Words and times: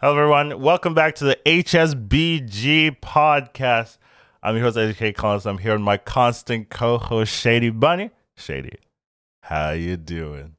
Hello, 0.00 0.18
everyone. 0.18 0.60
Welcome 0.60 0.92
back 0.92 1.14
to 1.16 1.24
the 1.24 1.38
HSBG 1.46 2.98
podcast. 3.00 3.96
I'm 4.42 4.56
your 4.56 4.64
host, 4.64 4.76
AJ 4.76 5.14
Collins. 5.14 5.46
I'm 5.46 5.58
here 5.58 5.74
with 5.74 5.82
my 5.82 5.98
constant 5.98 6.68
co-host, 6.68 7.32
Shady 7.32 7.70
Bunny. 7.70 8.10
Shady, 8.36 8.76
how 9.44 9.70
you 9.70 9.96
doing? 9.96 10.56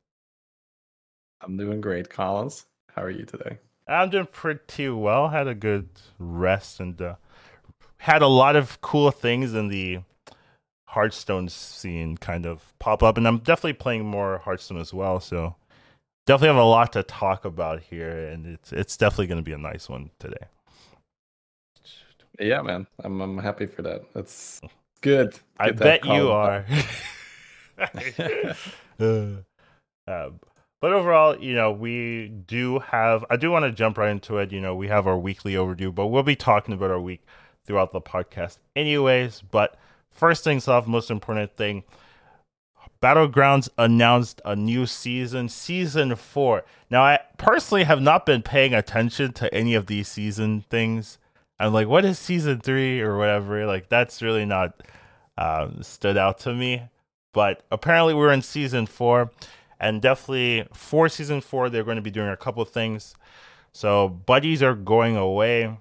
I'm 1.41 1.57
doing 1.57 1.81
great, 1.81 2.09
Collins. 2.09 2.65
How 2.95 3.03
are 3.03 3.09
you 3.09 3.25
today? 3.25 3.59
I'm 3.89 4.09
doing 4.09 4.25
pretty 4.31 4.87
well. 4.87 5.27
Had 5.27 5.49
a 5.49 5.53
good 5.53 5.89
rest 6.17 6.79
and 6.79 6.99
uh, 7.01 7.15
had 7.97 8.21
a 8.21 8.27
lot 8.27 8.55
of 8.55 8.79
cool 8.79 9.11
things 9.11 9.53
in 9.53 9.67
the 9.67 9.99
Hearthstone 10.87 11.49
scene 11.49 12.15
kind 12.15 12.45
of 12.45 12.73
pop 12.79 13.03
up, 13.03 13.17
and 13.17 13.27
I'm 13.27 13.39
definitely 13.39 13.73
playing 13.73 14.05
more 14.05 14.37
Hearthstone 14.37 14.79
as 14.79 14.93
well. 14.93 15.19
So 15.19 15.55
definitely 16.25 16.55
have 16.55 16.57
a 16.57 16.63
lot 16.63 16.93
to 16.93 17.03
talk 17.03 17.45
about 17.45 17.81
here, 17.81 18.27
and 18.27 18.45
it's 18.45 18.73
it's 18.73 18.97
definitely 18.97 19.27
going 19.27 19.37
to 19.37 19.43
be 19.43 19.53
a 19.53 19.57
nice 19.57 19.87
one 19.89 20.11
today. 20.19 20.47
Yeah, 22.39 22.61
man, 22.61 22.87
I'm 23.03 23.21
I'm 23.21 23.37
happy 23.37 23.65
for 23.65 23.81
that. 23.83 24.13
That's 24.13 24.61
good. 25.01 25.39
I 25.59 25.71
bet 25.71 26.05
you 26.05 26.31
are. 26.31 26.65
uh, 27.77 28.57
but 30.07 30.93
overall, 30.93 31.37
you 31.39 31.55
know, 31.55 31.71
we 31.71 32.29
do 32.47 32.79
have. 32.79 33.23
I 33.29 33.37
do 33.37 33.51
want 33.51 33.63
to 33.65 33.71
jump 33.71 33.97
right 33.97 34.11
into 34.11 34.37
it. 34.37 34.51
You 34.51 34.61
know, 34.61 34.75
we 34.75 34.87
have 34.87 35.07
our 35.07 35.17
weekly 35.17 35.55
overdue, 35.55 35.91
but 35.91 36.07
we'll 36.07 36.23
be 36.23 36.35
talking 36.35 36.73
about 36.73 36.91
our 36.91 36.99
week 36.99 37.23
throughout 37.65 37.91
the 37.91 38.01
podcast, 38.01 38.57
anyways. 38.75 39.41
But 39.49 39.77
first 40.09 40.43
things 40.43 40.67
off, 40.67 40.87
most 40.87 41.09
important 41.09 41.55
thing 41.55 41.83
Battlegrounds 43.01 43.69
announced 43.77 44.41
a 44.45 44.55
new 44.55 44.85
season, 44.85 45.49
season 45.49 46.15
four. 46.15 46.63
Now, 46.89 47.03
I 47.03 47.19
personally 47.37 47.83
have 47.83 48.01
not 48.01 48.25
been 48.25 48.41
paying 48.41 48.73
attention 48.73 49.33
to 49.33 49.53
any 49.53 49.75
of 49.75 49.87
these 49.87 50.07
season 50.07 50.65
things. 50.69 51.17
I'm 51.59 51.73
like, 51.73 51.87
what 51.87 52.05
is 52.05 52.19
season 52.19 52.59
three 52.59 53.01
or 53.01 53.17
whatever? 53.17 53.65
Like, 53.65 53.89
that's 53.89 54.21
really 54.21 54.45
not 54.45 54.81
um, 55.37 55.83
stood 55.83 56.17
out 56.17 56.39
to 56.39 56.53
me. 56.53 56.83
But 57.33 57.63
apparently, 57.71 58.13
we're 58.13 58.31
in 58.31 58.41
season 58.41 58.85
four, 58.85 59.31
and 59.79 60.01
definitely 60.01 60.67
for 60.73 61.09
season 61.09 61.41
four, 61.41 61.69
they're 61.69 61.83
going 61.83 61.97
to 61.97 62.01
be 62.01 62.11
doing 62.11 62.29
a 62.29 62.37
couple 62.37 62.63
things. 62.65 63.13
So, 63.73 64.07
buddies 64.07 64.63
are 64.63 64.73
going 64.73 65.17
away, 65.17 65.77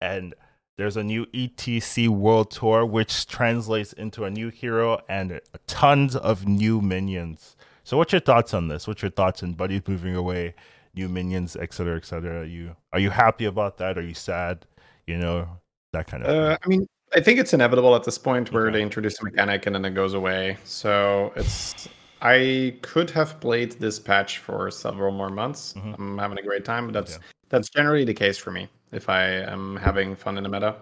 and 0.00 0.34
there's 0.76 0.96
a 0.96 1.02
new 1.02 1.24
ETC 1.26 2.08
World 2.08 2.50
Tour, 2.50 2.84
which 2.84 3.26
translates 3.26 3.92
into 3.94 4.24
a 4.24 4.30
new 4.30 4.50
hero 4.50 5.00
and 5.08 5.40
tons 5.66 6.16
of 6.16 6.46
new 6.46 6.80
minions. 6.80 7.56
So, 7.84 7.96
what's 7.96 8.12
your 8.12 8.20
thoughts 8.20 8.52
on 8.52 8.68
this? 8.68 8.86
What's 8.86 9.00
your 9.00 9.10
thoughts 9.10 9.42
on 9.42 9.54
buddies 9.54 9.82
moving 9.86 10.14
away, 10.14 10.54
new 10.94 11.08
minions, 11.08 11.56
etc., 11.56 11.96
etc.? 11.96 12.40
Are 12.40 12.44
you 12.44 12.76
are 12.92 13.00
you 13.00 13.10
happy 13.10 13.46
about 13.46 13.78
that? 13.78 13.96
Are 13.96 14.02
you 14.02 14.14
sad? 14.14 14.66
You 15.06 15.16
know 15.16 15.48
that 15.92 16.08
kind 16.08 16.24
of. 16.24 16.28
Uh, 16.28 16.58
I 16.62 16.68
mean, 16.68 16.86
I 17.14 17.20
think 17.20 17.38
it's 17.38 17.54
inevitable 17.54 17.94
at 17.96 18.04
this 18.04 18.18
point 18.18 18.52
where 18.52 18.66
okay. 18.66 18.78
they 18.78 18.82
introduce 18.82 19.18
a 19.20 19.24
mechanic 19.24 19.66
and 19.66 19.74
then 19.74 19.84
it 19.84 19.94
goes 19.94 20.14
away. 20.14 20.58
So 20.64 21.32
it's. 21.36 21.88
I 22.22 22.76
could 22.82 23.10
have 23.10 23.38
played 23.40 23.72
this 23.72 23.98
patch 23.98 24.38
for 24.38 24.70
several 24.70 25.12
more 25.12 25.28
months. 25.28 25.74
Mm-hmm. 25.74 25.94
I'm 25.94 26.18
having 26.18 26.38
a 26.38 26.42
great 26.42 26.64
time, 26.64 26.86
but 26.86 26.94
that's 26.94 27.12
yeah. 27.12 27.18
that's 27.48 27.70
generally 27.70 28.04
the 28.04 28.14
case 28.14 28.36
for 28.36 28.50
me 28.50 28.68
if 28.96 29.08
I 29.08 29.24
am 29.24 29.76
having 29.76 30.16
fun 30.16 30.36
in 30.36 30.42
the 30.42 30.48
meta. 30.48 30.76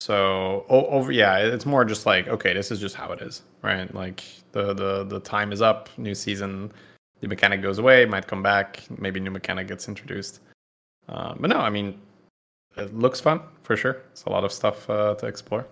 So 0.00 0.66
over, 0.68 1.10
yeah, 1.10 1.38
it's 1.38 1.64
more 1.64 1.84
just 1.84 2.04
like 2.04 2.28
okay, 2.28 2.52
this 2.52 2.70
is 2.70 2.78
just 2.80 2.94
how 2.94 3.12
it 3.12 3.22
is, 3.22 3.42
right? 3.62 3.92
Like 3.94 4.22
the 4.52 4.74
the 4.74 5.04
the 5.04 5.20
time 5.20 5.52
is 5.52 5.62
up, 5.62 5.88
new 5.96 6.14
season, 6.14 6.70
the 7.20 7.28
mechanic 7.28 7.62
goes 7.62 7.78
away, 7.78 8.04
might 8.04 8.26
come 8.26 8.42
back, 8.42 8.82
maybe 8.98 9.20
new 9.20 9.30
mechanic 9.30 9.68
gets 9.68 9.88
introduced. 9.88 10.40
Uh, 11.08 11.34
but 11.38 11.48
no, 11.48 11.58
I 11.58 11.70
mean, 11.70 11.98
it 12.76 12.94
looks 12.94 13.20
fun 13.20 13.40
for 13.62 13.76
sure. 13.76 14.02
It's 14.12 14.24
a 14.24 14.30
lot 14.30 14.44
of 14.44 14.52
stuff 14.52 14.88
uh, 14.90 15.14
to 15.14 15.26
explore. 15.26 15.66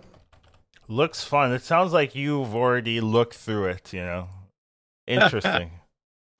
Looks 0.87 1.23
fun. 1.23 1.51
It 1.53 1.61
sounds 1.61 1.93
like 1.93 2.15
you've 2.15 2.55
already 2.55 3.01
looked 3.01 3.35
through 3.35 3.65
it. 3.65 3.93
You 3.93 4.01
know, 4.01 4.29
interesting 5.07 5.71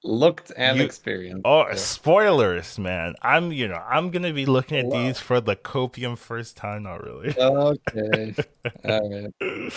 looked 0.05 0.51
and 0.55 0.77
you, 0.77 0.85
experienced. 0.85 1.41
Oh, 1.45 1.67
yeah. 1.67 1.75
spoilers, 1.75 2.77
man! 2.79 3.16
I'm 3.21 3.51
you 3.51 3.67
know 3.67 3.81
I'm 3.88 4.11
gonna 4.11 4.33
be 4.33 4.45
looking 4.45 4.77
at 4.77 4.85
wow. 4.85 5.03
these 5.03 5.19
for 5.19 5.41
the 5.41 5.55
copium 5.55 6.17
first 6.17 6.55
time. 6.55 6.83
Not 6.83 7.03
really. 7.03 7.35
Okay. 7.38 8.35
All 8.85 9.09
right. 9.09 9.73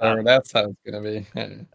Oh, 0.00 0.22
that's 0.22 0.52
how 0.52 0.70
it's 0.70 0.80
gonna 0.84 1.02
be. 1.02 1.26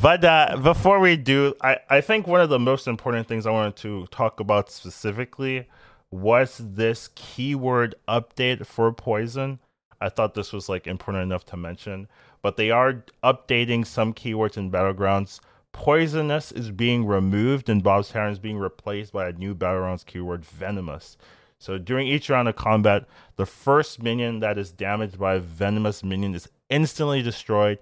but 0.00 0.24
uh, 0.24 0.58
before 0.62 1.00
we 1.00 1.16
do, 1.16 1.54
I 1.62 1.78
I 1.90 2.00
think 2.00 2.26
one 2.26 2.40
of 2.40 2.48
the 2.48 2.58
most 2.58 2.86
important 2.86 3.26
things 3.26 3.46
I 3.46 3.50
wanted 3.50 3.76
to 3.76 4.06
talk 4.10 4.40
about 4.40 4.70
specifically 4.70 5.66
was 6.10 6.60
this 6.62 7.10
keyword 7.14 7.94
update 8.08 8.64
for 8.66 8.92
poison. 8.92 9.58
I 10.00 10.08
thought 10.08 10.34
this 10.34 10.52
was 10.52 10.68
like 10.68 10.86
important 10.86 11.22
enough 11.22 11.44
to 11.46 11.56
mention, 11.56 12.06
but 12.42 12.56
they 12.56 12.70
are 12.70 13.02
updating 13.24 13.86
some 13.86 14.12
keywords 14.12 14.56
in 14.56 14.70
battlegrounds 14.70 15.40
Poisonous 15.76 16.52
is 16.52 16.70
being 16.70 17.04
removed 17.04 17.68
and 17.68 17.82
Bob's 17.82 18.08
Tavern 18.08 18.32
is 18.32 18.38
being 18.38 18.56
replaced 18.56 19.12
by 19.12 19.28
a 19.28 19.32
new 19.32 19.54
Battlegrounds 19.54 20.06
keyword, 20.06 20.42
Venomous. 20.42 21.18
So 21.58 21.76
during 21.76 22.08
each 22.08 22.30
round 22.30 22.48
of 22.48 22.56
combat, 22.56 23.04
the 23.36 23.44
first 23.44 24.02
minion 24.02 24.40
that 24.40 24.56
is 24.56 24.72
damaged 24.72 25.18
by 25.18 25.34
a 25.34 25.38
venomous 25.38 26.02
minion 26.02 26.34
is 26.34 26.48
instantly 26.70 27.20
destroyed, 27.22 27.78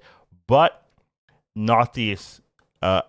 but 0.48 0.88
not 1.54 1.94
these 1.94 2.40
uh, 2.82 3.02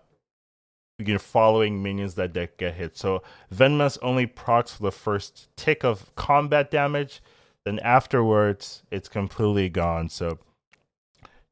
you 1.00 1.14
know, 1.14 1.20
following 1.20 1.82
minions 1.82 2.14
that 2.14 2.58
get 2.58 2.76
hit. 2.76 2.96
So 2.96 3.24
venomous 3.50 3.98
only 4.04 4.28
procs 4.28 4.76
for 4.76 4.84
the 4.84 4.92
first 4.92 5.50
tick 5.58 5.84
of 5.84 6.14
combat 6.16 6.70
damage, 6.70 7.24
then 7.64 7.80
afterwards 7.80 8.84
it's 8.92 9.10
completely 9.10 9.68
gone. 9.68 10.10
So 10.10 10.38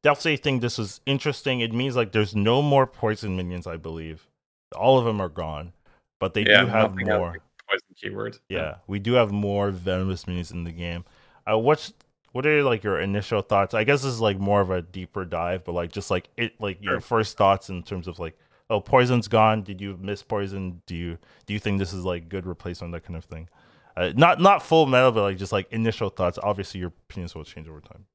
definitely 0.04 0.38
think 0.38 0.62
this 0.62 0.78
is 0.78 1.02
interesting. 1.06 1.62
It 1.62 1.74
means 1.74 1.96
like 1.96 2.12
there's 2.12 2.36
no 2.36 2.62
more 2.62 2.86
poison 2.86 3.36
minions, 3.36 3.66
I 3.66 3.78
believe. 3.78 4.28
All 4.76 5.00
of 5.00 5.06
them 5.06 5.20
are 5.20 5.30
gone, 5.30 5.74
but 6.20 6.34
they 6.34 6.46
yeah, 6.46 6.62
do 6.62 6.68
have 6.68 6.96
more. 6.96 7.38
Poison 7.68 7.96
keyword. 7.96 8.38
Yeah, 8.50 8.60
yeah, 8.60 8.76
we 8.88 9.00
do 9.00 9.14
have 9.14 9.32
more 9.32 9.72
venomous 9.72 10.28
minions 10.28 10.52
in 10.52 10.64
the 10.64 10.72
game. 10.72 11.06
Uh, 11.50 11.58
what's 11.58 11.94
what 12.34 12.46
are 12.46 12.64
like 12.64 12.84
your 12.84 13.00
initial 13.00 13.42
thoughts? 13.42 13.74
I 13.74 13.84
guess 13.84 14.04
this 14.04 14.14
is 14.14 14.22
like 14.22 14.40
more 14.40 14.62
of 14.62 14.70
a 14.70 14.82
deeper 14.82 15.24
dive, 15.24 15.64
but 15.64 15.74
like 15.74 15.92
just 15.92 16.12
like 16.12 16.30
it, 16.38 16.60
like 16.60 16.82
your 16.82 17.00
first 17.00 17.38
thoughts 17.38 17.70
in 17.70 17.84
terms 17.84 18.08
of 18.08 18.20
like, 18.20 18.38
oh, 18.70 18.82
poison's 18.82 19.28
gone. 19.28 19.64
Did 19.64 19.80
you 19.80 19.98
miss 20.02 20.22
poison? 20.24 20.82
Do 20.86 20.96
you 20.96 21.18
do 21.46 21.54
you 21.54 21.60
think 21.60 21.80
this 21.80 21.94
is 21.94 22.04
like 22.04 22.30
good 22.30 22.46
replacement? 22.46 22.92
That 22.94 23.06
kind 23.06 23.16
of 23.16 23.26
thing. 23.26 23.48
Uh, 23.96 24.12
not 24.16 24.42
not 24.42 24.64
full 24.64 24.88
metal, 24.88 25.12
but 25.12 25.22
like 25.22 25.38
just 25.38 25.52
like 25.52 25.72
initial 25.72 26.10
thoughts. 26.10 26.40
Obviously, 26.42 26.80
your 26.80 26.92
opinions 27.10 27.36
will 27.36 27.44
change 27.44 27.68
over 27.68 27.82
time. 27.82 28.06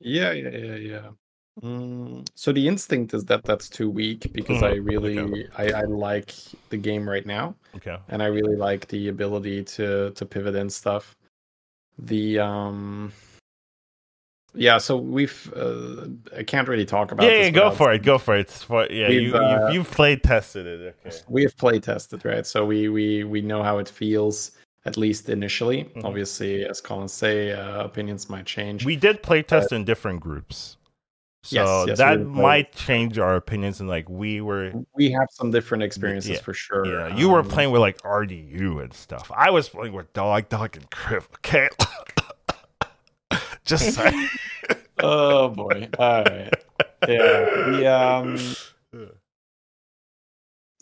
Yeah, 0.00 0.32
yeah, 0.32 0.50
yeah, 0.50 0.74
yeah. 0.74 1.08
Mm, 1.62 2.28
so 2.36 2.52
the 2.52 2.68
instinct 2.68 3.14
is 3.14 3.24
that 3.24 3.42
that's 3.44 3.68
too 3.68 3.90
weak 3.90 4.32
because 4.32 4.62
I 4.62 4.74
mm-hmm. 4.74 4.84
really 4.86 5.18
okay. 5.18 5.48
I, 5.56 5.80
I 5.80 5.82
like 5.82 6.32
the 6.70 6.76
game 6.76 7.08
right 7.08 7.26
now. 7.26 7.56
Okay. 7.76 7.96
And 8.08 8.22
I 8.22 8.26
really 8.26 8.54
like 8.54 8.86
the 8.88 9.08
ability 9.08 9.64
to 9.64 10.10
to 10.12 10.26
pivot 10.26 10.54
and 10.54 10.72
stuff. 10.72 11.16
The 11.98 12.38
um 12.38 13.12
yeah, 14.54 14.78
so 14.78 14.96
we've 14.96 15.52
uh, 15.54 16.06
I 16.36 16.42
can't 16.42 16.68
really 16.68 16.86
talk 16.86 17.12
about. 17.12 17.26
Yeah, 17.26 17.42
yeah 17.42 17.50
go 17.50 17.70
for 17.70 17.92
it. 17.92 18.02
Go 18.02 18.18
for 18.18 18.36
it. 18.36 18.50
For, 18.50 18.86
yeah, 18.90 19.08
you, 19.08 19.34
uh, 19.34 19.68
you 19.68 19.74
you've 19.74 19.90
play 19.90 20.16
tested 20.16 20.66
it. 20.66 20.96
Okay. 21.06 21.16
We 21.28 21.42
have 21.42 21.56
play 21.56 21.80
tested, 21.80 22.24
right? 22.24 22.46
So 22.46 22.64
we 22.64 22.88
we 22.88 23.24
we 23.24 23.42
know 23.42 23.62
how 23.62 23.78
it 23.78 23.88
feels 23.88 24.52
at 24.88 24.96
least 24.96 25.28
initially. 25.28 25.84
Mm-hmm. 25.84 26.06
Obviously, 26.06 26.64
as 26.64 26.80
Colin 26.80 27.08
say, 27.08 27.52
uh, 27.52 27.84
opinions 27.84 28.30
might 28.30 28.46
change. 28.46 28.84
We 28.84 28.96
did 28.96 29.22
play 29.22 29.42
test 29.42 29.70
in 29.70 29.84
different 29.84 30.20
groups. 30.20 30.78
So 31.44 31.54
yes, 31.54 31.84
yes, 31.88 31.98
that 31.98 32.26
might 32.26 32.72
change 32.74 33.18
our 33.18 33.36
opinions 33.36 33.78
and 33.80 33.88
like 33.88 34.08
we 34.08 34.40
were 34.40 34.72
we 34.94 35.10
have 35.12 35.28
some 35.30 35.52
different 35.52 35.84
experiences 35.84 36.32
yeah, 36.32 36.40
for 36.40 36.52
sure. 36.52 36.84
Yeah, 36.84 37.16
you 37.16 37.28
um, 37.28 37.32
were 37.32 37.42
playing 37.44 37.70
with 37.70 37.80
like 37.80 38.02
RDU 38.02 38.82
and 38.82 38.92
stuff. 38.92 39.30
I 39.34 39.50
was 39.50 39.68
playing 39.68 39.92
with 39.92 40.12
Dog 40.12 40.48
Dog 40.48 40.76
and 40.76 40.90
Kripp. 40.90 41.24
Okay. 41.36 41.68
Just 43.64 43.94
saying. 43.94 44.28
oh 44.98 45.48
boy. 45.50 45.88
All 45.98 46.24
right. 46.24 46.52
Yeah. 47.06 47.70
The 47.70 47.86
um 47.86 48.38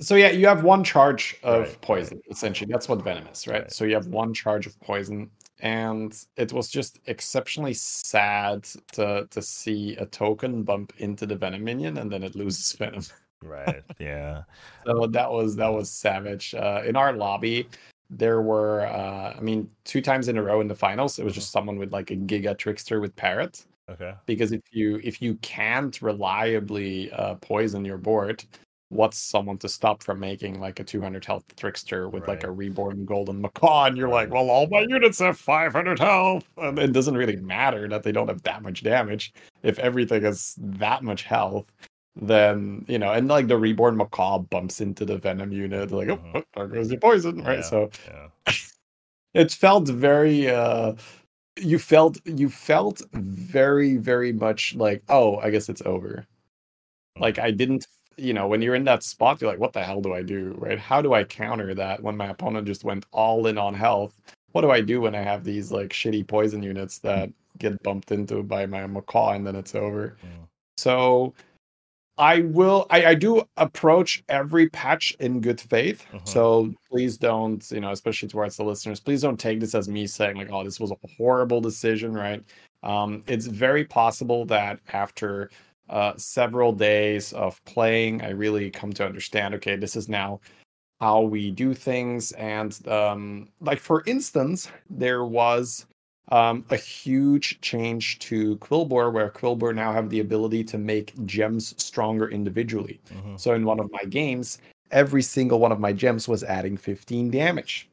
so 0.00 0.14
yeah, 0.14 0.31
you 0.31 0.46
have 0.46 0.62
one 0.62 0.84
charge 0.84 1.37
of 1.43 1.62
right, 1.62 1.81
poison. 1.81 2.20
Essentially, 2.31 2.70
that's 2.70 2.88
what 2.88 3.02
venom 3.02 3.26
is, 3.28 3.46
right? 3.46 3.62
right? 3.62 3.72
So 3.72 3.84
you 3.84 3.94
have 3.94 4.06
one 4.08 4.34
charge 4.34 4.66
of 4.66 4.78
poison, 4.81 5.31
and 5.60 6.16
it 6.37 6.52
was 6.52 6.69
just 6.69 6.98
exceptionally 7.06 7.75
sad 7.75 8.64
to 8.93 9.26
to 9.31 9.43
see 9.43 9.96
a 9.96 10.06
token 10.06 10.62
bump 10.62 10.93
into 10.98 11.26
the 11.26 11.37
venom 11.37 11.64
minion, 11.64 11.98
and 11.98 12.10
then 12.10 12.22
it 12.22 12.34
loses 12.34 12.72
venom. 12.78 13.02
Right. 13.43 13.82
Yeah. 13.98 14.43
so 14.87 15.06
that 15.06 15.31
was 15.31 15.56
that 15.56 15.72
was 15.72 15.90
savage. 15.90 16.54
Uh, 16.54 16.82
in 16.84 16.96
our 16.96 17.12
lobby, 17.12 17.69
there 18.10 18.42
were, 18.42 18.87
uh, 18.87 19.34
I 19.37 19.40
mean, 19.40 19.69
two 19.84 20.00
times 20.00 20.28
in 20.28 20.37
a 20.37 20.42
row 20.42 20.60
in 20.60 20.69
the 20.69 20.75
finals, 20.75 21.19
it 21.19 21.25
was 21.25 21.34
just 21.34 21.50
someone 21.50 21.78
with 21.78 21.92
like 21.92 22.10
a 22.10 22.16
Giga 22.16 22.56
Trickster 22.56 23.00
with 23.00 23.14
Parrot. 23.16 23.64
Okay. 23.88 24.14
Because 24.26 24.52
if 24.52 24.62
you 24.72 25.00
if 25.04 25.22
you 25.22 25.37
can't 25.37 26.00
reliably 26.02 27.10
uh, 27.12 27.37
poison 27.37 27.84
your 27.84 27.99
board, 27.99 28.44
what's 28.88 29.18
someone 29.18 29.58
to 29.58 29.68
stop 29.68 30.02
from 30.02 30.20
making 30.20 30.60
like 30.60 30.78
a 30.78 30.84
200 30.84 31.24
health 31.24 31.44
trickster 31.56 32.08
with 32.08 32.22
right. 32.22 32.30
like 32.30 32.44
a 32.44 32.50
reborn 32.50 33.04
golden 33.04 33.40
macaw 33.40 33.84
and 33.84 33.96
you're 33.96 34.08
like 34.08 34.30
well 34.30 34.48
all 34.48 34.66
my 34.68 34.86
units 34.88 35.18
have 35.18 35.36
500 35.36 35.98
health 35.98 36.48
and 36.58 36.78
it 36.78 36.92
doesn't 36.92 37.16
really 37.16 37.36
matter 37.36 37.88
that 37.88 38.04
they 38.04 38.12
don't 38.12 38.28
have 38.28 38.42
that 38.44 38.62
much 38.62 38.84
damage 38.84 39.34
if 39.62 39.78
everything 39.80 40.22
has 40.22 40.54
that 40.58 41.02
much 41.02 41.24
health 41.24 41.66
then 42.14 42.84
you 42.86 42.98
know 42.98 43.12
and 43.12 43.26
like 43.26 43.48
the 43.48 43.58
reborn 43.58 43.96
macaw 43.96 44.38
bumps 44.38 44.80
into 44.80 45.04
the 45.04 45.18
venom 45.18 45.52
unit 45.52 45.90
like 45.90 46.08
oh, 46.08 46.16
mm-hmm. 46.16 46.38
oh 46.38 46.42
there 46.54 46.68
goes 46.68 46.88
the 46.88 46.96
poison 46.96 47.42
right 47.42 47.58
yeah, 47.58 47.62
so 47.62 47.90
yeah. 48.06 48.52
it 49.34 49.50
felt 49.50 49.88
very 49.88 50.48
uh 50.48 50.92
you 51.56 51.78
felt 51.78 52.18
you 52.24 52.48
felt 52.48 53.02
very 53.12 53.96
very 53.96 54.32
much 54.32 54.76
like 54.76 55.02
oh 55.08 55.38
i 55.38 55.50
guess 55.50 55.68
it's 55.68 55.82
over 55.84 56.24
like 57.18 57.38
i 57.38 57.50
didn't 57.50 57.86
you 58.16 58.32
know, 58.32 58.46
when 58.48 58.62
you're 58.62 58.74
in 58.74 58.84
that 58.84 59.02
spot, 59.02 59.40
you're 59.40 59.50
like, 59.50 59.60
what 59.60 59.72
the 59.72 59.82
hell 59.82 60.00
do 60.00 60.14
I 60.14 60.22
do? 60.22 60.54
Right? 60.58 60.78
How 60.78 61.02
do 61.02 61.14
I 61.14 61.24
counter 61.24 61.74
that 61.74 62.02
when 62.02 62.16
my 62.16 62.28
opponent 62.28 62.66
just 62.66 62.84
went 62.84 63.06
all 63.12 63.46
in 63.46 63.58
on 63.58 63.74
health? 63.74 64.20
What 64.52 64.62
do 64.62 64.70
I 64.70 64.80
do 64.80 65.02
when 65.02 65.14
I 65.14 65.22
have 65.22 65.44
these 65.44 65.70
like 65.70 65.90
shitty 65.90 66.26
poison 66.26 66.62
units 66.62 66.98
that 67.00 67.30
get 67.58 67.82
bumped 67.82 68.10
into 68.10 68.42
by 68.42 68.66
my 68.66 68.86
macaw 68.86 69.32
and 69.32 69.46
then 69.46 69.56
it's 69.56 69.74
over? 69.74 70.16
Mm. 70.24 70.46
So 70.78 71.34
I 72.18 72.40
will 72.40 72.86
I, 72.88 73.06
I 73.06 73.14
do 73.14 73.42
approach 73.58 74.24
every 74.28 74.70
patch 74.70 75.14
in 75.20 75.40
good 75.40 75.60
faith. 75.60 76.06
Mm-hmm. 76.12 76.24
So 76.24 76.72
please 76.90 77.18
don't, 77.18 77.70
you 77.70 77.80
know, 77.80 77.90
especially 77.90 78.28
towards 78.28 78.56
the 78.56 78.64
listeners, 78.64 79.00
please 79.00 79.20
don't 79.20 79.38
take 79.38 79.60
this 79.60 79.74
as 79.74 79.88
me 79.88 80.06
saying 80.06 80.36
like, 80.36 80.50
oh, 80.50 80.64
this 80.64 80.80
was 80.80 80.90
a 80.90 80.96
horrible 81.18 81.60
decision, 81.60 82.14
right? 82.14 82.42
Um, 82.82 83.22
it's 83.26 83.46
very 83.46 83.84
possible 83.84 84.46
that 84.46 84.78
after 84.92 85.50
uh, 85.88 86.14
several 86.16 86.72
days 86.72 87.32
of 87.32 87.64
playing, 87.64 88.22
I 88.22 88.30
really 88.30 88.70
come 88.70 88.92
to 88.94 89.06
understand 89.06 89.54
okay, 89.54 89.76
this 89.76 89.96
is 89.96 90.08
now 90.08 90.40
how 91.00 91.20
we 91.20 91.50
do 91.50 91.74
things. 91.74 92.32
And 92.32 92.86
um, 92.88 93.48
like, 93.60 93.78
for 93.78 94.02
instance, 94.06 94.68
there 94.88 95.24
was 95.24 95.86
um, 96.32 96.64
a 96.70 96.76
huge 96.76 97.60
change 97.60 98.18
to 98.20 98.56
Quilboar, 98.56 99.12
where 99.12 99.30
Quilboar 99.30 99.74
now 99.74 99.92
have 99.92 100.10
the 100.10 100.20
ability 100.20 100.64
to 100.64 100.78
make 100.78 101.12
gems 101.26 101.74
stronger 101.82 102.30
individually. 102.30 103.00
Mm-hmm. 103.12 103.36
So 103.36 103.54
in 103.54 103.64
one 103.64 103.78
of 103.78 103.90
my 103.92 104.04
games, 104.04 104.58
every 104.90 105.22
single 105.22 105.58
one 105.58 105.72
of 105.72 105.80
my 105.80 105.92
gems 105.92 106.28
was 106.28 106.42
adding 106.42 106.76
15 106.76 107.30
damage. 107.30 107.88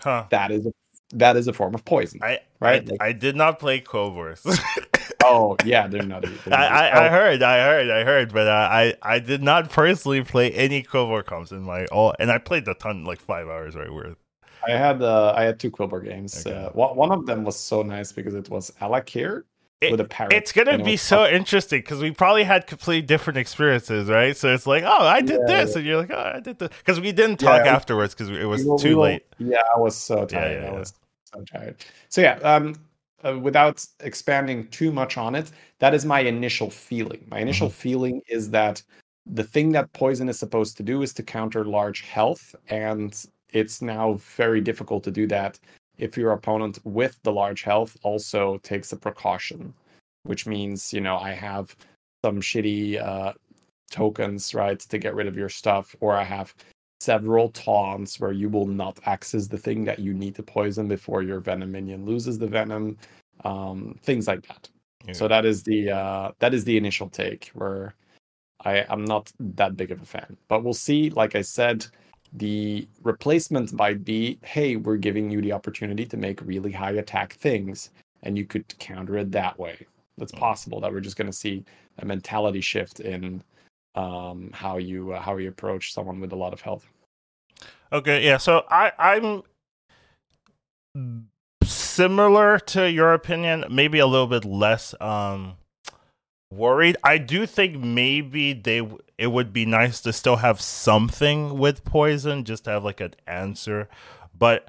Huh. 0.00 0.24
That 0.30 0.50
is 0.50 0.66
a 0.66 0.72
that 1.12 1.36
is 1.36 1.48
a 1.48 1.52
form 1.52 1.74
of 1.74 1.84
poison. 1.84 2.20
I 2.22 2.40
right. 2.60 2.82
I, 2.82 2.90
like, 2.90 3.02
I 3.02 3.12
did 3.12 3.36
not 3.36 3.58
play 3.58 3.80
Quilboars. 3.80 4.46
oh 5.24 5.56
yeah, 5.64 5.86
they're 5.86 6.02
not. 6.02 6.22
They're 6.22 6.32
not 6.46 6.58
I, 6.58 6.88
I, 6.88 7.06
I, 7.06 7.08
heard, 7.08 7.42
I 7.42 7.58
heard, 7.58 7.90
I 7.90 8.04
heard, 8.04 8.32
but 8.32 8.46
uh, 8.46 8.68
I 8.70 8.94
I 9.02 9.18
did 9.18 9.42
not 9.42 9.70
personally 9.70 10.22
play 10.22 10.50
any 10.52 10.82
Quilboar 10.82 11.24
comps 11.24 11.52
in 11.52 11.62
my 11.62 11.86
all, 11.86 12.14
and 12.18 12.30
I 12.30 12.38
played 12.38 12.66
a 12.68 12.74
ton, 12.74 13.04
like 13.04 13.20
five 13.20 13.48
hours, 13.48 13.74
right? 13.74 13.92
Where 13.92 14.14
I 14.66 14.72
had 14.72 15.02
uh, 15.02 15.32
I 15.36 15.44
had 15.44 15.58
two 15.58 15.70
Quilboar 15.70 16.04
games. 16.04 16.46
Okay. 16.46 16.56
Uh, 16.56 16.70
one 16.70 17.12
of 17.12 17.26
them 17.26 17.44
was 17.44 17.56
so 17.56 17.82
nice 17.82 18.12
because 18.12 18.34
it 18.34 18.48
was 18.50 18.70
Al'Akir 18.80 19.44
it, 19.80 19.90
with 19.90 20.00
a 20.00 20.04
parrot. 20.04 20.32
It's 20.32 20.52
gonna 20.52 20.82
be 20.82 20.96
so 20.96 21.24
up. 21.24 21.32
interesting 21.32 21.80
because 21.80 22.00
we 22.00 22.10
probably 22.10 22.44
had 22.44 22.66
completely 22.66 23.02
different 23.02 23.38
experiences, 23.38 24.08
right? 24.08 24.36
So 24.36 24.52
it's 24.52 24.66
like, 24.66 24.84
oh, 24.84 25.06
I 25.06 25.20
did 25.20 25.40
yeah, 25.46 25.64
this, 25.64 25.76
and 25.76 25.86
you're 25.86 25.96
like, 25.96 26.10
oh, 26.10 26.32
I 26.36 26.40
did 26.40 26.58
this, 26.58 26.68
because 26.68 27.00
we 27.00 27.12
didn't 27.12 27.38
talk 27.38 27.64
yeah, 27.64 27.74
afterwards 27.74 28.14
because 28.14 28.28
it 28.28 28.44
was 28.44 28.64
too 28.82 28.96
we 28.96 29.02
late. 29.02 29.22
Yeah, 29.38 29.62
I 29.74 29.78
was 29.78 29.96
so 29.96 30.26
tired. 30.26 30.62
Yeah, 30.62 30.70
I 30.70 30.72
was 30.72 30.92
so 31.32 31.44
tired. 31.44 31.76
So 32.08 32.20
yeah, 32.20 32.34
um, 32.42 32.74
uh, 33.24 33.38
without 33.38 33.84
expanding 34.00 34.68
too 34.68 34.92
much 34.92 35.16
on 35.16 35.34
it, 35.34 35.50
that 35.78 35.94
is 35.94 36.04
my 36.04 36.20
initial 36.20 36.70
feeling. 36.70 37.26
My 37.30 37.40
initial 37.40 37.68
mm-hmm. 37.68 37.80
feeling 37.80 38.22
is 38.28 38.50
that 38.50 38.82
the 39.26 39.44
thing 39.44 39.72
that 39.72 39.92
poison 39.92 40.28
is 40.28 40.38
supposed 40.38 40.76
to 40.78 40.82
do 40.82 41.02
is 41.02 41.12
to 41.14 41.22
counter 41.22 41.64
large 41.64 42.02
health, 42.02 42.54
and 42.68 43.24
it's 43.52 43.82
now 43.82 44.14
very 44.36 44.60
difficult 44.60 45.04
to 45.04 45.10
do 45.10 45.26
that 45.26 45.58
if 45.98 46.16
your 46.16 46.32
opponent 46.32 46.78
with 46.84 47.18
the 47.22 47.32
large 47.32 47.62
health 47.62 47.96
also 48.02 48.58
takes 48.62 48.92
a 48.92 48.96
precaution, 48.96 49.72
which 50.24 50.46
means 50.46 50.92
you 50.92 51.00
know 51.00 51.18
I 51.18 51.32
have 51.32 51.76
some 52.24 52.40
shitty 52.40 53.00
uh, 53.00 53.34
tokens 53.90 54.54
right 54.54 54.78
to 54.78 54.98
get 54.98 55.14
rid 55.14 55.26
of 55.26 55.36
your 55.36 55.50
stuff, 55.50 55.94
or 56.00 56.16
I 56.16 56.24
have 56.24 56.54
several 57.00 57.48
taunts 57.50 58.20
where 58.20 58.32
you 58.32 58.48
will 58.48 58.66
not 58.66 58.98
access 59.06 59.46
the 59.46 59.58
thing 59.58 59.84
that 59.84 59.98
you 59.98 60.12
need 60.12 60.34
to 60.34 60.42
poison 60.42 60.86
before 60.86 61.22
your 61.22 61.40
venom 61.40 61.72
minion 61.72 62.04
loses 62.04 62.38
the 62.38 62.46
venom 62.46 62.96
um, 63.44 63.98
things 64.02 64.26
like 64.26 64.46
that. 64.46 64.68
Yeah. 65.06 65.14
so 65.14 65.28
that 65.28 65.46
is 65.46 65.62
the 65.62 65.90
uh, 65.90 66.32
that 66.40 66.52
is 66.52 66.64
the 66.64 66.76
initial 66.76 67.08
take 67.08 67.50
where 67.54 67.94
i 68.66 68.84
i'm 68.90 69.06
not 69.06 69.32
that 69.40 69.76
big 69.76 69.90
of 69.90 70.02
a 70.02 70.04
fan. 70.04 70.36
But 70.48 70.62
we'll 70.62 70.74
see 70.74 71.10
like 71.10 71.34
i 71.34 71.40
said 71.42 71.86
the 72.34 72.86
replacement 73.02 73.72
might 73.72 74.04
be 74.04 74.38
hey 74.44 74.76
we're 74.76 74.98
giving 74.98 75.30
you 75.30 75.40
the 75.40 75.52
opportunity 75.52 76.04
to 76.06 76.16
make 76.16 76.40
really 76.42 76.70
high 76.70 76.92
attack 76.92 77.32
things 77.34 77.90
and 78.22 78.36
you 78.36 78.44
could 78.44 78.66
counter 78.78 79.16
it 79.16 79.32
that 79.32 79.58
way. 79.58 79.86
It's 80.18 80.32
possible 80.32 80.80
that 80.80 80.92
we're 80.92 81.00
just 81.00 81.16
going 81.16 81.30
to 81.30 81.36
see 81.36 81.64
a 81.98 82.04
mentality 82.04 82.60
shift 82.60 83.00
in 83.00 83.42
um, 83.94 84.50
how 84.52 84.76
you 84.78 85.12
uh, 85.12 85.20
how 85.20 85.36
you 85.36 85.48
approach 85.48 85.92
someone 85.92 86.20
with 86.20 86.32
a 86.32 86.36
lot 86.36 86.52
of 86.52 86.60
health. 86.60 86.86
Okay, 87.92 88.24
yeah. 88.24 88.36
So 88.36 88.64
I 88.70 88.92
I'm 88.98 89.42
similar 91.64 92.58
to 92.58 92.90
your 92.90 93.12
opinion, 93.12 93.64
maybe 93.70 93.98
a 93.98 94.06
little 94.06 94.26
bit 94.26 94.44
less 94.44 94.94
um 95.00 95.56
worried. 96.50 96.96
I 97.04 97.18
do 97.18 97.46
think 97.46 97.78
maybe 97.78 98.52
they 98.52 98.88
it 99.18 99.28
would 99.28 99.52
be 99.52 99.66
nice 99.66 100.00
to 100.02 100.12
still 100.12 100.36
have 100.36 100.60
something 100.60 101.58
with 101.58 101.84
poison, 101.84 102.44
just 102.44 102.64
to 102.64 102.70
have 102.70 102.84
like 102.84 103.00
an 103.00 103.14
answer, 103.26 103.88
but. 104.36 104.68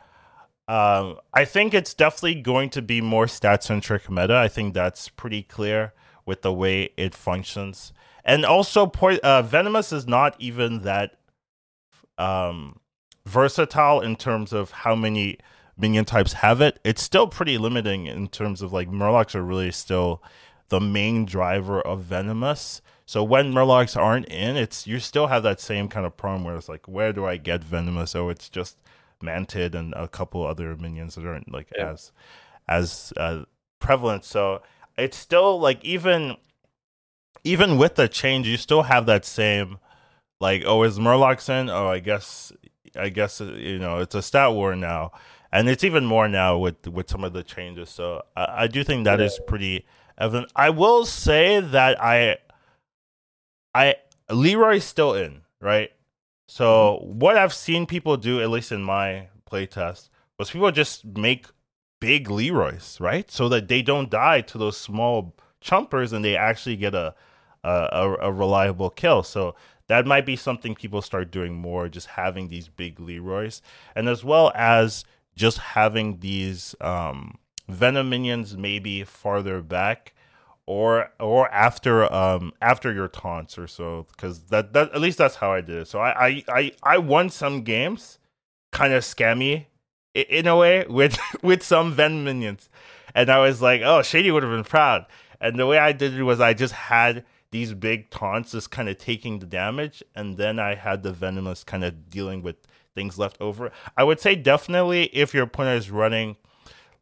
Um, 0.67 1.17
I 1.33 1.44
think 1.44 1.74
it's 1.74 1.94
definitely 1.94 2.35
going 2.35 2.69
to 2.69 2.81
be 2.81 3.01
more 3.01 3.27
stat 3.27 3.62
centric 3.62 4.09
meta. 4.09 4.38
I 4.38 4.47
think 4.47 4.74
that's 4.74 5.09
pretty 5.09 5.44
clear 5.44 5.91
with 6.25 6.44
the 6.44 6.53
way 6.53 6.91
it 6.95 7.13
functions 7.13 7.91
and 8.23 8.45
also 8.45 8.85
po- 8.88 9.19
uh, 9.23 9.41
venomous 9.41 9.91
is 9.91 10.07
not 10.07 10.35
even 10.39 10.81
that 10.81 11.18
um, 12.18 12.79
versatile 13.25 14.01
in 14.01 14.15
terms 14.15 14.53
of 14.53 14.71
how 14.71 14.95
many 14.95 15.38
minion 15.77 16.06
types 16.06 16.33
have 16.33 16.62
it. 16.62 16.79
It's 16.83 17.01
still 17.01 17.27
pretty 17.27 17.57
limiting 17.57 18.07
in 18.07 18.27
terms 18.27 18.62
of 18.62 18.71
like 18.71 18.89
Murlocs 18.89 19.35
are 19.35 19.44
really 19.44 19.71
still 19.71 20.21
the 20.69 20.79
main 20.79 21.25
driver 21.25 21.81
of 21.81 22.01
venomous. 22.01 22.81
So 23.06 23.23
when 23.23 23.51
Murlocs 23.51 23.97
aren't 23.97 24.27
in, 24.27 24.56
it's 24.56 24.88
you 24.88 25.00
still 25.00 25.27
have 25.27 25.44
that 25.44 25.59
same 25.59 25.89
kind 25.89 26.06
of 26.06 26.15
problem 26.15 26.44
where 26.44 26.56
it's 26.56 26.69
like, 26.69 26.88
where 26.88 27.12
do 27.12 27.25
I 27.25 27.38
get 27.38 27.63
venomous? 27.63 28.15
Oh, 28.15 28.29
it's 28.29 28.47
just 28.47 28.77
Mantid 29.21 29.75
and 29.75 29.94
a 29.95 30.07
couple 30.07 30.45
other 30.45 30.75
minions 30.75 31.15
that 31.15 31.25
aren't 31.25 31.51
like 31.51 31.67
yeah. 31.75 31.91
as 31.91 32.12
as 32.67 33.13
uh, 33.17 33.43
prevalent. 33.79 34.24
So 34.24 34.62
it's 34.98 35.17
still 35.17 35.60
like 35.60 35.84
even 35.84 36.38
even 37.43 37.77
with 37.77 37.95
the 37.95 38.07
change, 38.07 38.48
you 38.48 38.57
still 38.57 38.83
have 38.83 39.05
that 39.07 39.25
same 39.25 39.79
like, 40.39 40.63
oh, 40.65 40.83
is 40.83 41.00
Murlocs 41.00 41.50
in? 41.50 41.69
Oh, 41.69 41.88
I 41.88 42.00
guess, 42.00 42.51
I 42.95 43.10
guess 43.10 43.41
uh, 43.41 43.53
you 43.53 43.79
know 43.79 44.00
it's 44.00 44.15
a 44.15 44.21
stat 44.21 44.53
war 44.53 44.75
now, 44.75 45.12
and 45.51 45.69
it's 45.69 45.83
even 45.83 46.05
more 46.05 46.27
now 46.27 46.57
with 46.57 46.88
with 46.88 47.10
some 47.10 47.24
of 47.24 47.33
the 47.33 47.43
changes. 47.43 47.89
So 47.89 48.24
I, 48.36 48.63
I 48.63 48.67
do 48.67 48.83
think 48.83 49.05
that 49.05 49.19
yeah. 49.19 49.25
is 49.25 49.39
pretty 49.48 49.86
evident. 50.17 50.51
I 50.55 50.71
will 50.71 51.05
say 51.05 51.60
that 51.60 52.01
I, 52.03 52.38
I 53.74 53.95
Leeroy's 54.29 54.83
still 54.83 55.13
in, 55.13 55.41
right? 55.62 55.91
So 56.48 57.00
mm-hmm. 57.03 57.19
what 57.19 57.38
I've 57.38 57.53
seen 57.53 57.86
people 57.86 58.17
do, 58.17 58.41
at 58.41 58.50
least 58.50 58.71
in 58.71 58.83
my 58.83 59.29
playtest, 59.50 60.10
was 60.38 60.51
people 60.51 60.71
just 60.71 61.05
make 61.05 61.48
big 62.00 62.29
Leeroy's 62.29 62.98
right? 63.00 63.29
So 63.31 63.48
that 63.50 63.67
they 63.67 63.81
don't 63.81 64.10
die 64.10 64.41
to 64.41 64.57
those 64.57 64.75
small 64.75 65.36
chumpers 65.63 66.12
and 66.12 66.25
they 66.25 66.36
actually 66.36 66.75
get 66.75 66.95
a 66.95 67.13
a, 67.63 68.15
a, 68.22 68.32
reliable 68.32 68.89
kill. 68.89 69.24
So 69.24 69.56
that 69.88 70.06
might 70.06 70.25
be 70.25 70.36
something 70.36 70.75
people 70.75 71.01
start 71.01 71.32
doing 71.32 71.53
more, 71.53 71.89
just 71.89 72.08
having 72.08 72.48
these 72.48 72.68
big 72.68 73.00
Leeroys, 73.00 73.62
and 73.96 74.08
as 74.08 74.24
well 74.24 74.51
as 74.56 75.03
just 75.36 75.58
having 75.58 76.20
these 76.20 76.75
um, 76.82 77.38
Venom 77.68 78.10
minions 78.10 78.58
maybe 78.58 79.03
farther 79.03 79.62
back, 79.62 80.13
or 80.65 81.12
or 81.20 81.51
after 81.51 82.12
um 82.13 82.53
after 82.62 82.94
your 82.94 83.08
taunts 83.08 83.58
or 83.58 83.68
so, 83.68 84.08
because 84.12 84.44
that 84.46 84.74
that 84.74 84.94
at 84.94 85.01
least 85.01 85.18
that's 85.18 85.36
how 85.36 85.51
I 85.51 85.62
did 85.62 85.77
it. 85.77 85.88
So 85.88 86.00
I 86.00 86.27
I 86.27 86.44
I, 86.48 86.72
I 86.84 86.98
won 86.98 87.30
some 87.30 87.63
games, 87.63 88.20
kind 88.72 88.94
of 88.94 89.03
scammy 89.03 89.65
in 90.13 90.48
a 90.48 90.56
way 90.56 90.86
with 90.89 91.18
with 91.44 91.63
some 91.63 91.94
Venom 91.94 92.24
minions, 92.24 92.70
and 93.13 93.30
I 93.30 93.39
was 93.39 93.62
like, 93.62 93.82
oh, 93.84 94.01
Shady 94.01 94.32
would 94.32 94.44
have 94.44 94.51
been 94.51 94.63
proud. 94.63 95.06
And 95.39 95.58
the 95.58 95.65
way 95.65 95.80
I 95.80 95.91
did 95.91 96.13
it 96.13 96.24
was 96.24 96.39
I 96.39 96.53
just 96.53 96.74
had 96.74 97.25
these 97.51 97.74
big 97.74 98.10
taunts 98.10 98.51
just 98.51 98.72
kind 98.72 98.89
of 98.89 98.98
taking 98.98 99.39
the 99.39 99.46
damage, 99.46 100.03
and 100.15 100.38
then 100.38 100.58
I 100.58 100.75
had 100.75 101.03
the 101.03 101.13
venomous 101.13 101.63
kind 101.63 101.84
of 101.84 102.10
dealing 102.10 102.41
with 102.41 102.55
things 102.96 103.17
left 103.20 103.38
over. 103.39 103.72
I 103.96 104.03
would 104.03 104.20
say 104.20 104.36
definitely 104.36 105.03
if 105.13 105.34
your 105.34 105.43
opponent 105.43 105.79
is 105.79 105.91
running 105.91 106.38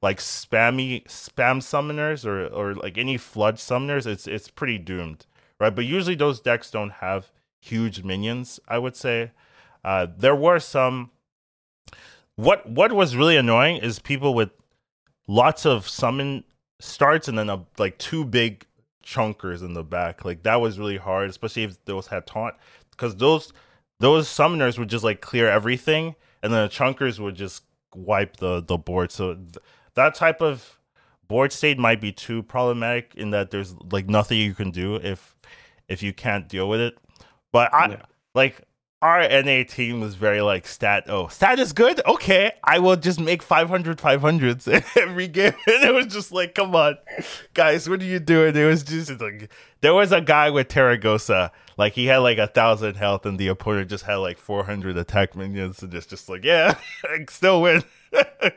like 0.01 0.19
spammy 0.19 1.03
spam 1.05 1.57
summoners 1.59 2.25
or 2.25 2.47
or 2.47 2.73
like 2.73 2.97
any 2.97 3.17
flood 3.17 3.55
summoners, 3.55 4.05
it's 4.05 4.27
it's 4.27 4.49
pretty 4.49 4.77
doomed, 4.77 5.25
right? 5.59 5.75
But 5.75 5.85
usually 5.85 6.15
those 6.15 6.39
decks 6.39 6.71
don't 6.71 6.93
have 6.93 7.31
huge 7.59 8.03
minions. 8.03 8.59
I 8.67 8.77
would 8.77 8.95
say 8.95 9.31
uh, 9.83 10.07
there 10.17 10.35
were 10.35 10.59
some. 10.59 11.11
What 12.35 12.69
what 12.69 12.93
was 12.93 13.15
really 13.15 13.35
annoying 13.35 13.77
is 13.77 13.99
people 13.99 14.33
with 14.33 14.51
lots 15.27 15.65
of 15.65 15.87
summon 15.87 16.45
starts 16.79 17.27
and 17.27 17.37
then 17.37 17.49
a, 17.49 17.65
like 17.77 17.97
two 17.97 18.23
big 18.23 18.65
chunkers 19.09 19.61
in 19.61 19.73
the 19.73 19.83
back. 19.83 20.23
Like 20.23 20.43
that 20.43 20.61
was 20.61 20.79
really 20.79 20.97
hard, 20.97 21.29
especially 21.29 21.63
if 21.63 21.83
those 21.85 22.07
had 22.07 22.27
taunt, 22.27 22.55
because 22.91 23.15
those 23.15 23.51
those 23.99 24.27
summoners 24.27 24.77
would 24.77 24.89
just 24.89 25.03
like 25.03 25.21
clear 25.21 25.49
everything, 25.49 26.15
and 26.43 26.53
then 26.53 26.63
the 26.63 26.69
chunkers 26.69 27.19
would 27.19 27.35
just 27.35 27.63
wipe 27.95 28.37
the 28.37 28.61
the 28.61 28.77
board. 28.77 29.11
So 29.11 29.35
th- 29.35 29.57
that 29.95 30.15
type 30.15 30.41
of 30.41 30.79
board 31.27 31.51
state 31.51 31.77
might 31.77 32.01
be 32.01 32.11
too 32.11 32.43
problematic 32.43 33.13
in 33.15 33.31
that 33.31 33.51
there's 33.51 33.75
like 33.91 34.09
nothing 34.09 34.37
you 34.37 34.53
can 34.53 34.71
do 34.71 34.95
if 34.95 35.35
if 35.87 36.03
you 36.03 36.13
can't 36.13 36.47
deal 36.47 36.69
with 36.69 36.79
it. 36.79 36.97
But 37.51 37.73
I 37.73 37.89
yeah. 37.89 38.01
like 38.35 38.61
our 39.01 39.21
NA 39.21 39.63
team 39.63 40.01
was 40.01 40.15
very 40.15 40.41
like 40.41 40.67
stat. 40.67 41.05
Oh, 41.07 41.27
stat 41.27 41.57
is 41.59 41.71
good. 41.71 42.01
Okay, 42.05 42.51
I 42.63 42.79
will 42.79 42.97
just 42.97 43.19
make 43.19 43.41
500 43.41 43.97
500s 43.97 44.67
every 44.97 45.27
game. 45.27 45.53
And 45.67 45.83
it 45.83 45.93
was 45.93 46.07
just 46.07 46.31
like, 46.31 46.55
come 46.55 46.75
on, 46.75 46.97
guys, 47.53 47.87
what 47.87 48.01
are 48.01 48.05
you 48.05 48.19
doing? 48.19 48.55
It 48.55 48.65
was 48.65 48.83
just 48.83 49.21
like 49.21 49.49
there 49.81 49.93
was 49.93 50.11
a 50.11 50.19
guy 50.19 50.49
with 50.49 50.67
Terragosa, 50.67 51.51
like 51.77 51.93
he 51.93 52.07
had 52.07 52.17
like 52.17 52.37
a 52.37 52.47
thousand 52.47 52.95
health, 52.95 53.25
and 53.25 53.39
the 53.39 53.47
opponent 53.47 53.89
just 53.89 54.03
had 54.03 54.15
like 54.15 54.37
400 54.37 54.97
attack 54.97 55.35
minions, 55.35 55.81
and 55.81 55.91
just 55.91 56.09
just 56.09 56.27
like, 56.27 56.43
yeah, 56.43 56.75
I 57.05 57.25
still 57.29 57.61
win. 57.61 57.83
I 58.13 58.51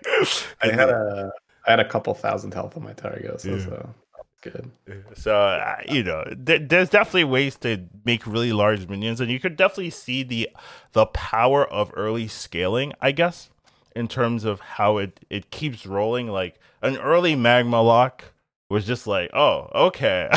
had 0.63 0.89
a 0.89 1.31
I 1.67 1.71
had 1.71 1.81
a 1.81 1.89
couple 1.89 2.15
thousand 2.15 2.55
health 2.55 2.77
on 2.77 2.83
my 2.83 2.95
Terragosa, 2.95 3.59
yeah. 3.59 3.65
so 3.65 3.95
good. 4.43 4.71
So 5.15 5.35
uh, 5.35 5.77
you 5.89 6.03
know, 6.03 6.25
th- 6.47 6.69
there's 6.69 6.91
definitely 6.91 7.25
ways 7.25 7.57
to 7.59 7.85
make 8.05 8.27
really 8.27 8.53
large 8.53 8.87
minions, 8.89 9.21
and 9.21 9.31
you 9.31 9.41
could 9.41 9.57
definitely 9.57 9.91
see 9.91 10.23
the 10.23 10.51
the 10.93 11.07
power 11.07 11.65
of 11.67 11.91
early 11.97 12.29
scaling. 12.29 12.93
I 13.01 13.13
guess 13.13 13.49
in 13.95 14.09
terms 14.09 14.45
of 14.45 14.61
how 14.61 14.99
it 14.99 15.21
it 15.31 15.51
keeps 15.51 15.87
rolling. 15.87 16.29
Like 16.29 16.59
an 16.83 16.97
early 16.99 17.35
Magmaloc 17.35 18.21
was 18.69 18.87
just 18.87 19.07
like, 19.07 19.31
oh, 19.35 19.69
okay, 19.75 20.31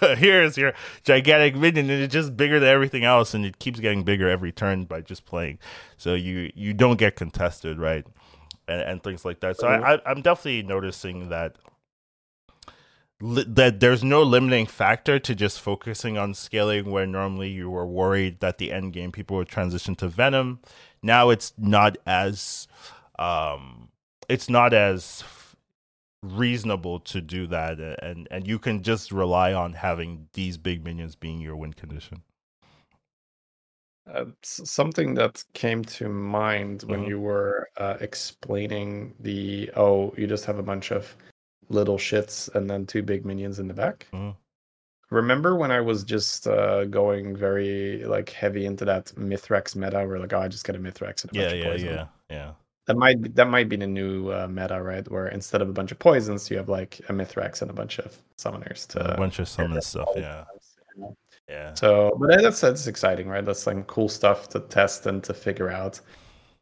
here's 0.16 0.56
your 0.56 0.74
gigantic 1.04 1.56
minion, 1.56 1.90
and 1.90 2.02
it's 2.02 2.12
just 2.12 2.36
bigger 2.36 2.60
than 2.60 2.68
everything 2.68 3.04
else, 3.04 3.34
and 3.34 3.44
it 3.44 3.58
keeps 3.58 3.80
getting 3.80 4.02
bigger 4.02 4.28
every 4.28 4.52
turn 4.52 4.84
by 4.84 5.00
just 5.00 5.24
playing. 5.24 5.58
So 5.96 6.14
you 6.14 6.50
you 6.54 6.74
don't 6.74 6.98
get 6.98 7.16
contested, 7.16 7.78
right? 7.78 8.06
And, 8.66 8.82
and 8.82 9.02
things 9.02 9.24
like 9.24 9.40
that. 9.40 9.56
So 9.56 9.66
mm-hmm. 9.66 9.84
I, 9.84 9.94
I, 9.94 10.00
I'm 10.10 10.20
definitely 10.20 10.62
noticing 10.62 11.30
that 11.30 11.56
li- 13.20 13.44
that 13.46 13.80
there's 13.80 14.04
no 14.04 14.22
limiting 14.22 14.66
factor 14.66 15.18
to 15.18 15.34
just 15.34 15.60
focusing 15.60 16.16
on 16.16 16.34
scaling 16.34 16.90
where 16.90 17.06
normally 17.06 17.50
you 17.50 17.70
were 17.70 17.86
worried 17.86 18.40
that 18.40 18.58
the 18.58 18.72
end 18.72 18.92
game 18.92 19.12
people 19.12 19.36
would 19.36 19.48
transition 19.48 19.94
to 19.96 20.08
venom 20.08 20.60
now 21.02 21.30
it's 21.30 21.52
not 21.58 21.96
as 22.06 22.68
um 23.18 23.88
it's 24.28 24.48
not 24.48 24.72
as 24.72 25.24
reasonable 26.22 26.98
to 26.98 27.20
do 27.20 27.46
that 27.46 27.78
and 28.02 28.26
and 28.30 28.46
you 28.46 28.58
can 28.58 28.82
just 28.82 29.12
rely 29.12 29.52
on 29.52 29.72
having 29.72 30.26
these 30.32 30.56
big 30.56 30.84
minions 30.84 31.14
being 31.14 31.40
your 31.40 31.56
win 31.56 31.72
condition 31.72 32.22
uh, 34.12 34.24
something 34.42 35.14
that 35.14 35.44
came 35.52 35.84
to 35.84 36.08
mind 36.08 36.82
when 36.86 37.00
mm-hmm. 37.00 37.10
you 37.10 37.20
were 37.20 37.68
uh, 37.76 37.96
explaining 38.00 39.14
the 39.20 39.70
oh 39.76 40.12
you 40.16 40.26
just 40.26 40.44
have 40.44 40.58
a 40.58 40.62
bunch 40.62 40.90
of 40.90 41.14
little 41.68 41.98
shits 41.98 42.54
and 42.54 42.68
then 42.68 42.86
two 42.86 43.02
big 43.02 43.24
minions 43.24 43.58
in 43.58 43.68
the 43.68 43.74
back. 43.74 44.06
Mm. 44.12 44.34
Remember 45.10 45.56
when 45.56 45.70
I 45.70 45.80
was 45.80 46.04
just 46.04 46.46
uh, 46.46 46.84
going 46.84 47.34
very 47.34 48.04
like 48.04 48.28
heavy 48.28 48.66
into 48.66 48.84
that 48.84 49.06
Mythrax 49.16 49.74
meta, 49.74 50.06
where 50.06 50.18
like, 50.18 50.34
oh, 50.34 50.40
I 50.40 50.48
just 50.48 50.66
get 50.66 50.76
a 50.76 50.78
Mythrax 50.78 51.22
and 51.24 51.34
a 51.34 51.38
yeah, 51.38 51.48
bunch 51.48 51.54
yeah, 51.54 51.64
of 51.64 51.72
poison. 51.72 51.88
Yeah, 51.88 52.06
yeah, 52.30 52.50
That 52.86 52.96
might 52.96 53.22
be, 53.22 53.28
that 53.30 53.48
might 53.48 53.68
be 53.70 53.76
the 53.76 53.86
new 53.86 54.30
uh, 54.30 54.48
meta, 54.48 54.82
right? 54.82 55.10
Where 55.10 55.28
instead 55.28 55.62
of 55.62 55.70
a 55.70 55.72
bunch 55.72 55.92
of 55.92 55.98
poisons, 55.98 56.50
you 56.50 56.58
have 56.58 56.68
like 56.68 57.00
a 57.08 57.12
Mythrax 57.12 57.62
and 57.62 57.70
a 57.70 57.74
bunch 57.74 57.98
of 57.98 58.18
summoners 58.36 58.86
to 58.88 59.14
a 59.14 59.16
bunch 59.16 59.38
of 59.38 59.48
summon 59.48 59.80
stuff. 59.80 60.08
Yeah. 60.14 60.44
Yeah. 61.48 61.72
So, 61.72 62.14
but 62.20 62.42
that's 62.42 62.60
that's 62.60 62.86
exciting, 62.86 63.28
right? 63.28 63.44
That's 63.44 63.66
like 63.66 63.86
cool 63.86 64.10
stuff 64.10 64.50
to 64.50 64.60
test 64.60 65.06
and 65.06 65.24
to 65.24 65.32
figure 65.32 65.70
out. 65.70 66.00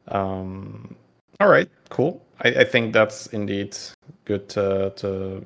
Um, 0.08 0.94
all 1.40 1.48
right, 1.48 1.68
cool. 1.90 2.24
I, 2.40 2.48
I 2.48 2.64
think 2.64 2.92
that's 2.92 3.26
indeed 3.28 3.76
good 4.24 4.48
to 4.50 4.92
to 4.96 5.44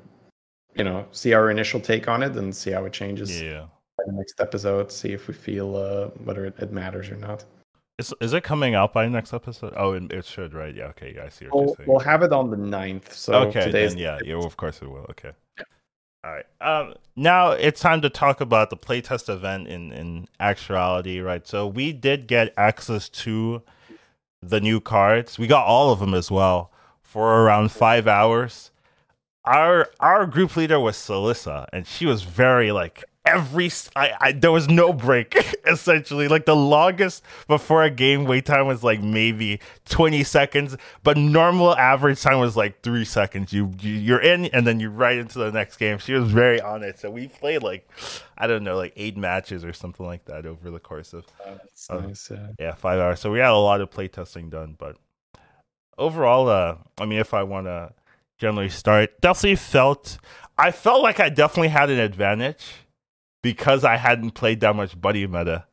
you 0.74 0.84
know 0.84 1.06
see 1.12 1.32
our 1.32 1.50
initial 1.50 1.80
take 1.80 2.08
on 2.08 2.22
it 2.22 2.36
and 2.36 2.54
see 2.54 2.70
how 2.70 2.84
it 2.84 2.92
changes. 2.92 3.40
Yeah. 3.40 3.66
the 4.06 4.12
next 4.12 4.40
episode, 4.40 4.90
see 4.90 5.12
if 5.12 5.28
we 5.28 5.34
feel 5.34 5.76
uh, 5.76 6.06
whether 6.24 6.46
it, 6.46 6.58
it 6.58 6.72
matters 6.72 7.10
or 7.10 7.16
not. 7.16 7.44
Is, 7.98 8.14
is 8.22 8.32
it 8.32 8.44
coming 8.44 8.74
out 8.74 8.94
by 8.94 9.06
next 9.08 9.34
episode? 9.34 9.74
Oh, 9.76 9.92
it, 9.92 10.10
it 10.10 10.24
should, 10.24 10.54
right? 10.54 10.74
Yeah, 10.74 10.86
okay, 10.86 11.12
yeah, 11.14 11.24
I 11.24 11.28
see 11.28 11.44
what 11.46 11.66
we'll. 11.66 11.76
We'll 11.86 11.98
have 11.98 12.22
it 12.22 12.32
on 12.32 12.50
the 12.50 12.56
9th. 12.56 13.12
So 13.12 13.34
okay, 13.34 13.70
then, 13.70 13.98
yeah, 13.98 14.18
yeah, 14.24 14.36
of 14.36 14.56
course 14.56 14.80
it 14.80 14.88
will. 14.88 15.06
Okay. 15.10 15.32
Yeah. 15.58 15.64
All 16.24 16.32
right. 16.32 16.46
Um, 16.62 16.94
now 17.16 17.50
it's 17.50 17.78
time 17.78 18.00
to 18.00 18.08
talk 18.08 18.40
about 18.40 18.70
the 18.70 18.76
playtest 18.78 19.28
event 19.28 19.68
in 19.68 19.92
in 19.92 20.28
actuality, 20.38 21.20
right? 21.20 21.46
So 21.46 21.66
we 21.66 21.92
did 21.92 22.26
get 22.26 22.54
access 22.56 23.10
to 23.10 23.62
the 24.42 24.60
new 24.60 24.80
cards. 24.80 25.38
We 25.38 25.46
got 25.46 25.66
all 25.66 25.92
of 25.92 26.00
them 26.00 26.14
as 26.14 26.30
well 26.30 26.72
for 27.02 27.42
around 27.42 27.72
five 27.72 28.06
hours. 28.06 28.70
Our 29.44 29.88
our 30.00 30.26
group 30.26 30.56
leader 30.56 30.78
was 30.78 30.96
Salissa, 30.96 31.66
and 31.72 31.86
she 31.86 32.06
was 32.06 32.22
very 32.22 32.72
like 32.72 33.04
every 33.30 33.70
I, 33.96 34.12
I 34.20 34.32
there 34.32 34.52
was 34.52 34.68
no 34.68 34.92
break 34.92 35.36
essentially. 35.66 36.28
Like 36.28 36.46
the 36.46 36.56
longest 36.56 37.22
before 37.46 37.82
a 37.82 37.90
game 37.90 38.24
wait 38.24 38.46
time 38.46 38.66
was 38.66 38.82
like 38.82 39.02
maybe 39.02 39.60
20 39.86 40.24
seconds 40.24 40.76
but 41.02 41.16
normal 41.16 41.76
average 41.76 42.20
time 42.20 42.38
was 42.38 42.56
like 42.56 42.82
three 42.82 43.04
seconds. 43.04 43.52
You, 43.52 43.72
you 43.80 43.92
you're 43.92 44.20
in 44.20 44.46
and 44.46 44.66
then 44.66 44.80
you're 44.80 44.90
right 44.90 45.18
into 45.18 45.38
the 45.38 45.52
next 45.52 45.76
game. 45.76 45.98
She 45.98 46.12
was 46.12 46.30
very 46.30 46.60
on 46.60 46.82
it. 46.82 46.98
So 46.98 47.10
we 47.10 47.28
played 47.28 47.62
like 47.62 47.88
i 48.38 48.46
don't 48.46 48.64
know 48.64 48.76
like 48.76 48.92
eight 48.96 49.16
matches 49.16 49.64
or 49.64 49.72
something 49.72 50.06
like 50.06 50.24
that 50.24 50.46
over 50.46 50.70
the 50.70 50.80
course 50.80 51.12
of 51.12 51.26
oh, 51.90 51.98
nice, 52.00 52.30
yeah. 52.30 52.48
yeah 52.58 52.74
five 52.74 52.98
hours. 52.98 53.20
So 53.20 53.30
we 53.30 53.38
had 53.38 53.50
a 53.50 53.56
lot 53.56 53.80
of 53.80 53.90
play 53.90 54.08
testing 54.08 54.50
done 54.50 54.76
but 54.78 54.96
overall 55.98 56.48
uh 56.48 56.76
i 56.98 57.04
mean 57.04 57.18
if 57.18 57.34
i 57.34 57.42
want 57.42 57.66
to 57.66 57.92
generally 58.38 58.70
start 58.70 59.20
definitely 59.20 59.54
felt 59.54 60.18
i 60.56 60.70
felt 60.70 61.02
like 61.02 61.20
i 61.20 61.28
definitely 61.28 61.68
had 61.68 61.90
an 61.90 61.98
advantage 61.98 62.72
because 63.42 63.84
I 63.84 63.96
hadn't 63.96 64.32
played 64.32 64.60
that 64.60 64.76
much 64.76 65.00
buddy 65.00 65.26
meta. 65.26 65.64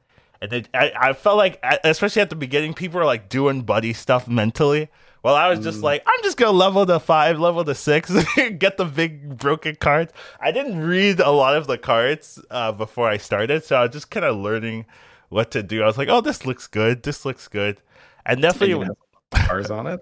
And 0.41 0.53
it, 0.53 0.69
I, 0.73 0.91
I 0.95 1.13
felt 1.13 1.37
like, 1.37 1.59
especially 1.83 2.21
at 2.21 2.29
the 2.29 2.35
beginning, 2.35 2.73
people 2.73 2.99
were 2.99 3.05
like 3.05 3.29
doing 3.29 3.61
buddy 3.61 3.93
stuff 3.93 4.27
mentally. 4.27 4.89
Well, 5.23 5.35
I 5.35 5.49
was 5.49 5.59
just 5.59 5.79
mm. 5.79 5.83
like, 5.83 6.03
I'm 6.05 6.23
just 6.23 6.37
gonna 6.37 6.51
level 6.51 6.85
the 6.85 6.99
five, 6.99 7.39
level 7.39 7.63
the 7.63 7.75
six, 7.75 8.11
get 8.59 8.77
the 8.77 8.85
big 8.85 9.37
broken 9.37 9.75
cards. 9.75 10.13
I 10.39 10.51
didn't 10.51 10.79
read 10.79 11.19
a 11.19 11.31
lot 11.31 11.55
of 11.55 11.67
the 11.67 11.77
cards 11.77 12.41
uh, 12.49 12.71
before 12.71 13.09
I 13.09 13.17
started, 13.17 13.63
so 13.63 13.75
I 13.75 13.81
was 13.83 13.91
just 13.91 14.11
kind 14.11 14.25
of 14.25 14.37
learning 14.37 14.85
what 15.29 15.51
to 15.51 15.63
do. 15.63 15.83
I 15.83 15.87
was 15.87 15.97
like, 15.97 16.07
oh, 16.07 16.21
this 16.21 16.45
looks 16.45 16.67
good. 16.67 17.03
This 17.03 17.25
looks 17.25 17.47
good, 17.47 17.81
and 18.25 18.41
definitely 18.41 18.87
cars 19.33 19.71
on 19.71 19.87
it. 19.87 19.99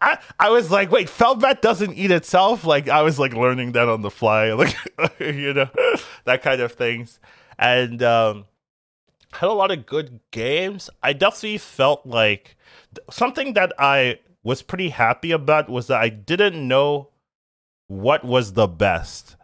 I, 0.00 0.18
I 0.38 0.50
was 0.50 0.70
like, 0.70 0.90
wait, 0.90 1.08
Felbat 1.08 1.60
doesn't 1.60 1.94
eat 1.94 2.10
itself. 2.10 2.64
Like 2.64 2.88
I 2.88 3.02
was 3.02 3.18
like 3.18 3.34
learning 3.34 3.72
that 3.72 3.88
on 3.88 4.02
the 4.02 4.10
fly, 4.10 4.52
like 4.52 4.76
you 5.20 5.54
know, 5.54 5.68
that 6.24 6.42
kind 6.42 6.60
of 6.60 6.72
things, 6.72 7.18
and 7.58 8.02
um, 8.02 8.46
had 9.32 9.48
a 9.48 9.52
lot 9.52 9.70
of 9.70 9.86
good 9.86 10.20
games. 10.30 10.90
I 11.02 11.12
definitely 11.12 11.58
felt 11.58 12.06
like 12.06 12.56
something 13.10 13.54
that 13.54 13.72
I 13.78 14.18
was 14.42 14.62
pretty 14.62 14.90
happy 14.90 15.30
about 15.30 15.68
was 15.68 15.86
that 15.86 16.00
I 16.00 16.08
didn't 16.08 16.66
know 16.66 17.08
what 17.86 18.24
was 18.24 18.54
the 18.54 18.66
best, 18.66 19.36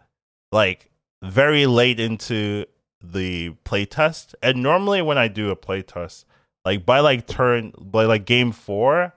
like 0.51 0.89
very 1.21 1.65
late 1.65 1.99
into 1.99 2.65
the 3.01 3.51
playtest. 3.65 4.35
And 4.41 4.61
normally 4.61 5.01
when 5.01 5.17
I 5.17 5.27
do 5.27 5.51
a 5.51 5.55
playtest, 5.55 6.25
like 6.65 6.85
by 6.85 6.99
like 6.99 7.27
turn 7.27 7.73
by 7.79 8.05
like 8.05 8.25
game 8.25 8.51
four, 8.51 9.13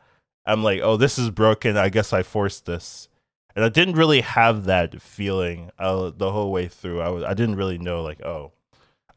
I'm 0.46 0.62
like, 0.62 0.80
oh, 0.82 0.96
this 0.96 1.18
is 1.18 1.30
broken. 1.30 1.76
I 1.76 1.88
guess 1.88 2.12
I 2.12 2.22
forced 2.22 2.66
this, 2.66 3.08
and 3.54 3.64
I 3.64 3.68
didn't 3.68 3.96
really 3.96 4.22
have 4.22 4.64
that 4.64 5.00
feeling 5.00 5.70
uh, 5.78 6.10
the 6.16 6.32
whole 6.32 6.50
way 6.50 6.68
through. 6.68 7.00
I 7.00 7.08
was, 7.08 7.24
I 7.24 7.34
didn't 7.34 7.56
really 7.56 7.78
know 7.78 8.02
like, 8.02 8.22
oh, 8.22 8.52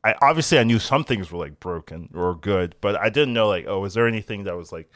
I 0.03 0.13
obviously 0.22 0.60
I 0.60 0.63
knew 0.63 0.77
some 0.77 1.03
things 1.03 1.32
were 1.32 1.39
like 1.39 1.60
broken 1.60 2.10
or 2.13 2.36
good, 2.36 2.75
but 2.79 2.96
I 2.96 3.10
didn't 3.10 3.34
know 3.34 3.48
like, 3.48 3.65
oh, 3.67 3.84
is 3.86 3.96
there 3.96 4.08
anything 4.08 4.44
that 4.44 4.55
was 4.55 4.72
like 4.72 4.91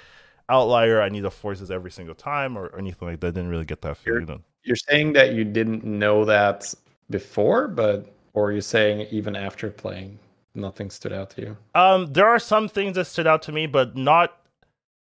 outlier? 0.50 1.02
I 1.02 1.10
need 1.10 1.22
to 1.22 1.32
force 1.32 1.60
this 1.60 1.72
every 1.72 1.90
single 1.90 2.14
time 2.14 2.56
or, 2.56 2.68
or 2.68 2.78
anything 2.78 3.08
like 3.08 3.20
that. 3.22 3.28
I 3.28 3.32
didn't 3.32 3.50
really 3.50 3.66
get 3.66 3.82
that 3.82 3.98
feeling. 3.98 4.28
You're, 4.28 4.38
you're 4.64 4.76
saying 4.76 5.14
that 5.14 5.34
you 5.34 5.44
didn't 5.44 5.84
know 5.84 6.26
that 6.26 6.72
before, 7.10 7.68
but 7.68 8.14
or 8.34 8.52
you're 8.52 8.62
saying 8.62 9.08
even 9.10 9.36
after 9.36 9.72
playing, 9.72 10.20
nothing 10.54 10.92
stood 10.92 11.12
out 11.12 11.32
to 11.32 11.42
you. 11.42 11.58
Um, 11.74 12.14
there 12.14 12.28
are 12.28 12.38
some 12.38 12.70
things 12.70 12.94
that 12.96 13.06
stood 13.06 13.26
out 13.26 13.42
to 13.44 13.52
me, 13.52 13.66
but 13.66 13.96
not 13.96 14.38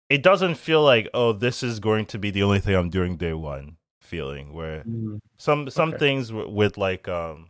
it 0.09 0.23
doesn't 0.23 0.55
feel 0.55 0.83
like 0.83 1.09
oh 1.13 1.33
this 1.33 1.63
is 1.63 1.79
going 1.79 2.05
to 2.05 2.17
be 2.17 2.31
the 2.31 2.43
only 2.43 2.59
thing 2.59 2.75
I'm 2.75 2.89
doing 2.89 3.17
day 3.17 3.33
one 3.33 3.77
feeling 4.01 4.53
where 4.53 4.83
mm. 4.83 5.19
some 5.37 5.69
some 5.69 5.89
okay. 5.89 5.97
things 5.97 6.29
w- 6.29 6.49
with 6.49 6.77
like 6.77 7.07
um 7.07 7.49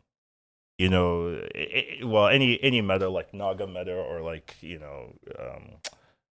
you 0.78 0.90
know, 0.90 1.42
it, 1.56 2.06
well, 2.06 2.28
any 2.28 2.62
any 2.62 2.82
meta 2.82 3.08
like 3.08 3.34
Naga 3.34 3.68
meta 3.68 3.94
or 3.94 4.22
like 4.22 4.56
you 4.62 4.80
know, 4.80 5.14
um, 5.40 5.76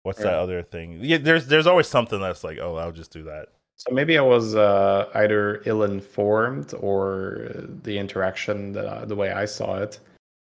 what's 0.02 0.18
that 0.18 0.35
other 0.35 0.62
thing? 0.62 0.99
Yeah, 1.00 1.18
there's 1.18 1.46
there's 1.46 1.66
always 1.66 1.87
something 1.87 2.20
that's 2.20 2.44
like, 2.44 2.58
oh, 2.61 2.76
I'll 2.76 2.92
just 2.92 3.12
do 3.12 3.25
that. 3.25 3.49
So 3.76 3.92
maybe 3.92 4.16
I 4.16 4.23
was 4.23 4.54
uh, 4.54 5.11
either 5.14 5.62
ill-informed 5.66 6.73
or 6.80 7.50
the 7.82 7.99
interaction 7.99 8.73
that 8.73 8.87
uh, 8.87 9.04
the 9.04 9.14
way 9.14 9.32
I 9.32 9.44
saw 9.44 9.76
it. 9.78 10.00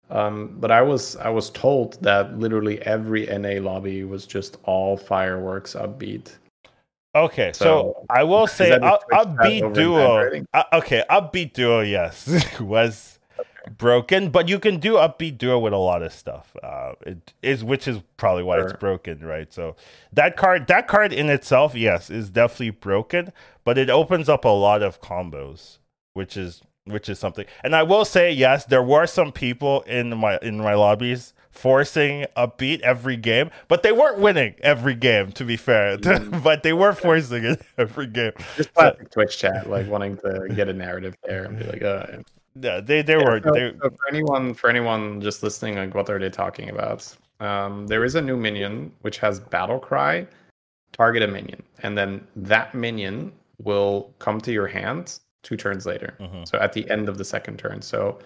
Um, 0.09 0.55
but 0.59 0.71
I 0.71 0.81
was 0.81 1.15
I 1.17 1.29
was 1.29 1.49
told 1.51 2.01
that 2.01 2.37
literally 2.37 2.81
every 2.81 3.25
NA 3.27 3.61
lobby 3.61 4.03
was 4.03 4.25
just 4.25 4.57
all 4.63 4.97
fireworks 4.97 5.75
upbeat. 5.75 6.35
Okay, 7.15 7.51
so, 7.53 7.65
so 7.65 8.05
I 8.09 8.23
will 8.23 8.47
say 8.59 8.71
up, 8.71 9.03
upbeat 9.11 9.73
duo. 9.73 10.43
Uh, 10.53 10.63
okay, 10.73 11.03
upbeat 11.09 11.53
duo, 11.53 11.81
yes, 11.81 12.59
was 12.59 13.19
broken, 13.77 14.29
but 14.29 14.47
you 14.47 14.59
can 14.59 14.79
do 14.79 14.93
upbeat 14.93 15.37
duo 15.37 15.59
with 15.59 15.73
a 15.73 15.77
lot 15.77 16.01
of 16.01 16.11
stuff. 16.13 16.55
Uh, 16.63 16.93
it 17.05 17.33
is 17.41 17.63
which 17.63 17.87
is 17.87 17.99
probably 18.17 18.43
why 18.43 18.57
sure. 18.57 18.67
it's 18.67 18.79
broken, 18.79 19.19
right? 19.19 19.51
So 19.53 19.75
that 20.13 20.37
card, 20.37 20.67
that 20.67 20.87
card 20.87 21.13
in 21.13 21.29
itself, 21.29 21.75
yes, 21.75 22.09
is 22.09 22.29
definitely 22.29 22.71
broken, 22.71 23.31
but 23.63 23.77
it 23.77 23.89
opens 23.89 24.29
up 24.29 24.45
a 24.45 24.49
lot 24.49 24.81
of 24.81 25.01
combos, 25.01 25.77
which 26.13 26.35
is 26.35 26.61
which 26.91 27.10
is 27.10 27.19
something. 27.19 27.46
And 27.63 27.75
I 27.75 27.84
will 27.84 28.05
say, 28.05 28.31
yes, 28.31 28.65
there 28.65 28.84
were 28.84 29.08
some 29.08 29.31
people 29.31 29.81
in 29.81 30.17
my 30.17 30.38
in 30.41 30.58
my 30.58 30.74
lobbies 30.74 31.34
forcing 31.51 32.25
a 32.36 32.48
beat 32.48 32.81
every 32.81 33.17
game, 33.17 33.50
but 33.67 33.84
they 33.84 33.91
weren't 33.91 34.19
winning 34.19 34.55
every 34.62 34.96
game. 34.96 35.31
To 35.34 35.43
be 35.43 35.58
fair, 35.58 35.98
mm. 36.00 36.43
but 36.43 36.63
they 36.63 36.74
were 36.74 36.93
forcing 36.93 37.43
it 37.43 37.62
every 37.77 38.08
game. 38.08 38.31
Just 38.55 38.74
classic 38.74 39.03
so, 39.03 39.22
Twitch 39.22 39.38
chat, 39.38 39.69
like 39.69 39.88
wanting 39.88 40.17
to 40.17 40.50
get 40.55 40.69
a 40.69 40.74
narrative 40.74 41.15
there 41.24 41.46
and 41.46 41.60
be 41.60 41.65
like, 41.65 41.81
oh, 41.81 42.24
yeah, 42.60 42.79
they 42.79 43.01
they 43.01 43.17
yeah, 43.17 43.24
were. 43.24 43.41
So, 43.43 43.51
they... 43.51 43.74
So 43.81 43.89
for 43.89 44.08
anyone 44.10 44.53
for 44.53 44.69
anyone 44.69 45.22
just 45.22 45.43
listening, 45.43 45.75
like 45.75 45.93
what 45.93 46.10
are 46.10 46.19
they 46.19 46.29
talking 46.29 46.69
about? 46.69 47.15
Um, 47.39 47.88
there 47.88 48.03
is 48.03 48.15
a 48.15 48.22
new 48.22 48.36
minion 48.36 48.91
which 49.01 49.17
has 49.19 49.39
battle 49.39 49.79
cry. 49.79 50.27
Target 50.91 51.22
a 51.22 51.27
minion, 51.27 51.62
and 51.84 51.98
then 51.98 52.27
that 52.36 52.74
minion 52.74 53.31
will 53.60 54.13
come 54.19 54.41
to 54.41 54.51
your 54.51 54.67
hand 54.67 55.19
two 55.43 55.58
turns 55.58 55.86
later. 55.86 56.15
Mm-hmm. 56.19 56.43
So 56.46 56.58
at 56.60 56.74
the 56.74 56.89
end 56.89 57.10
of 57.10 57.17
the 57.17 57.25
second 57.25 57.58
turn. 57.58 57.81
So 57.81 58.19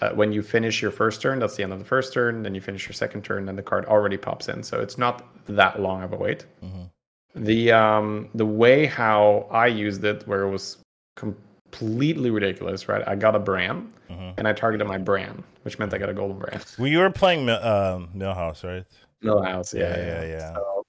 uh, 0.00 0.10
when 0.10 0.32
you 0.32 0.42
finish 0.42 0.82
your 0.82 0.90
first 0.90 1.22
turn, 1.22 1.38
that's 1.38 1.56
the 1.56 1.62
end 1.62 1.72
of 1.72 1.78
the 1.78 1.84
first 1.84 2.12
turn. 2.12 2.42
Then 2.42 2.54
you 2.54 2.60
finish 2.60 2.86
your 2.86 2.94
second 2.94 3.22
turn, 3.22 3.46
then 3.46 3.56
the 3.56 3.62
card 3.62 3.84
already 3.86 4.16
pops 4.16 4.48
in. 4.48 4.62
So 4.62 4.80
it's 4.80 4.98
not 4.98 5.24
that 5.46 5.80
long 5.80 6.02
of 6.02 6.12
a 6.12 6.16
wait. 6.16 6.46
Mm-hmm. 6.62 7.44
The 7.44 7.72
um 7.72 8.28
the 8.34 8.46
way 8.46 8.86
how 8.86 9.48
I 9.50 9.66
used 9.66 10.04
it, 10.04 10.26
where 10.26 10.42
it 10.42 10.50
was 10.50 10.78
completely 11.16 12.30
ridiculous, 12.30 12.88
right? 12.88 13.06
I 13.06 13.16
got 13.16 13.34
a 13.34 13.40
Brann, 13.40 13.92
mm-hmm. 14.08 14.30
and 14.38 14.46
I 14.46 14.52
targeted 14.52 14.86
my 14.86 14.98
Brann, 14.98 15.42
which 15.62 15.78
meant 15.78 15.92
I 15.92 15.98
got 15.98 16.08
a 16.08 16.14
golden 16.14 16.38
Brann. 16.38 16.60
Well, 16.78 16.86
you 16.86 16.98
were 16.98 17.10
playing 17.10 17.48
um, 17.48 18.08
Millhouse, 18.16 18.62
right? 18.62 18.84
Millhouse, 19.22 19.74
yeah, 19.74 19.96
yeah, 19.96 20.22
yeah. 20.22 20.28
yeah. 20.28 20.54
So 20.54 20.86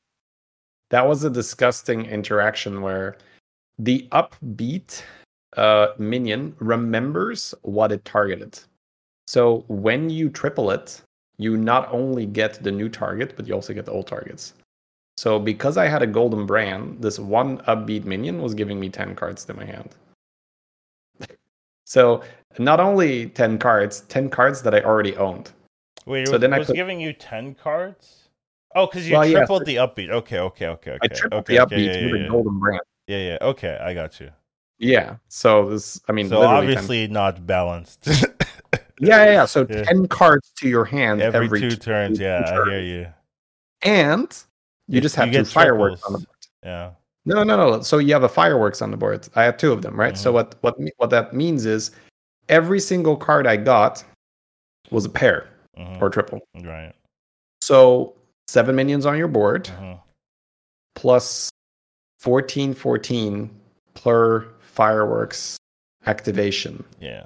that 0.90 1.08
was 1.08 1.24
a 1.24 1.30
disgusting 1.30 2.06
interaction 2.06 2.82
where 2.82 3.18
the 3.80 4.08
upbeat 4.12 5.02
uh, 5.58 5.94
minion 5.98 6.56
remembers 6.60 7.54
what 7.62 7.92
it 7.92 8.04
targeted. 8.06 8.60
So 9.28 9.66
when 9.68 10.10
you 10.10 10.30
triple 10.30 10.72
it, 10.72 11.02
you 11.38 11.58
not 11.58 11.92
only 11.92 12.26
get 12.26 12.64
the 12.64 12.72
new 12.72 12.90
target, 12.90 13.34
but 13.36 13.48
you 13.48 13.54
also 13.54 13.74
get 13.74 13.86
the 13.86 13.92
old 13.92 14.08
targets. 14.08 14.54
So 15.18 15.40
because 15.40 15.78
I 15.78 15.88
had 15.88 16.02
a 16.02 16.08
golden 16.08 16.46
Brann, 16.46 16.98
this 17.00 17.20
one 17.20 17.60
upbeat 17.60 18.06
minion 18.06 18.42
was 18.42 18.54
giving 18.54 18.80
me 18.80 18.90
10 18.90 19.16
cards 19.16 19.46
to 19.46 19.54
my 19.54 19.66
hand. 19.66 19.96
So 21.88 22.24
not 22.58 22.80
only 22.80 23.28
10 23.30 23.60
cards, 23.60 24.02
10 24.10 24.32
cards 24.32 24.64
that 24.64 24.74
I 24.74 24.82
already 24.82 25.16
owned. 25.18 25.52
Wait, 26.08 26.26
so 26.26 26.34
was, 26.34 26.42
then 26.42 26.52
I 26.52 26.58
was 26.58 26.72
giving 26.72 27.00
you 27.00 27.14
10 27.14 27.54
cards? 27.54 28.30
Oh, 28.74 28.88
because 28.88 29.08
you 29.08 29.14
well, 29.14 29.30
tripled 29.30 29.68
yeah, 29.68 29.86
the 29.86 29.88
upbeat. 29.88 30.10
Okay, 30.10 30.40
okay, 30.40 30.68
okay, 30.68 30.92
okay. 30.92 31.00
I 31.04 31.08
tripled 31.08 31.42
okay, 31.42 31.58
the 31.58 31.64
upbeat 31.64 31.90
okay, 31.90 32.06
yeah, 32.06 32.12
with 32.12 32.22
yeah, 32.22 32.28
a 32.28 32.30
golden 32.30 32.60
Brann. 32.60 32.80
Yeah, 33.06 33.18
yeah. 33.18 33.38
Okay, 33.40 33.78
I 33.80 33.94
got 33.94 34.20
you. 34.20 34.32
Yeah. 34.78 35.18
So 35.28 35.70
this, 35.70 36.02
I 36.08 36.12
mean, 36.12 36.30
so 36.30 36.42
obviously 36.42 37.06
10... 37.06 37.14
not 37.14 37.48
balanced. 37.48 38.08
yeah, 38.08 38.28
yeah, 39.00 39.26
yeah. 39.26 39.46
So 39.46 39.66
10 39.66 40.08
cards 40.08 40.52
to 40.58 40.70
your 40.70 40.86
hand 40.86 41.22
every, 41.22 41.46
every 41.46 41.62
two, 41.62 41.72
two 41.72 41.76
turns. 41.78 42.20
Yeah, 42.20 42.42
turns. 42.42 42.68
I 42.68 42.72
hear 42.72 42.82
you. 42.82 43.08
And 43.82 44.44
you, 44.88 45.02
just 45.02 45.16
have 45.16 45.32
you 45.32 45.40
two 45.40 45.46
fireworks 45.46 46.04
on 46.04 46.14
the 46.14 46.20
board. 46.20 46.48
Yeah. 46.64 46.92
No, 47.26 47.44
no, 47.44 47.56
no. 47.58 47.82
So 47.82 47.98
you 47.98 48.14
have 48.14 48.24
a 48.24 48.30
fireworks 48.30 48.82
on 48.82 48.92
the 48.92 48.98
board. 48.98 49.28
I 49.36 49.44
have 49.44 49.58
two 49.58 49.72
of 49.72 49.82
them, 49.82 50.00
right? 50.00 50.14
Mm-hmm. 50.14 50.22
So 50.22 50.32
what 50.32 50.56
what 50.62 50.76
what 50.98 51.10
that 51.10 51.34
means 51.34 51.66
is 51.66 51.92
every 52.50 52.80
single 52.80 53.18
card 53.18 53.48
I 53.48 53.58
got 53.58 54.04
was 54.92 55.06
a 55.06 55.10
pair 55.10 55.50
mm-hmm. 55.78 56.04
or 56.04 56.10
triple. 56.10 56.40
Right. 56.64 56.94
So 57.62 58.16
seven 58.48 58.76
minions 58.76 59.08
on 59.08 59.18
your 59.18 59.28
board 59.28 59.66
mm-hmm. 59.66 59.94
plus 60.94 61.50
14 62.20 62.76
14 62.76 63.50
per 63.96 64.48
fireworks 64.76 65.58
activation. 66.06 66.84
Yeah. 67.00 67.24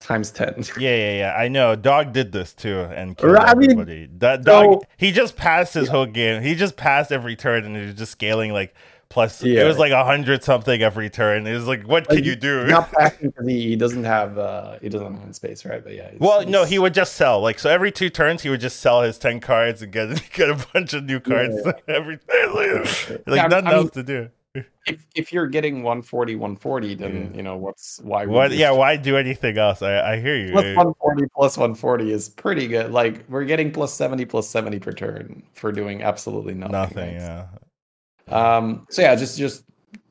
Times 0.00 0.30
10 0.30 0.54
yeah 0.78 0.94
yeah 0.94 1.18
yeah. 1.18 1.34
I 1.36 1.48
know. 1.48 1.74
Dog 1.74 2.12
did 2.12 2.30
this 2.30 2.52
too 2.52 2.80
and 2.82 3.16
killed 3.16 3.36
I 3.36 3.50
everybody. 3.50 4.00
Mean, 4.02 4.18
that 4.18 4.44
dog 4.44 4.64
so, 4.64 4.82
he 4.96 5.10
just 5.10 5.34
passed 5.34 5.74
his 5.74 5.86
yeah. 5.86 5.92
whole 5.92 6.06
game. 6.06 6.42
He 6.42 6.54
just 6.54 6.76
passed 6.76 7.10
every 7.10 7.34
turn 7.34 7.64
and 7.64 7.74
he 7.74 7.82
was 7.82 7.94
just 7.94 8.12
scaling 8.12 8.52
like 8.52 8.74
plus 9.08 9.42
yeah. 9.42 9.62
it 9.62 9.64
was 9.64 9.78
like 9.78 9.90
a 9.90 10.04
hundred 10.04 10.44
something 10.44 10.82
every 10.82 11.10
turn. 11.10 11.46
It 11.48 11.54
was 11.54 11.66
like 11.66 11.82
what 11.84 12.08
like, 12.08 12.18
can 12.18 12.24
you 12.24 12.36
do? 12.36 12.66
not 12.66 12.92
passing 12.98 13.30
because 13.30 13.48
he, 13.48 13.70
he, 13.70 13.76
doesn't 13.76 14.04
have 14.04 14.38
uh 14.38 14.78
he 14.80 14.88
doesn't 14.88 15.16
have 15.20 15.34
space 15.34 15.64
right? 15.64 15.82
But 15.82 15.94
yeah 15.94 16.10
well 16.18 16.46
no 16.46 16.64
he 16.64 16.78
would 16.78 16.94
just 16.94 17.14
sell. 17.14 17.40
Like 17.40 17.58
so 17.58 17.68
every 17.68 17.90
two 17.90 18.10
turns 18.10 18.42
he 18.42 18.50
would 18.50 18.60
just 18.60 18.78
sell 18.78 19.02
his 19.02 19.18
10 19.18 19.40
cards 19.40 19.82
and 19.82 19.90
get 19.90 20.30
get 20.32 20.48
a 20.48 20.64
bunch 20.72 20.94
of 20.94 21.04
new 21.04 21.18
cards. 21.18 21.56
yeah, 21.64 21.72
every 21.88 22.20
like, 22.28 23.26
like 23.26 23.50
nothing 23.50 23.66
I 23.66 23.70
mean, 23.70 23.78
else 23.80 23.90
to 23.92 24.04
do 24.04 24.30
if 24.54 25.06
if 25.14 25.32
you're 25.32 25.46
getting 25.46 25.82
140 25.82 26.36
140 26.36 26.94
then 26.94 27.32
you 27.34 27.42
know 27.42 27.56
what's 27.56 28.00
why 28.02 28.24
what 28.26 28.52
yeah 28.52 28.70
why 28.70 28.96
do 28.96 29.16
anything 29.16 29.58
else? 29.58 29.82
I 29.82 30.14
i 30.14 30.20
hear 30.20 30.36
you. 30.36 30.52
Plus 30.52 30.64
140 30.64 31.26
plus 31.34 31.56
140 31.56 32.12
is 32.12 32.28
pretty 32.28 32.66
good. 32.66 32.90
Like 32.90 33.24
we're 33.28 33.44
getting 33.44 33.70
plus 33.70 33.92
70 33.94 34.24
plus 34.24 34.48
70 34.48 34.78
per 34.78 34.92
turn 34.92 35.42
for 35.52 35.72
doing 35.72 36.02
absolutely 36.02 36.54
nothing 36.54 36.72
nothing 36.72 37.14
yeah. 37.14 37.46
Um 38.28 38.86
so 38.90 39.02
yeah 39.02 39.14
just 39.14 39.38
just 39.38 39.64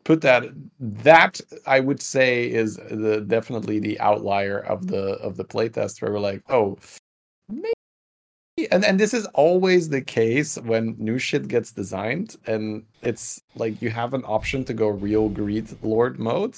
put 0.03 0.21
that 0.21 0.45
that 0.79 1.41
i 1.65 1.81
would 1.81 2.01
say 2.01 2.49
is 2.49 2.77
the 2.77 3.25
definitely 3.27 3.77
the 3.77 3.99
outlier 3.99 4.59
of 4.59 4.87
the 4.87 5.15
of 5.19 5.35
the 5.35 5.43
playtest 5.43 6.01
where 6.01 6.13
we're 6.13 6.19
like 6.19 6.41
oh 6.49 6.77
maybe 7.49 7.73
and 8.71 8.83
and 8.83 8.99
this 8.99 9.13
is 9.13 9.25
always 9.27 9.89
the 9.89 10.01
case 10.01 10.57
when 10.59 10.95
new 10.97 11.19
shit 11.19 11.47
gets 11.47 11.71
designed 11.71 12.35
and 12.47 12.83
it's 13.03 13.41
like 13.55 13.81
you 13.81 13.89
have 13.89 14.13
an 14.13 14.23
option 14.25 14.63
to 14.65 14.73
go 14.73 14.87
real 14.87 15.29
greed 15.29 15.67
lord 15.83 16.19
mode. 16.19 16.57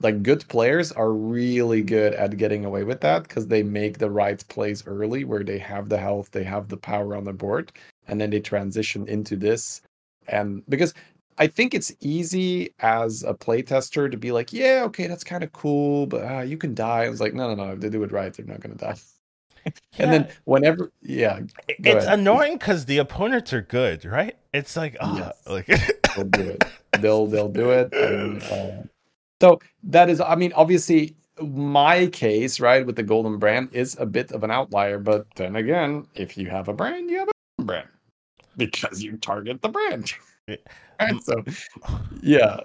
Like 0.00 0.22
good 0.22 0.46
players 0.48 0.92
are 0.92 1.12
really 1.12 1.82
good 1.82 2.12
at 2.14 2.36
getting 2.36 2.64
away 2.66 2.84
with 2.84 3.00
that 3.00 3.22
because 3.22 3.46
they 3.46 3.62
make 3.62 3.98
the 3.98 4.10
right 4.10 4.46
plays 4.48 4.86
early 4.86 5.24
where 5.24 5.42
they 5.42 5.58
have 5.58 5.88
the 5.88 5.98
health 5.98 6.30
they 6.30 6.44
have 6.44 6.68
the 6.68 6.76
power 6.76 7.14
on 7.16 7.24
the 7.24 7.32
board 7.32 7.72
and 8.08 8.20
then 8.20 8.30
they 8.30 8.40
transition 8.40 9.08
into 9.08 9.36
this. 9.36 9.82
And 10.28 10.62
because 10.68 10.94
i 11.38 11.46
think 11.46 11.74
it's 11.74 11.94
easy 12.00 12.70
as 12.80 13.22
a 13.22 13.34
playtester 13.34 14.10
to 14.10 14.16
be 14.16 14.32
like 14.32 14.54
yeah 14.54 14.82
okay 14.84 15.06
that's 15.06 15.22
kind 15.24 15.44
of 15.44 15.52
cool 15.52 16.06
but 16.06 16.24
uh, 16.24 16.40
you 16.40 16.56
can 16.56 16.74
die. 16.74 17.04
I 17.04 17.10
was 17.10 17.20
like 17.20 17.34
no 17.34 17.54
no 17.54 17.66
no 17.66 17.72
if 17.72 17.80
they 17.80 17.90
do 17.90 18.02
it 18.04 18.12
right 18.12 18.32
they're 18.32 18.46
not 18.46 18.60
going 18.60 18.76
to 18.76 18.84
die 18.84 18.96
and 19.98 20.12
then 20.12 20.28
whenever, 20.44 20.92
yeah, 21.02 21.40
it's 21.68 22.04
ahead. 22.04 22.18
annoying 22.18 22.58
because 22.58 22.84
the 22.84 22.98
opponents 22.98 23.52
are 23.52 23.62
good, 23.62 24.04
right? 24.04 24.36
It's 24.52 24.76
like, 24.76 24.96
oh, 25.00 25.16
yes. 25.16 25.34
like 25.46 25.66
they'll 26.16 26.24
do 26.24 26.48
it. 26.50 26.64
They'll 27.00 27.26
they'll 27.26 27.50
do 27.50 27.70
it. 27.72 27.92
And, 27.92 28.42
uh, 28.44 28.82
so 29.38 29.60
that 29.82 30.08
is, 30.08 30.18
I 30.18 30.34
mean, 30.34 30.54
obviously, 30.54 31.14
my 31.42 32.06
case, 32.06 32.58
right, 32.58 32.86
with 32.86 32.96
the 32.96 33.02
golden 33.02 33.38
Brann 33.38 33.68
is 33.72 33.98
a 34.00 34.06
bit 34.06 34.32
of 34.32 34.42
an 34.44 34.50
outlier. 34.50 34.98
But 34.98 35.26
then 35.36 35.56
again, 35.56 36.06
if 36.14 36.38
you 36.38 36.48
have 36.48 36.68
a 36.68 36.72
Brann, 36.72 37.10
you 37.10 37.18
have 37.18 37.28
a 37.58 37.62
Brann 37.62 37.88
because 38.56 39.02
you 39.02 39.18
target 39.18 39.60
the 39.60 39.68
Brann. 39.68 40.04
right? 40.48 41.22
So, 41.22 41.44
yeah, 42.22 42.60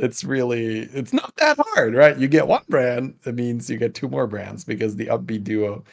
it's 0.00 0.24
really 0.24 0.80
it's 0.92 1.12
not 1.12 1.34
that 1.36 1.58
hard, 1.60 1.94
right? 1.94 2.16
You 2.18 2.28
get 2.28 2.46
one 2.46 2.62
Brann, 2.68 3.14
it 3.24 3.34
means 3.34 3.68
you 3.68 3.76
get 3.76 3.94
two 3.94 4.08
more 4.08 4.26
Branns 4.26 4.64
because 4.64 4.96
the 4.96 5.06
upbeat 5.06 5.44
duo 5.44 5.84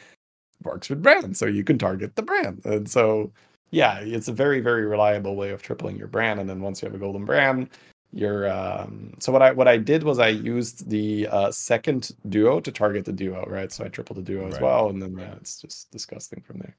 works 0.62 0.88
with 0.88 1.02
Branns, 1.02 1.38
so 1.38 1.46
you 1.46 1.64
can 1.64 1.78
target 1.78 2.16
the 2.16 2.22
Brann. 2.22 2.60
And 2.64 2.88
so, 2.88 3.32
yeah, 3.70 3.98
it's 4.00 4.28
a 4.28 4.32
very, 4.32 4.60
very 4.60 4.86
reliable 4.86 5.36
way 5.36 5.50
of 5.50 5.62
tripling 5.62 5.96
your 5.96 6.08
Brann. 6.08 6.38
And 6.38 6.48
then 6.48 6.60
once 6.60 6.82
you 6.82 6.86
have 6.86 6.94
a 6.94 6.98
golden 6.98 7.24
Brann, 7.24 7.68
you're 8.12 8.50
um, 8.50 9.14
so 9.18 9.32
what 9.32 9.42
I 9.42 9.52
what 9.52 9.68
I 9.68 9.76
did 9.76 10.02
was 10.02 10.18
I 10.18 10.28
used 10.28 10.88
the 10.88 11.28
uh, 11.28 11.50
second 11.50 12.12
duo 12.28 12.60
to 12.60 12.72
target 12.72 13.04
the 13.04 13.12
duo, 13.12 13.44
right? 13.46 13.70
So 13.70 13.84
I 13.84 13.88
tripled 13.88 14.18
the 14.18 14.22
duo 14.22 14.44
right. 14.44 14.54
as 14.54 14.60
well, 14.60 14.88
and 14.88 15.02
then 15.02 15.18
yeah, 15.18 15.34
it's 15.34 15.60
just 15.60 15.90
disgusting 15.90 16.40
from 16.40 16.58
there. 16.58 16.76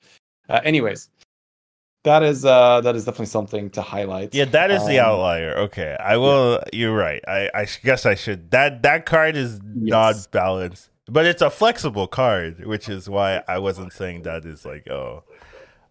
Uh, 0.50 0.62
anyways, 0.64 1.10
that 2.04 2.24
is 2.24 2.46
uh 2.46 2.82
that 2.82 2.96
is 2.96 3.06
definitely 3.06 3.28
something 3.28 3.70
to 3.72 3.82
highlight. 3.82 4.34
Yeah, 4.34 4.46
that 4.46 4.72
is 4.72 4.82
um, 4.82 4.88
the 4.88 5.00
outlier. 5.00 5.56
Okay, 5.58 5.96
I 6.00 6.18
will. 6.18 6.54
Yeah. 6.54 6.80
You're 6.80 6.96
right. 6.96 7.22
I 7.28 7.50
I 7.54 7.68
guess 7.84 8.06
I 8.06 8.16
should. 8.16 8.50
That 8.52 8.82
that 8.84 9.06
card 9.06 9.36
is 9.36 9.56
yes. 9.56 9.62
not 9.74 10.32
balanced 10.32 10.90
but 11.10 11.26
it's 11.26 11.42
a 11.42 11.50
flexible 11.50 12.08
card, 12.08 12.66
which 12.66 12.90
is 12.90 13.10
why 13.10 13.44
I 13.48 13.60
wasn't 13.60 13.94
saying 13.94 14.24
that 14.24 14.46
is 14.46 14.66
like 14.66 14.90
oh, 14.90 15.24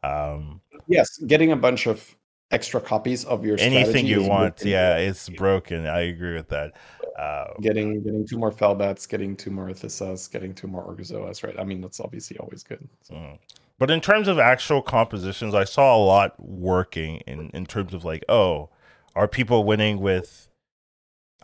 um, 0.02 0.60
yes, 0.86 1.18
getting 1.18 1.52
a 1.52 1.56
bunch 1.56 1.86
of 1.86 2.16
extra 2.50 2.80
copies 2.80 3.24
of 3.24 3.44
your 3.44 3.58
anything 3.58 4.06
you 4.06 4.22
want. 4.22 4.62
Yeah, 4.64 4.96
it's 4.96 5.28
broken. 5.28 5.86
I 5.86 6.00
agree 6.00 6.34
with 6.34 6.48
that. 6.48 6.72
Uh, 7.18 7.46
getting 7.60 8.02
getting 8.02 8.26
two 8.26 8.38
more 8.38 8.52
Felbats, 8.52 9.08
getting 9.08 9.36
two 9.36 9.50
more 9.50 9.68
Thisas, 9.68 10.30
getting 10.30 10.54
two 10.54 10.66
more 10.66 10.84
Orgrizolas, 10.84 11.42
right? 11.42 11.58
I 11.58 11.64
mean, 11.64 11.80
that's 11.80 12.00
obviously 12.00 12.36
always 12.38 12.62
good. 12.62 12.86
So. 13.02 13.14
Mm. 13.14 13.38
But 13.78 13.90
in 13.90 14.00
terms 14.00 14.26
of 14.28 14.38
actual 14.38 14.80
compositions, 14.80 15.54
I 15.54 15.64
saw 15.64 15.96
a 15.96 16.02
lot 16.02 16.34
working 16.38 17.18
in 17.26 17.50
in 17.50 17.66
terms 17.66 17.94
of 17.94 18.04
like, 18.04 18.24
oh, 18.28 18.70
are 19.14 19.28
people 19.28 19.64
winning 19.64 20.00
with? 20.00 20.45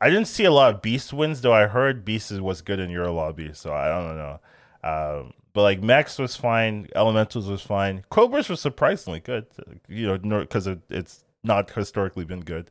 I 0.02 0.10
didn't 0.10 0.26
see 0.26 0.44
a 0.44 0.50
lot 0.50 0.74
of 0.74 0.82
Beast 0.82 1.12
wins, 1.12 1.42
though. 1.42 1.52
I 1.52 1.68
heard 1.68 2.04
Beast 2.04 2.32
was 2.32 2.60
good 2.60 2.80
in 2.80 2.90
your 2.90 3.08
lobby, 3.08 3.50
so 3.54 3.72
I 3.72 3.88
don't 3.88 4.16
know. 4.16 4.40
Um, 4.82 5.32
but 5.52 5.62
like 5.62 5.80
Max 5.80 6.18
was 6.18 6.34
fine, 6.34 6.88
Elementals 6.96 7.46
was 7.46 7.62
fine, 7.62 8.04
Cobras 8.10 8.48
was 8.48 8.60
surprisingly 8.60 9.20
good. 9.20 9.46
You 9.88 10.18
know, 10.18 10.40
because 10.40 10.66
it, 10.66 10.80
it's 10.90 11.24
not 11.44 11.70
historically 11.70 12.24
been 12.24 12.40
good. 12.40 12.68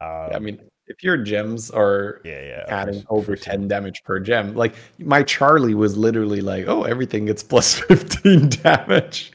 Um, 0.00 0.28
yeah, 0.30 0.36
I 0.36 0.38
mean, 0.38 0.60
if 0.86 1.02
your 1.02 1.16
gems 1.16 1.68
are 1.72 2.20
yeah, 2.24 2.42
yeah, 2.42 2.64
adding 2.68 3.04
over 3.10 3.36
for 3.36 3.42
10 3.42 3.60
sure. 3.60 3.68
damage 3.68 4.04
per 4.04 4.20
gem, 4.20 4.54
like 4.54 4.76
my 5.00 5.24
Charlie 5.24 5.74
was 5.74 5.96
literally 5.96 6.40
like, 6.40 6.68
oh, 6.68 6.84
everything 6.84 7.26
gets 7.26 7.42
plus 7.42 7.74
15 7.80 8.50
damage. 8.50 9.32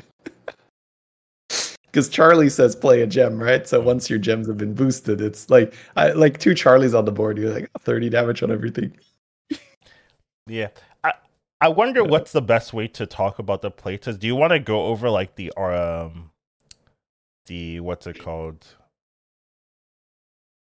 Because 1.93 2.09
Charlie 2.09 2.49
says 2.49 2.75
play 2.75 3.03
a 3.03 3.07
gem, 3.07 3.41
right? 3.41 3.67
So 3.67 3.79
once 3.79 4.09
your 4.09 4.17
gems 4.17 4.47
have 4.47 4.57
been 4.57 4.73
boosted, 4.73 5.21
it's 5.21 5.47
like 5.51 5.75
I, 5.95 6.11
like 6.13 6.39
two 6.39 6.55
Charlies 6.55 6.97
on 6.97 7.05
the 7.05 7.11
board. 7.11 7.37
You're 7.37 7.53
like 7.53 7.69
30 7.81 8.09
damage 8.09 8.41
on 8.41 8.51
everything. 8.51 8.97
yeah, 10.47 10.69
I 11.03 11.13
I 11.61 11.67
wonder 11.67 12.03
what's 12.03 12.31
the 12.31 12.41
best 12.41 12.73
way 12.73 12.87
to 12.87 13.05
talk 13.05 13.37
about 13.37 13.61
the 13.61 13.69
playtest. 13.69 14.17
Do 14.17 14.25
you 14.25 14.35
want 14.35 14.53
to 14.53 14.59
go 14.59 14.87
over 14.87 15.07
like 15.07 15.35
the 15.35 15.51
um 15.55 16.31
the 17.45 17.79
what's 17.79 18.07
it 18.07 18.17
called 18.17 18.65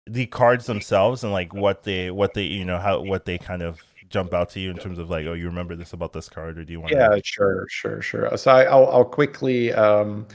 the 0.08 0.26
cards 0.26 0.66
themselves 0.66 1.24
and 1.24 1.32
like 1.32 1.54
what 1.54 1.84
they 1.84 2.10
what 2.10 2.34
they 2.34 2.44
you 2.44 2.66
know 2.66 2.80
how 2.80 3.02
what 3.02 3.26
they 3.26 3.38
kind 3.38 3.62
of 3.62 3.80
jump 4.10 4.34
out 4.34 4.50
to 4.50 4.60
you 4.60 4.72
in 4.72 4.78
terms 4.78 4.98
of 4.98 5.10
like 5.12 5.28
oh 5.28 5.34
you 5.34 5.46
remember 5.46 5.76
this 5.76 5.94
about 5.94 6.12
this 6.12 6.28
card 6.28 6.58
or 6.58 6.64
do 6.64 6.74
you 6.74 6.80
want 6.80 6.92
yeah 6.92 7.10
to... 7.10 7.22
sure 7.24 7.68
sure 7.70 8.02
sure 8.02 8.36
so 8.36 8.50
I, 8.50 8.76
will 8.76 8.90
I'll 8.90 9.06
quickly 9.06 9.72
um 9.74 10.26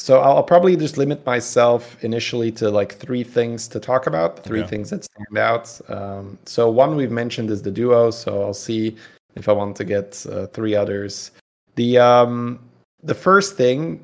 so 0.00 0.18
I'll, 0.20 0.38
I'll, 0.38 0.42
probably 0.42 0.76
just 0.76 0.96
limit 0.96 1.26
myself 1.26 2.02
initially 2.02 2.50
to 2.52 2.70
like 2.70 2.94
three 2.94 3.22
things 3.22 3.68
to 3.68 3.78
talk 3.78 4.06
about 4.06 4.42
three 4.42 4.60
okay. 4.60 4.68
things 4.68 4.90
that 4.90 5.04
stand 5.04 5.38
out 5.38 5.80
um 5.88 6.38
so 6.46 6.70
one 6.70 6.96
we've 6.96 7.10
mentioned 7.10 7.50
is 7.50 7.60
the 7.62 7.70
duo 7.70 8.10
so 8.10 8.42
I'll 8.42 8.54
see 8.54 8.96
if 9.36 9.48
I 9.48 9.52
want 9.52 9.76
to 9.76 9.84
get 9.84 10.24
uh, 10.32 10.46
three 10.46 10.74
others 10.74 11.32
the 11.74 11.98
um 11.98 12.58
the 13.02 13.14
first 13.14 13.56
thing 13.56 14.00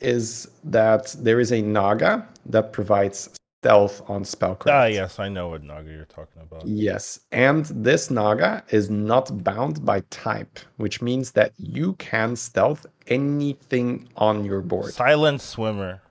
is 0.00 0.48
that 0.64 1.14
there 1.18 1.40
is 1.40 1.52
a 1.52 1.60
naga 1.60 2.26
that 2.46 2.72
provides 2.72 3.30
stealth 3.62 4.02
on 4.10 4.24
spellcraft. 4.24 4.72
Ah, 4.72 4.86
yes, 4.86 5.20
I 5.20 5.28
know 5.28 5.48
what 5.48 5.62
Naga 5.62 5.88
you're 5.88 6.04
talking 6.04 6.42
about. 6.42 6.66
Yes, 6.66 7.20
and 7.30 7.64
this 7.66 8.10
Naga 8.10 8.64
is 8.70 8.90
not 8.90 9.44
bound 9.44 9.84
by 9.84 10.00
type, 10.10 10.58
which 10.78 11.00
means 11.00 11.30
that 11.32 11.52
you 11.58 11.92
can 11.94 12.34
stealth 12.34 12.84
anything 13.06 14.08
on 14.16 14.44
your 14.44 14.62
board. 14.62 14.92
Silent 14.92 15.40
swimmer, 15.40 16.02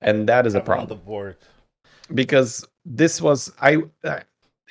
and 0.00 0.28
that 0.28 0.46
is 0.46 0.54
I'm 0.54 0.60
a 0.60 0.64
problem. 0.64 0.92
On 0.92 0.96
the 0.96 1.04
board 1.04 1.36
because 2.14 2.64
this 2.84 3.20
was 3.20 3.52
I. 3.60 3.78
Uh, 4.04 4.20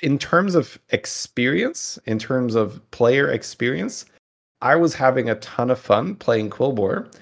in 0.02 0.18
terms 0.18 0.54
of 0.54 0.78
experience, 0.88 1.98
in 2.06 2.18
terms 2.18 2.54
of 2.54 2.80
player 2.90 3.30
experience, 3.30 4.06
I 4.62 4.74
was 4.74 4.94
having 4.94 5.28
a 5.28 5.34
ton 5.34 5.70
of 5.70 5.78
fun 5.78 6.14
playing 6.14 6.48
Quilboar, 6.48 7.12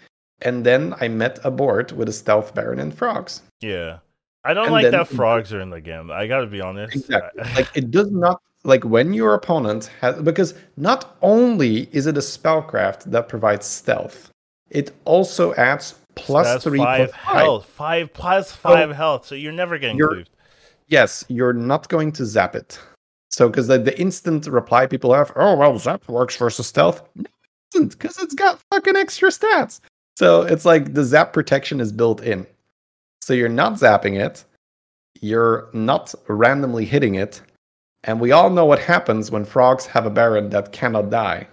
and 0.42 0.64
then 0.64 0.94
I 1.00 1.08
met 1.08 1.40
a 1.42 1.50
board 1.50 1.90
with 1.90 2.08
a 2.08 2.12
stealth 2.12 2.54
baron 2.54 2.78
and 2.78 2.96
frogs. 2.96 3.42
Yeah. 3.60 3.98
I 4.44 4.54
don't 4.54 4.64
and 4.64 4.72
like 4.72 4.90
that 4.90 5.08
frogs 5.08 5.52
are 5.52 5.60
in 5.60 5.70
the 5.70 5.80
game. 5.80 6.10
I 6.10 6.26
got 6.26 6.40
to 6.40 6.46
be 6.46 6.60
honest. 6.60 6.94
Exactly. 6.94 7.42
like 7.56 7.68
it 7.76 7.90
does 7.90 8.10
not 8.10 8.40
like 8.64 8.84
when 8.84 9.12
your 9.12 9.34
opponent 9.34 9.90
has 10.00 10.20
because 10.22 10.54
not 10.76 11.16
only 11.22 11.88
is 11.92 12.06
it 12.06 12.16
a 12.16 12.20
spellcraft 12.20 13.04
that 13.04 13.28
provides 13.28 13.66
stealth, 13.66 14.30
it 14.70 14.92
also 15.04 15.54
adds 15.54 15.94
plus 16.14 16.62
three 16.62 16.78
five 16.78 17.10
plus 17.10 17.20
health, 17.20 17.66
five 17.66 18.12
plus 18.12 18.52
five 18.52 18.90
so 18.90 18.94
health. 18.94 19.26
So 19.26 19.34
you're 19.34 19.52
never 19.52 19.78
getting 19.78 19.96
you're, 19.96 20.24
Yes, 20.88 21.24
you're 21.28 21.52
not 21.52 21.88
going 21.88 22.12
to 22.12 22.24
zap 22.24 22.56
it. 22.56 22.80
So 23.30 23.48
because 23.48 23.66
the, 23.66 23.78
the 23.78 23.98
instant 24.00 24.46
reply 24.46 24.86
people 24.86 25.12
have, 25.12 25.32
oh 25.36 25.54
well, 25.54 25.78
zap 25.78 26.08
works 26.08 26.36
versus 26.36 26.66
stealth. 26.66 27.02
No, 27.14 27.24
it 27.24 27.30
doesn't 27.72 27.98
because 27.98 28.18
it's 28.18 28.34
got 28.34 28.60
fucking 28.70 28.96
extra 28.96 29.28
stats. 29.28 29.80
So 30.16 30.42
it's 30.42 30.64
like 30.64 30.94
the 30.94 31.04
zap 31.04 31.32
protection 31.32 31.80
is 31.80 31.92
built 31.92 32.22
in. 32.22 32.46
So 33.28 33.34
you're 33.34 33.50
not 33.50 33.74
zapping 33.74 34.18
it, 34.18 34.42
you're 35.20 35.68
not 35.74 36.14
randomly 36.28 36.86
hitting 36.86 37.16
it, 37.16 37.42
and 38.04 38.18
we 38.18 38.32
all 38.32 38.48
know 38.48 38.64
what 38.64 38.78
happens 38.78 39.30
when 39.30 39.44
frogs 39.44 39.84
have 39.84 40.06
a 40.06 40.10
Baron 40.10 40.48
that 40.48 40.72
cannot 40.72 41.10
die. 41.10 41.46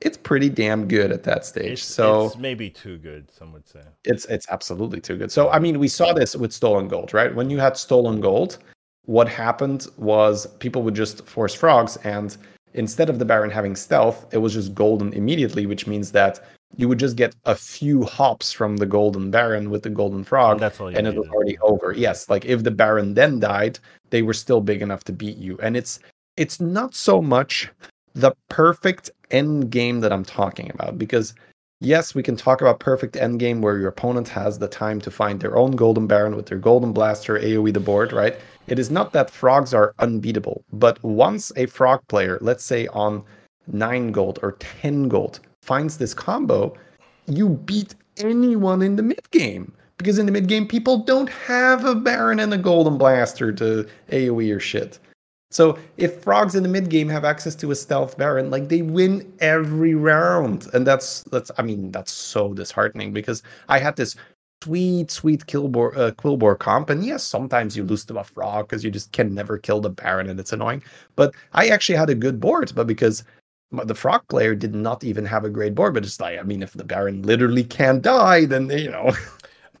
It's 0.00 0.16
pretty 0.16 0.48
damn 0.48 0.88
good 0.88 1.12
at 1.12 1.22
that 1.24 1.44
stage. 1.44 1.72
It's, 1.72 1.82
so 1.82 2.28
it's 2.28 2.38
maybe 2.38 2.70
too 2.70 2.96
good, 2.96 3.30
some 3.30 3.52
would 3.52 3.68
say. 3.68 3.82
It's 4.04 4.24
it's 4.24 4.48
absolutely 4.48 5.02
too 5.02 5.18
good. 5.18 5.30
So 5.30 5.50
I 5.50 5.58
mean, 5.58 5.78
we 5.78 5.86
saw 5.86 6.14
this 6.14 6.34
with 6.34 6.50
stolen 6.50 6.88
gold, 6.88 7.12
right? 7.12 7.34
When 7.34 7.50
you 7.50 7.58
had 7.58 7.76
stolen 7.76 8.22
gold, 8.22 8.56
what 9.04 9.28
happened 9.28 9.86
was 9.98 10.46
people 10.60 10.82
would 10.84 10.94
just 10.94 11.26
force 11.26 11.52
frogs 11.52 11.98
and 12.04 12.38
instead 12.72 13.10
of 13.10 13.18
the 13.18 13.26
Baron 13.26 13.50
having 13.50 13.76
stealth, 13.76 14.32
it 14.32 14.38
was 14.38 14.54
just 14.54 14.74
golden 14.74 15.12
immediately, 15.12 15.66
which 15.66 15.86
means 15.86 16.10
that 16.12 16.42
you 16.76 16.88
would 16.88 16.98
just 16.98 17.16
get 17.16 17.34
a 17.44 17.54
few 17.54 18.04
hops 18.04 18.52
from 18.52 18.76
the 18.76 18.86
golden 18.86 19.30
baron 19.30 19.70
with 19.70 19.82
the 19.82 19.90
golden 19.90 20.24
frog 20.24 20.52
and, 20.52 20.60
that's 20.60 20.80
all 20.80 20.88
and 20.88 21.06
it 21.06 21.16
was 21.16 21.28
already 21.28 21.58
over. 21.58 21.92
Yes 21.92 22.28
like 22.28 22.44
if 22.44 22.62
the 22.62 22.70
baron 22.70 23.14
then 23.14 23.40
died 23.40 23.78
they 24.10 24.22
were 24.22 24.34
still 24.34 24.60
big 24.60 24.82
enough 24.82 25.04
to 25.04 25.12
beat 25.12 25.36
you. 25.36 25.58
And 25.62 25.76
it's 25.76 26.00
it's 26.36 26.60
not 26.60 26.94
so 26.94 27.20
much 27.20 27.70
the 28.14 28.32
perfect 28.48 29.10
end 29.30 29.70
game 29.70 30.00
that 30.00 30.12
i'm 30.12 30.24
talking 30.24 30.70
about 30.74 30.98
because 30.98 31.34
yes 31.80 32.14
we 32.14 32.22
can 32.22 32.34
talk 32.34 32.60
about 32.60 32.80
perfect 32.80 33.16
end 33.16 33.38
game 33.38 33.60
where 33.62 33.78
your 33.78 33.88
opponent 33.88 34.28
has 34.28 34.58
the 34.58 34.66
time 34.66 35.00
to 35.00 35.10
find 35.10 35.40
their 35.40 35.56
own 35.56 35.72
golden 35.72 36.06
baron 36.06 36.34
with 36.34 36.46
their 36.46 36.58
golden 36.58 36.92
blaster 36.92 37.38
aoe 37.38 37.72
the 37.72 37.80
board 37.80 38.12
right? 38.12 38.36
It 38.66 38.78
is 38.78 38.90
not 38.90 39.12
that 39.12 39.30
frogs 39.30 39.74
are 39.74 39.94
unbeatable 39.98 40.64
but 40.72 41.02
once 41.02 41.52
a 41.56 41.66
frog 41.66 42.00
player 42.08 42.38
let's 42.40 42.64
say 42.64 42.86
on 42.88 43.24
9 43.68 44.10
gold 44.12 44.38
or 44.42 44.52
10 44.52 45.08
gold 45.08 45.40
finds 45.70 45.98
this 45.98 46.12
combo, 46.12 46.74
you 47.28 47.50
beat 47.50 47.94
anyone 48.16 48.82
in 48.82 48.96
the 48.96 49.04
mid 49.04 49.30
game. 49.30 49.72
Because 49.98 50.18
in 50.18 50.26
the 50.26 50.32
mid 50.32 50.48
game, 50.48 50.66
people 50.66 50.96
don't 50.96 51.30
have 51.30 51.84
a 51.84 51.94
Baron 51.94 52.40
and 52.40 52.52
a 52.52 52.58
Golden 52.58 52.98
Blaster 52.98 53.52
to 53.52 53.86
AoE 54.10 54.56
or 54.56 54.58
shit. 54.58 54.98
So 55.52 55.78
if 55.96 56.24
frogs 56.24 56.56
in 56.56 56.64
the 56.64 56.68
mid 56.68 56.88
game 56.90 57.08
have 57.08 57.24
access 57.24 57.54
to 57.56 57.70
a 57.70 57.76
stealth 57.76 58.18
Baron, 58.18 58.50
like 58.50 58.68
they 58.68 58.82
win 58.82 59.32
every 59.38 59.94
round, 59.94 60.66
and 60.74 60.84
that's 60.84 61.22
that's 61.30 61.52
I 61.56 61.62
mean 61.62 61.92
that's 61.92 62.10
so 62.10 62.52
disheartening 62.52 63.12
because 63.12 63.44
I 63.68 63.78
had 63.78 63.94
this 63.94 64.16
sweet 64.64 65.12
sweet 65.12 65.46
Quilboar 65.46 65.96
uh, 65.96 66.10
Quilboar 66.12 66.58
comp, 66.58 66.90
and 66.90 67.04
yes, 67.04 67.22
sometimes 67.22 67.76
you 67.76 67.84
lose 67.84 68.04
to 68.06 68.18
a 68.18 68.24
frog 68.24 68.66
because 68.66 68.82
you 68.82 68.90
just 68.90 69.12
can 69.12 69.34
never 69.36 69.56
kill 69.56 69.80
the 69.80 69.90
Baron 69.90 70.28
and 70.30 70.40
it's 70.40 70.52
annoying. 70.52 70.82
But 71.14 71.32
I 71.52 71.68
actually 71.68 71.98
had 71.98 72.10
a 72.10 72.16
good 72.16 72.40
board, 72.40 72.72
but 72.74 72.88
because 72.88 73.22
the 73.72 73.94
frog 73.94 74.26
player 74.28 74.54
did 74.54 74.74
not 74.74 75.04
even 75.04 75.24
have 75.24 75.44
a 75.44 75.50
great 75.50 75.74
board, 75.74 75.94
but 75.94 76.04
it's 76.04 76.20
like, 76.20 76.38
I 76.38 76.42
mean, 76.42 76.62
if 76.62 76.72
the 76.72 76.84
Baron 76.84 77.22
literally 77.22 77.64
can't 77.64 78.02
die, 78.02 78.44
then 78.44 78.66
they, 78.66 78.82
you 78.82 78.90
know, 78.90 79.12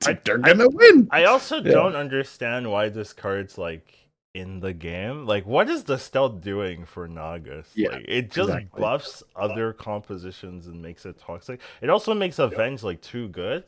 they're 0.24 0.38
gonna 0.38 0.64
I, 0.64 0.68
win. 0.68 1.08
I 1.10 1.24
also 1.24 1.56
yeah. 1.56 1.72
don't 1.72 1.96
understand 1.96 2.70
why 2.70 2.88
this 2.88 3.12
card's 3.12 3.58
like 3.58 4.00
in 4.34 4.60
the 4.60 4.72
game. 4.72 5.26
Like, 5.26 5.44
what 5.44 5.68
is 5.68 5.84
the 5.84 5.98
stealth 5.98 6.40
doing 6.40 6.84
for 6.84 7.08
Nagas? 7.08 7.66
Yeah, 7.74 7.90
like, 7.90 8.04
it 8.06 8.30
just 8.30 8.48
exactly. 8.48 8.80
buffs 8.80 9.22
other 9.34 9.72
compositions 9.72 10.68
and 10.68 10.80
makes 10.80 11.04
it 11.04 11.18
toxic. 11.18 11.60
It 11.82 11.90
also 11.90 12.14
makes 12.14 12.38
Avenge 12.38 12.82
like 12.82 13.00
too 13.00 13.28
good. 13.28 13.64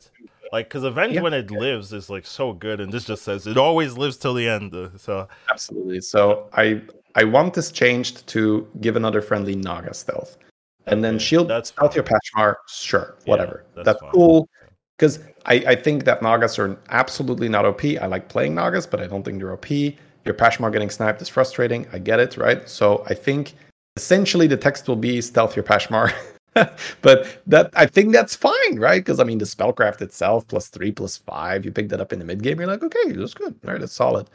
Like, 0.51 0.69
because 0.69 0.83
Avenge 0.83 1.15
yeah. 1.15 1.21
when 1.21 1.33
it 1.33 1.51
lives 1.51 1.91
is 1.93 2.09
like 2.09 2.25
so 2.25 2.53
good, 2.53 2.79
and 2.79 2.91
this 2.91 3.05
just 3.05 3.23
says 3.23 3.47
it 3.47 3.57
always 3.57 3.97
lives 3.97 4.17
till 4.17 4.35
the 4.35 4.47
end. 4.47 4.73
Uh, 4.73 4.89
so 4.97 5.27
absolutely. 5.49 5.99
So 5.99 6.47
I 6.53 6.81
I 7.15 7.23
want 7.23 7.53
this 7.53 7.71
changed 7.71 8.25
to 8.27 8.67
give 8.81 8.95
another 8.95 9.21
friendly 9.21 9.55
Naga 9.55 9.93
stealth. 9.93 10.37
And 10.85 11.03
then 11.03 11.17
shield 11.17 11.47
that's 11.47 11.69
stealth 11.69 11.95
your 11.95 12.03
Pashmar, 12.03 12.55
sure, 12.67 13.15
whatever. 13.25 13.63
Yeah, 13.75 13.83
that's, 13.83 14.01
that's 14.01 14.13
cool. 14.13 14.49
Because 14.97 15.19
I, 15.45 15.55
I 15.55 15.75
think 15.75 16.03
that 16.05 16.21
Nagas 16.21 16.59
are 16.59 16.77
absolutely 16.89 17.47
not 17.47 17.65
OP. 17.65 17.85
I 17.85 18.05
like 18.05 18.27
playing 18.27 18.55
Nagas, 18.55 18.85
but 18.85 18.99
I 18.99 19.07
don't 19.07 19.23
think 19.23 19.39
they're 19.39 19.53
OP. 19.53 19.69
Your 19.69 20.33
Pashmar 20.33 20.71
getting 20.71 20.89
sniped 20.89 21.21
is 21.21 21.29
frustrating. 21.29 21.87
I 21.93 21.99
get 21.99 22.19
it, 22.19 22.37
right? 22.37 22.67
So 22.67 23.03
I 23.07 23.13
think 23.13 23.53
essentially 23.95 24.47
the 24.47 24.57
text 24.57 24.87
will 24.87 24.95
be 24.95 25.21
stealth 25.21 25.55
your 25.55 25.63
Pashmar. 25.63 26.13
but 27.01 27.41
that 27.47 27.69
I 27.73 27.85
think 27.85 28.13
that's 28.13 28.35
fine, 28.35 28.77
right? 28.77 29.03
Because 29.03 29.19
I 29.19 29.23
mean 29.23 29.37
the 29.37 29.45
spellcraft 29.45 30.01
itself 30.01 30.47
plus 30.47 30.67
three 30.67 30.91
plus 30.91 31.17
five, 31.17 31.65
you 31.65 31.71
pick 31.71 31.89
that 31.89 32.01
up 32.01 32.13
in 32.13 32.19
the 32.19 32.25
mid 32.25 32.43
game, 32.43 32.59
you're 32.59 32.67
like, 32.67 32.83
okay, 32.83 33.11
that's 33.11 33.33
good, 33.33 33.55
right? 33.63 33.79
That's 33.79 33.93
solid. 33.93 34.29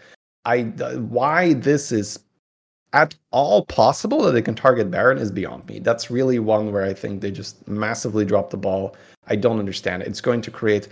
I 0.44 0.72
uh, 0.80 0.96
why 0.96 1.54
this 1.54 1.92
is 1.92 2.20
at 2.92 3.14
all 3.30 3.64
possible 3.64 4.22
that 4.22 4.32
they 4.32 4.42
can 4.42 4.54
target 4.54 4.90
Baron 4.90 5.18
is 5.18 5.30
beyond 5.30 5.66
me. 5.66 5.78
That's 5.78 6.10
really 6.10 6.38
one 6.38 6.72
where 6.72 6.84
I 6.84 6.94
think 6.94 7.20
they 7.20 7.30
just 7.30 7.66
massively 7.68 8.24
drop 8.24 8.50
the 8.50 8.56
ball. 8.56 8.96
I 9.26 9.36
don't 9.36 9.58
understand. 9.58 10.02
It's 10.02 10.20
going 10.20 10.40
to 10.42 10.50
create 10.50 10.88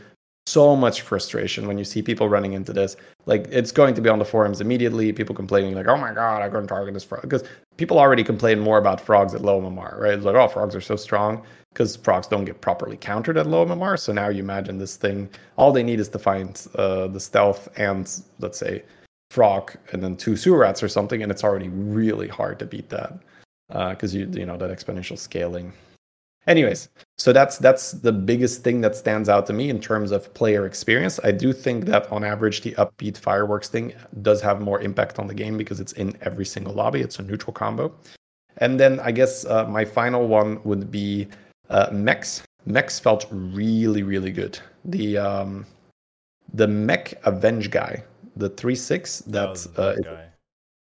so 0.47 0.77
much 0.77 1.01
frustration 1.01 1.67
when 1.67 1.77
you 1.77 1.85
see 1.85 2.03
people 2.03 2.29
running 2.29 2.53
into 2.53 2.73
this. 2.73 2.97
Like 3.27 3.49
it's 3.51 3.73
going 3.73 3.95
to 3.95 4.01
be 4.01 4.09
on 4.09 4.19
the 4.19 4.25
forums 4.25 4.61
immediately. 4.61 5.13
People 5.13 5.35
complaining 5.35 5.75
like, 5.75 5.89
"Oh 5.89 5.97
my 5.97 6.13
god, 6.13 6.43
I 6.43 6.49
couldn't 6.49 6.69
target 6.69 6.95
this 6.95 7.03
frog," 7.05 7.23
because 7.23 7.45
people 7.77 7.99
already 7.99 8.23
complain 8.23 8.61
more 8.61 8.79
about 8.79 9.01
frogs 9.01 9.35
at 9.35 9.43
low 9.43 9.61
MMR, 9.61 9.99
right? 9.99 10.21
Like, 10.21 10.37
"Oh, 10.37 10.49
frogs 10.49 10.77
are 10.77 10.81
so 10.81 10.97
strong," 10.97 11.43
because 11.73 11.97
frogs 11.97 12.29
don't 12.29 12.45
get 12.45 12.61
properly 12.61 12.97
countered 12.97 13.37
at 13.37 13.47
low 13.49 13.65
MMR. 13.67 13.99
So 13.99 14.13
now 14.13 14.29
you 14.29 14.41
imagine 14.41 14.79
this 14.79 14.97
thing. 14.97 15.29
All 15.57 15.73
they 15.73 15.83
need 15.83 15.99
is 15.99 16.09
to 16.11 16.19
find 16.19 16.65
uh, 16.77 17.09
the 17.09 17.21
stealth 17.21 17.69
and 17.77 18.09
let's 18.39 18.59
say 18.59 18.85
frog 19.31 19.77
and 19.93 20.03
then 20.03 20.17
two 20.17 20.37
sewer 20.37 20.59
rats 20.59 20.83
or 20.83 20.89
something, 20.89 21.23
and 21.23 21.31
it's 21.33 21.45
already 21.45 21.69
really 21.69 22.29
hard 22.29 22.59
to 22.59 22.67
beat 22.67 22.89
that 22.91 23.19
because 23.69 24.15
uh, 24.15 24.19
you 24.19 24.31
you 24.33 24.47
know 24.47 24.57
that 24.57 24.71
exponential 24.71 25.19
scaling. 25.19 25.73
Anyways 26.47 26.89
so 27.19 27.33
that's 27.33 27.57
that's 27.59 27.93
the 27.93 28.13
biggest 28.13 28.63
thing 28.63 28.83
that 28.83 28.95
stands 28.95 29.29
out 29.29 29.47
to 29.47 29.53
me 29.53 29.71
in 29.71 29.81
terms 29.81 30.11
of 30.11 30.33
player 30.35 30.67
experience. 30.67 31.19
I 31.25 31.33
do 31.33 31.53
think 31.53 31.87
that 31.87 32.11
on 32.13 32.25
average 32.25 32.61
the 32.61 32.73
upbeat 32.73 33.17
fireworks 33.17 33.69
thing 33.69 33.95
does 34.21 34.43
have 34.43 34.61
more 34.61 34.81
impact 34.83 35.19
on 35.19 35.27
the 35.27 35.35
game 35.35 35.57
because 35.57 35.81
it's 35.81 35.93
in 35.93 36.17
every 36.21 36.45
single 36.45 36.75
lobby. 36.75 37.01
It's 37.01 37.19
a 37.19 37.23
neutral 37.23 37.55
combo. 37.55 37.95
And 38.59 38.79
then 38.79 39.01
i 39.01 39.11
guess 39.11 39.45
uh, 39.47 39.65
my 39.67 39.85
final 39.85 40.29
one 40.29 40.63
would 40.65 40.91
be 40.91 41.29
uh, 41.71 41.89
mechs. 41.91 42.43
Mechs 42.67 42.99
felt 43.01 43.27
really 43.31 44.03
really 44.03 44.31
good. 44.31 44.59
The 44.85 45.17
um 45.17 45.67
the 46.53 46.69
mech 46.69 47.15
avenge 47.25 47.71
guy 47.71 48.05
the 48.37 48.51
3-6 48.51 49.25
that 49.27 49.67
oh, 49.79 49.83
uh, 49.83 50.27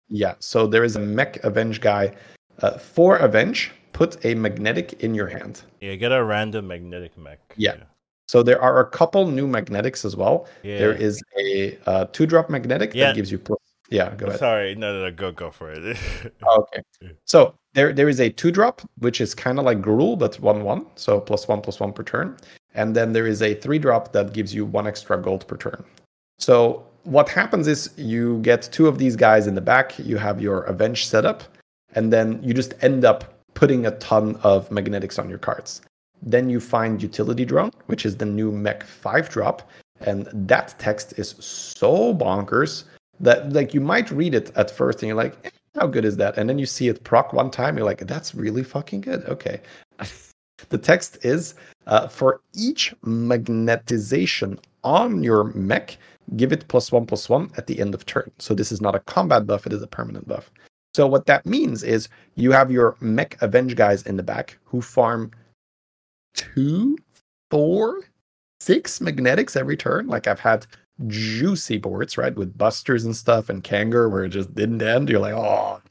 yeah 0.10 0.36
so 0.39 0.68
there 0.68 0.84
is 0.84 0.96
a 0.96 1.00
mech 1.00 1.44
avenge 1.44 1.82
guy 1.82 2.13
uh, 2.62 2.78
for 2.78 3.18
avenge 3.18 3.72
put 3.96 4.24
a 4.26 4.36
magnetic 4.36 5.02
in 5.04 5.15
your 5.15 5.28
hand. 5.28 5.63
Yeah, 5.80 5.96
get 5.96 6.12
a 6.12 6.22
random 6.22 6.68
magnetic 6.68 7.18
mech. 7.18 7.39
Yeah. 7.56 7.76
yeah. 7.78 7.84
So 8.28 8.44
there 8.44 8.62
are 8.62 8.82
a 8.82 8.86
couple 8.89 9.28
new 9.28 9.48
magnetics 9.48 10.04
as 10.04 10.15
well. 10.18 10.48
Yeah. 10.63 10.80
There 10.80 10.94
is 10.94 11.24
a 11.39 11.78
uh, 11.86 12.06
two 12.12 12.26
drop 12.26 12.50
magnetic 12.50 12.94
yeah. 12.94 13.08
that 13.08 13.15
gives 13.15 13.32
you 13.32 13.39
plus. 13.39 13.60
Yeah, 13.89 14.13
go 14.15 14.26
ahead. 14.26 14.39
Sorry, 14.39 14.76
no, 14.76 14.91
no, 14.94 15.06
no, 15.06 15.12
go 15.12 15.32
go 15.32 15.52
for 15.52 15.72
it. 15.72 15.98
okay. 16.58 16.82
So 17.26 17.54
there 17.74 17.94
there 17.94 18.10
is 18.10 18.20
a 18.20 18.30
two 18.30 18.52
drop 18.52 18.82
which 18.98 19.22
is 19.22 19.34
kind 19.36 19.60
of 19.60 19.65
like 19.65 19.80
Gruul 19.80 20.18
but 20.18 20.39
one 20.39 20.63
one, 20.63 20.88
so 20.96 21.22
plus 21.22 21.48
one 21.48 21.62
plus 21.62 21.80
one 21.80 21.94
per 21.94 22.04
turn, 22.04 22.36
and 22.74 22.96
then 22.96 23.13
there 23.13 23.28
is 23.28 23.41
a 23.41 23.54
three 23.54 23.80
drop 23.80 24.12
that 24.12 24.34
gives 24.34 24.54
you 24.54 24.65
one 24.65 24.88
extra 24.88 25.22
gold 25.22 25.48
per 25.48 25.56
turn. 25.56 25.84
So 26.39 26.84
what 27.06 27.30
happens 27.30 27.68
is 27.68 27.91
you 27.98 28.39
get 28.39 28.63
two 28.72 28.88
of 28.88 28.98
these 28.98 29.15
guys 29.15 29.48
in 29.48 29.56
the 29.56 29.62
back. 29.62 29.98
You 29.98 30.18
have 30.18 30.41
your 30.41 30.63
avenge 30.63 31.08
setup, 31.08 31.44
and 31.94 32.12
then 32.12 32.41
you 32.44 32.54
just 32.54 32.74
end 32.82 33.06
up 33.06 33.36
putting 33.54 33.86
a 33.86 33.91
ton 34.00 34.36
of 34.44 34.70
magnetics 34.70 35.18
on 35.18 35.30
your 35.30 35.38
cards. 35.38 35.82
Then 36.22 36.50
you 36.50 36.60
find 36.60 37.02
Utility 37.02 37.46
Drone, 37.46 37.72
which 37.86 38.06
is 38.06 38.18
the 38.18 38.26
new 38.26 38.52
Mech 38.52 38.84
5 38.84 39.30
drop. 39.30 39.70
And 40.02 40.28
that 40.34 40.76
text 40.78 41.13
is 41.18 41.36
so 41.39 42.13
bonkers 42.13 42.84
that 43.20 43.54
like 43.54 43.74
you 43.74 43.80
might 43.80 44.12
read 44.12 44.36
it 44.36 44.52
at 44.56 44.70
first 44.70 45.02
and 45.02 45.08
you're 45.08 45.15
like, 45.15 45.38
eh, 45.46 45.50
how 45.76 45.88
good 45.88 46.04
is 46.04 46.18
that? 46.18 46.38
And 46.38 46.50
then 46.50 46.60
you 46.60 46.65
see 46.65 46.89
it 46.89 47.04
proc 47.04 47.32
one 47.32 47.50
time, 47.50 47.78
you're 47.78 47.86
like, 47.86 48.00
that's 48.00 48.36
really 48.36 48.63
fucking 48.63 49.02
good. 49.02 49.24
Okay. 49.26 49.62
the 50.70 50.78
text 50.78 51.18
is 51.24 51.56
uh, 51.88 52.08
for 52.08 52.41
each 52.54 52.94
magnetization 53.06 54.60
on 54.84 55.24
your 55.24 55.46
mech, 55.54 55.98
give 56.36 56.52
it 56.52 56.68
plus 56.68 56.92
one 56.92 57.06
plus 57.06 57.30
one 57.30 57.52
at 57.58 57.68
the 57.68 57.80
end 57.80 57.94
of 57.94 58.06
turn. 58.06 58.32
So 58.40 58.54
this 58.54 58.72
is 58.72 58.82
not 58.82 58.96
a 58.96 59.00
combat 59.02 59.46
buff, 59.46 59.66
it 59.66 59.74
is 59.74 59.82
a 59.82 59.88
permanent 59.88 60.28
buff. 60.28 60.52
So 60.94 61.08
what 61.08 61.26
that 61.26 61.46
means 61.46 61.84
is 61.84 62.08
you 62.36 62.52
have 62.52 62.72
your 62.72 62.96
mech 63.02 63.42
avenge 63.42 63.76
guys 63.76 64.04
in 64.04 64.18
the 64.18 64.24
back 64.24 64.58
who 64.64 64.82
farm 64.82 65.32
two, 66.36 66.98
four, 67.52 68.02
six 68.60 69.02
magnetics 69.02 69.56
every 69.56 69.76
turn. 69.76 70.08
Like 70.08 70.28
I've 70.28 70.40
had 70.40 70.66
juicy 71.08 71.78
boards, 71.78 72.18
right, 72.18 72.36
with 72.36 72.58
busters 72.58 73.04
and 73.04 73.16
stuff 73.16 73.50
and 73.50 73.64
Kangor 73.64 74.10
where 74.10 74.24
it 74.24 74.30
just 74.30 74.56
didn't 74.56 74.82
end. 74.82 75.10
You're 75.10 75.20
like, 75.20 75.34
oh. 75.34 75.82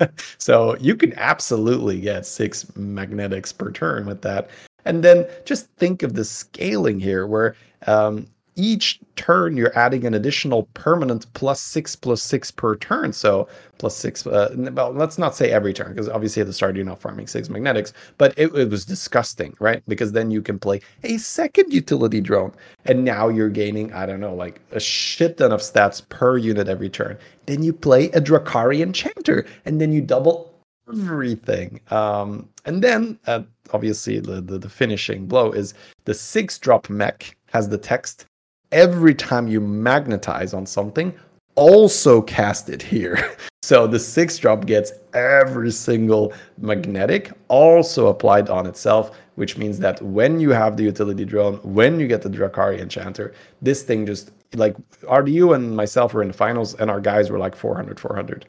so 0.38 0.76
you 0.78 0.96
can 0.96 1.12
absolutely 1.14 2.00
get 2.00 2.26
six 2.26 2.74
magnetics 2.76 3.52
per 3.52 3.70
turn 3.70 4.06
with 4.06 4.22
that. 4.22 4.50
And 4.84 5.02
then 5.02 5.26
just 5.44 5.66
think 5.76 6.02
of 6.02 6.14
the 6.14 6.24
scaling 6.24 7.00
here, 7.00 7.26
where 7.26 7.56
um, 7.86 8.26
each 8.58 9.00
turn 9.16 9.56
you're 9.56 9.76
adding 9.78 10.04
an 10.04 10.14
additional 10.14 10.64
permanent 10.74 11.32
plus 11.32 11.60
six 11.60 11.96
plus 11.96 12.22
six 12.22 12.50
per 12.50 12.76
turn. 12.76 13.12
So 13.12 13.48
plus 13.78 13.96
six. 13.96 14.26
Uh, 14.26 14.54
well, 14.72 14.92
let's 14.92 15.16
not 15.16 15.34
say 15.34 15.50
every 15.50 15.72
turn 15.72 15.92
because 15.92 16.08
obviously 16.08 16.40
at 16.40 16.46
the 16.46 16.52
start 16.52 16.76
you're 16.76 16.84
not 16.84 17.00
farming 17.00 17.28
six 17.28 17.48
magnetics, 17.48 17.92
but 18.18 18.34
it, 18.36 18.54
it, 18.54 18.68
was 18.68 18.84
disgusting, 18.84 19.54
right? 19.60 19.82
Because 19.88 20.12
then 20.12 20.30
you 20.30 20.42
can 20.42 20.58
play 20.58 20.80
a 21.04 21.16
second 21.16 21.72
utility 21.72 22.20
drone, 22.20 22.52
and 22.84 23.04
now 23.04 23.28
you're 23.28 23.48
gaining 23.48 23.92
I 23.92 24.04
don't 24.04 24.20
know 24.20 24.34
like 24.34 24.60
a 24.72 24.80
shit 24.80 25.38
ton 25.38 25.52
of 25.52 25.60
stats 25.60 26.06
per 26.08 26.36
unit 26.36 26.68
every 26.68 26.90
turn. 26.90 27.16
Then 27.46 27.62
you 27.62 27.72
play 27.72 28.06
a 28.06 28.20
Drakkari 28.20 28.82
Enchanter, 28.82 29.46
and 29.64 29.80
then 29.80 29.92
you 29.92 30.02
double 30.02 30.52
everything. 30.88 31.80
Um, 31.90 32.48
and 32.64 32.82
then 32.82 33.18
uh, 33.26 33.42
obviously 33.72 34.20
the, 34.20 34.40
the 34.40 34.58
the 34.58 34.68
finishing 34.68 35.26
blow 35.26 35.52
is 35.52 35.74
the 36.04 36.14
six 36.14 36.58
drop 36.58 36.90
mech 36.90 37.36
has 37.52 37.68
the 37.68 37.78
text 37.78 38.26
every 38.72 39.14
time 39.14 39.48
you 39.48 39.60
magnetize 39.60 40.54
on 40.54 40.66
something, 40.66 41.14
also 41.54 42.22
cast 42.22 42.68
it 42.68 42.82
here. 42.82 43.36
So 43.60 43.86
the 43.86 43.98
six 43.98 44.38
drop 44.38 44.64
gets 44.64 44.92
every 45.12 45.72
single 45.72 46.32
magnetic 46.56 47.32
also 47.48 48.06
applied 48.06 48.48
on 48.48 48.66
itself, 48.66 49.18
which 49.34 49.58
means 49.58 49.78
that 49.80 50.00
when 50.00 50.40
you 50.40 50.50
have 50.50 50.78
the 50.78 50.84
utility 50.84 51.26
drone, 51.26 51.56
when 51.56 52.00
you 52.00 52.06
get 52.06 52.22
the 52.22 52.30
Drakkari 52.30 52.80
Enchanter, 52.80 53.34
this 53.60 53.82
thing 53.82 54.06
just 54.06 54.30
like 54.54 54.74
RDU 55.02 55.54
and 55.54 55.76
myself 55.76 56.14
were 56.14 56.22
in 56.22 56.28
the 56.28 56.34
finals 56.34 56.74
and 56.76 56.88
our 56.90 57.00
guys 57.00 57.30
were 57.30 57.38
like 57.38 57.54
400, 57.54 58.00
400. 58.00 58.46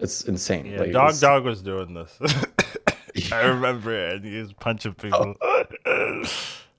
It's 0.00 0.22
insane. 0.22 0.66
Yeah, 0.66 0.80
like, 0.80 0.92
Dog 0.92 1.20
Dog 1.20 1.44
was 1.44 1.62
doing 1.62 1.94
this. 1.94 2.18
I 3.32 3.40
remember 3.46 3.92
it. 3.92 4.14
And 4.14 4.24
he 4.24 4.38
was 4.38 4.52
punching 4.54 4.94
people. 4.94 5.34
Oh. 5.40 6.24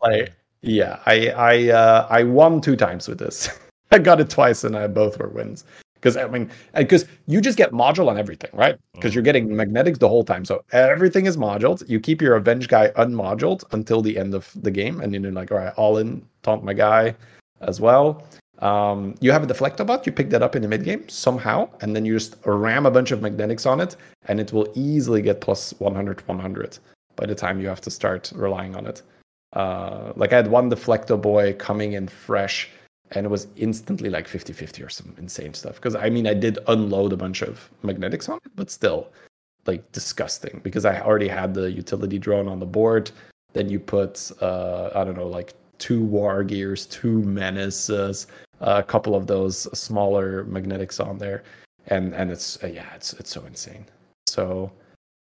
like 0.02 0.34
yeah, 0.62 1.00
I 1.06 1.30
I 1.30 1.70
uh, 1.70 2.08
I 2.10 2.24
won 2.24 2.62
two 2.62 2.76
times 2.76 3.08
with 3.08 3.20
this. 3.20 3.50
I 3.92 4.00
got 4.00 4.20
it 4.20 4.30
twice, 4.30 4.64
and 4.64 4.76
I 4.76 4.88
both 4.88 5.18
were 5.18 5.30
wins. 5.30 5.64
Because 5.96 6.16
I 6.16 6.28
mean, 6.28 6.50
because 6.76 7.06
you 7.28 7.42
just 7.42 7.58
get 7.58 7.72
module 7.72 8.08
on 8.08 8.18
everything, 8.18 8.52
right? 8.54 8.78
Because 8.94 9.14
you're 9.14 9.24
getting 9.24 9.54
magnetics 9.54 10.00
the 10.00 10.08
whole 10.08 10.24
time, 10.24 10.46
so 10.46 10.64
everything 10.72 11.26
is 11.26 11.38
moduled. 11.38 11.84
You 11.90 12.00
keep 12.00 12.22
your 12.22 12.36
avenge 12.36 12.70
guy 12.70 12.90
unmoduled 12.92 13.64
until 13.74 14.02
the 14.02 14.18
end 14.18 14.34
of 14.34 14.50
the 14.56 14.72
game, 14.72 15.02
and 15.02 15.14
then 15.14 15.24
you're 15.24 15.34
like, 15.34 15.52
all 15.52 15.58
right, 15.58 15.74
all 15.76 15.98
in, 15.98 16.26
taunt 16.44 16.64
my 16.64 16.74
guy 16.74 17.16
as 17.62 17.82
well. 17.82 18.24
Um, 18.60 19.16
you 19.22 19.32
have 19.32 19.44
a 19.44 19.48
deflector 19.48 19.86
deflectobot, 19.86 20.06
you 20.06 20.12
pick 20.12 20.30
that 20.30 20.42
up 20.42 20.56
in 20.56 20.62
the 20.62 20.68
mid 20.68 20.84
game 20.84 21.08
somehow, 21.08 21.70
and 21.82 21.96
then 21.96 22.06
you 22.06 22.14
just 22.14 22.36
ram 22.46 22.86
a 22.86 22.92
bunch 22.92 23.12
of 23.12 23.22
magnetics 23.22 23.66
on 23.66 23.80
it, 23.80 23.96
and 24.28 24.40
it 24.40 24.52
will 24.52 24.72
easily 24.76 25.22
get 25.22 25.42
plus 25.42 25.74
100, 25.80 26.26
100 26.28 26.80
by 27.16 27.26
the 27.26 27.36
time 27.36 27.60
you 27.60 27.68
have 27.68 27.82
to 27.82 27.92
start 27.92 28.32
relying 28.36 28.76
on 28.76 28.86
it. 28.86 29.02
Uh, 29.54 30.14
like 30.16 30.34
I 30.34 30.38
had 30.38 30.48
one 30.48 30.70
deflecto 30.70 31.20
boy 31.20 31.54
coming 31.54 31.94
in 31.94 32.08
fresh 32.08 32.70
and 33.12 33.26
it 33.26 33.30
was 33.30 33.48
instantly 33.56 34.10
like 34.10 34.28
50 34.28 34.54
50 34.54 34.84
or 34.84 34.90
some 34.90 35.16
insane 35.18 35.54
stuff. 35.54 35.76
Because 35.76 35.96
I 35.96 36.10
mean, 36.10 36.28
I 36.28 36.34
did 36.34 36.60
unload 36.68 37.14
a 37.14 37.18
bunch 37.18 37.42
of 37.42 37.70
magnetics 37.84 38.30
on 38.30 38.38
it, 38.46 38.52
but 38.56 38.70
still 38.70 39.12
like 39.66 39.92
disgusting 39.92 40.62
because 40.64 40.86
I 40.86 41.02
already 41.02 41.28
had 41.28 41.54
the 41.54 41.72
utility 41.72 42.20
drone 42.20 42.48
on 42.48 42.60
the 42.60 42.66
board. 42.66 43.12
Then 43.54 43.70
you 43.70 43.80
put, 43.80 44.32
uh, 44.42 44.92
I 44.96 45.04
don't 45.04 45.18
know, 45.18 45.28
like 45.28 45.54
two 45.80 46.04
war 46.04 46.44
gears, 46.44 46.86
two 46.86 47.24
menaces, 47.24 48.28
a 48.60 48.84
couple 48.84 49.16
of 49.16 49.26
those 49.28 49.68
smaller 49.78 50.44
magnetics 50.46 51.00
on 51.00 51.18
there. 51.18 51.44
And, 51.88 52.14
and 52.14 52.30
it's, 52.30 52.64
uh, 52.64 52.68
yeah, 52.68 52.94
it's, 52.96 53.14
it's 53.14 53.32
so 53.32 53.44
insane. 53.46 53.86
So, 54.28 54.72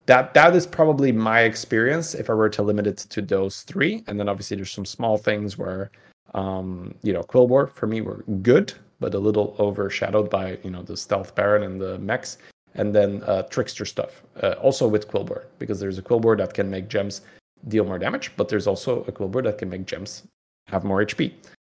that 0.06 0.34
that 0.34 0.56
is 0.56 0.66
probably 0.66 1.12
my 1.12 1.42
experience 1.42 2.16
if 2.16 2.30
I 2.30 2.34
were 2.34 2.50
to 2.50 2.64
limit 2.64 2.88
it 2.88 2.98
to 2.98 3.22
those 3.22 3.62
three. 3.62 4.04
And 4.08 4.20
then 4.20 4.28
obviously 4.28 4.58
there's 4.58 4.72
some 4.72 4.86
small 4.86 5.18
things 5.18 5.58
where 5.58 5.92
um, 6.34 6.96
you 7.04 7.14
know, 7.14 7.24
Quilboar 7.24 7.72
for 7.72 7.88
me 7.88 8.02
were 8.02 8.24
good, 8.42 8.74
but 9.00 9.14
a 9.14 9.20
little 9.20 9.56
overshadowed 9.60 10.30
by, 10.30 10.58
you 10.64 10.72
know, 10.72 10.82
the 10.82 10.96
stealth 10.96 11.36
baron 11.36 11.64
and 11.64 11.80
the 11.80 11.98
mechs. 12.00 12.38
And 12.76 12.96
then 12.96 13.22
uh, 13.24 13.44
trickster 13.44 13.86
stuff, 13.86 14.24
uh, 14.42 14.54
also 14.54 14.88
with 14.88 15.10
Quilboar, 15.10 15.44
because 15.60 15.80
there's 15.80 15.98
a 15.98 16.02
Quilboar 16.02 16.38
that 16.38 16.54
can 16.54 16.70
make 16.70 16.88
gems 16.88 17.22
deal 17.68 17.84
more 17.84 18.00
damage, 18.00 18.32
but 18.38 18.48
there's 18.48 18.66
also 18.66 19.04
a 19.04 19.12
Quilboar 19.12 19.44
that 19.44 19.58
can 19.58 19.70
make 19.70 19.86
gems 19.86 20.24
have 20.68 20.86
more 20.86 21.04
HP. 21.04 21.34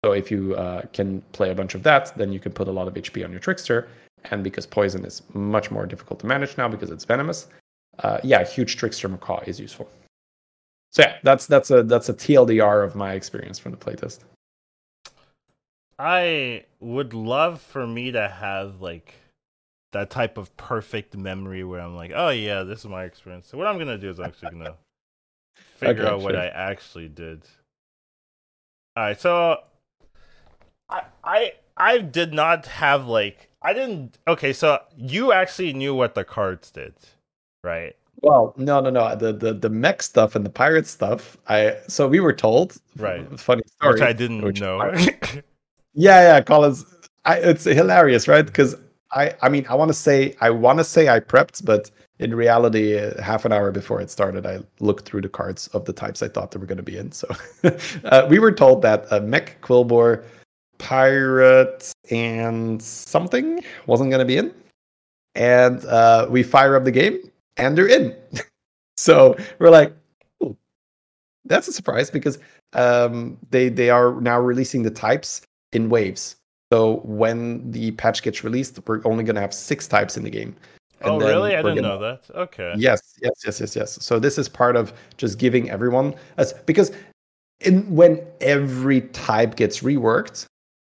So 0.04 0.12
if 0.12 0.30
you 0.30 0.54
uh, 0.56 0.82
can 0.92 1.22
play 1.32 1.50
a 1.50 1.54
bunch 1.54 1.74
of 1.74 1.82
that, 1.84 2.12
then 2.16 2.30
you 2.30 2.40
can 2.40 2.52
put 2.52 2.68
a 2.68 2.72
lot 2.72 2.88
of 2.88 2.94
HP 2.94 3.24
on 3.24 3.30
your 3.30 3.40
trickster. 3.40 3.88
And 4.30 4.44
because 4.44 4.66
poison 4.66 5.04
is 5.04 5.22
much 5.32 5.70
more 5.70 5.86
difficult 5.86 6.20
to 6.20 6.26
manage 6.26 6.58
now 6.58 6.68
because 6.68 6.90
it's 6.90 7.04
venomous, 7.04 7.48
uh, 7.98 8.18
yeah, 8.22 8.44
huge 8.44 8.76
trickster 8.76 9.08
macaw 9.08 9.40
is 9.46 9.60
useful. 9.60 9.88
So 10.92 11.02
yeah, 11.02 11.16
that's 11.22 11.46
that's 11.46 11.70
a 11.70 11.82
that's 11.82 12.08
a 12.08 12.14
TLDR 12.14 12.84
of 12.84 12.94
my 12.94 13.14
experience 13.14 13.58
from 13.58 13.72
the 13.72 13.78
playtest. 13.78 14.20
I 15.98 16.64
would 16.80 17.14
love 17.14 17.60
for 17.60 17.86
me 17.86 18.12
to 18.12 18.28
have 18.28 18.80
like 18.80 19.14
that 19.92 20.10
type 20.10 20.36
of 20.36 20.54
perfect 20.56 21.16
memory 21.16 21.64
where 21.64 21.80
I'm 21.80 21.94
like, 21.94 22.12
oh 22.14 22.30
yeah, 22.30 22.62
this 22.62 22.80
is 22.80 22.86
my 22.86 23.04
experience. 23.04 23.46
So 23.46 23.56
what 23.56 23.66
I'm 23.66 23.78
gonna 23.78 23.98
do 23.98 24.10
is 24.10 24.18
I'm 24.18 24.26
actually 24.26 24.50
gonna 24.50 24.74
figure 25.76 26.02
okay, 26.02 26.12
out 26.12 26.20
sure. 26.20 26.24
what 26.24 26.36
I 26.36 26.48
actually 26.48 27.08
did. 27.08 27.44
All 28.96 29.04
right, 29.04 29.20
so 29.20 29.58
I 30.88 31.02
I 31.24 31.52
I 31.76 31.98
did 31.98 32.34
not 32.34 32.66
have 32.66 33.06
like 33.06 33.48
I 33.62 33.72
didn't. 33.72 34.18
Okay, 34.26 34.52
so 34.52 34.80
you 34.96 35.32
actually 35.32 35.72
knew 35.72 35.94
what 35.94 36.14
the 36.14 36.24
cards 36.24 36.70
did, 36.70 36.94
right? 37.62 37.94
Well, 38.22 38.54
no, 38.56 38.80
no, 38.80 38.90
no. 38.90 39.16
The 39.16 39.32
the 39.32 39.52
the 39.54 39.68
mech 39.68 40.02
stuff 40.02 40.36
and 40.36 40.46
the 40.46 40.50
pirate 40.50 40.86
stuff. 40.86 41.36
I 41.48 41.76
so 41.88 42.06
we 42.06 42.20
were 42.20 42.32
told. 42.32 42.76
Right. 42.96 43.26
Funny 43.38 43.62
story. 43.66 43.94
Which 43.94 44.02
I 44.02 44.12
didn't 44.12 44.42
which 44.42 44.60
know. 44.60 44.82
yeah, 44.94 45.42
yeah, 45.94 46.40
Collins. 46.40 46.84
I, 47.24 47.36
it's 47.36 47.64
hilarious, 47.64 48.28
right? 48.28 48.44
Because 48.44 48.76
I, 49.12 49.34
I 49.42 49.48
mean, 49.48 49.66
I 49.68 49.74
want 49.74 49.90
to 49.90 49.94
say, 49.94 50.34
I 50.40 50.50
want 50.50 50.78
to 50.78 50.84
say 50.84 51.08
I 51.08 51.20
prepped, 51.20 51.64
but 51.64 51.90
in 52.18 52.34
reality, 52.34 52.98
uh, 52.98 53.20
half 53.22 53.44
an 53.44 53.52
hour 53.52 53.70
before 53.70 54.00
it 54.00 54.10
started, 54.10 54.46
I 54.46 54.60
looked 54.80 55.04
through 55.06 55.22
the 55.22 55.28
cards 55.28 55.68
of 55.68 55.84
the 55.84 55.92
types 55.92 56.22
I 56.22 56.28
thought 56.28 56.50
they 56.50 56.58
were 56.58 56.66
going 56.66 56.78
to 56.78 56.82
be 56.82 56.96
in. 56.96 57.12
So 57.12 57.28
uh, 58.04 58.26
we 58.28 58.38
were 58.38 58.52
told 58.52 58.82
that 58.82 59.06
a 59.10 59.20
mech 59.20 59.60
Quilboar, 59.60 60.24
pirate, 60.78 61.92
and 62.10 62.82
something 62.82 63.62
wasn't 63.86 64.10
going 64.10 64.20
to 64.20 64.26
be 64.26 64.38
in, 64.38 64.54
and 65.34 65.84
uh, 65.86 66.26
we 66.30 66.42
fire 66.42 66.76
up 66.76 66.84
the 66.84 66.90
game, 66.90 67.18
and 67.56 67.76
they're 67.76 67.88
in. 67.88 68.16
so 68.96 69.36
we're 69.58 69.70
like, 69.70 69.94
that's 71.44 71.68
a 71.68 71.72
surprise 71.72 72.10
because 72.10 72.38
um, 72.72 73.36
they 73.50 73.68
they 73.68 73.90
are 73.90 74.20
now 74.20 74.40
releasing 74.40 74.82
the 74.82 74.90
types 74.90 75.42
in 75.72 75.88
waves. 75.88 76.36
So 76.72 77.00
when 77.04 77.70
the 77.70 77.90
patch 77.92 78.22
gets 78.22 78.44
released, 78.44 78.78
we're 78.86 79.02
only 79.04 79.24
going 79.24 79.34
to 79.34 79.42
have 79.42 79.52
six 79.52 79.86
types 79.86 80.16
in 80.16 80.24
the 80.24 80.30
game. 80.30 80.56
And 81.02 81.10
oh, 81.10 81.18
really? 81.18 81.54
I 81.54 81.62
didn't 81.62 81.76
gonna... 81.76 81.88
know 81.88 81.98
that. 81.98 82.30
Okay. 82.34 82.72
Yes, 82.78 83.18
yes, 83.20 83.32
yes, 83.44 83.60
yes, 83.60 83.76
yes. 83.76 83.98
So 84.00 84.18
this 84.18 84.38
is 84.38 84.48
part 84.48 84.76
of 84.76 84.92
just 85.16 85.38
giving 85.38 85.68
everyone 85.68 86.14
as 86.36 86.52
because 86.64 86.92
in 87.60 87.94
when 87.94 88.24
every 88.40 89.02
type 89.02 89.56
gets 89.56 89.80
reworked, 89.80 90.46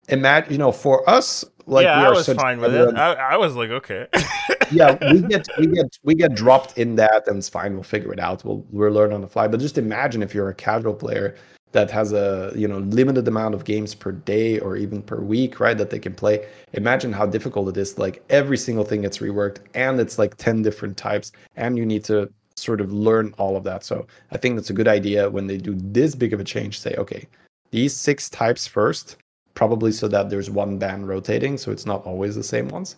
imagine 0.09 0.51
you 0.51 0.57
know 0.57 0.71
for 0.71 1.09
us 1.09 1.45
like 1.65 1.85
yeah, 1.85 2.07
I 2.07 2.09
was 2.09 2.27
fine 2.27 2.59
with 2.59 2.73
it. 2.73 2.95
I, 2.95 3.13
I, 3.13 3.37
was 3.37 3.55
like, 3.55 3.69
okay. 3.69 4.07
yeah, 4.71 4.97
we 5.13 5.21
get 5.27 5.47
we 5.57 5.67
get 5.67 5.99
we 6.03 6.15
get 6.15 6.35
dropped 6.35 6.77
in 6.77 6.95
that, 6.95 7.27
and 7.27 7.37
it's 7.37 7.49
fine. 7.49 7.73
We'll 7.73 7.83
figure 7.83 8.13
it 8.13 8.19
out. 8.19 8.43
We'll 8.43 8.65
we'll 8.71 8.91
learn 8.91 9.13
on 9.13 9.21
the 9.21 9.27
fly. 9.27 9.47
But 9.47 9.59
just 9.59 9.77
imagine 9.77 10.23
if 10.23 10.33
you're 10.33 10.49
a 10.49 10.55
casual 10.55 10.93
player 10.93 11.35
that 11.71 11.89
has 11.89 12.11
a 12.11 12.51
you 12.55 12.67
know 12.67 12.79
limited 12.79 13.27
amount 13.27 13.55
of 13.55 13.63
games 13.63 13.95
per 13.95 14.11
day 14.11 14.59
or 14.59 14.75
even 14.75 15.01
per 15.01 15.19
week 15.21 15.59
right 15.59 15.77
that 15.77 15.89
they 15.89 15.99
can 15.99 16.13
play 16.13 16.45
imagine 16.73 17.11
how 17.13 17.25
difficult 17.25 17.69
it 17.69 17.77
is 17.77 17.97
like 17.97 18.23
every 18.29 18.57
single 18.57 18.83
thing 18.83 19.01
gets 19.01 19.19
reworked 19.19 19.59
and 19.73 19.99
it's 19.99 20.19
like 20.19 20.35
10 20.37 20.61
different 20.61 20.97
types 20.97 21.31
and 21.55 21.77
you 21.77 21.85
need 21.85 22.03
to 22.03 22.31
sort 22.55 22.81
of 22.81 22.91
learn 22.91 23.33
all 23.37 23.55
of 23.55 23.63
that 23.63 23.83
so 23.83 24.05
i 24.31 24.37
think 24.37 24.55
that's 24.55 24.69
a 24.69 24.73
good 24.73 24.87
idea 24.87 25.29
when 25.29 25.47
they 25.47 25.57
do 25.57 25.73
this 25.75 26.15
big 26.15 26.33
of 26.33 26.39
a 26.39 26.43
change 26.43 26.79
say 26.79 26.93
okay 26.97 27.27
these 27.71 27.95
six 27.95 28.29
types 28.29 28.67
first 28.67 29.17
probably 29.61 29.91
so 29.91 30.07
that 30.07 30.29
there's 30.31 30.49
one 30.49 30.73
band 30.77 31.07
rotating 31.07 31.57
so 31.57 31.71
it's 31.71 31.85
not 31.85 32.03
always 32.09 32.33
the 32.35 32.47
same 32.55 32.67
ones 32.69 32.95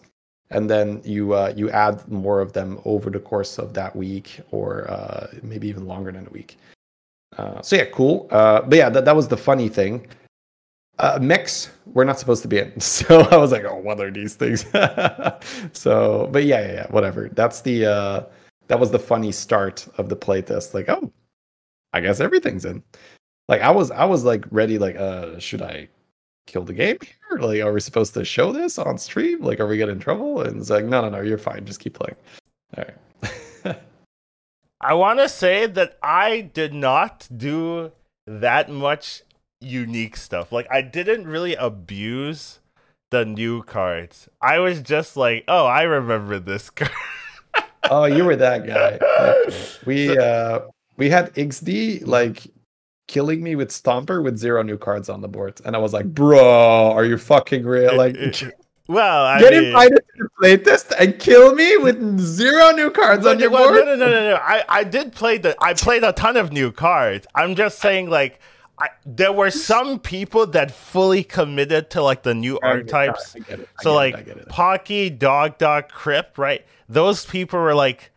and 0.51 0.69
then 0.69 1.01
you 1.03 1.33
uh, 1.33 1.51
you 1.59 1.69
add 1.71 1.95
more 2.07 2.39
of 2.39 2.53
them 2.53 2.79
over 2.85 3.09
the 3.09 3.19
course 3.19 3.53
of 3.63 3.73
that 3.73 3.93
week 3.95 4.39
or 4.51 4.67
uh, 4.89 5.27
maybe 5.41 5.67
even 5.67 5.85
longer 5.93 6.11
than 6.11 6.25
a 6.25 6.29
week 6.29 6.51
uh, 7.37 7.61
so 7.61 7.75
yeah, 7.75 7.85
cool. 7.85 8.27
Uh, 8.31 8.61
but 8.61 8.77
yeah, 8.77 8.89
that, 8.89 9.05
that 9.05 9.15
was 9.15 9.27
the 9.27 9.37
funny 9.37 9.69
thing. 9.69 10.07
Uh, 10.99 11.17
mix, 11.21 11.71
we're 11.87 12.03
not 12.03 12.19
supposed 12.19 12.41
to 12.43 12.47
be 12.47 12.59
in. 12.59 12.71
So 12.79 13.21
I 13.21 13.37
was 13.37 13.51
like, 13.51 13.65
oh, 13.65 13.77
what 13.77 13.99
are 13.99 14.11
these 14.11 14.35
things? 14.35 14.65
so, 15.73 16.29
but 16.31 16.43
yeah, 16.43 16.61
yeah, 16.61 16.73
yeah, 16.73 16.87
whatever. 16.89 17.29
That's 17.33 17.61
the 17.61 17.85
uh, 17.85 18.23
that 18.67 18.79
was 18.79 18.91
the 18.91 18.99
funny 18.99 19.31
start 19.31 19.87
of 19.97 20.09
the 20.09 20.15
playtest. 20.15 20.73
Like, 20.73 20.89
oh, 20.89 21.11
I 21.93 22.01
guess 22.01 22.19
everything's 22.19 22.65
in. 22.65 22.83
Like 23.49 23.61
I 23.61 23.71
was, 23.71 23.91
I 23.91 24.05
was 24.05 24.23
like 24.23 24.45
ready. 24.51 24.77
Like, 24.77 24.95
uh, 24.95 25.39
should 25.39 25.61
I 25.61 25.89
kill 26.45 26.63
the 26.63 26.73
game 26.73 26.97
here? 27.01 27.39
Like, 27.39 27.61
are 27.61 27.73
we 27.73 27.79
supposed 27.79 28.13
to 28.15 28.25
show 28.25 28.51
this 28.51 28.77
on 28.77 28.97
stream? 28.97 29.41
Like, 29.41 29.59
are 29.59 29.67
we 29.67 29.77
getting 29.77 29.95
in 29.95 30.01
trouble? 30.01 30.41
And 30.41 30.59
it's 30.59 30.69
like, 30.69 30.85
no, 30.85 31.01
no, 31.01 31.09
no, 31.09 31.21
you're 31.21 31.37
fine. 31.37 31.65
Just 31.65 31.79
keep 31.79 31.93
playing. 31.93 32.15
All 32.77 32.85
right. 32.85 33.77
I 34.81 34.93
want 34.93 35.19
to 35.19 35.29
say 35.29 35.65
that 35.65 35.97
I 36.03 36.41
did 36.41 36.73
not 36.73 37.27
do 37.35 37.91
that 38.27 38.69
much 38.69 39.23
unique 39.61 40.17
stuff. 40.17 40.51
Like 40.51 40.67
I 40.69 40.81
didn't 40.81 41.27
really 41.27 41.55
abuse 41.55 42.59
the 43.11 43.25
new 43.25 43.63
cards. 43.63 44.27
I 44.41 44.59
was 44.59 44.81
just 44.81 45.15
like, 45.15 45.45
"Oh, 45.47 45.65
I 45.65 45.83
remember 45.83 46.39
this 46.39 46.69
card." 46.69 46.91
oh, 47.89 48.05
you 48.05 48.25
were 48.25 48.35
that 48.35 48.67
guy. 48.67 48.99
We 49.85 50.07
so, 50.07 50.19
uh 50.19 50.67
we 50.97 51.09
had 51.09 51.33
XD 51.33 52.05
like 52.05 52.47
killing 53.07 53.43
me 53.43 53.55
with 53.55 53.69
Stomper 53.69 54.23
with 54.23 54.37
zero 54.37 54.63
new 54.63 54.77
cards 54.77 55.09
on 55.09 55.21
the 55.21 55.27
board, 55.27 55.59
and 55.65 55.75
I 55.75 55.79
was 55.79 55.93
like, 55.93 56.05
"Bro, 56.05 56.91
are 56.91 57.05
you 57.05 57.17
fucking 57.17 57.65
real?" 57.65 57.95
Like, 57.95 58.15
well, 58.87 59.25
I 59.25 59.39
get 59.39 59.53
mean, 59.53 59.65
invited 59.65 59.95
to 59.95 60.03
the 60.17 60.29
playtest 60.41 60.93
and 60.99 61.19
kill 61.19 61.53
me 61.55 61.77
with 61.77 62.19
zero 62.19 62.71
new 62.71 62.89
cards 62.89 63.25
on 63.25 63.39
your 63.39 63.49
well, 63.49 63.69
board. 63.69 63.85
No, 63.85 63.95
no, 63.95 63.95
no, 63.95 64.09
no, 64.09 64.29
no. 64.31 64.35
I, 64.35 64.63
I 64.67 64.83
did 64.83 65.13
play 65.13 65.37
the. 65.37 65.55
I 65.61 65.73
played 65.73 66.03
a 66.03 66.13
ton 66.13 66.37
of 66.37 66.51
new 66.51 66.71
cards. 66.71 67.27
I'm 67.35 67.55
just 67.55 67.79
saying, 67.79 68.09
like, 68.09 68.39
I, 68.79 68.89
there 69.05 69.31
were 69.31 69.51
some 69.51 69.99
people 69.99 70.47
that 70.47 70.71
fully 70.71 71.23
committed 71.23 71.89
to 71.91 72.01
like 72.01 72.23
the 72.23 72.33
new 72.33 72.59
archetypes. 72.63 73.35
So 73.81 73.93
like 73.93 74.47
Pocky, 74.49 75.09
Dog 75.09 75.57
Dog, 75.57 75.89
Kripp, 75.91 76.37
right? 76.37 76.65
Those 76.89 77.25
people 77.25 77.59
were 77.59 77.75
like 77.75 78.11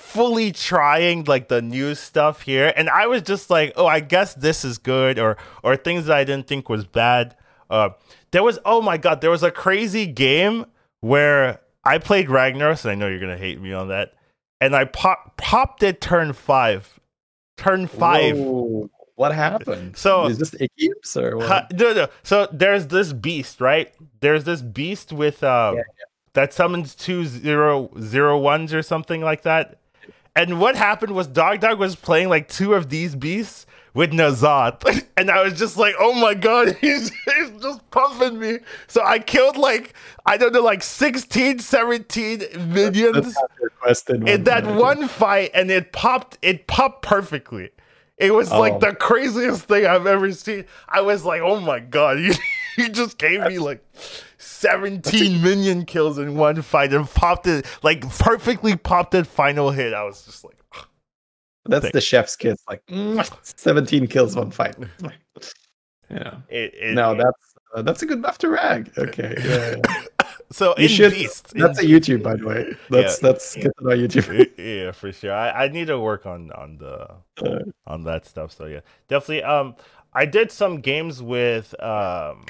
fully 0.00 0.50
trying 0.50 1.24
like 1.24 1.48
the 1.48 1.62
new 1.62 1.94
stuff 1.94 2.42
here, 2.42 2.72
and 2.76 2.88
I 2.88 3.06
was 3.06 3.22
just 3.22 3.50
like, 3.50 3.72
oh, 3.76 3.86
I 3.86 4.00
guess 4.00 4.34
this 4.34 4.64
is 4.64 4.78
good, 4.78 5.18
or 5.18 5.36
or 5.62 5.76
things 5.76 6.06
that 6.06 6.16
I 6.16 6.24
didn't 6.24 6.46
think 6.46 6.68
was 6.68 6.84
bad. 6.86 7.36
Uh, 7.68 7.90
there 8.32 8.42
was 8.42 8.58
oh 8.64 8.80
my 8.80 8.96
god, 8.96 9.20
there 9.20 9.30
was 9.30 9.42
a 9.42 9.50
crazy 9.50 10.06
game 10.06 10.66
where 11.00 11.60
I 11.84 11.98
played 11.98 12.28
Ragnaros, 12.28 12.84
and 12.84 12.92
I 12.92 12.94
know 12.94 13.08
you're 13.08 13.20
gonna 13.20 13.38
hate 13.38 13.60
me 13.60 13.72
on 13.72 13.88
that. 13.88 14.14
And 14.60 14.74
I 14.74 14.84
pop, 14.84 15.36
popped 15.38 15.82
it 15.82 16.00
turn 16.00 16.32
five. 16.32 17.00
Turn 17.56 17.86
five. 17.86 18.36
Whoa. 18.36 18.90
What 19.14 19.34
happened? 19.34 19.96
So 19.98 20.26
is 20.26 20.38
this 20.38 20.52
Ikeeps 20.52 21.16
or 21.16 21.36
what? 21.36 21.72
no, 21.78 21.92
no. 21.92 22.08
So 22.22 22.48
there's 22.52 22.86
this 22.86 23.12
beast, 23.12 23.60
right? 23.60 23.92
There's 24.20 24.44
this 24.44 24.62
beast 24.62 25.12
with 25.12 25.44
uh, 25.44 25.74
yeah, 25.74 25.80
yeah. 25.80 26.04
that 26.32 26.54
summons 26.54 26.94
two 26.94 27.26
zero 27.26 27.90
zero 28.00 28.38
ones 28.38 28.72
or 28.72 28.80
something 28.80 29.20
like 29.20 29.42
that. 29.42 29.79
And 30.36 30.60
what 30.60 30.76
happened 30.76 31.14
was 31.14 31.26
Dog 31.26 31.60
Dog 31.60 31.78
was 31.78 31.96
playing 31.96 32.28
like 32.28 32.48
two 32.48 32.74
of 32.74 32.88
these 32.88 33.14
beasts, 33.16 33.66
with 33.94 34.12
Nazat. 34.12 35.06
And 35.20 35.30
I 35.30 35.42
was 35.42 35.58
just 35.58 35.76
like, 35.76 35.94
oh 35.98 36.14
my 36.14 36.32
god, 36.32 36.76
he's, 36.80 37.10
he's 37.10 37.50
just 37.60 37.90
pumping 37.90 38.38
me. 38.38 38.60
So 38.86 39.04
I 39.04 39.18
killed 39.18 39.58
like, 39.58 39.92
I 40.24 40.38
don't 40.38 40.54
know, 40.54 40.62
like 40.62 40.82
16, 40.82 41.58
17 41.58 42.38
minions 42.72 43.36
in 44.08 44.44
that 44.44 44.64
one 44.64 45.08
fight, 45.08 45.50
and 45.52 45.70
it 45.70 45.92
popped, 45.92 46.38
it 46.40 46.66
popped 46.66 47.02
perfectly. 47.02 47.68
It 48.16 48.30
was 48.30 48.50
oh. 48.50 48.60
like 48.60 48.80
the 48.80 48.94
craziest 48.94 49.64
thing 49.64 49.84
I've 49.84 50.06
ever 50.06 50.32
seen. 50.32 50.64
I 50.88 51.02
was 51.02 51.26
like, 51.26 51.42
oh 51.42 51.60
my 51.60 51.80
god, 51.80 52.18
you, 52.20 52.32
you 52.78 52.88
just 52.88 53.18
gave 53.18 53.42
me 53.42 53.58
like 53.58 53.84
17 54.60 55.42
minion 55.42 55.86
kills 55.86 56.18
in 56.18 56.36
one 56.36 56.60
fight 56.60 56.92
and 56.92 57.08
popped 57.08 57.46
it, 57.46 57.64
like 57.82 58.02
perfectly 58.18 58.76
popped 58.76 59.14
it 59.14 59.26
final 59.26 59.70
hit. 59.70 59.94
I 59.94 60.04
was 60.04 60.22
just 60.26 60.44
like, 60.44 60.58
that's 61.64 61.84
thing. 61.84 61.92
the 61.94 62.00
chef's 62.02 62.36
kiss. 62.36 62.62
Like 62.68 62.82
seventeen 63.42 64.06
kills, 64.06 64.36
one 64.36 64.50
fight. 64.50 64.76
yeah. 66.10 66.40
It, 66.50 66.74
it, 66.74 66.94
no, 66.94 67.14
that's 67.14 67.54
uh, 67.74 67.80
that's 67.80 68.02
a 68.02 68.06
good 68.06 68.20
buff 68.20 68.36
to 68.38 68.50
rag. 68.50 68.92
Okay. 68.98 69.34
Yeah. 69.42 69.76
yeah. 69.88 70.26
so 70.52 70.74
you 70.76 70.88
should, 70.88 71.12
Beast, 71.12 71.54
that's 71.54 71.80
in, 71.80 71.86
a 71.86 71.88
YouTube, 71.88 72.22
by 72.22 72.36
the 72.36 72.46
way. 72.46 72.76
That's 72.90 73.22
yeah, 73.22 73.28
that's 73.28 73.54
good 73.54 73.72
to 73.78 73.84
know 73.84 73.96
YouTube. 73.96 74.50
yeah, 74.58 74.92
for 74.92 75.10
sure. 75.10 75.32
I, 75.32 75.64
I 75.64 75.68
need 75.68 75.86
to 75.86 75.98
work 75.98 76.26
on 76.26 76.52
on 76.52 76.76
the 76.76 77.14
uh, 77.42 77.60
on 77.86 78.04
that 78.04 78.26
stuff. 78.26 78.52
So 78.52 78.66
yeah, 78.66 78.80
definitely. 79.08 79.42
Um, 79.42 79.74
I 80.12 80.26
did 80.26 80.50
some 80.50 80.80
games 80.82 81.22
with 81.22 81.80
um, 81.82 82.44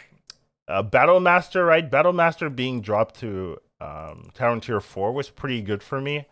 uh, 0.71 0.83
Battle 0.83 1.21
Master. 1.21 1.64
Right, 1.64 1.91
Battle 1.91 2.12
Master 2.12 2.49
being 2.49 2.81
dropped 2.81 3.21
to 3.21 3.59
um, 3.81 4.31
Tier 4.35 4.81
Four 4.81 5.12
was 5.12 5.31
pretty 5.31 5.62
good 5.62 5.83
for 5.83 6.01
me. 6.01 6.27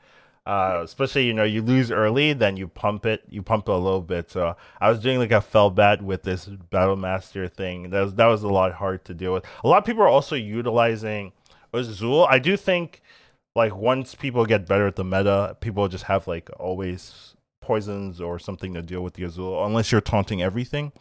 Uh, 0.46 0.80
especially 0.82 1.26
you 1.26 1.34
know 1.34 1.44
you 1.44 1.60
lose 1.60 1.90
early, 1.90 2.32
then 2.32 2.56
you 2.56 2.66
pump 2.66 3.04
it, 3.04 3.22
you 3.28 3.42
pump 3.42 3.68
it 3.68 3.72
a 3.72 3.76
little 3.76 4.00
bit. 4.00 4.30
So 4.30 4.56
I 4.80 4.88
was 4.88 4.98
doing 4.98 5.18
like 5.18 5.30
a 5.30 5.42
Felbat 5.42 6.00
with 6.00 6.22
this 6.22 6.46
battle 6.46 6.96
master 6.96 7.48
thing. 7.48 7.90
That 7.90 8.00
was 8.00 8.14
that 8.14 8.26
was 8.26 8.42
a 8.42 8.48
lot 8.48 8.72
hard 8.72 9.04
to 9.06 9.14
deal 9.14 9.34
with. 9.34 9.44
A 9.62 9.68
lot 9.68 9.78
of 9.78 9.84
people 9.84 10.02
are 10.02 10.08
also 10.08 10.36
utilizing 10.36 11.32
Azul. 11.74 12.26
I 12.30 12.38
do 12.38 12.56
think 12.56 13.02
like 13.54 13.76
once 13.76 14.14
people 14.14 14.46
get 14.46 14.66
better 14.66 14.86
at 14.86 14.96
the 14.96 15.04
meta, 15.04 15.56
people 15.60 15.86
just 15.88 16.04
have 16.04 16.26
like 16.26 16.48
always 16.58 17.34
poisons 17.60 18.18
or 18.18 18.38
something 18.38 18.72
to 18.72 18.80
deal 18.80 19.02
with 19.02 19.14
the 19.14 19.24
Azul, 19.24 19.66
unless 19.66 19.92
you're 19.92 20.00
taunting 20.00 20.40
everything. 20.40 20.92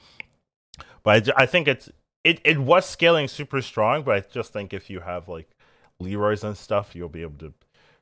But 1.03 1.29
I, 1.29 1.43
I 1.43 1.45
think 1.45 1.69
it's 1.69 1.89
it, 2.27 2.41
it 2.43 2.59
was 2.59 2.85
scaling 2.85 3.29
super 3.29 3.61
strong, 3.61 4.03
but 4.03 4.15
I 4.15 4.19
just 4.19 4.51
think 4.51 4.73
if 4.73 4.89
you 4.89 4.99
have 4.99 5.29
like 5.29 5.49
Leeroy's 5.99 6.43
and 6.43 6.57
stuff, 6.57 6.93
you'll 6.93 7.09
be 7.09 7.21
able 7.21 7.39
to 7.39 7.53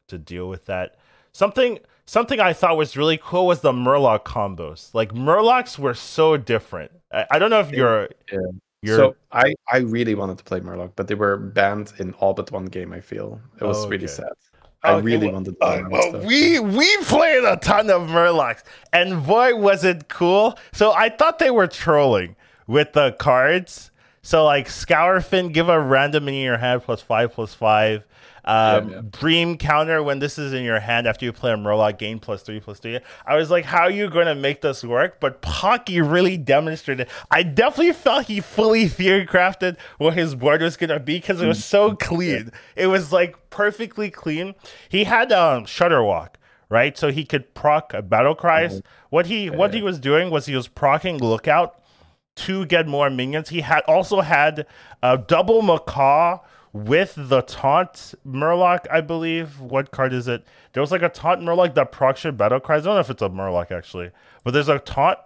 to 0.07 0.17
deal 0.17 0.49
with 0.49 0.65
that. 0.65 0.97
Something 1.31 1.79
something 2.05 2.39
I 2.39 2.53
thought 2.53 2.75
was 2.75 2.97
really 2.97 3.19
cool 3.21 3.45
was 3.45 3.61
the 3.61 3.71
Murloc 3.71 4.23
combos. 4.23 4.93
Like 4.93 5.13
Murlocs 5.13 5.77
were 5.77 5.93
so 5.93 6.37
different. 6.37 6.91
I, 7.13 7.25
I 7.31 7.39
don't 7.39 7.51
know 7.51 7.59
if 7.59 7.71
you're 7.71 8.09
yeah. 8.31 8.39
You're... 8.81 8.97
So 8.97 9.15
I, 9.31 9.53
I 9.71 9.77
really 9.77 10.13
wanted 10.13 10.37
to 10.39 10.43
play 10.43 10.59
Murloc, 10.59 10.91
but 10.95 11.07
they 11.07 11.15
were 11.15 11.37
banned 11.37 11.93
in 11.97 12.13
all 12.13 12.33
but 12.33 12.51
one 12.51 12.65
game. 12.65 12.93
I 12.93 13.01
feel 13.01 13.39
it 13.59 13.63
was 13.63 13.79
okay. 13.81 13.89
really 13.89 14.07
sad. 14.07 14.33
I 14.83 14.93
okay, 14.93 15.05
really 15.05 15.27
well, 15.27 15.35
wanted. 15.35 15.59
To 15.59 15.65
uh, 15.65 15.83
well, 15.89 16.25
we 16.25 16.59
we 16.59 16.97
played 17.03 17.43
a 17.43 17.57
ton 17.57 17.89
of 17.89 18.03
Murlocs, 18.03 18.63
and 18.91 19.25
boy 19.25 19.55
was 19.55 19.83
it 19.83 20.07
cool. 20.07 20.57
So 20.71 20.93
I 20.93 21.09
thought 21.09 21.39
they 21.39 21.51
were 21.51 21.67
trolling 21.67 22.35
with 22.67 22.93
the 22.93 23.13
cards. 23.13 23.91
So 24.25 24.43
like 24.43 24.67
Scourfin, 24.69 25.53
give 25.53 25.69
a 25.69 25.79
random 25.79 26.27
in 26.27 26.33
your 26.33 26.57
hand 26.57 26.81
plus 26.81 26.99
five 26.99 27.31
plus 27.31 27.53
five. 27.53 28.03
Um, 28.43 28.89
yeah, 28.89 28.95
yeah. 28.95 29.01
Bream 29.01 29.55
counter 29.55 30.01
when 30.01 30.17
this 30.17 30.39
is 30.39 30.51
in 30.51 30.63
your 30.63 30.79
hand 30.79 31.05
after 31.05 31.25
you 31.25 31.31
play 31.31 31.51
a 31.51 31.55
Murloc, 31.55 31.99
gain 31.99 32.17
plus 32.17 32.41
three 32.41 32.59
plus 32.59 32.79
three. 32.79 32.99
I 33.27 33.35
was 33.35 33.51
like, 33.51 33.65
how 33.65 33.81
are 33.81 33.91
you 33.91 34.09
going 34.09 34.25
to 34.25 34.33
make 34.33 34.61
this 34.61 34.83
work? 34.83 35.19
But 35.19 35.43
Pocky 35.43 36.01
really 36.01 36.37
demonstrated. 36.37 37.07
I 37.29 37.43
definitely 37.43 37.93
felt 37.93 38.25
he 38.25 38.41
fully 38.41 38.87
theory 38.87 39.27
crafted 39.27 39.77
what 39.99 40.15
his 40.15 40.33
board 40.33 40.63
was 40.63 40.75
going 40.75 40.89
to 40.89 40.99
be 40.99 41.17
because 41.19 41.39
it 41.39 41.47
was 41.47 41.63
so 41.63 41.95
clean. 41.95 42.51
It 42.75 42.87
was 42.87 43.13
like 43.13 43.51
perfectly 43.51 44.09
clean. 44.09 44.55
He 44.89 45.03
had 45.03 45.31
um, 45.31 45.65
Shudderwock 45.65 46.29
right? 46.67 46.97
So 46.97 47.11
he 47.11 47.25
could 47.25 47.53
proc 47.53 47.93
a 47.93 48.01
battle 48.01 48.33
cries. 48.33 48.77
Mm-hmm. 48.79 48.87
What 49.11 49.27
he 49.27 49.51
what 49.51 49.71
he 49.71 49.83
was 49.83 49.99
doing 49.99 50.31
was 50.31 50.47
he 50.47 50.55
was 50.55 50.67
procking 50.67 51.19
lookout 51.19 51.79
to 52.35 52.65
get 52.65 52.87
more 52.87 53.09
minions. 53.09 53.49
He 53.49 53.61
had 53.61 53.81
also 53.81 54.21
had 54.21 54.65
a 55.01 55.17
double 55.17 55.61
macaw 55.61 56.39
with 56.73 57.13
the 57.15 57.41
taunt 57.43 58.15
Murloc, 58.27 58.85
I 58.91 59.01
believe. 59.01 59.61
What 59.61 59.91
card 59.91 60.13
is 60.13 60.27
it? 60.27 60.45
There 60.73 60.81
was 60.81 60.91
like 60.91 61.01
a 61.01 61.09
taunt 61.09 61.41
Murloc 61.41 61.73
that 61.75 61.91
procs 61.91 62.23
your 62.23 62.33
battle 62.33 62.59
cries. 62.59 62.83
I 62.83 62.85
don't 62.85 62.95
know 62.95 62.99
if 62.99 63.09
it's 63.09 63.21
a 63.21 63.29
Murloc 63.29 63.71
actually, 63.71 64.11
but 64.43 64.51
there's 64.51 64.69
a 64.69 64.79
taunt 64.79 65.19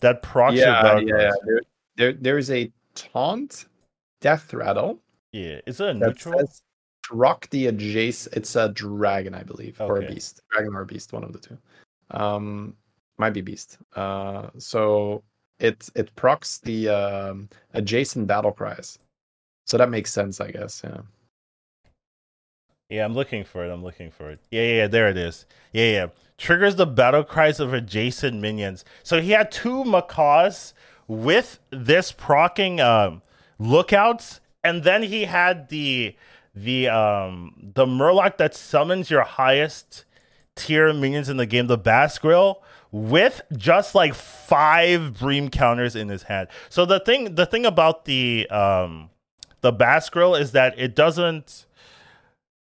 that 0.00 0.22
procs 0.22 0.56
yeah, 0.56 0.64
your 0.64 0.82
battle 0.82 1.08
yeah, 1.08 1.14
cries. 1.14 1.32
Yeah, 1.46 1.58
there, 1.96 2.12
there 2.12 2.38
is 2.38 2.50
a 2.50 2.72
taunt 2.94 3.66
death 4.20 4.52
rattle. 4.52 5.00
Yeah, 5.32 5.60
is 5.66 5.80
it 5.80 5.88
a 5.88 5.94
neutral? 5.94 6.38
Says, 6.40 6.62
proc 7.04 7.48
the 7.50 7.68
adjacent. 7.68 8.34
It's 8.34 8.56
a 8.56 8.70
dragon, 8.70 9.34
I 9.34 9.44
believe, 9.44 9.80
okay. 9.80 9.88
or 9.88 9.98
a 9.98 10.06
beast. 10.06 10.42
Dragon 10.50 10.74
or 10.74 10.80
a 10.80 10.86
beast, 10.86 11.12
one 11.12 11.22
of 11.22 11.32
the 11.32 11.38
two. 11.38 11.58
Um, 12.10 12.74
might 13.18 13.30
be 13.30 13.42
beast. 13.42 13.78
Uh, 13.94 14.48
so 14.58 15.22
it 15.58 15.88
it 15.94 16.14
procs 16.16 16.58
the 16.58 16.88
um, 16.88 17.48
adjacent 17.74 18.26
battle 18.26 18.52
cries. 18.52 18.98
So 19.66 19.76
that 19.78 19.90
makes 19.90 20.12
sense, 20.12 20.40
I 20.40 20.50
guess. 20.50 20.82
Yeah. 20.84 21.00
Yeah, 22.88 23.04
I'm 23.04 23.14
looking 23.14 23.42
for 23.42 23.64
it. 23.64 23.72
I'm 23.72 23.82
looking 23.82 24.12
for 24.12 24.30
it. 24.30 24.40
Yeah, 24.50 24.62
yeah, 24.62 24.86
there 24.86 25.08
it 25.08 25.16
is. 25.16 25.44
Yeah, 25.72 25.90
yeah. 25.90 26.06
Triggers 26.38 26.76
the 26.76 26.86
battle 26.86 27.24
cries 27.24 27.58
of 27.58 27.74
adjacent 27.74 28.40
minions. 28.40 28.84
So 29.02 29.20
he 29.20 29.32
had 29.32 29.50
two 29.50 29.84
macaws 29.84 30.72
with 31.08 31.58
this 31.70 32.12
procking 32.12 32.80
um, 32.80 33.22
lookouts, 33.58 34.40
and 34.62 34.84
then 34.84 35.02
he 35.02 35.24
had 35.24 35.68
the 35.68 36.14
the 36.54 36.88
um 36.88 37.70
the 37.74 37.86
Murloc 37.86 38.36
that 38.38 38.54
summons 38.54 39.10
your 39.10 39.22
highest 39.22 40.04
tier 40.54 40.92
minions 40.92 41.28
in 41.28 41.36
the 41.36 41.46
game, 41.46 41.66
the 41.66 41.78
Bassgill, 41.78 42.56
with 42.96 43.42
just 43.56 43.94
like 43.94 44.14
five 44.14 45.18
Bream 45.18 45.50
counters 45.50 45.94
in 45.94 46.08
his 46.08 46.24
hand. 46.24 46.48
So 46.70 46.86
the 46.86 47.00
thing 47.00 47.34
the 47.34 47.46
thing 47.46 47.66
about 47.66 48.06
the 48.06 48.48
um 48.48 49.10
the 49.60 49.72
Bassgill 49.72 50.38
is 50.38 50.52
that 50.52 50.78
it 50.78 50.94
doesn't 50.94 51.66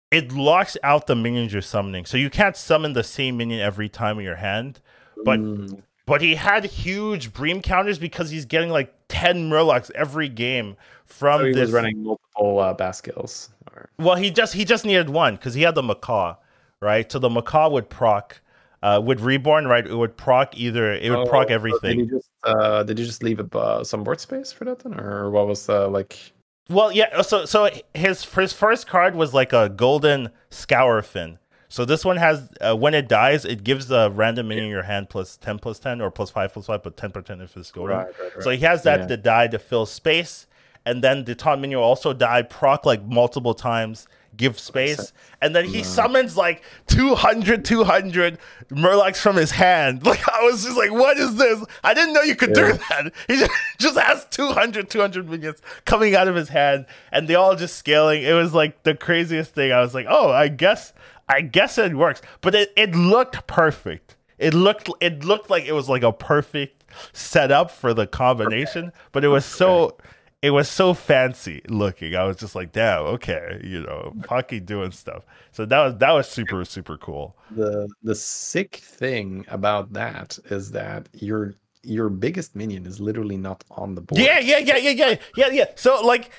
it 0.10 0.32
locks 0.32 0.78
out 0.84 1.08
the 1.08 1.16
minions 1.16 1.54
you're 1.54 1.62
summoning. 1.62 2.06
So 2.06 2.18
you 2.18 2.30
can't 2.30 2.56
summon 2.56 2.94
the 2.94 3.04
same 3.04 3.38
minion 3.38 3.62
every 3.62 3.90
time 3.90 4.20
in 4.20 4.26
your 4.26 4.36
hand. 4.36 4.80
But 5.24 5.40
mm. 5.40 5.82
but 6.06 6.22
he 6.22 6.36
had 6.36 6.64
huge 6.66 7.34
Bream 7.34 7.62
counters 7.62 8.00
because 8.00 8.30
he's 8.30 8.46
getting 8.46 8.70
like 8.70 8.94
10 9.10 9.50
Murlocs 9.50 9.92
every 9.92 10.30
game 10.30 10.78
from 11.06 11.42
so 11.42 11.46
he 11.46 11.54
this. 11.54 11.62
was 11.62 11.72
running 11.72 12.04
multiple 12.04 12.60
uh, 12.60 12.76
Bassgills. 12.76 13.50
Or... 13.74 13.90
Well, 13.98 14.16
he 14.16 14.32
just 14.32 14.54
he 14.54 14.66
just 14.66 14.86
needed 14.86 15.10
one 15.10 15.36
because 15.36 15.54
he 15.54 15.64
had 15.64 15.76
the 15.76 15.84
Macaw, 15.84 16.36
right? 16.82 17.12
So 17.12 17.20
the 17.20 17.30
Macaw 17.30 17.70
would 17.70 17.90
proc. 17.90 18.41
Uh, 18.84 19.00
with 19.04 19.22
reborn, 19.22 19.68
right? 19.68 19.86
It 19.86 19.94
would 19.94 20.18
proc 20.18 20.58
either. 20.58 20.92
It 20.92 21.12
would 21.12 21.20
oh, 21.20 21.26
proc 21.28 21.52
everything. 21.52 22.00
did 22.00 22.10
you 22.10 22.18
just 22.18 22.30
uh, 22.44 22.82
did 22.82 22.98
you 22.98 23.06
just 23.06 23.22
leave 23.22 23.40
uh, 23.56 23.84
some 23.84 24.04
board 24.04 24.20
space 24.20 24.52
for 24.52 24.66
that 24.66 24.80
then, 24.80 25.00
or 25.00 25.30
what 25.30 25.48
was 25.48 25.68
the 25.68 25.88
like? 25.88 26.34
Well, 26.68 26.92
yeah. 26.92 27.22
So 27.22 27.46
so 27.46 27.70
his 27.94 28.26
his 28.26 28.54
first 28.54 28.88
card 28.88 29.16
was 29.16 29.36
like 29.36 29.54
a 29.54 29.70
golden 29.70 30.30
Scourfin. 30.50 31.38
So 31.70 31.86
this 31.86 32.04
one 32.04 32.18
has 32.18 32.50
uh, 32.60 32.76
when 32.76 32.94
it 32.94 33.08
dies, 33.08 33.46
it 33.46 33.64
gives 33.64 33.88
the 33.88 34.12
random 34.12 34.48
minion 34.48 34.66
in 34.66 34.72
your 34.72 34.84
hand 34.84 35.10
plus 35.10 35.38
ten 35.38 35.60
plus 35.60 35.80
ten 35.80 36.02
or 36.02 36.10
plus 36.12 36.30
five 36.30 36.52
plus 36.52 36.66
five, 36.66 36.82
but 36.84 36.98
ten 36.98 37.12
percent 37.12 37.42
if 37.42 37.56
it's 37.56 37.72
golden. 37.72 37.98
Right, 37.98 38.08
right, 38.08 38.36
right. 38.36 38.44
So 38.44 38.50
he 38.50 38.58
has 38.60 38.84
that 38.84 39.02
yeah. 39.02 39.08
to 39.08 39.18
die 39.18 39.48
to 39.48 39.60
fill 39.60 39.86
space, 39.86 40.48
and 40.86 41.04
then 41.04 41.24
the 41.24 41.36
taunt 41.36 41.62
minion 41.62 41.80
will 41.80 41.88
also 41.88 42.14
die 42.14 42.42
proc 42.42 42.86
like 42.86 43.06
multiple 43.06 43.54
times 43.54 44.08
give 44.36 44.60
space. 44.60 45.14
And 45.42 45.56
then 45.56 45.66
he 45.66 45.78
no. 45.78 45.84
summons 45.84 46.38
like 46.38 46.64
200, 46.88 47.66
200 47.66 48.38
Murlocs 48.70 49.18
from 49.18 49.36
his 49.36 49.52
hand. 49.52 50.02
Like, 50.12 50.28
I 50.28 50.44
was 50.44 50.66
just 50.66 50.76
like, 50.76 50.92
what 50.92 51.18
is 51.18 51.36
this? 51.36 51.64
I 51.86 51.94
didn't 51.94 52.14
know 52.14 52.22
you 52.22 52.36
could 52.36 52.50
yeah. 52.50 52.72
do 52.72 52.74
that. 52.74 53.14
He 53.28 53.38
just, 53.38 53.52
just 53.80 53.98
has 53.98 54.26
200, 54.32 54.90
200 54.90 55.30
minions 55.30 55.62
coming 55.86 56.16
out 56.16 56.28
of 56.28 56.36
his 56.36 56.50
hand 56.50 56.86
and 57.14 57.28
they 57.28 57.36
all 57.36 57.56
just 57.56 57.78
scaling. 57.78 58.24
It 58.24 58.34
was 58.34 58.54
like 58.54 58.84
the 58.84 58.94
craziest 58.94 59.54
thing. 59.54 59.72
I 59.72 59.80
was 59.80 59.94
like, 59.94 60.06
oh, 60.10 60.32
I 60.32 60.50
guess, 60.50 60.92
I 61.30 61.42
guess 61.42 61.78
it 61.78 61.96
works. 61.96 62.22
But 62.42 62.56
it, 62.56 62.74
it 62.76 62.94
looked 62.94 63.48
perfect. 63.48 64.18
It 64.38 64.54
looked, 64.54 64.90
it 65.00 65.24
looked 65.24 65.50
like 65.50 65.66
it 65.66 65.74
was 65.74 65.88
like 65.88 66.04
a 66.04 66.12
perfect 66.12 66.82
setup 67.14 67.72
for 67.72 67.94
the 67.94 68.08
combination, 68.08 68.92
but 69.12 69.24
it 69.24 69.30
was 69.30 69.46
so 69.46 69.98
it 70.42 70.50
was 70.50 70.68
so 70.68 70.94
fancy 70.94 71.62
looking. 71.68 72.16
I 72.16 72.24
was 72.24 72.38
just 72.38 72.56
like, 72.56 72.72
damn, 72.72 73.04
okay, 73.04 73.62
you 73.64 73.82
know, 73.84 74.14
Pocky 74.24 74.60
doing 74.60 74.92
stuff. 74.92 75.24
So 75.52 75.66
that 75.66 75.80
was 75.80 75.98
that 75.98 76.12
was 76.12 76.28
super 76.28 76.66
super 76.66 76.98
cool. 76.98 77.36
The 77.52 77.88
the 78.04 78.16
sick 78.16 78.78
thing 78.78 79.46
about 79.50 79.94
that 79.94 80.40
is 80.46 80.72
that 80.72 81.10
your 81.14 81.54
your 81.84 82.10
biggest 82.10 82.56
minion 82.56 82.86
is 82.86 83.00
literally 83.00 83.38
not 83.38 83.64
on 83.72 83.96
the 83.96 84.02
board. 84.02 84.22
Yeah, 84.22 84.40
yeah, 84.40 84.58
yeah, 84.58 84.78
yeah, 84.78 84.90
yeah, 84.92 85.16
yeah, 85.36 85.50
yeah. 85.50 85.66
So 85.76 86.02
like 86.06 86.32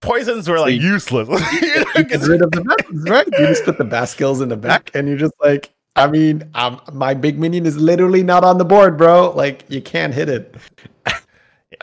poisons 0.00 0.48
were 0.48 0.58
so 0.58 0.62
like 0.62 0.74
you, 0.74 0.92
useless. 0.92 1.28
you, 1.28 1.84
you 1.96 2.04
get 2.04 2.22
rid 2.22 2.42
of 2.42 2.52
the 2.52 2.64
mountains, 2.64 3.08
right? 3.08 3.26
You 3.26 3.46
just 3.46 3.64
put 3.64 3.78
the 3.78 3.84
Bassgills 3.84 4.42
in 4.42 4.48
the 4.48 4.56
back, 4.56 4.90
and 4.94 5.08
you're 5.08 5.18
just 5.18 5.34
like, 5.40 5.70
I 5.96 6.06
mean, 6.06 6.48
um, 6.54 6.80
my 6.92 7.14
big 7.14 7.38
minion 7.38 7.66
is 7.66 7.76
literally 7.76 8.22
not 8.22 8.44
on 8.44 8.58
the 8.58 8.64
board, 8.64 8.96
bro. 8.96 9.30
Like 9.30 9.64
you 9.68 9.82
can't 9.82 10.14
hit 10.14 10.28
it 10.28 10.54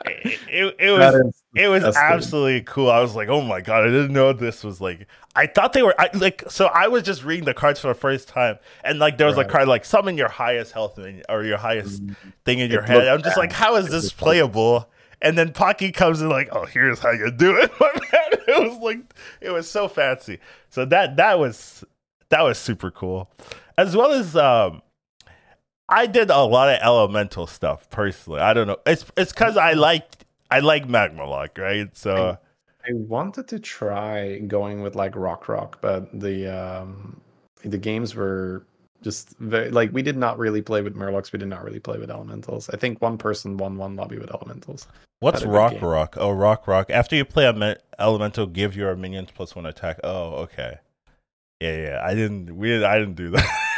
it, 0.05 0.39
it, 0.49 0.75
it 0.79 0.91
was 0.91 1.43
it 1.55 1.67
was 1.67 1.83
absolutely 1.83 2.61
cool. 2.61 2.89
I 2.89 2.99
was 2.99 3.15
like, 3.15 3.29
oh 3.29 3.41
my 3.41 3.61
god, 3.61 3.83
I 3.83 3.87
didn't 3.87 4.13
know 4.13 4.33
this 4.33 4.63
was 4.63 4.81
like. 4.81 5.07
I 5.35 5.47
thought 5.47 5.73
they 5.73 5.81
were 5.81 5.95
I, 5.99 6.09
like 6.13 6.43
so. 6.49 6.67
I 6.67 6.87
was 6.87 7.03
just 7.03 7.23
reading 7.23 7.45
the 7.45 7.53
cards 7.53 7.79
for 7.79 7.87
the 7.87 7.93
first 7.93 8.27
time, 8.27 8.57
and 8.83 8.99
like 8.99 9.17
there 9.17 9.27
was 9.27 9.37
right. 9.37 9.45
a 9.45 9.49
card 9.49 9.67
like 9.67 9.85
summon 9.85 10.17
your 10.17 10.29
highest 10.29 10.71
health 10.71 10.99
or 11.29 11.43
your 11.43 11.57
highest 11.57 12.03
mm-hmm. 12.03 12.29
thing 12.45 12.59
in 12.59 12.71
your 12.71 12.81
head. 12.81 13.07
I'm 13.07 13.21
just 13.21 13.37
like, 13.37 13.51
how 13.51 13.75
is 13.75 13.89
this 13.89 14.11
playable? 14.11 14.89
And 15.21 15.37
then 15.37 15.53
Pocky 15.53 15.91
comes 15.91 16.21
in 16.21 16.29
like, 16.29 16.49
oh, 16.51 16.65
here's 16.65 16.99
how 16.99 17.11
you 17.11 17.31
do 17.31 17.55
it. 17.55 17.71
it 18.47 18.69
was 18.69 18.77
like 18.79 19.13
it 19.39 19.51
was 19.51 19.69
so 19.69 19.87
fancy. 19.87 20.39
So 20.69 20.85
that 20.85 21.17
that 21.17 21.39
was 21.39 21.83
that 22.29 22.41
was 22.41 22.57
super 22.57 22.91
cool, 22.91 23.29
as 23.77 23.95
well 23.95 24.11
as 24.11 24.35
um 24.35 24.81
I 25.91 26.07
did 26.07 26.29
a 26.29 26.43
lot 26.43 26.69
of 26.69 26.79
elemental 26.81 27.45
stuff 27.47 27.89
personally. 27.89 28.39
I 28.39 28.53
don't 28.53 28.65
know. 28.67 28.77
It's 28.85 29.05
it's 29.17 29.33
because 29.33 29.57
I 29.57 29.73
like 29.73 30.05
I 30.49 30.59
like 30.59 30.87
Magmaloc, 30.87 31.57
right? 31.57 31.95
So 31.95 32.37
I, 32.85 32.89
I, 32.89 32.93
wanted 32.93 33.49
to 33.49 33.59
try 33.59 34.39
going 34.39 34.81
with 34.81 34.95
like 34.95 35.15
Rock 35.15 35.49
Rock, 35.49 35.79
but 35.81 36.17
the 36.17 36.47
um 36.47 37.19
the 37.63 37.77
games 37.77 38.15
were 38.15 38.65
just 39.01 39.37
very 39.39 39.69
like 39.69 39.91
we 39.91 40.01
did 40.01 40.15
not 40.15 40.39
really 40.39 40.61
play 40.61 40.81
with 40.81 40.95
Murlocs. 40.95 41.33
We 41.33 41.39
did 41.39 41.49
not 41.49 41.63
really 41.63 41.79
play 41.79 41.99
with 41.99 42.09
elementals. 42.09 42.69
I 42.69 42.77
think 42.77 43.01
one 43.01 43.17
person 43.17 43.57
won 43.57 43.77
one 43.77 43.97
lobby 43.97 44.17
with 44.17 44.33
elementals. 44.33 44.87
What's 45.19 45.43
Rock 45.43 45.73
Rock? 45.81 46.15
Oh, 46.17 46.31
Rock 46.31 46.67
Rock. 46.67 46.89
After 46.89 47.15
you 47.15 47.25
play 47.25 47.45
a 47.45 47.53
me- 47.53 47.75
elemental, 47.99 48.47
give 48.47 48.75
your 48.75 48.95
minions 48.95 49.29
plus 49.33 49.55
one 49.55 49.65
attack. 49.65 49.99
Oh, 50.03 50.35
okay. 50.43 50.79
Yeah, 51.59 51.77
yeah. 51.77 52.01
I 52.03 52.15
didn't. 52.15 52.55
We. 52.55 52.83
I 52.83 52.97
didn't 52.97 53.15
do 53.15 53.29
that. 53.31 53.67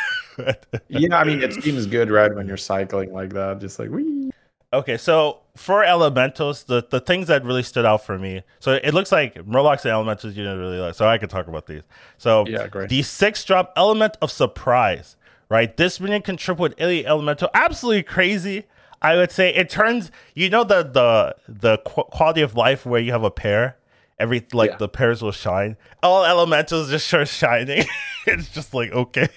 yeah, 0.88 1.18
I 1.18 1.24
mean, 1.24 1.42
it 1.42 1.54
seems 1.64 1.86
good, 1.86 2.10
right, 2.10 2.34
when 2.34 2.48
you're 2.48 2.58
cycling 2.58 3.14
like 3.14 3.34
that, 3.34 3.60
just 3.60 3.80
like 3.80 3.90
we. 3.90 4.32
Okay, 4.74 4.98
so 4.98 5.42
for 5.56 5.84
elementals, 5.84 6.64
the, 6.64 6.86
the 6.90 7.00
things 7.00 7.28
that 7.28 7.46
really 7.46 7.62
stood 7.62 7.86
out 7.86 8.04
for 8.04 8.18
me. 8.18 8.42
So 8.60 8.74
it 8.74 8.94
looks 8.94 9.12
like 9.12 9.36
Murlocs 9.36 9.86
and 9.86 9.92
elementals 9.92 10.36
you 10.36 10.44
didn't 10.44 10.60
really 10.60 10.80
like. 10.80 10.96
So 10.96 11.08
I 11.08 11.20
could 11.20 11.30
talk 11.30 11.48
about 11.48 11.68
these. 11.68 11.84
So 12.18 12.46
yeah, 12.48 12.68
great. 12.68 12.90
The 12.90 13.04
six 13.04 13.44
drop 13.44 13.72
element 13.76 14.18
of 14.22 14.32
surprise, 14.32 15.16
right? 15.50 15.76
This 15.78 16.00
minion 16.00 16.24
can 16.24 16.38
triple 16.38 16.64
with 16.64 16.74
any 16.80 17.06
elemental. 17.06 17.50
Absolutely 17.54 18.02
crazy. 18.02 18.66
I 19.00 19.16
would 19.16 19.32
say 19.32 19.54
it 19.54 19.70
turns. 19.70 20.10
You 20.34 20.50
know 20.50 20.64
the 20.64 20.82
the 20.82 21.36
the 21.48 21.78
quality 21.80 22.42
of 22.42 22.56
life 22.56 22.84
where 22.86 23.02
you 23.02 23.12
have 23.12 23.24
a 23.24 23.32
pair 23.32 23.78
every 24.24 24.46
like 24.54 24.72
yeah. 24.72 24.78
the 24.78 24.88
pairs 24.88 25.22
will 25.22 25.34
shine. 25.34 25.76
All 26.02 26.24
elementals 26.24 26.90
just 26.90 27.08
start 27.08 27.28
shining. 27.28 27.86
it's 28.28 28.50
just 28.50 28.74
like 28.74 28.92
okay, 28.92 29.28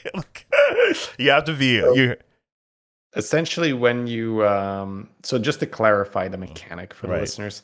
you 1.18 1.30
have 1.30 1.44
to 1.44 1.54
be 1.54 1.80
so, 1.80 1.94
you. 1.94 2.16
Essentially, 3.16 3.72
when 3.72 4.06
you 4.06 4.46
um, 4.46 5.10
so 5.22 5.38
just 5.38 5.60
to 5.60 5.66
clarify 5.66 6.28
the 6.28 6.38
mechanic 6.38 6.94
for 6.94 7.08
the 7.08 7.14
right. 7.14 7.20
listeners, 7.20 7.62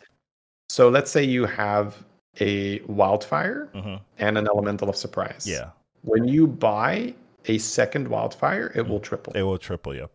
so 0.68 0.88
let's 0.88 1.10
say 1.10 1.22
you 1.22 1.46
have 1.46 2.04
a 2.40 2.80
wildfire 2.80 3.70
mm-hmm. 3.74 3.96
and 4.18 4.36
an 4.36 4.48
elemental 4.48 4.88
of 4.88 4.96
surprise. 4.96 5.46
Yeah. 5.46 5.70
When 6.02 6.26
you 6.26 6.48
buy 6.48 7.14
a 7.46 7.58
second 7.58 8.08
wildfire, 8.08 8.72
it 8.74 8.88
will 8.88 9.00
triple. 9.00 9.32
It 9.34 9.42
will 9.42 9.58
triple. 9.58 9.94
Yep 9.94 10.10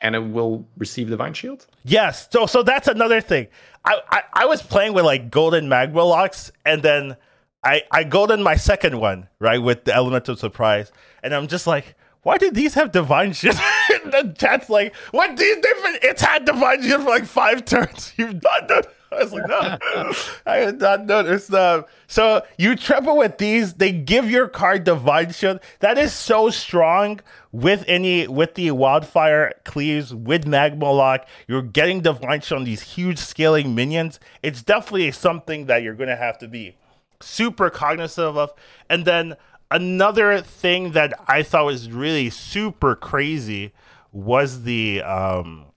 and 0.00 0.14
it 0.14 0.20
will 0.20 0.66
receive 0.76 1.08
divine 1.08 1.34
shield. 1.34 1.66
Yes. 1.84 2.28
So 2.30 2.46
so 2.46 2.62
that's 2.62 2.88
another 2.88 3.20
thing. 3.20 3.48
I, 3.84 4.00
I, 4.10 4.22
I 4.34 4.46
was 4.46 4.62
playing 4.62 4.92
with 4.94 5.04
like 5.04 5.30
golden 5.30 5.68
Magmalocs, 5.68 6.50
and 6.64 6.82
then 6.82 7.16
I 7.64 7.82
I 7.90 8.04
golden 8.04 8.42
my 8.42 8.56
second 8.56 9.00
one 9.00 9.28
right 9.38 9.62
with 9.62 9.84
the 9.84 9.94
element 9.94 10.28
of 10.28 10.38
surprise, 10.38 10.92
and 11.22 11.34
I'm 11.34 11.46
just 11.46 11.66
like. 11.66 11.94
Why 12.22 12.36
did 12.36 12.54
these 12.56 12.74
have 12.74 12.90
divine 12.90 13.32
shield? 13.32 13.54
the 13.88 14.34
chat's 14.36 14.68
like, 14.68 14.94
what 15.12 15.36
these 15.36 15.56
different? 15.56 16.00
It's 16.02 16.20
had 16.20 16.44
divine 16.44 16.82
shield 16.82 17.04
for 17.04 17.08
like 17.08 17.24
five 17.24 17.64
turns. 17.64 18.12
You've 18.18 18.40
done. 18.40 18.82
I 19.12 19.22
was 19.22 19.32
like, 19.32 19.48
no, 19.48 19.78
I 20.46 20.56
had 20.56 20.80
not 20.80 21.06
noticed 21.06 21.50
that. 21.50 21.88
So 22.06 22.42
you 22.58 22.76
triple 22.76 23.16
with 23.16 23.38
these, 23.38 23.74
they 23.74 23.92
give 23.92 24.30
your 24.30 24.48
card 24.48 24.84
Divine 24.84 25.32
Shield. 25.32 25.60
That 25.80 25.96
is 25.96 26.12
so 26.12 26.50
strong 26.50 27.20
with 27.50 27.84
any 27.88 28.28
with 28.28 28.54
the 28.54 28.70
wildfire 28.72 29.54
cleaves 29.64 30.14
with 30.14 30.44
Magmaloc. 30.44 31.24
You're 31.46 31.62
getting 31.62 32.02
Divine 32.02 32.42
Shield 32.42 32.60
on 32.60 32.64
these 32.64 32.82
huge 32.82 33.18
scaling 33.18 33.74
minions. 33.74 34.20
It's 34.42 34.62
definitely 34.62 35.10
something 35.12 35.66
that 35.66 35.82
you're 35.82 35.94
gonna 35.94 36.16
have 36.16 36.38
to 36.38 36.48
be 36.48 36.76
super 37.20 37.70
cognizant 37.70 38.36
of. 38.36 38.52
And 38.90 39.04
then 39.06 39.36
another 39.70 40.40
thing 40.42 40.92
that 40.92 41.18
I 41.26 41.42
thought 41.42 41.64
was 41.64 41.90
really 41.90 42.30
super 42.30 42.94
crazy 42.94 43.72
was 44.12 44.64
the 44.64 45.02
um 45.02 45.67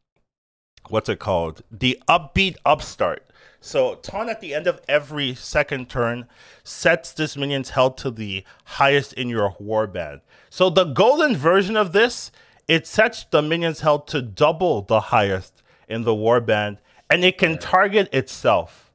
what's 0.91 1.09
it 1.09 1.19
called? 1.19 1.63
The 1.71 2.01
upbeat 2.07 2.57
upstart. 2.65 3.25
So 3.61 3.95
taunt 3.95 4.29
at 4.29 4.41
the 4.41 4.53
end 4.53 4.67
of 4.67 4.81
every 4.87 5.35
second 5.35 5.89
turn 5.89 6.27
sets 6.63 7.13
this 7.13 7.37
minion's 7.37 7.69
health 7.71 7.95
to 7.97 8.11
the 8.11 8.43
highest 8.65 9.13
in 9.13 9.29
your 9.29 9.55
warband. 9.61 10.21
So 10.49 10.69
the 10.69 10.85
golden 10.85 11.35
version 11.35 11.77
of 11.77 11.93
this, 11.93 12.31
it 12.67 12.87
sets 12.87 13.25
the 13.29 13.41
minion's 13.41 13.81
health 13.81 14.07
to 14.07 14.21
double 14.21 14.81
the 14.81 14.99
highest 14.99 15.61
in 15.87 16.03
the 16.03 16.13
warband, 16.13 16.77
and 17.09 17.23
it 17.23 17.37
can 17.37 17.57
target 17.57 18.09
itself. 18.13 18.91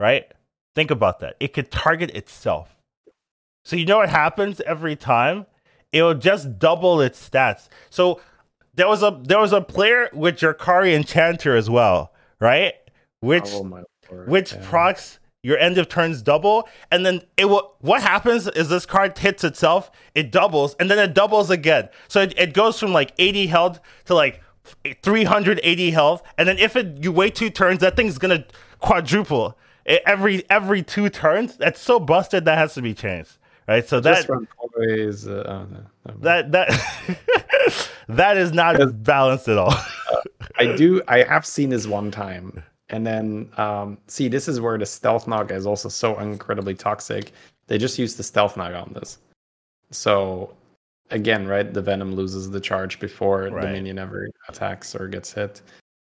Right? 0.00 0.30
Think 0.74 0.90
about 0.90 1.20
that. 1.20 1.36
It 1.38 1.52
could 1.52 1.70
target 1.70 2.10
itself. 2.10 2.76
So 3.64 3.76
you 3.76 3.86
know 3.86 3.98
what 3.98 4.08
happens 4.10 4.60
every 4.62 4.96
time? 4.96 5.46
It 5.92 6.02
will 6.02 6.14
just 6.14 6.58
double 6.58 7.00
its 7.00 7.28
stats. 7.28 7.68
So 7.88 8.20
there 8.76 8.88
was 8.88 9.02
a 9.02 9.20
there 9.22 9.38
was 9.38 9.52
a 9.52 9.60
player 9.60 10.08
with 10.12 10.36
Drakkari 10.36 10.94
Enchanter 10.94 11.56
as 11.56 11.70
well, 11.70 12.12
right? 12.40 12.74
Which 13.20 13.46
oh 13.46 13.84
which 14.26 14.52
yeah. 14.52 14.60
procs 14.64 15.18
your 15.42 15.58
end 15.58 15.76
of 15.78 15.88
turns 15.88 16.22
double, 16.22 16.68
and 16.90 17.04
then 17.04 17.22
it 17.36 17.46
will. 17.46 17.76
What 17.80 18.02
happens 18.02 18.48
is 18.48 18.68
this 18.68 18.86
card 18.86 19.16
hits 19.16 19.44
itself, 19.44 19.90
it 20.14 20.32
doubles, 20.32 20.74
and 20.80 20.90
then 20.90 20.98
it 20.98 21.14
doubles 21.14 21.50
again. 21.50 21.88
So 22.08 22.22
it, 22.22 22.34
it 22.38 22.54
goes 22.54 22.80
from 22.80 22.92
like 22.92 23.12
80 23.18 23.46
health 23.48 23.80
to 24.06 24.14
like 24.14 24.42
380 25.02 25.90
health, 25.90 26.22
and 26.38 26.48
then 26.48 26.58
if 26.58 26.76
it 26.76 27.02
you 27.02 27.12
wait 27.12 27.34
two 27.34 27.50
turns, 27.50 27.80
that 27.80 27.96
thing's 27.96 28.18
gonna 28.18 28.44
quadruple 28.80 29.56
every 29.86 30.48
every 30.50 30.82
two 30.82 31.08
turns. 31.10 31.56
That's 31.56 31.80
so 31.80 32.00
busted 32.00 32.44
that 32.46 32.58
has 32.58 32.74
to 32.74 32.82
be 32.82 32.94
changed 32.94 33.38
right? 33.66 33.86
So 33.86 34.00
that 34.00 34.28
always 34.58 35.26
uh, 35.26 35.66
that 36.20 36.52
that 36.52 37.90
that 38.08 38.36
is 38.36 38.52
not 38.52 39.02
balanced 39.02 39.48
at 39.48 39.58
all. 39.58 39.72
uh, 39.72 40.20
I 40.58 40.76
do. 40.76 41.02
I 41.08 41.22
have 41.24 41.46
seen 41.46 41.70
this 41.70 41.86
one 41.86 42.10
time, 42.10 42.62
and 42.88 43.06
then 43.06 43.50
um, 43.56 43.98
see 44.06 44.28
this 44.28 44.48
is 44.48 44.60
where 44.60 44.78
the 44.78 44.86
stealth 44.86 45.26
knock 45.26 45.50
is 45.50 45.66
also 45.66 45.88
so 45.88 46.18
incredibly 46.18 46.74
toxic. 46.74 47.32
They 47.66 47.78
just 47.78 47.98
use 47.98 48.14
the 48.14 48.22
stealth 48.22 48.56
knock 48.56 48.74
on 48.74 48.92
this. 48.92 49.18
So 49.90 50.54
again, 51.10 51.46
right, 51.46 51.72
the 51.72 51.82
venom 51.82 52.14
loses 52.14 52.50
the 52.50 52.60
charge 52.60 53.00
before 53.00 53.42
right. 53.44 53.62
the 53.62 53.68
minion 53.68 53.98
ever 53.98 54.28
attacks 54.48 54.94
or 54.94 55.08
gets 55.08 55.32
hit. 55.32 55.62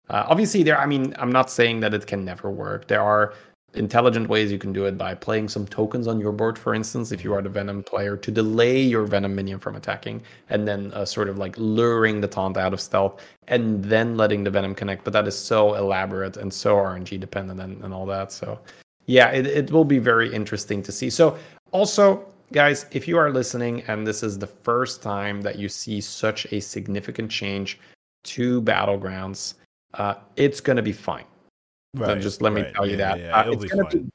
Uh, 0.09 0.27
obviously, 0.29 0.63
there. 0.63 0.79
I 0.79 0.87
mean, 0.87 1.15
I'm 1.19 1.31
not 1.31 1.51
saying 1.51 1.81
that 1.81 1.95
it 1.95 2.07
can 2.07 2.25
never 2.25 2.51
work. 2.51 2.89
There 2.89 3.03
are 3.03 3.35
intelligent 3.75 4.29
ways 4.29 4.51
you 4.51 4.59
can 4.59 4.73
do 4.73 4.87
it 4.87 4.99
by 4.99 5.15
playing 5.15 5.49
some 5.49 5.67
tokens 5.67 6.07
on 6.07 6.19
your 6.19 6.33
board, 6.33 6.59
for 6.59 6.75
instance, 6.75 7.13
if 7.13 7.23
you 7.23 7.33
are 7.33 7.43
the 7.43 7.49
Venom 7.49 7.83
player, 7.83 8.17
to 8.17 8.31
delay 8.31 8.81
your 8.81 9.05
Venom 9.05 9.35
minion 9.35 9.59
from 9.59 9.77
attacking, 9.77 10.23
and 10.49 10.67
then 10.67 10.93
uh, 10.93 11.05
sort 11.05 11.29
of 11.29 11.39
like 11.39 11.55
luring 11.57 12.21
the 12.21 12.27
taunt 12.27 12.57
out 12.57 12.73
of 12.73 12.81
stealth, 12.81 13.23
and 13.49 13.85
then 13.85 14.17
letting 14.17 14.43
the 14.45 14.51
Venom 14.51 14.75
connect. 14.75 15.05
But 15.05 15.13
that 15.13 15.27
is 15.29 15.39
so 15.39 15.75
elaborate 15.75 16.37
and 16.37 16.53
so 16.53 16.77
RNG 16.77 17.21
dependent 17.21 17.61
and, 17.61 17.83
and 17.85 17.95
all 17.95 18.07
that. 18.07 18.33
So, 18.33 18.59
yeah, 19.07 19.31
it, 19.31 19.47
it 19.47 19.71
will 19.71 19.85
be 19.85 19.99
very 19.99 20.33
interesting 20.33 20.83
to 20.83 20.93
see. 20.93 21.11
So, 21.11 21.39
also, 21.73 22.27
guys, 22.53 22.87
if 22.91 23.07
you 23.07 23.17
are 23.19 23.31
listening 23.31 23.83
and 23.83 24.07
this 24.07 24.23
is 24.23 24.39
the 24.39 24.47
first 24.47 25.03
time 25.03 25.41
that 25.43 25.59
you 25.59 25.69
see 25.69 26.01
such 26.01 26.47
a 26.53 26.61
significant 26.61 27.31
change 27.31 27.79
to 28.25 28.61
Battlegrounds, 28.63 29.55
uh, 29.95 30.15
it's 30.37 30.61
going 30.61 30.77
to 30.77 30.83
be 30.83 30.93
fine 30.93 31.25
Right, 31.95 32.21
just 32.21 32.41
let 32.41 32.53
right. 32.53 32.67
me 32.67 32.73
tell 32.73 32.87
you 32.87 32.97
yeah, 32.97 33.17
that. 33.17 33.21
Yeah, 33.21 33.37
uh, 33.37 33.51
it's 33.51 33.65
gonna 33.65 33.89
be, 33.89 34.09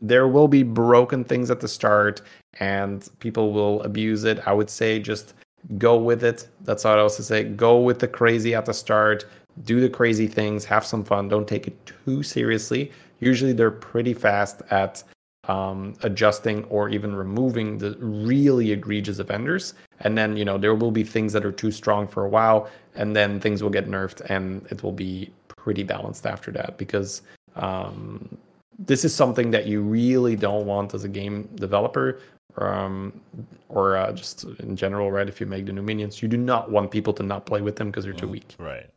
there 0.00 0.28
will 0.28 0.48
be 0.48 0.62
broken 0.62 1.24
things 1.24 1.50
at 1.50 1.60
the 1.60 1.68
start 1.68 2.22
and 2.58 3.08
people 3.18 3.52
will 3.52 3.82
abuse 3.82 4.24
it. 4.24 4.46
I 4.46 4.52
would 4.52 4.70
say 4.70 4.98
just 4.98 5.34
go 5.76 5.98
with 5.98 6.24
it. 6.24 6.48
That's 6.62 6.84
all 6.84 6.98
I 6.98 7.02
was 7.02 7.16
to 7.16 7.22
say. 7.22 7.44
Go 7.44 7.80
with 7.80 7.98
the 7.98 8.08
crazy 8.08 8.54
at 8.54 8.64
the 8.64 8.72
start. 8.72 9.26
Do 9.64 9.80
the 9.80 9.90
crazy 9.90 10.26
things. 10.26 10.64
Have 10.64 10.86
some 10.86 11.04
fun. 11.04 11.28
Don't 11.28 11.46
take 11.46 11.66
it 11.66 11.92
too 12.04 12.22
seriously. 12.22 12.90
Usually 13.18 13.52
they're 13.52 13.70
pretty 13.70 14.14
fast 14.14 14.62
at 14.70 15.02
um, 15.48 15.94
adjusting 16.02 16.64
or 16.64 16.88
even 16.88 17.14
removing 17.14 17.76
the 17.76 17.96
really 17.98 18.72
egregious 18.72 19.18
offenders. 19.18 19.74
And 20.00 20.16
then, 20.16 20.36
you 20.36 20.44
know, 20.44 20.56
there 20.56 20.74
will 20.74 20.90
be 20.90 21.04
things 21.04 21.32
that 21.34 21.44
are 21.44 21.52
too 21.52 21.70
strong 21.70 22.06
for 22.08 22.24
a 22.24 22.28
while, 22.28 22.70
and 22.94 23.14
then 23.14 23.40
things 23.40 23.62
will 23.62 23.70
get 23.70 23.88
nerfed 23.88 24.20
and 24.30 24.66
it 24.70 24.82
will 24.82 24.92
be 24.92 25.30
pretty 25.62 25.82
balanced 25.82 26.26
after 26.26 26.50
that 26.50 26.78
because 26.78 27.22
um, 27.56 28.38
this 28.78 29.04
is 29.04 29.14
something 29.14 29.50
that 29.50 29.66
you 29.66 29.82
really 29.82 30.36
don't 30.36 30.64
want 30.64 30.94
as 30.94 31.04
a 31.04 31.08
game 31.08 31.48
developer 31.56 32.20
um, 32.56 33.20
or 33.68 33.96
uh, 33.96 34.10
just 34.12 34.44
in 34.60 34.74
general, 34.74 35.12
right? 35.12 35.28
If 35.28 35.40
you 35.40 35.46
make 35.46 35.66
the 35.66 35.72
new 35.72 35.82
minions, 35.82 36.22
you 36.22 36.28
do 36.28 36.38
not 36.38 36.70
want 36.70 36.90
people 36.90 37.12
to 37.14 37.22
not 37.22 37.44
play 37.44 37.60
with 37.60 37.76
them 37.76 37.90
because 37.90 38.04
they're 38.04 38.14
too 38.14 38.26
mm, 38.26 38.32
weak. 38.32 38.54
Right. 38.58 38.88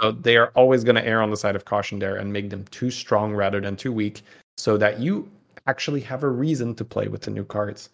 So 0.00 0.12
they 0.12 0.36
are 0.36 0.48
always 0.54 0.84
going 0.84 0.96
to 0.96 1.06
err 1.06 1.20
on 1.20 1.30
the 1.30 1.36
side 1.36 1.56
of 1.56 1.64
caution 1.64 1.98
there 1.98 2.16
and 2.16 2.32
make 2.32 2.50
them 2.50 2.64
too 2.70 2.90
strong 2.90 3.34
rather 3.34 3.60
than 3.60 3.76
too 3.76 3.92
weak, 3.92 4.22
so 4.56 4.76
that 4.76 5.00
you 5.00 5.28
actually 5.66 6.00
have 6.00 6.22
a 6.22 6.28
reason 6.28 6.74
to 6.76 6.84
play 6.84 7.08
with 7.08 7.22
the 7.22 7.30
new 7.30 7.44
cards. 7.44 7.90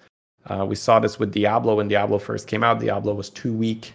Uh, 0.47 0.67
we 0.67 0.75
saw 0.75 0.99
this 0.99 1.19
with 1.19 1.33
Diablo 1.33 1.77
when 1.77 1.89
Diablo 1.89 2.19
first 2.19 2.47
came 2.47 2.65
out. 2.65 2.81
Diablo 2.81 3.15
was 3.15 3.31
too 3.31 3.53
weak 3.53 3.93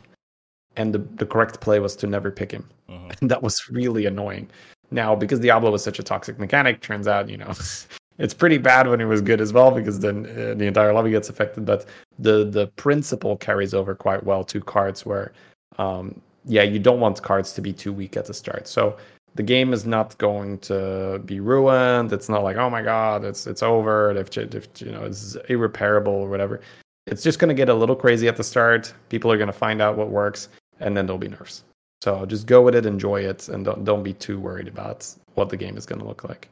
and 0.78 0.94
the, 0.94 1.00
the 1.00 1.26
correct 1.26 1.60
play 1.62 1.80
was 1.80 1.96
to 1.98 2.08
never 2.08 2.32
pick 2.32 2.52
him. 2.52 2.68
Mm-hmm. 2.90 3.12
And 3.22 3.32
that 3.32 3.42
was 3.42 3.62
really 3.70 4.06
annoying. 4.06 4.50
Now, 4.92 5.16
because 5.16 5.40
Diablo 5.40 5.72
was 5.72 5.84
such 5.84 6.00
a 6.00 6.04
toxic 6.04 6.40
mechanic, 6.40 6.82
turns 6.82 7.08
out, 7.08 7.30
you 7.30 7.38
know, 7.38 7.52
it's 8.18 8.34
pretty 8.34 8.58
bad 8.58 8.88
when 8.88 9.02
it 9.02 9.06
was 9.06 9.22
good 9.22 9.42
as 9.42 9.52
well, 9.52 9.72
because 9.72 10.00
then 10.00 10.26
uh, 10.26 10.54
the 10.56 10.66
entire 10.66 10.94
lobby 10.94 11.12
gets 11.12 11.30
affected. 11.30 11.66
But 11.66 11.86
the 12.20 12.46
the 12.46 12.68
principle 12.76 13.38
carries 13.38 13.74
over 13.74 13.96
quite 13.96 14.24
well 14.24 14.44
to 14.46 14.62
cards 14.62 15.06
where, 15.06 15.34
um, 15.78 16.22
yeah, 16.46 16.64
you 16.64 16.80
don't 16.80 17.00
want 17.00 17.22
cards 17.22 17.54
to 17.54 17.62
be 17.62 17.74
too 17.74 17.92
weak 17.92 18.16
at 18.16 18.26
the 18.26 18.34
start. 18.34 18.68
So 18.68 18.98
the 19.36 19.44
game 19.44 19.74
is 19.74 19.86
not 19.86 20.18
going 20.18 20.60
to 20.60 21.22
be 21.26 21.40
ruined. 21.40 22.14
It's 22.14 22.30
not 22.30 22.44
like, 22.44 22.56
oh 22.56 22.70
my 22.70 22.82
god, 22.82 23.26
it's 23.26 23.48
it's 23.48 23.64
over. 23.64 24.12
If, 24.12 24.38
if 24.38 24.68
you 24.82 24.92
know, 24.92 25.04
it's 25.04 25.36
irreparable 25.50 26.14
or 26.14 26.30
whatever. 26.30 26.62
It's 27.08 27.22
just 27.22 27.38
going 27.38 27.50
to 27.50 27.56
get 27.56 27.70
a 27.70 27.74
little 27.74 27.96
crazy 27.96 28.28
at 28.28 28.36
the 28.36 28.44
start. 28.44 28.92
People 29.10 29.32
are 29.32 29.38
going 29.38 29.48
to 29.48 29.54
find 29.54 29.80
out 29.82 29.96
what 29.96 30.10
works 30.10 30.50
and 30.80 30.98
then 30.98 31.06
there'll 31.06 31.20
be 31.20 31.28
nerfs. 31.28 31.64
So 32.06 32.24
just 32.24 32.46
go 32.46 32.62
with 32.62 32.76
it, 32.76 32.86
enjoy 32.86 33.22
it, 33.22 33.50
and 33.50 33.66
don't 33.66 33.84
don't 33.84 34.04
be 34.04 34.14
too 34.14 34.40
worried 34.40 34.68
about 34.68 35.12
what 35.34 35.50
the 35.50 35.58
game 35.58 35.76
is 35.76 35.88
going 35.88 35.98
to 35.98 36.06
look 36.06 36.24
like. 36.24 36.50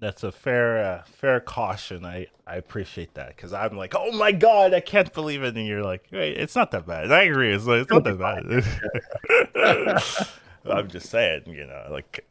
That's 0.00 0.24
a 0.24 0.32
fair 0.32 0.84
uh, 0.84 1.02
fair 1.04 1.38
caution. 1.38 2.04
I 2.04 2.26
I 2.48 2.56
appreciate 2.56 3.14
that 3.14 3.36
because 3.36 3.52
I'm 3.52 3.76
like, 3.76 3.94
oh 3.96 4.10
my 4.10 4.32
god, 4.32 4.74
I 4.74 4.80
can't 4.80 5.14
believe 5.14 5.44
it, 5.44 5.56
and 5.56 5.68
you're 5.68 5.84
like, 5.84 6.08
wait, 6.10 6.36
it's 6.36 6.56
not 6.56 6.72
that 6.72 6.84
bad. 6.84 7.12
I 7.12 7.22
agree, 7.22 7.54
it's, 7.54 7.64
like, 7.64 7.82
it's 7.82 7.92
not 7.92 8.02
that 8.02 8.18
bad. 10.64 10.64
I'm 10.76 10.88
just 10.88 11.10
saying, 11.10 11.42
you 11.46 11.68
know, 11.68 11.86
like 11.88 12.26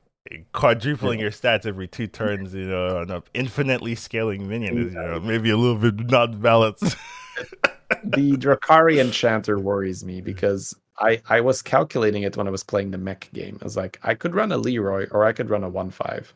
quadrupling 0.51 1.21
your 1.21 1.31
stats 1.31 1.65
every 1.65 1.87
two 1.87 2.07
turns, 2.07 2.53
you 2.53 2.65
know, 2.65 2.97
on 2.97 3.11
an 3.11 3.23
infinitely 3.33 3.95
scaling 3.95 4.45
minion 4.45 4.77
is, 4.77 4.93
you 4.93 4.99
know, 4.99 5.21
maybe 5.21 5.51
a 5.51 5.57
little 5.57 5.77
bit 5.77 6.11
not 6.11 6.41
balanced 6.41 6.97
the 8.03 8.33
Drakkari 8.33 8.99
Enchanter 8.99 9.57
worries 9.57 10.03
me 10.03 10.19
because 10.19 10.75
I, 10.99 11.21
I 11.29 11.41
was 11.41 11.61
calculating 11.61 12.23
it 12.23 12.37
when 12.37 12.47
I 12.47 12.51
was 12.51 12.63
playing 12.63 12.91
the 12.91 12.97
mech 12.97 13.29
game. 13.33 13.57
I 13.61 13.63
was 13.63 13.77
like, 13.77 13.99
I 14.03 14.13
could 14.13 14.35
run 14.35 14.51
a 14.51 14.57
Leeroy 14.57 15.07
or 15.11 15.25
I 15.25 15.33
could 15.33 15.49
run 15.49 15.63
a 15.63 15.69
1 15.69 15.91
5. 15.91 16.33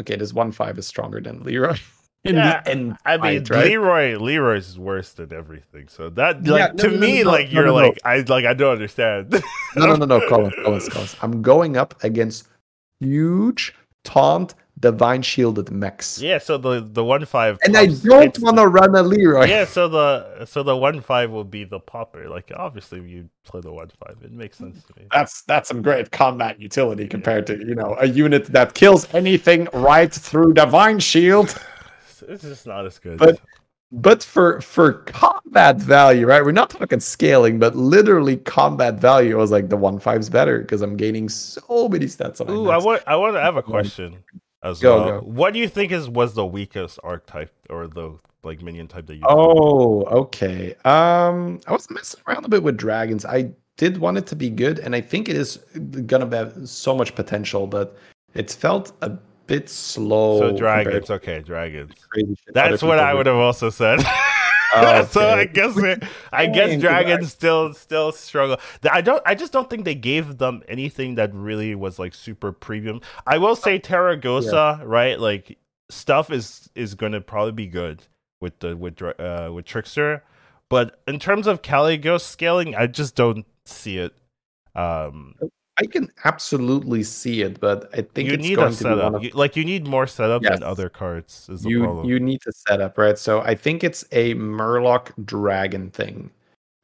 Okay, 0.00 0.16
this 0.16 0.32
1 0.32 0.52
5 0.52 0.78
is 0.78 0.86
stronger 0.86 1.20
than 1.20 1.42
Leeroy. 1.42 1.76
in 2.24 2.36
yeah, 2.36 2.62
the 2.62 2.70
end. 2.70 2.96
I 3.04 3.16
mean, 3.16 3.44
right? 3.50 3.66
Leeroy 3.66 4.16
Leeroy's 4.18 4.78
worse 4.78 5.12
than 5.12 5.32
everything. 5.32 5.88
So 5.88 6.08
that 6.10 6.44
like 6.46 6.58
Yeah, 6.58 6.68
to 6.68 6.88
no, 6.88 6.94
no, 6.94 6.98
me, 7.00 7.18
no, 7.18 7.24
no, 7.24 7.30
like 7.30 7.46
no, 7.46 7.52
you're 7.52 7.66
no, 7.66 7.78
no. 7.78 7.86
like 7.88 8.00
I 8.04 8.18
like 8.20 8.44
I 8.44 8.54
don't 8.54 8.72
understand. 8.72 9.42
No, 9.76 9.86
no, 9.86 9.96
no, 9.96 10.04
no, 10.06 10.28
Colin, 10.28 10.52
Colin, 10.62 10.80
Colin. 10.88 11.08
I'm 11.20 11.42
going 11.42 11.76
up 11.76 12.02
against 12.04 12.48
huge 13.00 13.74
taunt 14.04 14.54
divine 14.80 15.22
shielded 15.22 15.70
mechs. 15.70 16.20
yeah, 16.20 16.38
so 16.38 16.58
the 16.58 16.80
the 16.80 17.04
one 17.04 17.24
five 17.24 17.58
And 17.64 17.76
I 17.76 17.86
don't 17.86 18.38
want 18.40 18.56
to 18.58 18.66
run 18.66 18.94
a 18.96 19.02
Leeroy. 19.02 19.46
Yeah, 19.46 19.64
so 19.64 19.88
the 19.88 20.44
so 20.46 20.62
the 20.62 20.76
one 20.76 21.00
five 21.00 21.30
will 21.30 21.44
be 21.44 21.64
the 21.64 21.78
popper. 21.80 22.28
Like 22.28 22.50
obviously 22.56 23.00
you 23.02 23.28
play 23.44 23.60
the 23.60 23.72
one 23.72 23.90
five. 24.04 24.16
It 24.22 24.32
makes 24.32 24.58
sense 24.58 24.82
to 24.84 25.00
me. 25.00 25.06
That's 25.12 25.42
that's 25.42 25.68
some 25.68 25.80
great 25.82 26.10
combat 26.10 26.60
utility 26.60 27.06
compared 27.06 27.46
to 27.46 27.58
you 27.58 27.74
know 27.74 27.96
a 28.00 28.06
unit 28.06 28.46
that 28.46 28.74
kills 28.74 29.12
anything 29.14 29.68
right 29.72 30.12
through 30.12 30.54
divine 30.54 30.98
shield. 30.98 31.56
It's, 32.08 32.22
it's 32.22 32.42
just 32.44 32.66
not 32.66 32.86
as 32.86 32.98
good. 32.98 33.18
But- 33.18 33.40
But 33.92 34.24
for 34.24 34.60
for 34.60 34.92
combat 35.04 35.76
value, 35.76 36.26
right? 36.26 36.44
We're 36.44 36.50
not 36.62 36.68
talking 36.70 36.98
scaling, 36.98 37.60
but 37.60 37.76
literally 37.76 38.38
combat 38.38 38.94
value. 38.98 39.34
I 39.36 39.40
was 39.40 39.52
like 39.52 39.68
the 39.68 39.76
one 39.76 40.00
five's 40.00 40.28
better 40.28 40.58
because 40.58 40.82
I'm 40.82 40.96
gaining 40.96 41.28
so 41.28 41.88
many 41.88 42.06
stats 42.06 42.40
on 42.40 42.48
my 42.48 42.54
Ooh, 42.54 42.70
I 42.70 42.78
want 42.78 43.02
I 43.06 43.14
want 43.14 43.34
to 43.36 43.40
have 43.40 43.56
a 43.56 43.62
question 43.62 44.16
as 44.64 44.80
Go, 44.80 44.96
well. 44.96 45.20
go. 45.20 45.26
What 45.26 45.52
do 45.52 45.60
you 45.60 45.68
think 45.68 45.92
is 45.92 46.08
was 46.08 46.34
the 46.34 46.44
weakest 46.44 46.98
archetype 47.04 47.52
or 47.70 47.86
the 47.86 48.18
like 48.42 48.62
minion 48.62 48.88
type 48.88 49.06
that 49.06 49.14
you? 49.16 49.22
Oh, 49.28 50.02
okay. 50.04 50.74
Um, 50.84 51.60
I 51.66 51.72
was 51.72 51.88
messing 51.90 52.20
around 52.26 52.44
a 52.44 52.48
bit 52.48 52.62
with 52.62 52.76
dragons. 52.76 53.24
I 53.24 53.52
did 53.76 53.98
want 53.98 54.18
it 54.18 54.26
to 54.28 54.36
be 54.36 54.50
good, 54.50 54.78
and 54.80 54.96
I 54.96 55.00
think 55.00 55.28
it 55.28 55.36
is 55.36 55.58
gonna 56.06 56.34
have 56.34 56.68
so 56.68 56.96
much 56.96 57.14
potential, 57.14 57.66
but 57.66 57.96
it 58.34 58.50
felt 58.50 58.92
a 59.02 59.10
bit 59.46 59.68
slow. 59.68 60.40
so 60.40 60.56
dragons, 60.56 61.10
okay, 61.10 61.40
dragons. 61.40 61.92
That's 62.52 62.82
what 62.82 62.98
I 62.98 63.14
would 63.14 63.26
have 63.26 63.36
also 63.36 63.70
said. 63.70 64.00
Oh, 64.76 65.04
so 65.10 65.28
I 65.28 65.44
guess 65.46 65.76
it- 65.76 66.02
I 66.32 66.46
guess 66.54 66.80
dragons 66.80 67.32
still 67.32 67.72
still 67.74 68.12
struggle. 68.12 68.58
I 68.90 69.00
don't 69.00 69.22
I 69.26 69.34
just 69.34 69.52
don't 69.52 69.68
think 69.70 69.84
they 69.84 69.94
gave 69.94 70.38
them 70.38 70.62
anything 70.68 71.14
that 71.16 71.32
really 71.34 71.74
was 71.74 71.98
like 71.98 72.14
super 72.14 72.52
premium. 72.52 73.00
I 73.26 73.38
will 73.38 73.56
say 73.56 73.78
Tarecgosa, 73.78 74.80
right? 74.84 75.18
Like 75.18 75.58
stuff 75.90 76.30
is 76.30 76.68
is 76.74 76.94
going 76.94 77.12
to 77.12 77.20
probably 77.20 77.52
be 77.52 77.66
good 77.66 78.02
with 78.40 78.58
the 78.60 78.76
with 78.76 79.00
uh 79.02 79.50
with 79.54 79.64
Trickster, 79.64 80.22
but 80.68 81.00
in 81.06 81.18
terms 81.18 81.46
of 81.46 81.62
Kalecgos 81.62 82.22
scaling, 82.22 82.74
I 82.74 82.86
just 82.86 83.14
don't 83.14 83.46
see 83.64 83.98
it. 83.98 84.14
Um 84.74 85.34
I 85.76 85.86
can 85.86 86.08
absolutely 86.24 87.02
see 87.02 87.42
it, 87.42 87.58
but 87.58 87.90
I 87.92 88.02
think 88.02 88.28
you 88.28 88.34
it's 88.34 88.42
need 88.42 88.54
going 88.56 88.72
a 88.72 88.76
to 88.76 88.84
be 88.84 88.88
one 88.90 88.98
setup. 88.98 89.14
of 89.14 89.24
You, 89.24 89.30
like 89.34 89.56
you 89.56 89.64
need 89.64 89.86
more 89.86 90.06
setup 90.06 90.42
Yes. 90.42 90.52
than 90.60 90.62
other 90.62 90.88
cards 90.88 91.48
is 91.50 91.62
the 91.62 91.70
you 91.70 91.80
problem. 91.82 92.06
you 92.08 92.20
need 92.20 92.40
to 92.42 92.52
set 92.52 92.80
up 92.80 92.96
right 92.96 93.18
so 93.18 93.40
i 93.42 93.54
think 93.56 93.82
it's 93.82 94.04
a 94.12 94.34
murloc 94.34 95.10
dragon 95.24 95.90
thing 95.90 96.30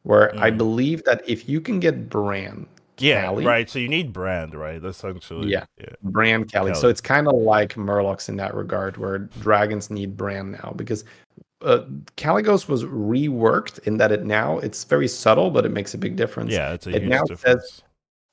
where 0.03 0.35
i 0.39 0.51
Mm. 0.51 0.59
believe 0.59 1.05
that 1.05 1.23
if 1.29 1.49
you 1.49 1.61
can 1.61 1.79
get 1.79 2.09
Brann, 2.09 2.67
yeah, 2.99 3.23
Cali, 3.23 3.47
right. 3.47 3.71
So 3.71 3.79
you 3.79 3.89
need 3.89 4.13
Brann, 4.13 4.51
right? 4.51 4.83
Essentially. 4.85 5.51
Yeah. 5.51 5.65
yeah. 5.79 5.95
Brann 6.03 6.45
Cali. 6.45 6.75
so 6.75 6.89
it's 6.89 7.01
kind 7.01 7.29
of 7.29 7.35
like 7.35 7.75
murlocs 7.75 8.29
in 8.29 8.37
that 8.37 8.55
regard 8.55 8.97
where 8.97 9.19
dragons 9.41 9.89
need 9.91 10.17
Brann 10.17 10.51
now 10.51 10.73
because 10.77 11.05
uh, 11.63 11.85
Kalecgos 12.17 12.69
was 12.69 12.85
reworked 12.85 13.79
in 13.87 13.99
that 13.99 14.11
it 14.11 14.25
now 14.25 14.59
it's 14.59 14.83
very 14.85 15.07
subtle 15.09 15.51
but 15.51 15.65
it 15.65 15.71
makes 15.71 15.95
a 15.95 15.99
big 15.99 16.17
difference 16.17 16.51
Yeah, 16.53 16.73
it's 16.73 16.87
a 16.87 16.91
It 16.91 17.03
huge 17.03 17.11
now 17.11 17.23
difference. 17.25 17.83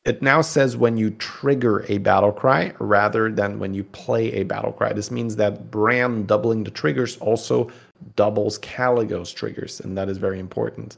It 0.07 0.21
now 0.21 0.41
says 0.41 0.77
when 0.77 0.95
you 0.95 1.09
trigger 1.11 1.85
a 1.89 1.97
battle 1.97 2.31
cry 2.31 2.71
rather 2.79 3.29
than 3.29 3.59
when 3.59 3.73
you 3.73 3.83
play 3.83 4.31
a 4.31 4.43
battle 4.43 4.71
cry. 4.71 4.93
This 4.93 5.11
means 5.11 5.35
that 5.35 5.69
Brann 5.69 6.25
doubling 6.25 6.63
the 6.63 6.71
triggers 6.71 7.17
also 7.17 7.69
doubles 8.15 8.57
Kalecgos 8.59 9.35
triggers, 9.35 9.81
and 9.81 9.97
that 9.97 10.07
is 10.07 10.17
very 10.17 10.39
important. 10.39 10.95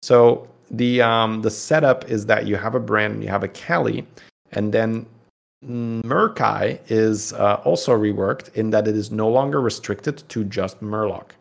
So 0.00 0.48
the 0.70 1.02
um, 1.02 1.42
the 1.42 1.50
setup 1.50 2.10
is 2.10 2.24
that 2.26 2.46
you 2.46 2.56
have 2.56 2.74
a 2.74 2.80
Brann, 2.80 3.20
you 3.20 3.28
have 3.28 3.44
a 3.44 3.48
Cali, 3.48 4.06
and 4.52 4.72
then 4.72 5.04
Murkai 5.62 6.80
is 6.88 7.34
uh, 7.34 7.60
also 7.62 7.92
reworked 7.92 8.54
in 8.54 8.70
that 8.70 8.88
it 8.88 8.96
is 8.96 9.10
no 9.10 9.28
longer 9.28 9.60
restricted 9.60 10.26
to 10.30 10.44
just 10.44 10.80
Murloc. 10.80 11.32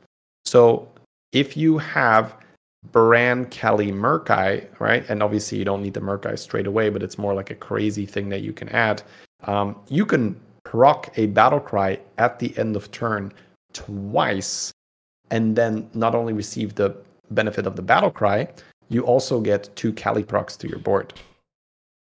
So 0.44 0.90
if 1.32 1.56
you 1.56 1.78
have 1.78 2.36
Baran, 2.92 3.46
Kelly, 3.48 3.92
Murkai, 3.92 4.68
right? 4.80 5.08
And 5.10 5.24
obviously, 5.24 5.58
you 5.58 5.66
don't 5.66 5.82
need 5.82 5.94
the 5.94 6.02
Murkai 6.02 6.38
straight 6.38 6.68
away, 6.68 6.90
but 6.90 7.04
it's 7.04 7.18
more 7.18 7.34
like 7.34 7.52
a 7.52 7.56
crazy 7.56 8.06
thing 8.06 8.30
that 8.30 8.42
you 8.42 8.54
can 8.54 8.70
add. 8.70 9.02
Um, 9.46 9.78
you 9.88 10.06
can 10.06 10.40
proc 10.64 11.12
a 11.18 11.28
battle 11.28 11.60
cry 11.60 12.00
at 12.18 12.40
the 12.40 12.58
end 12.58 12.76
of 12.76 12.92
turn 12.92 13.32
twice, 13.74 14.72
and 15.32 15.56
then 15.56 15.90
not 15.94 16.16
only 16.16 16.34
receive 16.34 16.76
the 16.76 16.96
benefit 17.32 17.66
of 17.66 17.76
the 17.76 17.82
battle 17.82 18.12
cry, 18.12 18.48
you 18.90 19.02
also 19.02 19.40
get 19.42 19.76
two 19.76 19.94
Cali 19.94 20.24
procs 20.24 20.56
to 20.58 20.68
your 20.68 20.80
board. 20.80 21.14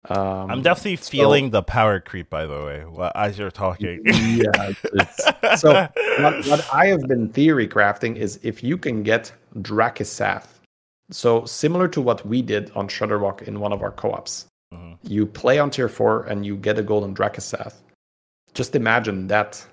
Um, 0.09 0.51
I'm 0.51 0.63
definitely 0.63 0.97
so- 0.97 1.11
feeling 1.11 1.51
the 1.51 1.63
power 1.63 2.01
creep, 2.01 2.31
by 2.31 2.47
the 2.47 2.55
way, 2.65 3.11
as 3.15 3.39
you're 3.39 3.51
talking. 3.51 4.01
yeah. 4.07 4.73
so 5.57 5.73
what, 6.21 6.47
what 6.47 6.69
I 6.73 6.87
have 6.87 7.03
been 7.03 7.29
theory 7.31 7.69
crafting 7.69 8.17
is 8.17 8.39
if 8.43 8.63
you 8.63 8.79
can 8.79 9.03
get 9.03 9.33
Drakkisath, 9.57 10.47
so 11.11 11.45
similar 11.45 11.89
to 11.89 12.01
what 12.01 12.27
we 12.27 12.43
did 12.43 12.71
on 12.75 12.89
Shudderwock 12.89 13.43
in 13.43 13.61
one 13.61 13.73
of 13.73 13.83
our 13.83 13.91
co-ops, 13.93 14.47
Mhm. 14.75 14.99
you 15.03 15.25
play 15.27 15.59
on 15.59 15.71
tier 15.71 15.89
four 15.89 16.25
and 16.25 16.45
you 16.45 16.57
get 16.57 16.79
a 16.79 16.83
golden 16.83 17.15
Drakkisath. 17.15 17.75
Just 18.55 18.75
imagine 18.77 19.27
that 19.29 19.65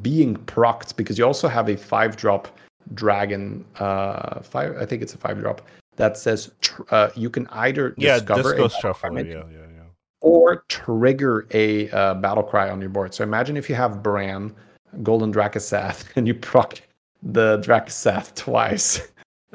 being 0.00 0.36
procced 0.36 0.96
because 0.96 1.18
you 1.18 1.26
also 1.26 1.48
have 1.48 1.68
a 1.68 1.76
five 1.76 2.16
drop 2.16 2.48
dragon. 2.94 3.64
Uh, 3.78 4.40
five, 4.40 4.76
I 4.78 4.86
think 4.86 5.02
it's 5.02 5.14
a 5.14 5.18
five 5.18 5.38
drop 5.40 5.62
that 5.96 6.16
says 6.16 6.50
tr- 6.60 6.82
uh, 6.90 7.10
you 7.14 7.28
can 7.28 7.46
either 7.48 7.94
yeah, 7.98 8.18
discover 8.18 8.54
a 8.54 8.70
shuffle. 8.70 9.18
Yeah, 9.18 9.24
yeah, 9.24 9.42
yeah. 9.50 9.82
or 10.20 10.64
trigger 10.68 11.46
a 11.52 11.90
uh, 11.90 12.14
battle 12.14 12.42
cry 12.44 12.70
on 12.70 12.80
your 12.80 12.90
board. 12.90 13.12
So 13.12 13.22
imagine 13.24 13.56
if 13.56 13.68
you 13.68 13.74
have 13.74 14.02
Brann, 14.02 14.54
Golden 15.02 15.32
Drakkisath, 15.32 16.04
and 16.16 16.26
you 16.26 16.34
proc 16.34 16.80
the 17.22 17.58
Drakkisath 17.58 18.34
twice. 18.34 19.08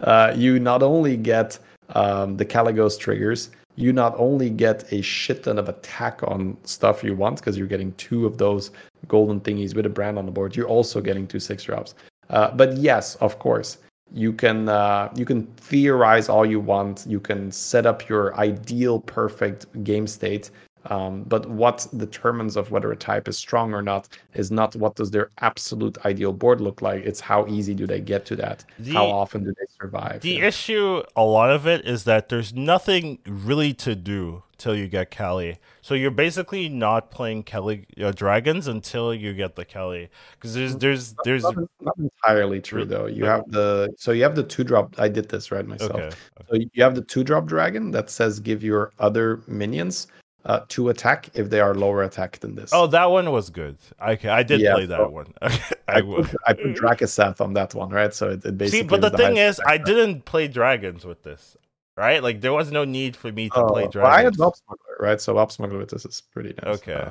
Uh, 0.03 0.33
you 0.35 0.59
not 0.59 0.83
only 0.83 1.17
get 1.17 1.57
um, 1.89 2.37
the 2.37 2.45
Kalecgos 2.45 2.99
triggers, 2.99 3.49
you 3.75 3.93
not 3.93 4.15
only 4.17 4.49
get 4.49 4.91
a 4.91 5.01
shit 5.01 5.43
ton 5.43 5.57
of 5.59 5.69
attack 5.69 6.21
on 6.23 6.57
stuff 6.63 7.03
you 7.03 7.15
want 7.15 7.37
because 7.39 7.57
you're 7.57 7.67
getting 7.67 7.93
two 7.93 8.25
of 8.25 8.37
those 8.37 8.71
golden 9.07 9.39
thingies 9.39 9.75
with 9.75 9.85
a 9.85 9.89
Brann 9.89 10.17
on 10.17 10.25
the 10.25 10.31
board. 10.31 10.55
You're 10.55 10.67
also 10.67 10.99
getting 10.99 11.27
two 11.27 11.39
six 11.39 11.63
drops. 11.63 11.93
Uh, 12.29 12.51
but 12.51 12.75
yes, 12.77 13.15
of 13.15 13.39
course, 13.39 13.77
you 14.11 14.33
can 14.33 14.67
uh, 14.67 15.11
you 15.15 15.25
can 15.25 15.45
theorize 15.57 16.27
all 16.27 16.45
you 16.45 16.59
want. 16.59 17.05
You 17.07 17.19
can 17.19 17.51
set 17.51 17.85
up 17.85 18.09
your 18.09 18.35
ideal 18.37 18.99
perfect 18.99 19.65
game 19.83 20.07
state. 20.07 20.49
Um, 20.89 21.23
but 21.23 21.45
what 21.49 21.85
determines 21.97 22.55
of 22.55 22.71
whether 22.71 22.91
a 22.91 22.95
type 22.95 23.27
is 23.27 23.37
strong 23.37 23.73
or 23.73 23.81
not 23.81 24.07
is 24.33 24.51
not 24.51 24.75
what 24.75 24.95
does 24.95 25.11
their 25.11 25.29
absolute 25.39 25.97
ideal 26.05 26.33
board 26.33 26.61
look 26.61 26.81
like. 26.81 27.03
It's 27.03 27.19
how 27.19 27.45
easy 27.47 27.73
do 27.73 27.85
they 27.85 27.99
get 27.99 28.25
to 28.27 28.35
that? 28.37 28.63
The- 28.79 28.93
how 28.93 29.05
often 29.07 29.43
do 29.43 29.53
they 29.59 29.65
survive? 29.79 30.21
The 30.21 30.31
Yeah. 30.35 30.45
issue, 30.47 31.03
a 31.15 31.23
lot 31.23 31.51
of 31.51 31.67
it, 31.67 31.85
is 31.85 32.05
that 32.05 32.29
there's 32.29 32.53
nothing 32.53 33.19
really 33.25 33.73
to 33.75 33.95
do 33.95 34.43
till 34.57 34.75
you 34.75 34.87
get 34.87 35.11
Kelly. 35.11 35.57
So 35.81 35.93
you're 35.93 36.09
basically 36.09 36.67
not 36.67 37.11
playing 37.11 37.43
Kelly 37.43 37.85
uh, 38.01 38.11
dragons 38.11 38.67
until 38.67 39.13
you 39.13 39.33
get 39.33 39.55
the 39.55 39.65
Kelly, 39.65 40.09
because 40.33 40.55
there's 40.55 40.75
there's 40.77 41.15
there's 41.23 41.43
not, 41.43 41.55
not 41.81 41.97
entirely 41.97 42.59
true 42.59 42.83
though. 42.85 43.05
You 43.05 43.25
have 43.25 43.43
the 43.51 43.89
so 43.97 44.11
you 44.11 44.23
have 44.23 44.35
the 44.35 44.43
two 44.43 44.63
drop. 44.63 44.95
I 44.99 45.09
did 45.09 45.29
this 45.29 45.51
right 45.51 45.65
myself. 45.65 45.91
okay. 45.95 46.15
So 46.49 46.55
you 46.73 46.83
have 46.83 46.95
the 46.95 47.03
two 47.03 47.23
drop 47.23 47.45
dragon 47.45 47.91
that 47.91 48.09
says 48.09 48.39
give 48.39 48.63
your 48.63 48.91
other 48.99 49.41
minions 49.47 50.07
uh, 50.47 50.61
two 50.67 50.89
attack 50.89 51.29
if 51.35 51.49
they 51.51 51.59
are 51.59 51.75
lower 51.75 52.01
attack 52.03 52.39
than 52.39 52.55
this. 52.55 52.71
Oh, 52.73 52.87
that 52.87 53.05
one 53.11 53.31
was 53.31 53.49
good. 53.51 53.77
Okay, 54.01 54.29
I 54.29 54.41
did 54.43 54.61
Yeah, 54.61 54.73
play 54.73 54.85
that 54.87 54.97
so- 54.97 55.09
one. 55.09 55.33
I 55.41 55.59
I 55.87 56.01
put. 56.01 56.35
I 56.47 56.53
put 56.53 56.75
Drakkisath 56.75 57.39
on 57.41 57.53
that 57.53 57.75
one, 57.75 57.89
right? 57.89 58.13
So 58.13 58.29
it, 58.31 58.43
it 58.45 58.57
basically. 58.57 58.79
See, 58.79 58.87
but 58.87 59.01
the 59.01 59.09
was 59.11 59.19
thing 59.19 59.37
is, 59.37 59.61
I 59.65 59.77
didn't 59.77 60.25
play 60.25 60.47
dragons 60.47 61.05
with 61.05 61.21
this, 61.23 61.55
right? 61.95 62.21
Like 62.23 62.41
there 62.41 62.53
was 62.53 62.71
no 62.71 62.83
need 62.85 63.15
for 63.15 63.31
me 63.31 63.49
to 63.49 63.55
Oh, 63.61 63.67
play 63.67 63.87
well, 63.93 64.05
I 64.05 64.23
had 64.23 64.33
dragons. 64.33 64.37
Bob 64.37 64.55
Smuggler, 64.55 64.97
right? 64.99 65.21
So 65.21 65.33
Bob 65.35 65.51
Smuggler 65.51 65.77
with 65.79 65.89
this 65.91 66.05
is 66.05 66.21
pretty 66.33 66.53
nice. 66.63 66.77
Okay. 66.77 67.07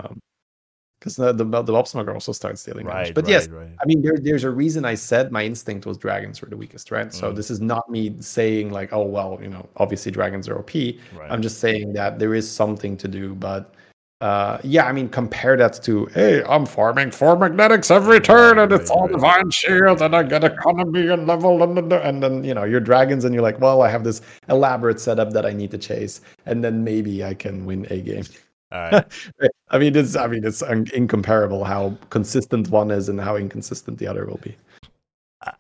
Because 1.07 1.37
the, 1.37 1.45
the 1.45 1.63
the 1.63 1.73
also 1.73 2.33
starts 2.33 2.63
stealing 2.63 2.85
damage. 2.87 3.15
But 3.15 3.25
right, 3.25 3.31
yes, 3.31 3.49
right. 3.49 3.69
I 3.81 3.87
mean, 3.87 4.03
there, 4.03 4.17
there's 4.21 4.43
a 4.43 4.51
reason 4.51 4.85
I 4.85 4.97
said 4.97 5.31
my 5.31 5.45
instinct 5.45 5.87
was 5.87 5.97
dragons 5.97 6.43
were 6.43 6.49
the 6.49 6.57
weakest, 6.57 6.91
right? 6.91 7.15
So 7.15 7.31
Mm. 7.31 7.37
this 7.37 7.49
is 7.49 7.61
not 7.61 7.89
me 7.89 8.17
saying 8.19 8.73
like, 8.73 8.93
oh 8.93 9.05
well, 9.07 9.39
you 9.41 9.49
know, 9.49 9.69
obviously 9.77 10.11
dragons 10.11 10.49
are 10.49 10.59
OP. 10.59 10.75
right. 10.75 11.31
I'm 11.31 11.43
just 11.43 11.61
saying 11.61 11.93
that 11.93 12.19
there 12.19 12.35
is 12.35 12.51
something 12.51 12.97
to 12.97 13.07
do, 13.07 13.37
but 13.37 13.73
uh, 14.21 14.59
yeah, 14.65 14.87
I 14.87 14.93
mean, 14.93 15.09
compare 15.09 15.57
that 15.59 15.75
to 15.85 16.07
hey, 16.07 16.43
I'm 16.43 16.67
farming 16.67 17.13
four 17.13 17.39
magnetics 17.39 17.89
every 17.91 18.19
turn, 18.19 18.59
and 18.59 18.73
it's 18.73 18.91
Right, 18.91 18.97
all 18.97 19.03
right. 19.07 19.13
divine 19.13 19.51
shield, 19.51 20.03
and 20.03 20.17
I 20.17 20.25
get 20.25 20.43
economy 20.43 21.07
and 21.07 21.29
level, 21.29 21.63
and, 21.63 21.79
and, 21.79 21.93
and 21.93 22.21
then 22.23 22.43
you 22.43 22.55
know 22.55 22.65
you're 22.65 22.81
dragons, 22.81 23.25
and 23.25 23.33
you're 23.33 23.45
like, 23.45 23.61
well, 23.61 23.83
I 23.83 23.91
have 23.91 24.03
this 24.03 24.23
elaborate 24.49 24.99
setup 24.99 25.31
that 25.35 25.47
I 25.47 25.53
need 25.53 25.71
to 25.71 25.79
chase, 25.79 26.21
and 26.47 26.65
then 26.65 26.83
maybe 26.83 27.23
I 27.23 27.35
can 27.35 27.65
win 27.65 27.87
a 27.91 28.01
game. 28.01 28.25
Right. 28.73 29.05
I 29.71 29.79
mean, 29.79 29.97
it's 29.97 30.17
I 30.17 30.27
mean, 30.27 30.45
it's 30.45 30.62
un- 30.62 30.89
incomparable 30.95 31.64
how 31.64 31.97
consistent 32.11 32.69
one 32.69 32.91
is 32.91 33.09
and 33.09 33.21
how 33.21 33.37
inconsistent 33.37 33.99
the 33.99 34.07
other 34.07 34.27
will 34.27 34.39
be. 34.43 34.57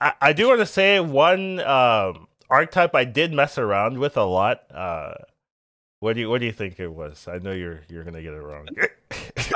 I, 0.00 0.12
I 0.20 0.32
do 0.32 0.48
want 0.48 0.60
to 0.60 0.66
say 0.66 1.00
one 1.00 1.60
um, 1.60 2.26
archetype 2.50 2.94
I 2.94 3.04
did 3.04 3.32
mess 3.32 3.58
around 3.58 3.98
with 3.98 4.16
a 4.16 4.24
lot. 4.24 4.62
Uh, 4.72 5.14
what 6.00 6.14
do 6.14 6.20
you 6.20 6.30
What 6.30 6.40
do 6.40 6.46
you 6.46 6.52
think 6.52 6.78
it 6.78 6.92
was? 6.92 7.26
I 7.28 7.38
know 7.38 7.52
you're 7.52 7.80
you're 7.88 8.04
gonna 8.04 8.22
get 8.22 8.32
it 8.32 8.42
wrong. 8.42 8.66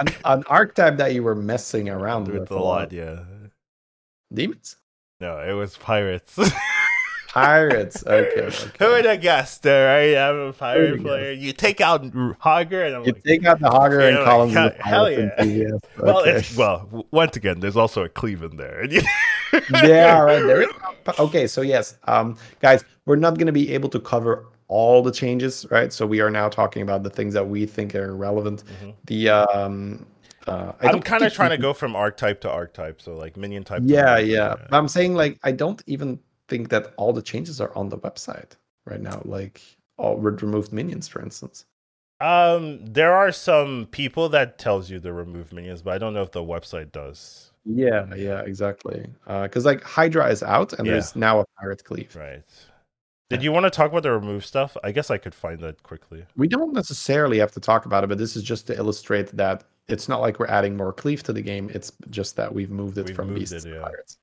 an, 0.01 0.09
an 0.24 0.44
archetype 0.46 0.96
that 0.96 1.14
you 1.14 1.22
were 1.22 1.34
messing 1.34 1.88
around 1.88 2.28
with, 2.28 2.40
with 2.40 2.51
a 2.51 2.59
lot, 2.59 2.92
yeah. 2.92 3.20
Demons? 4.32 4.76
No, 5.20 5.38
it 5.38 5.53
was 5.53 5.76
pirates. 5.76 6.38
Pirates. 7.33 8.05
Okay, 8.07 8.41
okay. 8.41 8.70
Who 8.78 8.89
would 8.89 9.05
have 9.05 9.20
guessed? 9.20 9.66
All 9.66 9.72
right, 9.72 10.16
I'm 10.16 10.37
a 10.37 10.53
pirate 10.53 11.01
player. 11.01 11.33
You 11.33 11.53
take 11.53 11.81
out 11.81 12.03
Hogger, 12.03 12.87
and 12.87 12.97
I'm 12.97 13.05
you 13.05 13.12
like, 13.12 13.22
take 13.22 13.45
out 13.47 13.61
the 13.61 13.68
Hogger 13.68 14.09
and 14.09 14.24
call 14.24 14.45
him 14.45 14.51
hell, 14.51 14.70
the 14.70 14.83
hell 14.83 15.11
yeah. 15.11 15.18
enthusiast. 15.18 15.87
Well, 16.01 16.20
it's, 16.20 16.57
well, 16.57 17.07
once 17.11 17.37
again, 17.37 17.61
there's 17.61 17.76
also 17.76 18.05
a 18.05 18.09
cleave 18.09 18.43
in 18.43 18.57
there. 18.57 18.85
yeah, 19.85 20.18
right. 20.20 20.43
There 20.43 20.66
okay, 21.18 21.47
so 21.47 21.61
yes, 21.61 21.99
um, 22.05 22.37
guys, 22.61 22.85
we're 23.07 23.16
not 23.16 23.35
going 23.35 23.47
to 23.47 23.53
be 23.53 23.72
able 23.72 23.89
to 23.91 24.01
cover 24.01 24.47
all 24.68 25.03
the 25.03 25.12
changes, 25.12 25.66
right? 25.70 25.93
So 25.93 26.07
we 26.07 26.20
are 26.20 26.31
now 26.31 26.49
talking 26.49 26.83
about 26.83 27.03
the 27.03 27.11
things 27.11 27.35
that 27.35 27.49
we 27.49 27.66
think 27.66 27.95
are 27.95 28.16
relevant. 28.16 28.64
Mhm. 28.83 28.95
The 29.07 29.28
um, 29.28 30.07
uh, 30.47 30.72
I 30.81 30.89
I'm 30.89 31.01
kind 31.01 31.22
of 31.22 31.33
trying 31.33 31.51
to 31.51 31.59
go 31.59 31.72
from 31.72 31.95
archetype 31.95 32.41
to 32.43 32.51
archetype, 32.51 33.03
so 33.03 33.14
like 33.14 33.37
minion 33.37 33.62
type. 33.62 33.83
Yeah, 33.85 34.18
yeah. 34.18 34.55
But 34.70 34.76
I'm 34.76 34.89
saying 34.89 35.14
like 35.14 35.39
I 35.43 35.53
don't 35.53 35.83
even 35.87 36.18
think 36.51 36.68
that 36.68 36.92
all 36.98 37.12
the 37.14 37.22
changes 37.22 37.61
are 37.61 37.74
on 37.74 37.88
the 37.88 37.96
website 37.98 38.53
right 38.84 39.01
now. 39.01 39.22
Like 39.24 39.62
all 39.96 40.16
with 40.16 40.42
removed 40.42 40.72
minions, 40.72 41.09
for 41.09 41.22
instance. 41.22 41.64
Um, 42.20 42.84
there 42.84 43.14
are 43.14 43.32
some 43.32 43.88
people 43.92 44.28
that 44.28 44.59
tells 44.59 44.90
you 44.90 45.01
to 45.01 45.12
remove 45.12 45.53
minions, 45.55 45.80
but 45.80 45.94
I 45.94 45.98
don't 45.98 46.12
know 46.12 46.22
if 46.22 46.32
the 46.32 46.42
website 46.42 46.92
does. 46.92 47.53
Yeah, 47.64 48.14
yeah, 48.14 48.40
exactly. 48.40 49.07
Uh 49.26 49.42
because 49.44 49.64
like 49.64 49.82
Hydra 49.82 50.28
is 50.30 50.42
out, 50.42 50.72
and 50.74 50.86
Yeah. 50.86 50.94
there's 50.94 51.16
now 51.16 51.40
a 51.40 51.44
pirate 51.59 51.84
cleave. 51.84 52.14
Right. 52.16 52.42
Did 53.30 53.44
you 53.44 53.53
want 53.53 53.64
to 53.64 53.70
talk 53.70 53.90
about 53.92 54.03
the 54.03 54.11
remove 54.11 54.44
stuff? 54.44 54.76
I 54.82 54.90
guess 54.90 55.09
I 55.09 55.16
could 55.16 55.36
find 55.36 55.61
that 55.61 55.82
quickly. 55.84 56.26
We 56.36 56.48
don't 56.48 56.72
necessarily 56.72 57.38
have 57.38 57.53
to 57.53 57.61
talk 57.61 57.86
about 57.86 58.03
it, 58.03 58.09
but 58.09 58.18
this 58.18 58.34
is 58.34 58.42
just 58.42 58.66
to 58.66 58.76
illustrate 58.76 59.28
that 59.36 59.62
it's 59.86 60.09
not 60.09 60.20
like 60.20 60.40
we're 60.40 60.48
adding 60.59 60.76
more 60.76 60.92
cleave 60.92 61.22
to 61.24 61.32
the 61.32 61.40
game. 61.42 61.70
It's 61.72 61.92
just 62.11 62.34
that 62.36 62.53
we've 62.53 62.70
moved 62.70 62.98
it 62.98 63.07
We've 63.07 63.14
from 63.14 63.28
moved 63.28 63.38
beasts 63.40 63.53
it, 63.64 63.68
to 63.68 63.74
yeah. 63.76 63.82
pirates. 63.82 64.18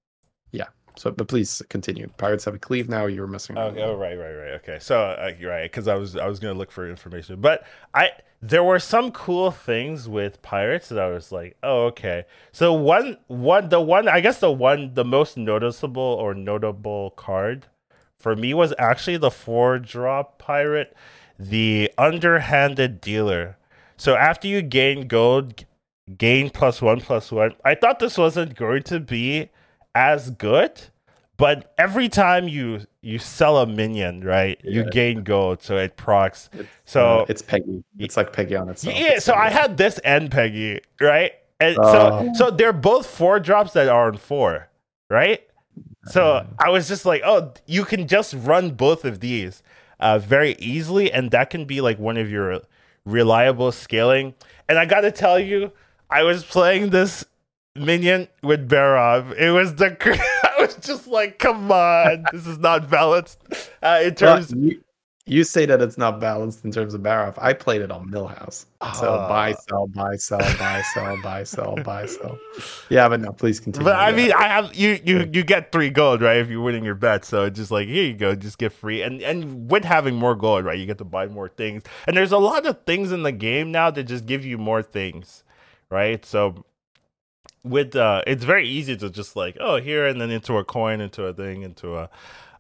Yeah. 0.52 0.68
So, 0.98 1.12
but 1.12 1.28
please 1.28 1.62
continue. 1.70 2.08
Pirates 2.18 2.46
have 2.46 2.56
a 2.56 2.60
cleave 2.60 2.90
now. 2.90 3.06
You 3.06 3.22
were 3.22 3.28
missing. 3.28 3.58
Oh, 3.58 3.70
right, 3.96 4.18
right, 4.18 4.34
right. 4.34 4.54
Okay, 4.56 4.78
so 4.80 5.00
uh, 5.00 5.32
you're 5.40 5.52
right 5.52 5.70
because 5.72 5.88
I 5.88 5.96
was 5.96 6.16
I 6.16 6.28
was 6.28 6.40
gonna 6.40 6.58
look 6.58 6.72
for 6.72 6.90
information, 6.90 7.40
but 7.40 7.66
I 7.94 8.12
there 8.42 8.64
were 8.64 8.80
some 8.80 9.12
cool 9.12 9.52
things 9.52 10.08
with 10.08 10.42
pirates 10.42 10.90
that 10.90 11.00
I 11.00 11.10
was 11.10 11.32
like, 11.32 11.58
oh 11.64 11.86
okay. 11.86 12.26
So 12.52 12.74
one 12.74 13.18
one 13.28 13.70
the 13.70 13.82
one 13.82 14.08
I 14.08 14.22
guess 14.22 14.40
the 14.40 14.52
one 14.52 14.94
the 14.94 15.06
most 15.06 15.38
noticeable 15.38 16.02
or 16.02 16.34
notable 16.34 17.12
card 17.12 17.68
for 18.18 18.36
me 18.36 18.54
was 18.54 18.74
actually 18.78 19.18
the 19.18 19.32
four 19.32 19.80
drop 19.80 20.40
pirate, 20.40 20.96
the 21.38 21.92
underhanded 21.98 23.00
dealer. 23.00 23.58
So 23.96 24.16
after 24.16 24.48
you 24.48 24.62
gain 24.62 25.08
gold, 25.08 25.66
gain 26.18 26.50
plus 26.50 26.82
one 26.82 27.02
plus 27.02 27.32
one. 27.32 27.56
I 27.66 27.76
thought 27.76 28.00
this 28.00 28.18
wasn't 28.18 28.56
going 28.56 28.84
to 28.84 29.00
be 29.00 29.50
as 29.98 30.30
good, 30.30 30.80
but 31.38 31.74
every 31.78 32.08
time 32.08 32.48
you 32.48 32.82
you 33.02 33.18
sell 33.20 33.58
a 33.58 33.66
minion, 33.66 34.22
right, 34.24 34.60
you 34.64 34.84
gain 34.84 35.24
gold, 35.24 35.64
so 35.64 35.78
it 35.78 35.96
procs. 35.98 36.50
It's, 36.54 36.70
So- 36.86 37.22
uh, 37.22 37.26
it's 37.30 37.42
Peggy. 37.42 37.84
It's 37.98 38.16
like 38.18 38.32
Peggy 38.34 38.56
on 38.56 38.70
itself. 38.70 38.96
Yeah, 38.96 39.14
It's 39.14 39.26
so 39.26 39.34
I 39.34 39.50
had 39.50 39.78
this 39.78 39.98
and 40.00 40.30
Peggy, 40.30 40.82
right? 41.02 41.32
And 41.60 41.78
Oh. 41.80 41.92
so 41.94 42.34
so 42.40 42.52
they're 42.52 42.74
both 42.92 43.08
four 43.08 43.40
drops 43.40 43.74
that 43.74 43.88
are 43.90 44.08
on 44.08 44.18
four, 44.18 44.70
right? 45.10 45.42
So 46.08 46.46
I 46.60 46.70
was 46.70 46.88
just 46.88 47.06
like, 47.06 47.22
oh, 47.26 47.54
you 47.66 47.84
can 47.86 48.08
just 48.08 48.34
run 48.38 48.72
both 48.72 49.04
of 49.06 49.20
these 49.20 49.62
uh, 50.00 50.20
very 50.20 50.54
easily, 50.60 51.12
and 51.12 51.32
that 51.32 51.50
can 51.50 51.66
be 51.66 51.82
like 51.82 51.98
one 52.00 52.18
of 52.18 52.30
your 52.30 52.62
reliable 53.06 53.72
scaling. 53.72 54.34
And 54.70 54.78
I 54.78 54.86
got 54.86 55.02
to 55.02 55.12
tell 55.12 55.40
you, 55.40 55.72
I 56.10 56.24
was 56.24 56.44
playing 56.46 56.92
this 56.92 57.26
minion 57.80 58.28
with 58.44 58.70
Barov. 58.70 59.36
It 59.38 59.52
was 59.52 59.76
the 59.76 59.96
I 60.44 60.62
was 60.62 60.76
just 60.76 61.08
like, 61.08 61.40
come 61.40 61.72
on, 61.72 62.30
this 62.32 62.48
is 62.48 62.58
not 62.58 62.90
balanced 62.90 63.40
uh, 63.82 64.02
in 64.04 64.16
Well, 64.20 64.42
terms. 64.42 64.54
you, 64.54 64.82
you 65.26 65.44
say 65.44 65.66
that 65.66 65.82
it's 65.82 65.98
not 65.98 66.20
balanced 66.20 66.64
in 66.66 66.72
terms 66.72 66.94
of 66.94 67.02
Barov. 67.02 67.36
I 67.38 67.54
played 67.54 67.82
it 67.82 67.92
on 67.92 68.10
Millhouse. 68.10 68.66
So 68.94 69.20
Ah. 69.20 69.28
buy, 69.28 69.54
sell, 69.54 69.88
buy, 69.88 70.16
sell, 70.16 70.40
buy, 70.58 70.82
sell, 70.82 71.18
buy, 71.18 71.44
sell, 71.44 71.76
buy, 71.78 72.06
sell. 72.06 72.38
Yeah, 72.90 73.10
but 73.10 73.20
no, 73.20 73.32
please 73.34 73.60
continue. 73.60 73.86
But 73.86 73.98
I 74.00 74.12
Yeah. 74.12 74.16
mean, 74.16 74.32
I 74.32 74.48
have 74.48 74.74
you 74.76 75.00
you 75.04 75.30
you 75.34 75.44
get 75.44 75.72
three 75.74 75.90
gold 75.90 76.22
right 76.22 76.38
if 76.38 76.50
you're 76.50 76.62
winning 76.62 76.86
your 76.86 76.96
bet. 76.96 77.26
So 77.26 77.44
it's 77.46 77.58
just 77.60 77.70
like 77.72 77.88
here 77.88 78.04
you 78.06 78.14
go, 78.14 78.34
just 78.36 78.58
get 78.58 78.72
free. 78.72 79.02
And 79.02 79.22
and 79.22 79.70
with 79.70 79.84
having 79.84 80.16
more 80.16 80.36
gold, 80.36 80.64
right, 80.66 80.78
you 80.80 80.86
get 80.86 80.98
to 81.00 81.04
buy 81.06 81.28
more 81.28 81.50
things. 81.50 81.84
And 82.08 82.16
there's 82.16 82.32
a 82.32 82.38
lot 82.38 82.66
of 82.66 82.84
things 82.86 83.12
in 83.12 83.24
the 83.24 83.32
game 83.34 83.72
now 83.72 83.92
that 83.92 84.04
just 84.04 84.26
give 84.26 84.46
you 84.46 84.58
more 84.58 84.82
things, 84.82 85.44
right? 85.90 86.24
So 86.26 86.64
with 87.70 87.96
uh, 87.96 88.24
it's 88.28 88.44
very 88.44 88.68
easy 88.68 88.96
to 88.98 89.10
just 89.10 89.36
like 89.36 89.58
oh 89.60 89.78
here 89.80 90.06
and 90.08 90.20
then 90.20 90.30
into 90.32 90.58
a 90.58 90.64
coin, 90.64 91.02
into 91.02 91.26
a 91.26 91.34
thing, 91.34 91.64
into 91.64 91.96
a 91.98 92.10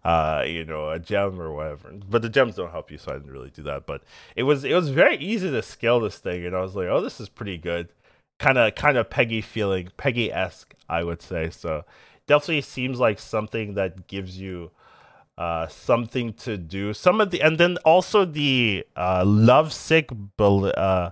uh, 0.08 0.44
you 0.48 0.64
know, 0.64 0.90
a 0.90 1.00
gem 1.00 1.40
or 1.42 1.52
whatever. 1.52 1.92
But 2.10 2.22
the 2.22 2.30
gems 2.30 2.56
don't 2.56 2.72
help 2.72 2.90
you, 2.90 2.98
so 2.98 3.12
I 3.12 3.16
didn't 3.16 3.32
really 3.32 3.50
do 3.50 3.64
that. 3.64 3.86
But 3.86 4.04
it 4.38 4.44
was 4.44 4.64
it 4.64 4.74
was 4.74 4.90
very 4.90 5.18
easy 5.18 5.52
to 5.52 5.62
scale 5.62 6.00
this 6.00 6.18
thing, 6.18 6.46
and 6.46 6.56
I 6.56 6.62
was 6.62 6.76
like, 6.76 6.88
oh, 6.88 7.02
this 7.02 7.20
is 7.20 7.28
pretty 7.28 7.58
good. 7.58 7.90
Kind 8.40 8.58
of 8.58 8.74
kind 8.76 8.98
of 8.98 9.10
Peggy 9.10 9.42
feeling, 9.42 9.90
Peggy 9.98 10.32
esque, 10.32 10.74
I 10.88 11.04
would 11.04 11.22
say. 11.22 11.50
So 11.50 11.84
definitely 12.26 12.62
seems 12.62 13.00
like 13.00 13.20
something 13.20 13.74
that 13.74 14.08
gives 14.08 14.40
you 14.40 14.72
uh 15.38 15.68
something 15.68 16.32
to 16.34 16.58
do. 16.58 16.94
Some 16.94 17.20
of 17.20 17.32
the 17.32 17.42
and 17.42 17.58
then 17.58 17.76
also 17.84 18.24
the 18.24 18.86
uh 18.96 19.26
lovesick 19.26 20.10
bal- 20.38 20.72
uh 20.78 21.12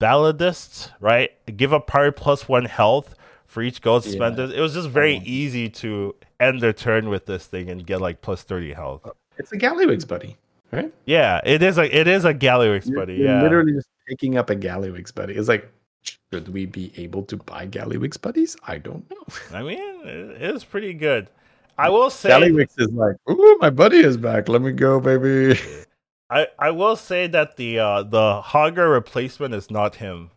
balladist, 0.00 0.92
right? 1.00 1.30
Give 1.56 1.72
a 1.72 1.80
party 1.80 2.12
plus 2.12 2.48
one 2.48 2.66
health 2.66 3.16
for 3.48 3.62
each 3.62 3.82
gold 3.82 4.06
Yeah. 4.06 4.12
spent. 4.12 4.38
It 4.38 4.60
was 4.60 4.74
just 4.74 4.88
very 4.88 5.16
Oh. 5.16 5.22
easy 5.24 5.68
to 5.70 6.14
end 6.38 6.60
their 6.60 6.72
turn 6.72 7.08
with 7.08 7.26
this 7.26 7.46
thing 7.46 7.68
and 7.70 7.84
get 7.84 8.00
like 8.00 8.20
plus 8.22 8.44
thirty 8.44 8.72
health. 8.72 9.02
it's 9.38 9.50
a 9.52 9.56
Gallywix 9.56 10.06
buddy, 10.06 10.36
right? 10.70 10.92
Yeah, 11.06 11.40
it 11.44 11.62
is 11.62 11.78
a 11.78 11.84
it 11.98 12.06
is 12.06 12.24
a 12.24 12.32
Gallywix 12.34 12.86
You're- 12.86 12.96
buddy. 13.00 13.14
you're 13.16 13.26
Yeah, 13.28 13.42
literally 13.42 13.72
just 13.72 13.88
picking 14.06 14.36
up 14.38 14.50
a 14.50 14.56
Gallywix 14.56 15.12
buddy. 15.14 15.34
It's 15.34 15.48
like, 15.48 15.68
should 16.32 16.48
we 16.48 16.66
be 16.66 16.92
able 16.96 17.22
to 17.24 17.36
buy 17.36 17.66
Gallywix 17.66 18.20
buddies? 18.20 18.56
I 18.66 18.78
don't 18.78 19.04
know. 19.10 19.24
I 19.58 19.62
mean, 19.62 19.78
it 20.06 20.42
is 20.54 20.62
pretty 20.64 20.94
good. 20.94 21.28
I 21.78 21.88
will 21.90 22.10
say, 22.10 22.30
Gallywix 22.30 22.70
is 22.78 22.90
like, 22.92 23.16
ooh, 23.30 23.58
my 23.60 23.70
buddy 23.70 23.98
is 23.98 24.16
back. 24.16 24.48
Let 24.48 24.62
me 24.62 24.72
go, 24.72 24.98
baby. 25.00 25.58
I, 26.30 26.48
I 26.58 26.70
will 26.72 26.96
say 26.96 27.26
that 27.28 27.56
the 27.56 27.78
uh, 27.78 28.02
the 28.02 28.42
Hogger 28.44 28.92
replacement 28.92 29.54
is 29.54 29.70
not 29.70 29.94
him 29.96 30.30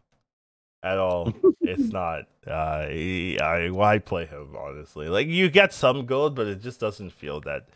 at 0.84 0.98
all. 0.98 1.34
it's 1.62 1.92
not. 1.92 2.26
Uh, 2.46 2.88
he- 2.88 3.40
I 3.40 3.70
why 3.70 4.00
play 4.00 4.26
him 4.26 4.56
honestly? 4.58 5.08
Like 5.10 5.28
you 5.28 5.50
get 5.50 5.74
some 5.74 6.06
gold, 6.06 6.36
but 6.36 6.48
it 6.48 6.62
just 6.62 6.80
doesn't 6.80 7.12
feel 7.12 7.40
that 7.42 7.68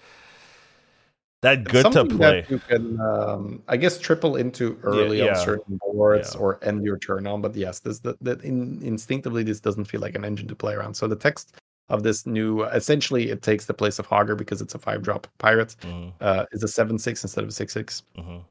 that 1.42 1.60
It's 1.62 1.72
good 1.72 1.92
to 1.92 2.06
play. 2.06 2.42
That 2.42 2.50
you 2.50 2.60
can, 2.60 3.00
um, 3.00 3.62
I 3.68 3.78
guess, 3.78 4.00
triple 4.00 4.36
into 4.38 4.80
early 4.82 5.20
yeah. 5.20 5.38
on 5.38 5.46
certain 5.46 5.80
boards 5.80 6.34
Yeah. 6.34 6.42
or 6.42 6.60
end 6.64 6.84
your 6.84 6.98
turn 6.98 7.28
on. 7.28 7.42
But 7.42 7.56
yes, 7.56 7.80
this 7.80 8.00
that, 8.00 8.18
that 8.24 8.42
in, 8.44 8.82
instinctively 8.82 9.44
this 9.44 9.60
doesn't 9.60 9.86
feel 9.86 10.02
like 10.02 10.16
an 10.16 10.26
engine 10.26 10.48
to 10.48 10.56
play 10.56 10.74
around. 10.74 10.96
So 10.96 11.08
the 11.08 11.16
text 11.16 11.56
of 11.90 12.02
this 12.02 12.26
new, 12.26 12.64
essentially, 12.64 13.30
it 13.30 13.44
takes 13.44 13.66
the 13.68 13.74
place 13.76 14.00
of 14.00 14.08
Hogger 14.08 14.36
because 14.36 14.60
it's 14.60 14.74
a 14.74 14.80
five 14.80 15.04
drop 15.04 15.28
pirate. 15.38 15.76
Mhm, 15.82 16.14
Uh, 16.20 16.46
is 16.52 16.64
a 16.64 16.68
seven 16.68 16.98
six 16.98 17.24
instead 17.24 17.44
of 17.44 17.50
a 17.50 17.54
six 17.54 17.74
six. 17.74 18.02
mhm. 18.18 18.42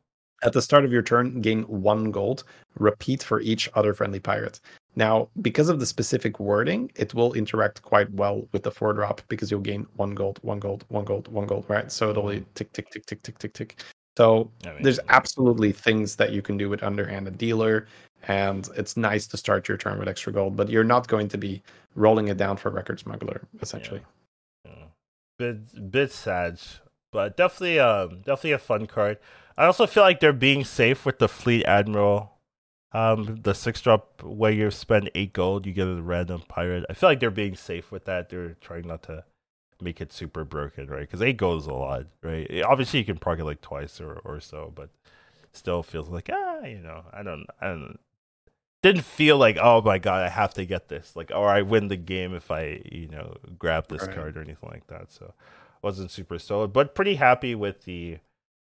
At 0.45 0.53
the 0.53 0.61
start 0.61 0.85
of 0.85 0.93
your 0.93 1.03
turn, 1.03 1.41
gain 1.41 1.63
one 1.63 2.11
gold. 2.11 2.45
Repeat 2.79 3.23
for 3.23 3.41
each 3.41 3.69
other 3.75 3.95
friendly 3.95 4.21
pirate. 4.21 4.61
Now, 4.95 5.29
because 5.41 5.71
of 5.71 5.81
the 5.81 5.87
specific 5.87 6.39
wording, 6.39 6.93
it 6.97 7.15
will 7.15 7.33
interact 7.33 7.83
quite 7.83 8.13
well 8.13 8.47
with 8.53 8.63
the 8.63 8.71
four 8.71 8.93
drop 8.93 9.23
because 9.29 9.51
you'll 9.51 9.61
gain 9.61 9.87
one 9.97 10.15
gold, 10.15 10.39
one 10.43 10.61
gold, 10.61 10.85
one 10.89 11.05
gold, 11.05 11.29
one 11.29 11.47
gold, 11.47 11.65
right? 11.67 11.91
So 11.91 12.11
it'll 12.11 12.29
be 12.29 12.45
tick, 12.55 12.73
tick, 12.73 12.91
tick, 12.91 13.07
tick, 13.07 13.23
tick, 13.23 13.39
tick, 13.39 13.55
tick. 13.55 13.81
So 14.17 14.51
I 14.65 14.75
mean, 14.75 14.83
there's 14.83 15.01
absolutely 15.09 15.73
things 15.73 16.15
that 16.17 16.33
you 16.33 16.43
can 16.43 16.57
do 16.57 16.69
with 16.69 16.83
underhanded 16.83 17.39
dealer, 17.39 17.89
and 18.29 18.69
it's 18.77 18.97
nice 18.97 19.27
to 19.29 19.37
start 19.37 19.67
your 19.67 19.77
turn 19.77 19.99
with 19.99 20.09
extra 20.09 20.33
gold, 20.33 20.57
but 20.57 20.69
you're 20.69 20.85
not 20.85 21.09
going 21.09 21.29
to 21.29 21.39
be 21.39 21.63
rolling 21.97 22.29
it 22.29 22.37
down 22.37 22.57
for 22.57 22.71
record 22.71 23.01
smuggler, 23.01 23.43
essentially. 23.61 24.03
Yeah. 24.65 24.73
Bit 25.39 25.91
bit 25.91 26.13
sad, 26.13 26.61
but 27.11 27.37
definitely 27.37 27.81
um 27.81 28.19
definitely 28.19 28.53
a 28.53 28.59
fun 28.59 28.87
card. 28.87 29.19
I 29.57 29.67
also 29.67 29.87
feel 29.87 30.03
like 30.03 30.21
they're 30.21 30.33
being 30.33 30.65
safe 30.65 31.07
with 31.07 31.19
the 31.19 31.29
Fleet 31.29 31.65
Admiral. 31.65 32.33
Um, 32.93 33.41
the 33.43 33.55
six 33.55 33.81
drop 33.81 34.23
where 34.23 34.53
you 34.53 34.71
spend 34.71 35.11
eight 35.17 35.33
gold, 35.33 35.67
you 35.67 35.73
get 35.73 35.89
a 35.89 36.01
random 36.01 36.43
pirate. 36.47 36.85
I 36.89 36.93
feel 36.93 37.09
like 37.09 37.19
they're 37.19 37.31
being 37.31 37.57
safe 37.57 37.91
with 37.91 38.05
that. 38.05 38.29
They're 38.29 38.55
trying 38.61 38.87
not 38.87 39.03
to 39.05 39.25
make 39.81 40.01
it 40.01 40.13
super 40.13 40.45
broken, 40.45 40.87
right? 40.87 41.01
Because 41.01 41.21
eight 41.21 41.37
gold 41.37 41.63
is 41.63 41.67
a 41.67 41.73
lot, 41.73 42.07
right? 42.23 42.47
Eh, 42.49 42.63
Obviously, 42.63 43.01
you 43.01 43.05
can 43.05 43.19
park 43.19 43.41
it 43.41 43.45
like 43.45 43.61
twice 43.61 44.01
or, 44.01 44.21
or 44.25 44.39
so, 44.41 44.73
but 44.75 44.91
still 45.53 45.83
feels 45.83 46.09
like 46.09 46.31
ah, 46.33 46.65
you 46.65 46.79
know, 46.79 47.05
I 47.13 47.23
don't, 47.23 47.47
I 47.61 47.67
don't. 47.69 47.99
didn't 48.83 49.03
feel 49.05 49.39
like 49.39 49.57
oh 49.61 49.81
my 49.83 49.99
god 49.99 50.23
I 50.23 50.29
have 50.29 50.55
to 50.55 50.67
get 50.67 50.89
this 50.89 51.17
like 51.17 51.31
or 51.35 51.49
I 51.49 51.63
win 51.63 51.89
the 51.89 51.97
game 51.97 52.35
if 52.35 52.51
I 52.51 52.83
you 52.85 53.09
know 53.09 53.37
grab 53.59 53.89
this 53.89 54.03
right. 54.03 54.15
card 54.15 54.37
or 54.37 54.43
anything 54.43 54.69
like 54.71 54.87
that. 54.89 55.11
So 55.11 55.33
wasn't 55.83 56.11
super 56.11 56.39
solid, 56.39 56.73
but 56.73 56.95
pretty 56.95 57.15
happy 57.17 57.55
with 57.55 57.85
the 57.85 58.19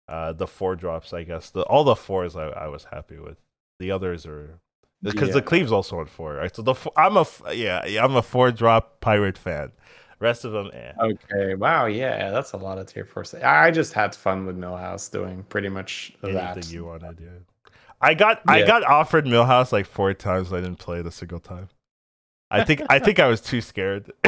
uh 0.07 0.33
the 0.33 0.47
four 0.47 0.75
drops. 0.75 1.13
I 1.13 1.23
guess 1.23 1.49
the 1.49 1.61
all 1.63 1.83
the 1.83 1.95
fours 1.95 2.35
I, 2.35 2.47
I 2.47 2.67
was 2.67 2.85
happy 2.85 3.17
with. 3.17 3.37
The 3.79 3.91
others 3.91 4.25
are 4.25 4.59
because 5.03 5.29
yeah. 5.29 5.35
the 5.35 5.41
Cleave's 5.41 5.71
also 5.71 5.99
on 5.99 6.07
four, 6.07 6.35
right? 6.35 6.55
So 6.55 6.61
the 6.61 6.75
I'm 6.95 7.17
a 7.17 7.25
yeah, 7.53 7.85
yeah 7.85 8.03
I'm 8.03 8.15
a 8.15 8.21
four 8.21 8.51
drop 8.51 8.99
pirate 9.01 9.37
fan. 9.37 9.71
Rest 10.19 10.45
of 10.45 10.51
them, 10.51 10.71
eh. 10.73 10.93
Okay. 10.99 11.53
Wow. 11.53 11.85
Yeah, 11.85 12.31
that's 12.31 12.53
a 12.53 12.57
lot 12.57 12.79
of 12.79 12.87
tier 12.87 13.05
four. 13.05 13.23
I 13.43 13.69
just 13.69 13.93
had 13.93 14.15
fun 14.15 14.47
with 14.47 14.57
Millhouse 14.57 15.11
doing 15.11 15.43
pretty 15.43 15.69
much 15.69 16.13
Anything 16.23 16.55
that. 16.55 16.71
you 16.71 16.85
wanted, 16.85 17.19
yeah. 17.21 17.71
I 18.01 18.15
got 18.15 18.41
yeah. 18.47 18.53
I 18.53 18.65
got 18.65 18.83
offered 18.83 19.25
Millhouse 19.25 19.71
like 19.71 19.85
four 19.85 20.13
times. 20.13 20.51
I 20.51 20.57
didn't 20.57 20.79
play 20.79 20.99
it 20.99 21.05
a 21.05 21.11
single 21.11 21.39
time. 21.39 21.69
I 22.49 22.63
think 22.63 22.81
I 22.89 22.99
think 22.99 23.19
I 23.19 23.27
was 23.27 23.41
too 23.41 23.61
scared. 23.61 24.11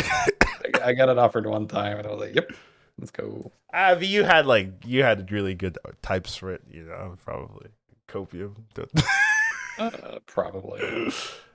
I 0.83 0.93
got 0.93 1.09
it 1.09 1.17
offered 1.17 1.45
one 1.45 1.67
time, 1.67 1.97
and 1.97 2.05
I 2.07 2.11
was 2.11 2.19
like, 2.19 2.35
"Yep, 2.35 2.51
let's 2.99 3.11
go." 3.11 3.51
Uh, 3.73 3.97
you 3.99 4.23
had 4.23 4.45
like 4.45 4.85
you 4.85 5.03
had 5.03 5.31
really 5.31 5.55
good 5.55 5.77
types 6.01 6.35
for 6.35 6.53
it, 6.53 6.61
you 6.69 6.83
know, 6.83 7.15
probably 7.23 7.69
copium. 8.07 8.55
uh, 9.79 10.19
probably. 10.25 10.81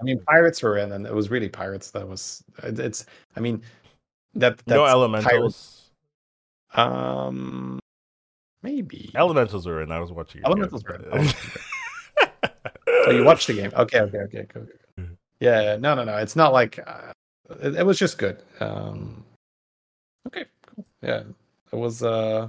I 0.00 0.04
mean, 0.04 0.20
pirates 0.28 0.62
were 0.62 0.78
in, 0.78 0.92
and 0.92 1.06
it 1.06 1.14
was 1.14 1.30
really 1.30 1.48
pirates 1.48 1.90
that 1.92 2.08
was. 2.08 2.42
It's. 2.62 3.06
I 3.36 3.40
mean, 3.40 3.62
that 4.34 4.58
that's 4.58 4.76
no 4.76 4.86
elementals. 4.86 5.30
Pirates. 5.30 5.80
Um, 6.74 7.78
maybe 8.62 9.10
elementals 9.14 9.66
are 9.66 9.82
in. 9.82 9.92
I 9.92 10.00
was 10.00 10.12
watching. 10.12 10.42
Elementals 10.44 10.82
were 10.84 10.96
in. 10.96 11.28
so 13.04 13.10
you 13.10 13.24
watched 13.24 13.46
the 13.46 13.54
game? 13.54 13.70
Okay, 13.76 14.00
okay, 14.00 14.18
okay, 14.18 14.46
cool. 14.52 14.66
Yeah, 15.40 15.76
no, 15.76 15.94
no, 15.94 16.04
no. 16.04 16.16
It's 16.16 16.36
not 16.36 16.52
like 16.52 16.78
uh, 16.86 17.12
it, 17.62 17.76
it, 17.76 17.86
was 17.86 17.98
just 17.98 18.18
good. 18.18 18.42
Um, 18.60 19.24
okay, 20.28 20.44
cool. 20.44 20.53
Yeah, 21.04 21.22
it 21.72 21.76
was 21.76 22.02
uh 22.02 22.48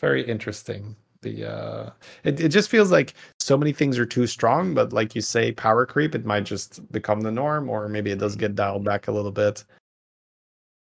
very 0.00 0.26
interesting. 0.26 0.96
The 1.22 1.50
uh, 1.50 1.90
it 2.24 2.40
it 2.40 2.48
just 2.48 2.68
feels 2.68 2.90
like 2.90 3.14
so 3.40 3.56
many 3.56 3.72
things 3.72 3.98
are 3.98 4.06
too 4.06 4.26
strong, 4.26 4.74
but 4.74 4.92
like 4.92 5.14
you 5.14 5.22
say, 5.22 5.52
power 5.52 5.86
creep. 5.86 6.14
It 6.14 6.24
might 6.26 6.44
just 6.44 6.90
become 6.92 7.22
the 7.22 7.30
norm, 7.30 7.68
or 7.68 7.88
maybe 7.88 8.10
it 8.10 8.18
does 8.18 8.36
get 8.36 8.54
dialed 8.54 8.84
back 8.84 9.08
a 9.08 9.12
little 9.12 9.32
bit 9.32 9.64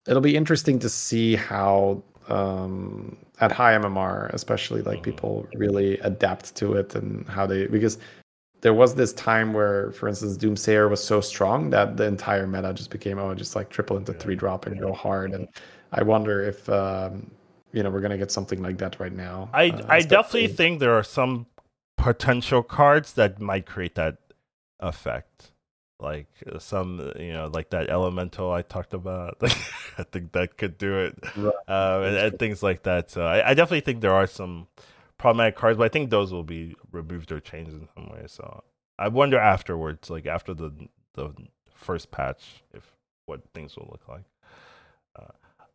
it'll 0.07 0.23
be 0.23 0.37
interesting 0.37 0.79
to 0.79 0.89
see 0.89 1.37
how 1.37 2.03
um, 2.29 3.17
at 3.41 3.53
high 3.53 3.75
MMR, 3.75 4.33
especially 4.33 4.83
like 4.83 5.03
people 5.03 5.47
really 5.55 5.99
adapt 5.99 6.55
to 6.57 6.75
it 6.75 6.95
and 6.95 7.29
how 7.29 7.47
they 7.47 7.67
because 7.67 7.99
there 8.61 8.75
was 8.75 8.95
this 8.95 9.13
time 9.15 9.53
where, 9.53 9.91
for 9.93 10.09
instance, 10.09 10.37
Doomsayer 10.37 10.89
was 10.91 11.03
so 11.03 11.21
strong 11.21 11.71
that 11.71 11.97
the 11.97 12.05
entire 12.05 12.47
meta 12.47 12.75
just 12.75 12.91
became 12.91 13.19
oh, 13.19 13.35
just 13.35 13.57
like 13.57 13.71
triple 13.71 13.97
into 13.97 14.13
three 14.13 14.37
drop 14.37 14.67
and 14.67 14.79
go 14.79 14.93
hard. 14.93 15.33
And 15.33 15.49
I 15.93 16.03
wonder 16.03 16.43
if 16.43 16.69
um, 16.69 17.31
you 17.73 17.83
know 17.83 17.91
we're 17.91 18.01
gonna 18.01 18.19
get 18.19 18.31
something 18.31 18.63
like 18.63 18.79
that 18.79 18.99
right 19.01 19.13
now. 19.13 19.51
I 19.53 19.71
uh, 19.71 19.87
I 19.89 20.01
definitely 20.01 20.49
think 20.49 20.81
there 20.81 20.95
are 20.95 21.05
some 21.05 21.47
potential 21.97 22.63
cards 22.63 23.13
that 23.15 23.41
might 23.41 23.67
create 23.67 23.95
that 23.97 24.19
effect. 24.79 25.53
Like 25.99 26.29
uh, 26.51 26.59
some 26.59 27.13
you 27.19 27.33
know 27.33 27.51
like 27.53 27.71
that 27.71 27.91
elemental 27.91 28.53
i 28.53 28.63
talked 28.63 28.95
about. 28.95 29.37
I 29.99 30.05
think 30.11 30.33
that 30.33 30.57
could 30.57 30.79
do 30.79 30.99
it. 31.01 31.19
Right. 31.37 31.53
um, 31.69 32.03
and, 32.05 32.17
and, 32.17 32.39
things 32.39 32.63
like 32.63 32.85
that. 32.85 33.11
So 33.11 33.27
I, 33.27 33.51
I, 33.51 33.55
definitely 33.55 33.83
think 33.83 34.01
there 34.01 34.15
are 34.15 34.27
some 34.27 34.69
problematic 35.19 35.57
cards 35.57 35.77
but 35.77 35.85
i 35.85 35.89
think 35.89 36.09
those 36.09 36.33
will 36.33 36.43
be 36.43 36.75
removed 36.91 37.31
or 37.31 37.41
changed 37.41 37.73
in 37.73 37.87
some 37.95 38.09
way. 38.09 38.25
So 38.27 38.65
i 38.99 39.09
wonder 39.09 39.39
afterwards 39.39 40.09
like 40.09 40.27
after 40.27 40.55
the 40.55 40.73
the 41.15 41.35
first 41.75 42.11
patch 42.11 42.63
if 42.73 42.91
what 43.27 43.43
things 43.53 43.77
will 43.77 43.89
look 43.91 44.09
like. 44.09 44.25
Uh, 45.15 45.33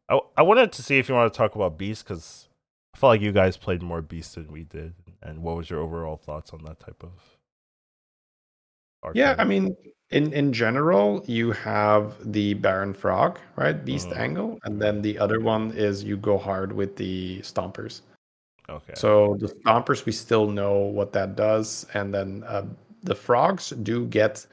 I, 0.09 0.19
I 0.37 0.41
wanted 0.43 0.71
to 0.73 0.83
see 0.83 0.97
if 0.99 1.09
you 1.09 1.15
want 1.15 1.31
to 1.31 1.37
talk 1.37 1.55
about 1.55 1.77
beast 1.77 2.05
because 2.05 2.47
i 2.93 2.97
felt 2.97 3.11
like 3.11 3.21
you 3.21 3.31
guys 3.31 3.57
played 3.57 3.81
more 3.81 4.01
beast 4.01 4.35
than 4.35 4.51
we 4.51 4.63
did 4.63 4.93
and 5.21 5.41
what 5.41 5.57
was 5.57 5.69
your 5.69 5.79
overall 5.79 6.17
thoughts 6.17 6.51
on 6.51 6.63
that 6.63 6.79
type 6.79 7.03
of 7.03 7.35
yeah, 9.13 9.35
I 9.37 9.43
mean, 9.43 9.75
in 10.09 10.33
in 10.33 10.53
general, 10.53 11.23
you 11.27 11.51
have 11.51 12.15
the 12.31 12.53
Baron 12.55 12.93
Frog, 12.93 13.39
right? 13.55 13.85
Beast 13.85 14.09
mm-hmm. 14.09 14.19
angle, 14.19 14.59
and 14.63 14.81
then 14.81 15.01
the 15.01 15.19
other 15.19 15.39
one 15.39 15.71
is 15.71 16.03
you 16.03 16.17
go 16.17 16.37
hard 16.37 16.73
with 16.73 16.95
the 16.95 17.39
Stompers. 17.41 18.01
Okay. 18.69 18.93
So 18.95 19.37
the 19.39 19.47
Stompers, 19.47 20.05
we 20.05 20.11
still 20.11 20.47
know 20.47 20.77
what 20.77 21.13
that 21.13 21.35
does, 21.35 21.85
and 21.93 22.13
then 22.13 22.43
uh, 22.47 22.65
the 23.03 23.15
frogs 23.15 23.69
do 23.69 24.07
get 24.07 24.45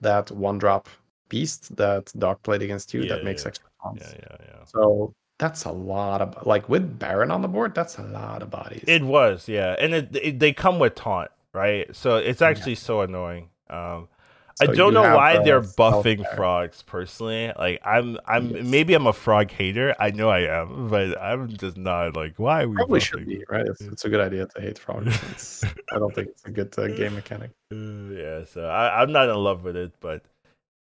that 0.00 0.30
one 0.30 0.58
drop 0.58 0.88
beast 1.28 1.76
that 1.76 2.12
Doc 2.18 2.42
played 2.42 2.62
against 2.62 2.92
you 2.92 3.02
yeah, 3.02 3.14
that 3.14 3.24
makes 3.24 3.42
yeah. 3.42 3.48
extra. 3.48 3.69
Yeah, 3.84 4.12
yeah, 4.12 4.36
yeah. 4.40 4.64
So 4.66 5.14
that's 5.38 5.64
a 5.64 5.72
lot 5.72 6.20
of 6.20 6.46
like 6.46 6.68
with 6.68 6.98
Baron 6.98 7.30
on 7.30 7.42
the 7.42 7.48
board. 7.48 7.74
That's 7.74 7.98
a 7.98 8.02
lot 8.02 8.42
of 8.42 8.50
bodies. 8.50 8.84
It 8.86 9.02
was, 9.02 9.48
yeah, 9.48 9.74
and 9.78 9.94
it, 9.94 10.16
it 10.16 10.38
they 10.38 10.52
come 10.52 10.78
with 10.78 10.94
taunt, 10.94 11.30
right? 11.52 11.94
So 11.96 12.16
it's 12.16 12.42
actually 12.42 12.72
yeah. 12.72 12.78
so 12.78 13.00
annoying. 13.00 13.48
Um, 13.68 14.08
so 14.56 14.70
I 14.70 14.74
don't 14.74 14.92
know 14.92 15.16
why 15.16 15.42
they're 15.42 15.62
buffing 15.62 16.24
frogs 16.36 16.82
personally. 16.82 17.52
Like 17.58 17.80
I'm 17.84 18.18
I'm 18.26 18.50
yes. 18.50 18.64
maybe 18.66 18.92
I'm 18.94 19.06
a 19.06 19.12
frog 19.12 19.50
hater. 19.50 19.94
I 19.98 20.10
know 20.10 20.28
I 20.28 20.40
am, 20.40 20.88
but 20.88 21.18
I'm 21.18 21.48
just 21.48 21.78
not 21.78 22.14
like 22.14 22.34
why 22.36 22.66
we 22.66 22.76
probably 22.76 23.00
buffing? 23.00 23.02
should 23.02 23.26
be 23.26 23.44
right. 23.48 23.66
It's, 23.66 23.80
it's, 23.80 24.04
a 24.04 24.10
good 24.10 24.20
idea 24.20 24.46
to 24.46 24.60
hate 24.60 24.78
frogs. 24.78 25.64
I 25.92 25.98
don't 25.98 26.14
think 26.14 26.28
it's 26.28 26.44
a 26.44 26.50
good 26.50 26.78
uh, 26.78 26.88
game 26.88 27.14
mechanic. 27.14 27.50
Yeah, 27.72 28.44
so 28.46 28.64
I, 28.64 29.00
I'm 29.00 29.12
not 29.12 29.28
in 29.28 29.36
love 29.36 29.62
with 29.62 29.76
it, 29.76 29.92
but 30.00 30.24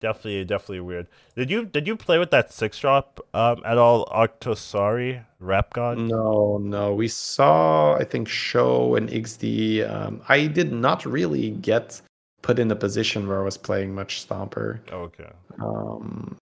definitely 0.01 0.45
definitely 0.45 0.81
weird. 0.81 1.07
Did 1.35 1.49
you 1.49 1.65
did 1.65 1.87
you 1.87 1.95
play 1.95 2.17
with 2.17 2.31
that 2.31 2.51
six 2.51 2.79
drop 2.79 3.19
um 3.33 3.61
at 3.65 3.77
all 3.77 4.05
Octosari 4.07 5.23
Wrap 5.39 5.73
God? 5.73 5.97
No, 5.97 6.57
no. 6.61 6.93
We 6.93 7.07
saw 7.07 7.95
I 7.95 8.03
think 8.03 8.27
show 8.27 8.95
and 8.95 9.09
XD. 9.09 9.89
Um 9.89 10.21
I 10.27 10.47
did 10.47 10.71
not 10.71 11.05
really 11.05 11.51
get 11.51 12.01
put 12.41 12.59
in 12.59 12.71
a 12.71 12.75
position 12.75 13.27
where 13.27 13.39
I 13.39 13.43
was 13.43 13.57
playing 13.57 13.93
much 13.93 14.27
Stomper. 14.27 14.79
Okay. 14.91 15.29
Um, 15.59 16.37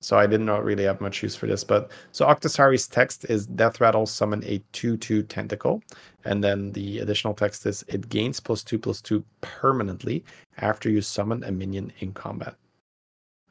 so 0.00 0.18
I 0.18 0.26
did 0.26 0.40
not 0.40 0.64
really 0.64 0.84
have 0.84 1.00
much 1.00 1.22
use 1.22 1.36
for 1.36 1.46
this. 1.46 1.62
But 1.62 1.90
so 2.10 2.26
Octosari's 2.26 2.88
text 2.88 3.24
is 3.28 3.46
Death 3.46 3.80
Rattle 3.80 4.06
summon 4.06 4.42
a 4.44 4.60
2 4.72 4.96
2 4.96 5.22
tentacle. 5.24 5.82
And 6.24 6.42
then 6.42 6.72
the 6.72 6.98
additional 6.98 7.34
text 7.34 7.66
is 7.66 7.84
it 7.88 8.08
gains 8.08 8.40
plus 8.40 8.64
2 8.64 8.78
plus 8.78 9.00
2 9.00 9.24
permanently 9.40 10.24
after 10.58 10.90
you 10.90 11.00
summon 11.00 11.44
a 11.44 11.52
minion 11.52 11.92
in 12.00 12.12
combat. 12.12 12.56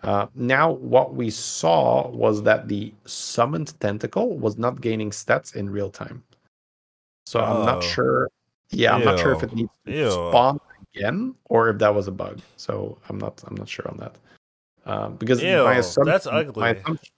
Uh, 0.04 0.28
now, 0.34 0.72
what 0.72 1.14
we 1.14 1.30
saw 1.30 2.10
was 2.10 2.42
that 2.44 2.68
the 2.68 2.94
summoned 3.06 3.80
tentacle 3.80 4.38
was 4.38 4.58
not 4.58 4.82
gaining 4.82 5.12
stats 5.12 5.56
in 5.56 5.70
real 5.70 5.90
time. 5.90 6.24
So 7.26 7.40
oh. 7.40 7.44
I'm 7.44 7.66
not 7.66 7.78
oh. 7.78 7.82
sure. 7.82 8.30
Yeah, 8.72 8.96
Ew. 8.96 9.00
I'm 9.00 9.06
not 9.06 9.20
sure 9.20 9.34
if 9.34 9.44
it 9.44 9.54
needs 9.54 9.72
to 9.86 9.92
Ew. 9.92 10.12
spawn 10.12 10.60
again 10.96 11.36
or 11.46 11.70
if 11.70 11.78
that 11.80 11.94
was 11.94 12.08
a 12.08 12.12
bug. 12.12 12.42
So 12.58 12.98
I'm 13.10 13.18
not 13.18 13.44
I'm 13.48 13.56
not 13.56 13.70
sure 13.70 13.88
on 13.88 13.98
that. 13.98 14.16
Um, 14.86 15.16
because 15.16 15.42
Ew, 15.42 15.64
my 15.64 15.76
assumption, 15.76 16.12
that's 16.12 16.26
ugly. 16.26 16.62
My 16.62 16.70
assumption, 16.70 17.12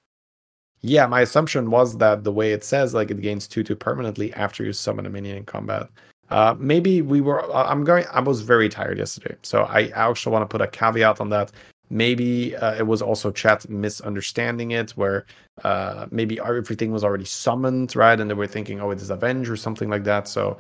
yeah, 0.82 1.08
my 1.08 1.22
assumption 1.22 1.72
was 1.72 1.98
that 2.00 2.24
the 2.24 2.32
way 2.32 2.52
it 2.52 2.64
says, 2.64 2.94
like 2.94 3.10
it 3.12 3.22
gains 3.22 3.48
two 3.48 3.64
two 3.64 3.76
permanently 3.76 4.34
after 4.34 4.64
you 4.64 4.74
summon 4.74 5.06
a 5.06 5.10
minion 5.10 5.38
in 5.38 5.46
combat. 5.46 5.90
Uh, 6.30 6.56
maybe 6.58 7.02
we 7.02 7.22
were. 7.22 7.44
I'm 7.56 7.84
going. 7.84 8.06
I 8.12 8.20
was 8.20 8.42
very 8.42 8.68
tired 8.68 8.98
yesterday, 8.98 9.36
so 9.44 9.64
I 9.64 9.92
actually 9.96 10.34
want 10.34 10.44
to 10.44 10.52
put 10.52 10.62
a 10.62 10.68
caveat 10.68 11.22
on 11.22 11.30
that. 11.30 11.52
Maybe 11.90 12.56
uh, 12.56 12.76
it 12.76 12.88
was 12.88 13.02
also 13.02 13.32
chat 13.32 13.70
misunderstanding 13.70 14.72
it, 14.72 14.92
where 14.92 15.26
uh, 15.64 16.08
maybe 16.12 16.40
everything 16.40 16.92
was 16.92 17.04
already 17.04 17.26
summoned, 17.26 17.96
right? 17.96 18.20
And 18.20 18.30
they 18.30 18.34
were 18.34 18.48
thinking, 18.48 18.82
oh, 18.82 18.92
it 18.92 19.02
is 19.02 19.10
Avenge 19.10 19.50
or 19.50 19.58
something 19.58 19.90
like 19.90 20.04
that. 20.06 20.28
So 20.28 20.58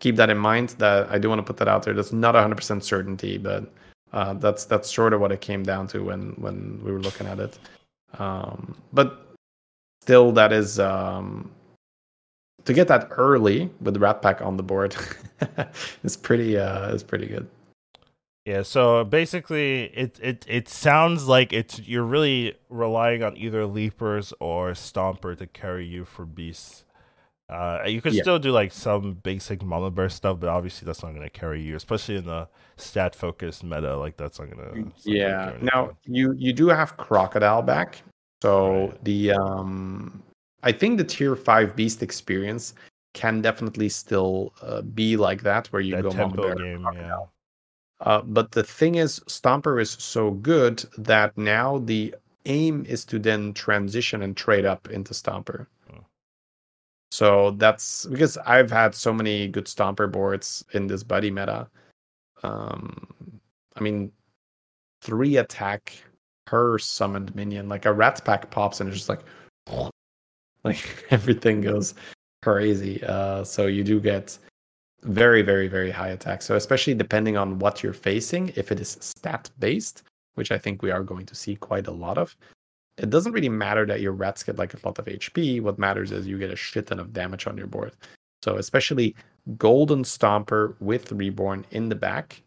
keep 0.00 0.16
that 0.16 0.30
in 0.30 0.38
mind. 0.38 0.70
That 0.78 1.08
I 1.10 1.18
do 1.18 1.28
want 1.28 1.38
to 1.38 1.42
put 1.42 1.56
that 1.58 1.68
out 1.68 1.84
there. 1.84 1.94
That's 1.94 2.12
not 2.12 2.34
100% 2.34 2.82
certainty, 2.82 3.38
but 3.38 3.72
uh, 4.12 4.34
that's 4.34 4.64
that's 4.64 4.92
sort 4.92 5.12
of 5.12 5.20
what 5.20 5.32
it 5.32 5.40
came 5.40 5.62
down 5.62 5.86
to 5.88 6.02
when 6.02 6.30
when 6.36 6.80
we 6.82 6.92
were 6.92 7.00
looking 7.00 7.26
at 7.26 7.38
it. 7.38 7.58
Um, 8.18 8.74
but 8.92 9.36
still, 10.02 10.32
that 10.32 10.52
is 10.52 10.80
um, 10.80 11.50
to 12.64 12.72
get 12.72 12.88
that 12.88 13.08
early 13.12 13.70
with 13.80 13.96
Rat 13.96 14.22
Pack 14.22 14.42
on 14.42 14.56
the 14.56 14.62
board 14.62 14.96
is 16.04 16.16
pretty 16.16 16.58
uh, 16.58 16.88
is 16.88 17.02
pretty 17.02 17.26
good. 17.26 17.48
Yeah, 18.48 18.62
so 18.62 19.04
basically, 19.04 19.82
it 19.94 20.18
it 20.22 20.46
it 20.48 20.70
sounds 20.70 21.28
like 21.28 21.52
it's 21.52 21.80
you're 21.80 22.02
really 22.02 22.54
relying 22.70 23.22
on 23.22 23.36
either 23.36 23.66
leapers 23.66 24.32
or 24.40 24.70
stomper 24.70 25.36
to 25.36 25.46
carry 25.46 25.84
you 25.84 26.06
for 26.06 26.24
beasts. 26.24 26.86
Uh, 27.50 27.80
you 27.86 28.00
could 28.00 28.14
yeah. 28.14 28.22
still 28.22 28.38
do 28.38 28.50
like 28.50 28.72
some 28.72 29.18
basic 29.22 29.62
mama 29.62 29.90
bear 29.90 30.08
stuff, 30.08 30.40
but 30.40 30.48
obviously 30.48 30.86
that's 30.86 31.02
not 31.02 31.10
going 31.10 31.28
to 31.28 31.28
carry 31.28 31.60
you, 31.60 31.76
especially 31.76 32.16
in 32.16 32.24
the 32.24 32.48
stat 32.78 33.14
focused 33.14 33.64
meta. 33.64 33.94
Like 33.98 34.16
that's 34.16 34.38
not 34.38 34.50
going 34.50 34.64
to. 34.86 34.92
Yeah. 35.04 35.52
Now 35.60 35.90
you 36.06 36.32
you 36.32 36.54
do 36.54 36.68
have 36.68 36.96
crocodile 36.96 37.60
back, 37.60 38.00
so 38.40 38.86
right. 38.86 39.04
the 39.04 39.32
um, 39.32 40.22
I 40.62 40.72
think 40.72 40.96
the 40.96 41.04
tier 41.04 41.36
five 41.36 41.76
beast 41.76 42.02
experience 42.02 42.72
can 43.12 43.42
definitely 43.42 43.90
still 43.90 44.54
uh, 44.62 44.80
be 44.80 45.18
like 45.18 45.42
that, 45.42 45.66
where 45.66 45.82
you 45.82 45.96
that 45.96 46.02
go 46.04 46.12
mama 46.12 46.34
bear. 46.34 46.54
Game, 46.54 46.88
yeah. 46.94 47.18
Uh, 48.00 48.22
but 48.22 48.52
the 48.52 48.62
thing 48.62 48.94
is, 48.94 49.20
Stomper 49.20 49.80
is 49.80 49.90
so 49.90 50.30
good 50.30 50.84
that 50.96 51.36
now 51.36 51.78
the 51.78 52.14
aim 52.46 52.84
is 52.88 53.04
to 53.06 53.18
then 53.18 53.52
transition 53.54 54.22
and 54.22 54.36
trade 54.36 54.64
up 54.64 54.88
into 54.88 55.14
Stomper. 55.14 55.66
Hmm. 55.90 55.98
So 57.10 57.50
that's 57.52 58.06
because 58.06 58.36
I've 58.38 58.70
had 58.70 58.94
so 58.94 59.12
many 59.12 59.48
good 59.48 59.66
Stomper 59.66 60.10
boards 60.10 60.64
in 60.72 60.86
this 60.86 61.02
buddy 61.02 61.30
meta. 61.30 61.68
Um, 62.42 63.40
I 63.76 63.80
mean, 63.80 64.12
three 65.02 65.36
attack 65.36 65.92
per 66.46 66.78
summoned 66.78 67.34
minion. 67.34 67.68
Like 67.68 67.84
a 67.84 67.92
rat 67.92 68.24
pack 68.24 68.50
pops 68.50 68.80
and 68.80 68.88
it's 68.88 68.98
just 68.98 69.08
like, 69.08 69.20
like 70.64 71.06
everything 71.10 71.60
goes 71.60 71.94
crazy. 72.42 73.02
Uh, 73.04 73.42
so 73.44 73.66
you 73.66 73.82
do 73.82 74.00
get 74.00 74.38
very, 75.02 75.42
very, 75.42 75.68
very 75.68 75.90
high 75.90 76.08
attack. 76.08 76.42
So 76.42 76.56
especially 76.56 76.94
depending 76.94 77.36
on 77.36 77.58
what 77.58 77.82
you're 77.82 77.92
facing, 77.92 78.52
if 78.56 78.72
it 78.72 78.80
is 78.80 78.98
stat 79.00 79.50
based, 79.58 80.02
which 80.34 80.50
I 80.50 80.58
think 80.58 80.82
we 80.82 80.90
are 80.90 81.02
going 81.02 81.26
to 81.26 81.34
see 81.34 81.56
quite 81.56 81.86
a 81.86 81.92
lot 81.92 82.18
of, 82.18 82.36
it 82.96 83.10
doesn't 83.10 83.32
really 83.32 83.48
matter 83.48 83.86
that 83.86 84.00
your 84.00 84.12
rats 84.12 84.42
get 84.42 84.58
like 84.58 84.74
a 84.74 84.86
lot 84.86 84.98
of 84.98 85.06
HP. 85.06 85.62
What 85.62 85.78
matters 85.78 86.10
is 86.10 86.26
you 86.26 86.38
get 86.38 86.50
a 86.50 86.56
shit 86.56 86.88
ton 86.88 86.98
of 86.98 87.12
damage 87.12 87.46
on 87.46 87.56
your 87.56 87.68
board. 87.68 87.92
So 88.42 88.56
especially 88.56 89.14
Golden 89.56 90.02
Stomper 90.02 90.74
with 90.80 91.12
Reborn 91.12 91.64
in 91.70 91.88
the 91.88 91.94
back, 91.94 92.42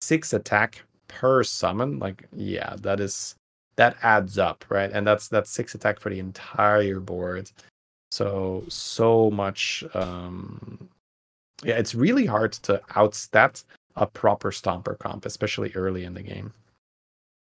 six 0.00 0.32
attack 0.32 0.82
per 1.08 1.42
summon. 1.44 1.98
Like, 1.98 2.26
yeah, 2.34 2.76
that 2.80 3.00
is 3.00 3.34
that 3.76 3.96
adds 4.02 4.38
up, 4.38 4.64
right? 4.70 4.90
And 4.90 5.06
that's 5.06 5.28
that's 5.28 5.50
six 5.50 5.74
attack 5.74 6.00
for 6.00 6.10
the 6.10 6.18
entire 6.18 7.00
board. 7.00 7.50
So 8.10 8.64
so 8.68 9.30
much 9.30 9.84
um 9.94 10.88
yeah, 11.64 11.74
it's 11.74 11.94
really 11.94 12.26
hard 12.26 12.52
to 12.52 12.80
outstat 12.90 13.64
a 13.96 14.06
proper 14.06 14.50
stomper 14.50 14.98
comp, 14.98 15.26
especially 15.26 15.72
early 15.74 16.04
in 16.04 16.14
the 16.14 16.22
game. 16.22 16.52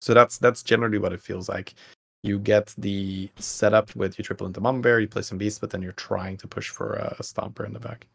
So 0.01 0.13
that's 0.13 0.37
that's 0.37 0.63
generally 0.63 0.97
what 0.97 1.13
it 1.13 1.21
feels 1.21 1.49
like. 1.49 1.75
You 2.23 2.39
get 2.39 2.73
the 2.77 3.29
setup 3.37 3.95
with 3.95 4.17
you 4.17 4.23
triple 4.23 4.47
into 4.47 4.61
Mama 4.61 4.79
Bear, 4.79 4.99
you 4.99 5.07
play 5.07 5.21
some 5.23 5.37
beasts, 5.37 5.59
but 5.59 5.69
then 5.71 5.81
you're 5.81 5.93
trying 5.93 6.37
to 6.37 6.47
push 6.47 6.69
for 6.69 6.93
a, 6.93 7.15
a 7.19 7.23
stomper 7.23 7.65
in 7.65 7.73
the 7.73 7.79
back. 7.79 8.07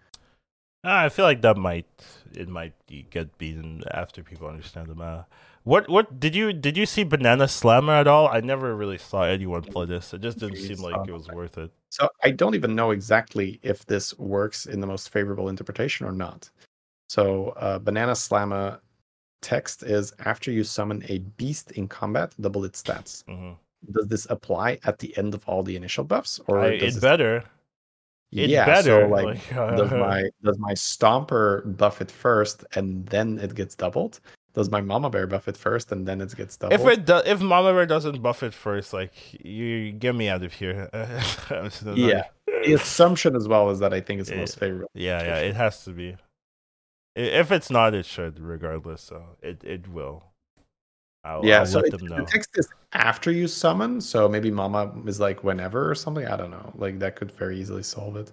I 0.97 1.09
feel 1.09 1.25
like 1.25 1.43
that 1.43 1.57
might 1.57 1.87
it 2.35 2.49
might 2.49 2.75
get 3.11 3.37
beaten 3.39 3.83
after 3.91 4.23
people 4.23 4.49
understand 4.49 4.89
the 4.89 4.95
meta. 4.95 5.27
What 5.65 5.89
what 5.89 6.19
did 6.19 6.35
you 6.35 6.53
did 6.53 6.77
you 6.77 6.87
see 6.87 7.05
Banana 7.05 7.49
Slammer 7.49 7.93
at 7.93 8.07
all? 8.07 8.29
I 8.29 8.41
never 8.41 8.75
really 8.75 8.99
saw 8.99 9.25
anyone 9.25 9.63
play 9.63 9.87
this. 9.87 10.15
It 10.15 10.21
just 10.21 10.39
didn't 10.39 10.57
seem 10.57 10.79
like 10.79 11.07
it 11.07 11.13
was 11.13 11.29
worth 11.29 11.59
it. 11.59 11.71
So 11.91 12.09
I 12.23 12.31
don't 12.31 12.55
even 12.55 12.75
know 12.75 12.91
exactly 12.91 13.59
if 13.63 13.85
this 13.87 14.19
works 14.19 14.67
in 14.67 14.81
the 14.81 14.87
most 14.87 15.11
favorable 15.11 15.49
interpretation 15.49 16.07
or 16.07 16.13
not. 16.13 16.49
So 17.09 17.51
uh, 17.57 17.79
Banana 17.79 18.15
Slammer 18.15 18.81
text 19.41 19.83
is 19.83 20.13
after 20.25 20.51
you 20.51 20.65
summon 20.65 21.05
a 21.09 21.19
beast 21.19 21.73
in 21.73 21.89
combat, 21.89 22.35
double 22.41 22.65
its 22.65 22.83
stats. 22.83 23.25
Mm-hmm. 23.25 23.53
Does 23.93 24.09
this 24.09 24.27
apply 24.31 24.79
at 24.85 24.99
the 24.99 25.17
end 25.17 25.35
of 25.35 25.47
all 25.47 25.63
the 25.63 25.77
initial 25.77 26.05
buffs, 26.05 26.41
or 26.47 26.61
I, 26.61 26.69
it 26.69 27.01
better? 27.01 27.45
It 28.31 28.51
yeah, 28.51 28.67
better. 28.67 29.03
So 29.05 29.09
like, 29.09 29.25
like 29.25 29.57
uh, 29.57 29.71
does 29.77 29.91
my 29.91 30.31
does 30.43 30.59
my 30.59 30.73
stomper 30.73 31.77
buff 31.77 32.01
it 32.01 32.11
first 32.11 32.65
and 32.75 33.07
then 33.07 33.39
it 33.39 33.55
gets 33.55 33.75
doubled? 33.75 34.21
Does 34.55 34.71
my 34.71 34.81
mama 34.81 35.09
bear 35.09 35.27
buff 35.27 35.49
it 35.49 35.57
first 35.57 35.93
and 35.93 36.07
then 36.07 36.21
it 36.21 36.35
gets 36.37 36.57
doubled? 36.57 36.81
If 36.81 36.87
it 36.87 37.07
does, 37.07 37.23
if 37.27 37.41
mama 37.41 37.73
bear 37.73 37.87
doesn't 37.87 38.21
buff 38.21 38.43
it 38.43 38.53
first, 38.53 38.93
like 38.93 39.13
you 39.45 39.93
get 39.93 40.15
me 40.15 40.29
out 40.29 40.43
of 40.43 40.53
here. 40.53 40.91
yeah, 41.95 42.25
the 42.47 42.75
assumption 42.75 43.35
as 43.35 43.49
well 43.49 43.71
is 43.71 43.79
that 43.79 43.95
I 43.95 44.01
think 44.01 44.21
it's 44.21 44.31
the 44.31 44.37
most 44.37 44.59
favorable. 44.59 44.91
Yeah, 44.95 45.23
yeah, 45.23 45.37
it 45.39 45.57
has 45.57 45.85
to 45.85 45.91
be. 45.91 46.17
If 47.17 47.51
it's 47.51 47.71
not, 47.71 47.95
it 47.95 48.05
should, 48.05 48.39
regardless. 48.41 49.03
So 49.03 49.23
it 49.43 49.65
it 49.65 49.89
will. 49.89 50.25
I'll, 51.29 51.45
yeah, 51.45 51.61
I'll 51.61 51.67
so 51.67 51.81
it, 51.81 51.91
the 51.91 52.27
text 52.27 52.51
is 52.55 52.69
after 52.95 53.31
you 53.31 53.47
summon, 53.47 54.01
so 54.01 54.29
maybe 54.29 54.51
Mama 54.51 54.93
is 55.07 55.21
like 55.21 55.45
whenever 55.45 55.91
or 55.91 55.95
something. 55.95 56.27
I 56.27 56.37
don't 56.37 56.51
know. 56.51 56.73
Like 56.77 56.99
that 57.01 57.17
could 57.17 57.31
very 57.33 57.61
easily 57.61 57.83
solve 57.83 58.17
it. 58.17 58.33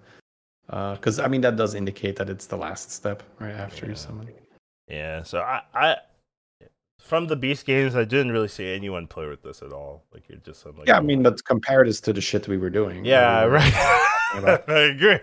Because 0.68 1.20
uh, 1.20 1.24
I 1.24 1.28
mean 1.28 1.42
that 1.42 1.58
does 1.58 1.76
indicate 1.76 2.16
that 2.16 2.30
it's 2.30 2.48
the 2.48 2.58
last 2.58 2.92
step 2.92 3.22
right 3.40 3.52
after 3.52 3.86
yeah. 3.86 3.90
you 3.92 3.96
summon. 3.96 4.30
Yeah. 4.88 5.24
So 5.24 5.40
I, 5.40 5.62
I 5.74 5.96
from 7.00 7.28
the 7.28 7.36
Beast 7.36 7.66
games, 7.66 7.96
I 7.96 8.06
didn't 8.06 8.32
really 8.32 8.48
see 8.48 8.74
anyone 8.74 9.08
play 9.08 9.28
with 9.28 9.44
this 9.44 9.62
at 9.62 9.72
all. 9.72 10.06
Like 10.14 10.30
it 10.30 10.44
just 10.44 10.66
like 10.66 10.88
yeah. 10.88 10.98
I 10.98 11.02
mean, 11.02 11.22
but 11.22 11.44
compared 11.46 11.88
this 11.88 12.00
to 12.02 12.14
the 12.14 12.22
shit 12.22 12.48
we 12.48 12.58
were 12.58 12.70
doing. 12.70 13.06
Yeah, 13.06 13.44
right. 13.44 13.74
I 14.68 14.80
agree. 14.80 15.20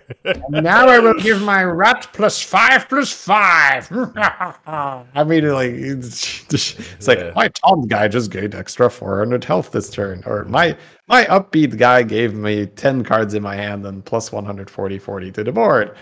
now 0.48 0.88
I 0.88 0.98
will 0.98 1.18
give 1.20 1.42
my 1.42 1.64
rat 1.64 2.08
plus 2.12 2.42
five 2.42 2.88
plus 2.88 3.12
five. 3.12 3.90
I 4.66 5.24
mean, 5.24 5.48
like 5.48 5.72
it's, 5.72 6.44
it's 6.52 7.08
like 7.08 7.34
my 7.34 7.48
Tom 7.48 7.86
guy 7.86 8.08
just 8.08 8.30
gained 8.30 8.54
extra 8.54 8.90
four 8.90 9.18
hundred 9.18 9.44
health 9.44 9.72
this 9.72 9.90
turn, 9.90 10.22
or 10.26 10.44
my 10.44 10.76
my 11.08 11.24
upbeat 11.26 11.76
guy 11.76 12.02
gave 12.02 12.34
me 12.34 12.66
ten 12.66 13.04
cards 13.04 13.34
in 13.34 13.42
my 13.42 13.56
hand 13.56 13.84
and 13.86 14.04
plus 14.04 14.32
140 14.32 14.98
40 14.98 15.32
to 15.32 15.44
the 15.44 15.52
board 15.52 15.96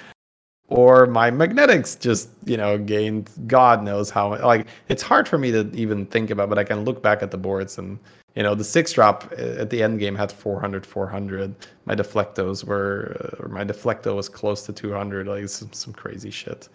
or 0.71 1.07
my 1.07 1.31
magnetics 1.31 1.97
just 1.97 2.31
you 2.45 2.57
know 2.57 2.79
gained 2.79 3.29
god 3.47 3.83
knows 3.83 4.09
how 4.09 4.39
like 4.39 4.69
it's 4.89 5.03
hard 5.03 5.29
for 5.29 5.37
me 5.37 5.51
to 5.51 5.69
even 5.75 6.07
think 6.07 6.31
about 6.31 6.49
but 6.49 6.59
i 6.59 6.65
can 6.65 6.85
look 6.85 7.03
back 7.03 7.23
at 7.23 7.31
the 7.31 7.37
boards 7.37 7.77
and 7.77 7.99
you 8.35 8.43
know 8.43 8.55
the 8.55 8.65
six 8.65 8.93
drop 8.93 9.33
uh, 9.33 9.61
at 9.61 9.71
the 9.71 9.83
end 9.83 9.99
game 9.99 10.15
had 10.15 10.31
400 10.31 10.87
400 10.87 11.55
my 11.85 11.95
deflectos 11.95 12.65
were 12.65 13.17
uh, 13.21 13.43
or 13.43 13.49
my 13.49 13.65
deflecto 13.65 14.15
was 14.15 14.29
close 14.29 14.65
to 14.67 14.73
200 14.73 15.27
like 15.27 15.49
some, 15.49 15.73
some 15.73 15.93
crazy 15.93 16.31
shit 16.31 16.69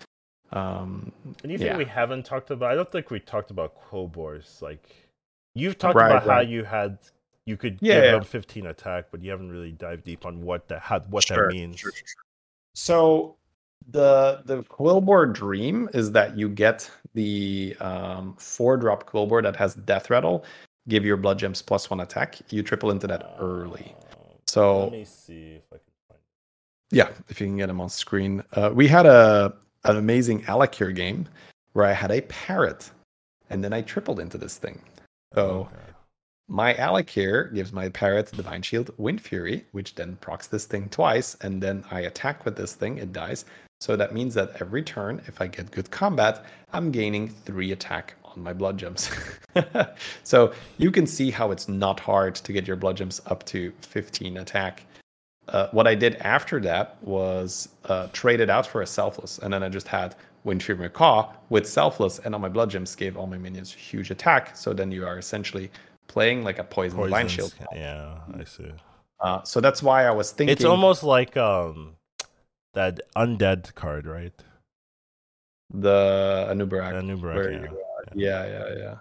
um 0.52 1.12
anything 1.44 1.68
yeah. 1.68 1.78
we 1.78 1.86
haven't 1.86 2.26
talked 2.26 2.52
about 2.52 2.72
i 2.72 2.76
don't 2.76 2.92
think 2.92 3.10
we 3.10 3.20
talked 3.20 3.52
about 3.52 3.76
Quilboars 3.76 4.62
like 4.62 4.96
you've 5.54 5.78
talked 5.78 5.96
right, 5.96 6.12
about 6.12 6.26
right. 6.26 6.36
how 6.36 6.42
you 6.42 6.64
had 6.64 6.98
you 7.46 7.58
could 7.58 7.78
yeah, 7.82 7.96
give 7.96 8.04
yeah. 8.04 8.12
them 8.12 8.24
15 8.24 8.66
attack 8.68 9.06
but 9.12 9.22
you 9.22 9.32
haven't 9.32 9.50
really 9.50 9.72
dived 9.72 10.04
deep 10.04 10.26
on 10.26 10.42
what 10.42 10.68
that 10.68 10.82
how, 10.82 11.00
what 11.10 11.24
sure, 11.24 11.48
that 11.48 11.54
means 11.54 11.80
sure, 11.80 11.92
sure, 11.92 12.24
so 12.74 13.38
the 13.90 14.42
the 14.46 14.64
Quilboar 14.64 15.34
dream 15.34 15.90
is 15.94 16.12
that 16.12 16.38
you 16.38 16.50
get 16.50 16.90
the 17.14 17.76
um, 17.80 18.36
four 18.38 18.78
drop 18.78 19.10
Quilboar 19.10 19.44
that 19.44 19.56
has 19.56 19.76
death 19.76 20.10
rattle, 20.10 20.44
give 20.88 21.06
your 21.06 21.18
blood 21.18 21.40
gems 21.40 21.62
plus 21.62 21.90
one 21.90 22.00
attack. 22.00 22.40
You 22.50 22.64
triple 22.64 22.92
into 22.92 23.08
that 23.08 23.36
early. 23.40 23.96
So 24.48 24.84
let 24.84 24.92
me 24.92 25.06
see 25.06 25.54
if 25.54 25.64
I 25.72 25.78
can 25.78 25.94
find. 26.08 26.20
Yeah, 26.92 27.10
if 27.30 27.40
you 27.40 27.48
can 27.48 27.58
get 27.58 27.68
them 27.68 27.82
on 27.82 27.90
screen. 27.90 28.44
Uh, 28.54 28.72
we 28.74 28.88
had 28.88 29.06
a 29.06 29.54
an 29.84 29.98
amazing 29.98 30.42
Al'Akir 30.44 30.96
game 30.96 31.28
where 31.74 31.86
I 31.86 31.94
had 31.94 32.12
a 32.12 32.22
parrot, 32.22 32.92
and 33.50 33.64
then 33.64 33.74
I 33.74 33.82
tripled 33.82 34.20
into 34.20 34.38
this 34.38 34.58
thing. 34.58 34.82
So. 35.34 35.70
Okay. 35.72 35.82
My 36.48 36.76
Al'Akir 36.76 37.52
gives 37.56 37.74
my 37.74 37.90
parrot 37.90 38.32
Divine 38.32 38.62
Shield 38.62 38.92
Wind 38.98 39.20
Fury, 39.20 39.66
which 39.72 39.96
then 39.96 40.16
procs 40.22 40.46
this 40.46 40.66
thing 40.66 40.90
twice, 40.90 41.36
and 41.42 41.60
then 41.60 41.84
I 41.90 42.02
attack 42.02 42.46
with 42.46 42.56
this 42.56 42.76
thing, 42.76 43.00
it 43.00 43.12
dies. 43.12 43.46
So 43.80 43.96
that 43.96 44.14
means 44.14 44.36
that 44.36 44.62
every 44.62 44.84
turn, 44.84 45.24
if 45.26 45.42
I 45.42 45.48
get 45.48 45.72
good 45.72 45.90
combat, 45.90 46.46
I'm 46.72 46.92
gaining 46.92 47.30
three 47.30 47.72
attack 47.72 48.14
on 48.36 48.44
my 48.44 48.54
blood 48.54 48.78
gems. 48.78 49.10
so 50.24 50.54
you 50.78 50.92
can 50.92 51.08
see 51.08 51.32
how 51.32 51.52
it's 51.52 51.68
not 51.68 52.00
hard 52.00 52.36
to 52.36 52.54
get 52.54 52.68
your 52.68 52.76
blood 52.76 52.98
gems 52.98 53.22
up 53.28 53.46
to 53.46 53.72
15 53.80 54.38
attack. 54.38 54.86
Uh, 55.48 55.68
what 55.72 55.88
I 55.88 55.94
did 55.96 56.16
after 56.18 56.60
that 56.62 56.98
was 57.04 57.70
uh, 57.86 58.08
trade 58.14 58.40
it 58.40 58.50
out 58.50 58.66
for 58.66 58.82
a 58.82 58.88
selfless, 58.88 59.38
and 59.40 59.54
then 59.54 59.62
I 59.62 59.70
just 59.70 59.88
had 59.88 60.16
Windfury 60.46 60.80
Macaw 60.80 61.32
with 61.50 61.68
selfless, 61.68 62.20
and 62.20 62.34
on 62.34 62.42
my 62.42 62.50
blood 62.50 62.70
gems 62.70 62.96
gave 62.96 63.16
all 63.18 63.28
my 63.28 63.38
minions 63.38 63.72
huge 63.72 64.12
attack. 64.12 64.56
So 64.56 64.74
then 64.74 64.92
you 64.92 65.06
are 65.06 65.18
essentially 65.18 65.72
playing 66.08 66.44
like 66.44 66.60
a 66.60 66.64
poison 66.64 66.98
blind 66.98 67.30
shield. 67.30 67.54
Yeah, 67.74 68.18
I 68.34 68.44
see. 68.44 68.72
Uh, 69.20 69.44
so 69.44 69.62
that's 69.62 69.82
why 69.82 70.06
I 70.06 70.12
was 70.12 70.32
thinking. 70.32 70.52
It's 70.52 70.66
almost 70.66 71.04
like 71.04 71.38
um, 71.38 71.96
that 72.74 73.00
undead 73.16 73.74
card, 73.76 74.06
right? 74.06 74.34
The 75.74 76.48
Anub'arak. 76.50 76.94
Anub'arak, 76.94 77.64
yeah. 77.64 77.85
Yeah, 78.16 78.46
yeah, 78.46 78.76
yeah. 78.78 78.96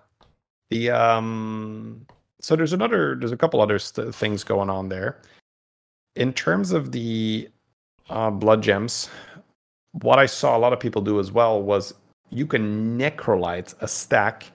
The 0.70 0.90
um, 0.90 2.06
so 2.40 2.56
there's 2.56 2.72
another, 2.72 3.16
there's 3.18 3.32
a 3.32 3.36
couple 3.36 3.60
other 3.60 3.78
st- 3.78 4.14
things 4.14 4.44
going 4.44 4.68
on 4.68 4.88
there. 4.88 5.22
In 6.16 6.32
terms 6.32 6.72
of 6.72 6.92
the 6.92 7.48
uh, 8.10 8.30
blood 8.30 8.62
gems, 8.62 9.08
what 9.92 10.18
I 10.18 10.26
saw 10.26 10.56
a 10.56 10.58
lot 10.58 10.72
of 10.72 10.80
people 10.80 11.00
do 11.00 11.20
as 11.20 11.32
well 11.32 11.62
was 11.62 11.94
you 12.30 12.46
can 12.46 12.98
necrolyte 12.98 13.74
a 13.80 13.88
stack, 13.88 14.50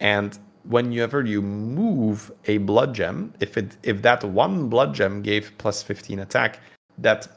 and 0.00 0.38
whenever 0.64 1.24
you 1.24 1.42
move 1.42 2.32
a 2.46 2.58
blood 2.58 2.94
gem, 2.94 3.32
if 3.40 3.56
it 3.56 3.76
if 3.82 4.02
that 4.02 4.24
one 4.24 4.68
blood 4.68 4.94
gem 4.94 5.22
gave 5.22 5.52
plus 5.58 5.82
15 5.82 6.20
attack, 6.20 6.60
that 6.98 7.28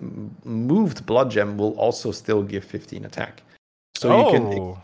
moved 0.46 1.06
blood 1.06 1.30
gem 1.30 1.58
will 1.58 1.74
also 1.78 2.12
still 2.12 2.44
give 2.44 2.64
15 2.64 3.06
attack. 3.06 3.44
So 3.96 4.12
oh. 4.12 4.26
you 4.26 4.32
can 4.32 4.60
oh. 4.60 4.84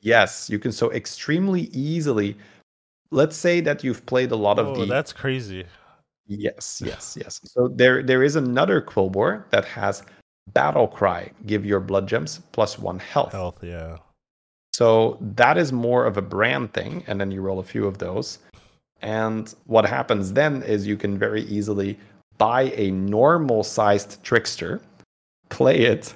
Yes, 0.00 0.48
you 0.50 0.58
can 0.58 0.72
so 0.72 0.90
extremely 0.92 1.62
easily 1.72 2.36
let's 3.12 3.36
say 3.36 3.60
that 3.60 3.84
you've 3.84 4.04
played 4.06 4.32
a 4.32 4.36
lot 4.36 4.58
of 4.58 4.68
oh, 4.68 4.74
the 4.74 4.86
That's 4.86 5.12
crazy. 5.12 5.64
Yes, 6.26 6.82
yes, 6.84 7.16
yes. 7.20 7.40
So 7.44 7.68
there 7.68 8.02
there 8.02 8.22
is 8.22 8.36
another 8.36 8.80
Quilboar 8.80 9.44
that 9.50 9.64
has 9.66 10.02
battle 10.52 10.88
cry, 10.88 11.30
give 11.46 11.64
your 11.64 11.78
blood 11.78 12.08
gems 12.08 12.40
plus 12.52 12.78
1 12.78 12.98
health. 12.98 13.32
Health, 13.32 13.62
yeah. 13.62 13.98
So 14.72 15.18
that 15.20 15.58
is 15.58 15.72
more 15.72 16.06
of 16.06 16.16
a 16.16 16.22
brand 16.22 16.72
thing, 16.72 17.04
and 17.06 17.20
then 17.20 17.30
you 17.30 17.42
roll 17.42 17.58
a 17.58 17.64
few 17.64 17.86
of 17.86 17.98
those. 17.98 18.38
And 19.02 19.54
what 19.66 19.84
happens 19.84 20.32
then 20.32 20.62
is 20.62 20.86
you 20.86 20.96
can 20.96 21.18
very 21.18 21.42
easily 21.42 21.98
buy 22.38 22.72
a 22.74 22.90
normal 22.92 23.62
sized 23.62 24.22
trickster, 24.22 24.80
play 25.50 25.80
it, 25.80 26.14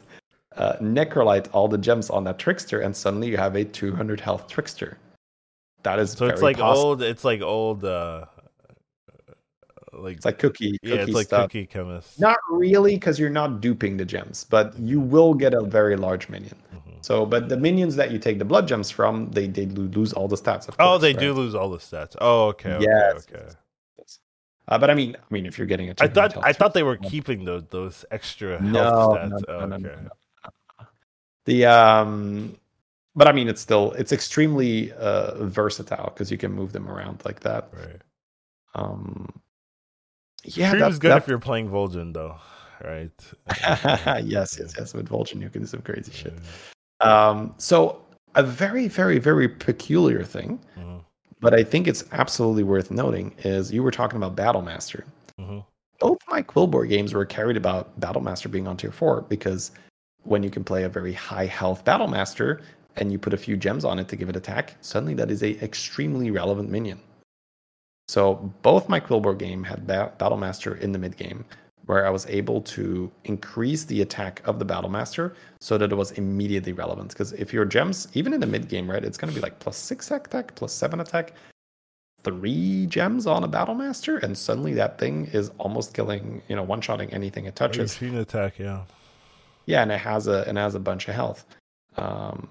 uh, 0.57 0.77
necrolyte 0.81 1.49
all 1.53 1.69
the 1.69 1.79
gems 1.79 2.11
on 2.11 2.25
that 2.25 2.39
trickster, 2.39 2.81
and 2.81 2.95
suddenly 2.95 3.29
you 3.29 3.37
have 3.37 3.57
a 3.57 3.65
200 3.65 4.21
health 4.21 4.49
trickster. 4.49 4.99
That 5.83 5.99
is 5.99 6.13
so 6.13 6.27
it's 6.27 6.43
like 6.43 6.59
possible. 6.59 6.89
old. 6.89 7.03
It's 7.03 7.25
like 7.25 7.43
old. 7.43 7.85
Uh, 7.85 8.27
like 9.93 10.17
it's 10.17 10.25
like 10.25 10.39
cookie. 10.39 10.79
Yeah, 10.83 10.97
it's 10.97 11.13
like 11.13 11.27
stuff. 11.27 11.45
cookie 11.45 11.67
chemist. 11.67 12.19
Not 12.19 12.39
really, 12.51 12.95
because 12.95 13.19
you're 13.19 13.31
not 13.31 13.61
duping 13.61 13.97
the 13.97 14.05
gems, 14.05 14.45
but 14.45 14.77
you 14.79 15.01
will 15.01 15.35
get 15.35 15.55
a 15.55 15.63
very 15.63 15.97
large 15.97 16.29
minion. 16.29 16.57
Mm-hmm. 16.75 16.99
So, 17.03 17.25
but 17.25 17.49
the 17.49 17.57
minions 17.57 17.97
that 17.97 18.11
you 18.11 18.19
take 18.19 18.39
the 18.39 18.45
blood 18.45 18.67
gems 18.67 18.91
from, 18.91 19.31
they 19.31 19.47
they 19.47 19.67
lose 19.67 20.13
all 20.13 20.29
the 20.29 20.37
stats. 20.37 20.69
Of 20.69 20.77
oh, 20.79 20.99
they 20.99 21.13
right? 21.13 21.21
do 21.21 21.33
lose 21.33 21.55
all 21.55 21.71
the 21.71 21.79
stats. 21.79 22.17
Oh, 22.21 22.49
okay. 22.49 22.73
okay 22.73 22.85
yes. 22.85 23.27
Okay. 23.31 23.47
Uh, 24.69 24.79
but 24.79 24.91
I 24.91 24.95
mean, 24.95 25.15
I 25.17 25.33
mean, 25.33 25.47
if 25.47 25.59
you're 25.59 25.67
getting 25.69 25.91
a, 25.91 25.95
I 26.01 26.09
thought 26.09 26.37
I 26.45 26.53
thought 26.53 26.75
they 26.75 26.83
were 26.83 26.97
keeping 26.97 27.45
those 27.45 27.63
those 27.71 28.05
extra 28.11 28.59
health 28.59 28.73
no, 28.73 28.81
stats. 28.81 29.31
No, 29.31 29.55
oh, 29.55 29.67
no, 29.67 29.77
okay. 29.77 29.95
The 31.47 31.65
um, 31.67 32.57
but 33.15 33.27
I 33.27 33.33
mean, 33.33 33.49
it's 33.49 33.61
still 33.61 33.93
it's 33.93 34.13
extremely 34.13 34.93
uh 34.93 35.43
versatile 35.45 36.07
because 36.07 36.31
you 36.31 36.39
can 36.39 36.53
move 36.53 36.73
them 36.73 36.89
around 36.89 37.23
like 37.25 37.41
that. 37.41 37.71
Right. 37.73 38.03
Um, 38.75 39.33
yeah, 40.45 40.69
Stream 40.69 40.85
is 40.85 40.99
good 40.99 41.11
that... 41.11 41.23
if 41.23 41.29
you're 41.29 41.39
playing 41.39 41.69
Vol'jin, 41.71 42.13
though, 42.13 42.37
right? 42.85 43.11
yes, 44.25 44.59
yes, 44.59 44.75
yes. 44.79 44.95
With 44.95 45.09
Vol'jin, 45.09 45.41
you 45.41 45.49
can 45.49 45.63
do 45.63 45.67
some 45.67 45.83
crazy 45.83 46.13
shit. 46.13 46.35
Um, 47.01 47.55
so 47.59 48.03
a 48.35 48.43
very, 48.43 48.89
very, 48.89 49.19
very 49.19 49.49
peculiar 49.49 50.23
thing, 50.23 50.61
mm-hmm. 50.79 50.99
but 51.41 51.55
I 51.55 51.65
think 51.65 51.89
it's 51.89 52.05
absolutely 52.13 52.63
worth 52.63 52.91
noting 52.91 53.35
is 53.39 53.73
you 53.73 53.83
were 53.83 53.91
talking 53.91 54.17
about 54.17 54.37
Battlemaster. 54.37 55.05
Mm-hmm. 55.41 55.61
Both 55.99 56.19
my 56.29 56.43
Quilboar 56.43 56.89
games 56.89 57.15
were 57.15 57.25
carried 57.25 57.57
about 57.57 57.99
Battlemaster 57.99 58.51
being 58.51 58.69
on 58.69 58.77
tier 58.77 58.93
four 58.93 59.23
because 59.23 59.71
when 60.27 60.43
you 60.43 60.51
can 60.51 60.65
play 60.65 60.85
a 60.85 60.89
very 60.89 61.13
high 61.13 61.47
health 61.47 61.85
battle 61.85 62.09
master 62.09 62.61
and 62.97 63.13
you 63.13 63.19
put 63.19 63.35
a 63.35 63.37
few 63.37 63.57
gems 63.57 63.85
on 63.85 63.99
it 63.99 64.09
to 64.09 64.17
give 64.17 64.29
it 64.29 64.37
attack, 64.37 64.75
suddenly 64.81 65.15
that 65.15 65.31
is 65.31 65.43
a 65.43 65.63
extremely 65.63 66.31
relevant 66.31 66.71
minion. 66.71 67.01
So 68.09 68.53
both 68.63 68.89
my 68.89 69.01
Quilboar 69.01 69.39
game 69.39 69.65
had 69.65 69.87
ba- 69.87 70.13
Battlemaster 70.19 70.81
in 70.81 70.93
the 70.93 70.99
mid 70.99 71.17
game, 71.17 71.45
where 71.87 72.07
I 72.07 72.11
was 72.11 72.27
able 72.27 72.61
to 72.63 73.11
increase 73.25 73.85
the 73.85 74.01
attack 74.03 74.43
of 74.45 74.59
the 74.59 74.65
battle 74.65 74.91
master 74.91 75.35
so 75.61 75.77
that 75.79 75.91
it 75.91 75.95
was 75.95 76.13
immediately 76.13 76.73
relevant. 76.73 77.11
Because 77.11 77.33
if 77.33 77.53
your 77.53 77.65
gems, 77.65 78.09
even 78.15 78.33
in 78.33 78.41
the 78.41 78.47
mid 78.47 78.69
game, 78.69 78.91
right, 78.91 79.05
it's 79.05 79.19
going 79.19 79.33
to 79.33 79.35
be 79.35 79.43
like 79.43 79.59
plus 79.59 79.77
six 79.77 80.11
attack, 80.11 80.55
plus 80.55 80.73
seven 80.73 81.01
attack, 81.01 81.33
three 82.23 82.87
gems 82.87 83.27
on 83.27 83.45
a 83.45 83.49
battle 83.49 83.75
master, 83.75 84.19
and 84.19 84.37
suddenly 84.37 84.75
that 84.75 84.99
thing 84.99 85.27
is 85.33 85.51
almost 85.59 85.95
killing, 85.95 86.43
you 86.49 86.57
know, 86.57 86.63
one 86.63 86.81
shotting 86.81 87.13
anything 87.13 87.47
it 87.47 87.55
touches. 87.55 88.01
Machine 88.01 88.19
attack, 88.19 88.59
yeah. 88.59 88.83
Yeah, 89.67 89.83
and 89.83 89.93
it 89.93 90.01
has 90.01 90.27
a 90.29 90.45
and 90.49 90.57
has 90.59 90.75
a 90.75 90.81
bunch 90.81 91.09
of 91.09 91.15
health. 91.15 91.45
Um, 91.97 92.49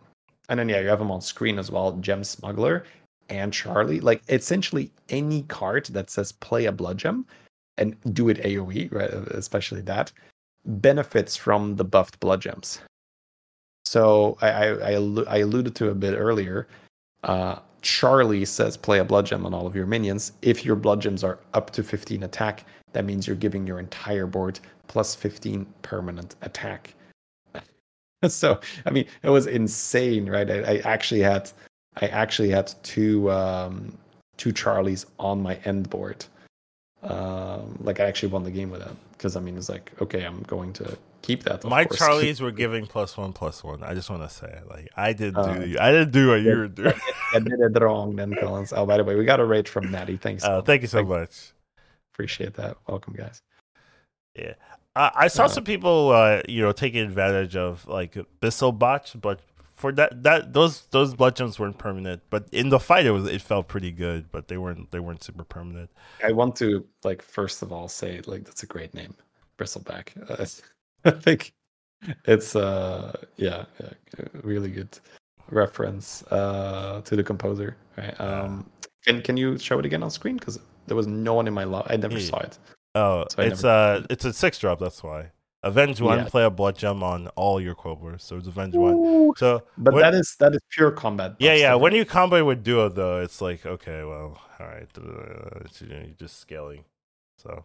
and 0.49 0.59
then 0.59 0.69
yeah, 0.69 0.79
you 0.79 0.87
have 0.87 0.99
them 0.99 1.11
on 1.11 1.21
screen 1.21 1.57
as 1.57 1.71
well. 1.71 1.93
Gem 1.93 2.23
Smuggler, 2.23 2.85
and 3.29 3.51
Charlie, 3.51 3.99
like 3.99 4.21
essentially 4.29 4.91
any 5.09 5.43
card 5.43 5.85
that 5.87 6.09
says 6.09 6.31
play 6.31 6.65
a 6.65 6.71
blood 6.71 6.97
gem 6.97 7.25
and 7.77 7.95
do 8.13 8.29
it 8.29 8.37
AoE, 8.43 8.91
right? 8.91 9.09
Especially 9.09 9.81
that 9.81 10.11
benefits 10.65 11.35
from 11.35 11.75
the 11.75 11.83
buffed 11.83 12.19
blood 12.19 12.41
gems. 12.41 12.79
So 13.85 14.37
I 14.41 14.49
I, 14.49 14.67
I, 14.91 15.23
I 15.27 15.37
alluded 15.37 15.75
to 15.75 15.89
a 15.89 15.95
bit 15.95 16.15
earlier. 16.15 16.67
Uh, 17.23 17.59
Charlie 17.81 18.45
says 18.45 18.77
play 18.77 18.99
a 18.99 19.05
blood 19.05 19.27
gem 19.27 19.45
on 19.45 19.53
all 19.53 19.67
of 19.67 19.75
your 19.75 19.85
minions. 19.85 20.33
If 20.41 20.65
your 20.65 20.75
blood 20.75 21.01
gems 21.01 21.23
are 21.23 21.39
up 21.53 21.69
to 21.71 21.83
15 21.83 22.23
attack, 22.23 22.65
that 22.93 23.05
means 23.05 23.27
you're 23.27 23.35
giving 23.35 23.67
your 23.67 23.79
entire 23.79 24.25
board 24.25 24.59
plus 24.87 25.15
15 25.15 25.65
permanent 25.81 26.35
attack. 26.41 26.95
so 28.29 28.59
I 28.85 28.91
mean, 28.91 29.05
it 29.23 29.29
was 29.29 29.47
insane, 29.47 30.29
right? 30.29 30.49
I, 30.49 30.59
I 30.59 30.77
actually 30.79 31.21
had 31.21 31.51
I 31.97 32.07
actually 32.07 32.49
had 32.49 32.73
two 32.83 33.31
um, 33.31 33.97
two 34.37 34.51
Charlies 34.51 35.05
on 35.19 35.41
my 35.41 35.55
end 35.65 35.89
board. 35.89 36.25
Um, 37.03 37.77
like 37.81 37.99
I 37.99 38.05
actually 38.05 38.29
won 38.29 38.43
the 38.43 38.51
game 38.51 38.71
with 38.71 38.83
that 38.83 38.95
because 39.13 39.35
I 39.35 39.39
mean 39.39 39.57
it's 39.57 39.69
like 39.69 39.91
okay, 40.01 40.23
I'm 40.23 40.41
going 40.43 40.73
to 40.73 40.97
keep 41.21 41.43
that. 41.43 41.63
My 41.63 41.85
course. 41.85 41.99
Charlies 41.99 42.41
were 42.41 42.51
giving 42.63 42.85
plus 42.87 43.17
one 43.17 43.33
plus 43.33 43.63
one. 43.63 43.83
I 43.83 43.93
just 43.93 44.09
want 44.09 44.27
to 44.27 44.29
say 44.29 44.59
like 44.69 44.89
I 44.95 45.13
did 45.13 45.37
uh, 45.37 45.53
do 45.53 45.77
I 45.79 45.91
didn't 45.91 46.11
do 46.11 46.29
what 46.29 46.41
you 46.41 46.57
were 46.57 46.67
doing. 46.67 46.93
I 47.33 47.39
did 47.39 47.59
it 47.59 47.79
wrong 47.81 48.15
then, 48.15 48.33
Collins. 48.35 48.73
Oh, 48.73 48.85
by 48.85 48.97
the 48.97 49.03
way, 49.03 49.15
we 49.15 49.25
got 49.25 49.39
a 49.39 49.45
rate 49.45 49.69
from 49.69 49.91
Natty. 49.91 50.17
Thanks. 50.17 50.43
Uh, 50.43 50.61
thank 50.61 50.81
you 50.81 50.87
so 50.87 50.99
thank 50.99 51.09
much. 51.09 51.53
Appreciate 52.13 52.53
that. 52.55 52.77
Welcome, 52.87 53.13
guys. 53.13 53.41
Yeah. 54.35 54.53
Uh, 54.95 55.09
I 55.13 55.27
saw 55.27 55.45
uh, 55.45 55.47
some 55.49 55.63
people, 55.63 56.11
uh, 56.11 56.41
you 56.47 56.61
know, 56.61 56.71
taking 56.71 57.01
advantage 57.01 57.55
of 57.55 57.85
like 57.87 58.17
Bristlebach, 58.41 59.19
but 59.21 59.41
for 59.75 59.91
that 59.91 60.23
that 60.23 60.53
those 60.53 60.85
those 60.91 61.13
blood 61.13 61.35
gems 61.35 61.59
weren't 61.59 61.77
permanent, 61.77 62.21
but 62.29 62.47
in 62.51 62.69
the 62.69 62.79
fight 62.79 63.05
it 63.05 63.11
was 63.11 63.27
it 63.27 63.41
felt 63.41 63.67
pretty 63.67 63.91
good, 63.91 64.31
but 64.31 64.47
they 64.47 64.57
weren't 64.57 64.89
they 64.91 64.99
weren't 64.99 65.23
super 65.23 65.43
permanent. 65.43 65.89
I 66.23 66.31
want 66.31 66.55
to 66.57 66.85
like 67.03 67.21
first 67.21 67.61
of 67.61 67.73
all 67.73 67.87
say 67.87 68.21
like 68.25 68.45
that's 68.45 68.63
a 68.63 68.65
great 68.65 68.93
name, 68.93 69.13
Bristlebach. 69.57 70.61
I 71.05 71.11
think 71.11 71.53
it's 72.25 72.55
uh 72.55 73.17
yeah, 73.35 73.65
yeah 73.81 74.25
really 74.43 74.69
good 74.69 74.97
reference 75.49 76.23
uh 76.31 77.01
to 77.03 77.15
the 77.15 77.23
composer. 77.23 77.75
Right. 77.97 78.19
Um, 78.19 78.69
can 79.03 79.21
can 79.21 79.35
you 79.35 79.57
show 79.57 79.77
it 79.77 79.85
again 79.85 80.03
on 80.03 80.09
screen 80.09 80.37
because 80.37 80.57
there 80.87 80.95
was 80.95 81.07
no 81.07 81.33
one 81.33 81.47
in 81.47 81.53
my 81.53 81.65
love. 81.65 81.85
I 81.89 81.97
never 81.97 82.17
yeah. 82.17 82.29
saw 82.29 82.39
it. 82.39 82.57
Oh, 82.95 83.25
so 83.29 83.41
it's 83.41 83.63
never... 83.63 84.03
uh 84.03 84.07
it's 84.09 84.25
a 84.25 84.33
six 84.33 84.57
drop. 84.57 84.79
That's 84.79 85.03
why. 85.03 85.31
Avenge 85.65 85.99
one, 85.99 86.19
yeah. 86.19 86.25
play 86.25 86.43
a 86.43 86.49
blood 86.51 86.77
gem 86.77 87.01
on 87.01 87.27
all 87.29 87.59
your 87.59 87.73
Quilboars. 87.73 88.21
So 88.21 88.37
it's 88.37 88.47
Avenge 88.47 88.75
Ooh. 88.75 88.79
one. 88.81 89.35
So, 89.35 89.63
but 89.79 89.95
when, 89.95 90.03
that 90.03 90.13
is 90.13 90.35
that 90.39 90.53
is 90.53 90.61
pure 90.69 90.91
combat. 90.91 91.35
Yeah, 91.39 91.55
yeah. 91.55 91.73
When 91.73 91.93
you 91.93 92.05
combo 92.05 92.45
with 92.45 92.63
duo, 92.63 92.87
though, 92.87 93.21
it's 93.21 93.41
like 93.41 93.65
okay, 93.65 94.03
well, 94.03 94.39
all 94.59 94.67
right, 94.67 94.87
you 94.95 95.87
know, 95.87 95.95
you're 95.95 96.15
just 96.19 96.39
scaling. 96.39 96.85
So, 97.39 97.63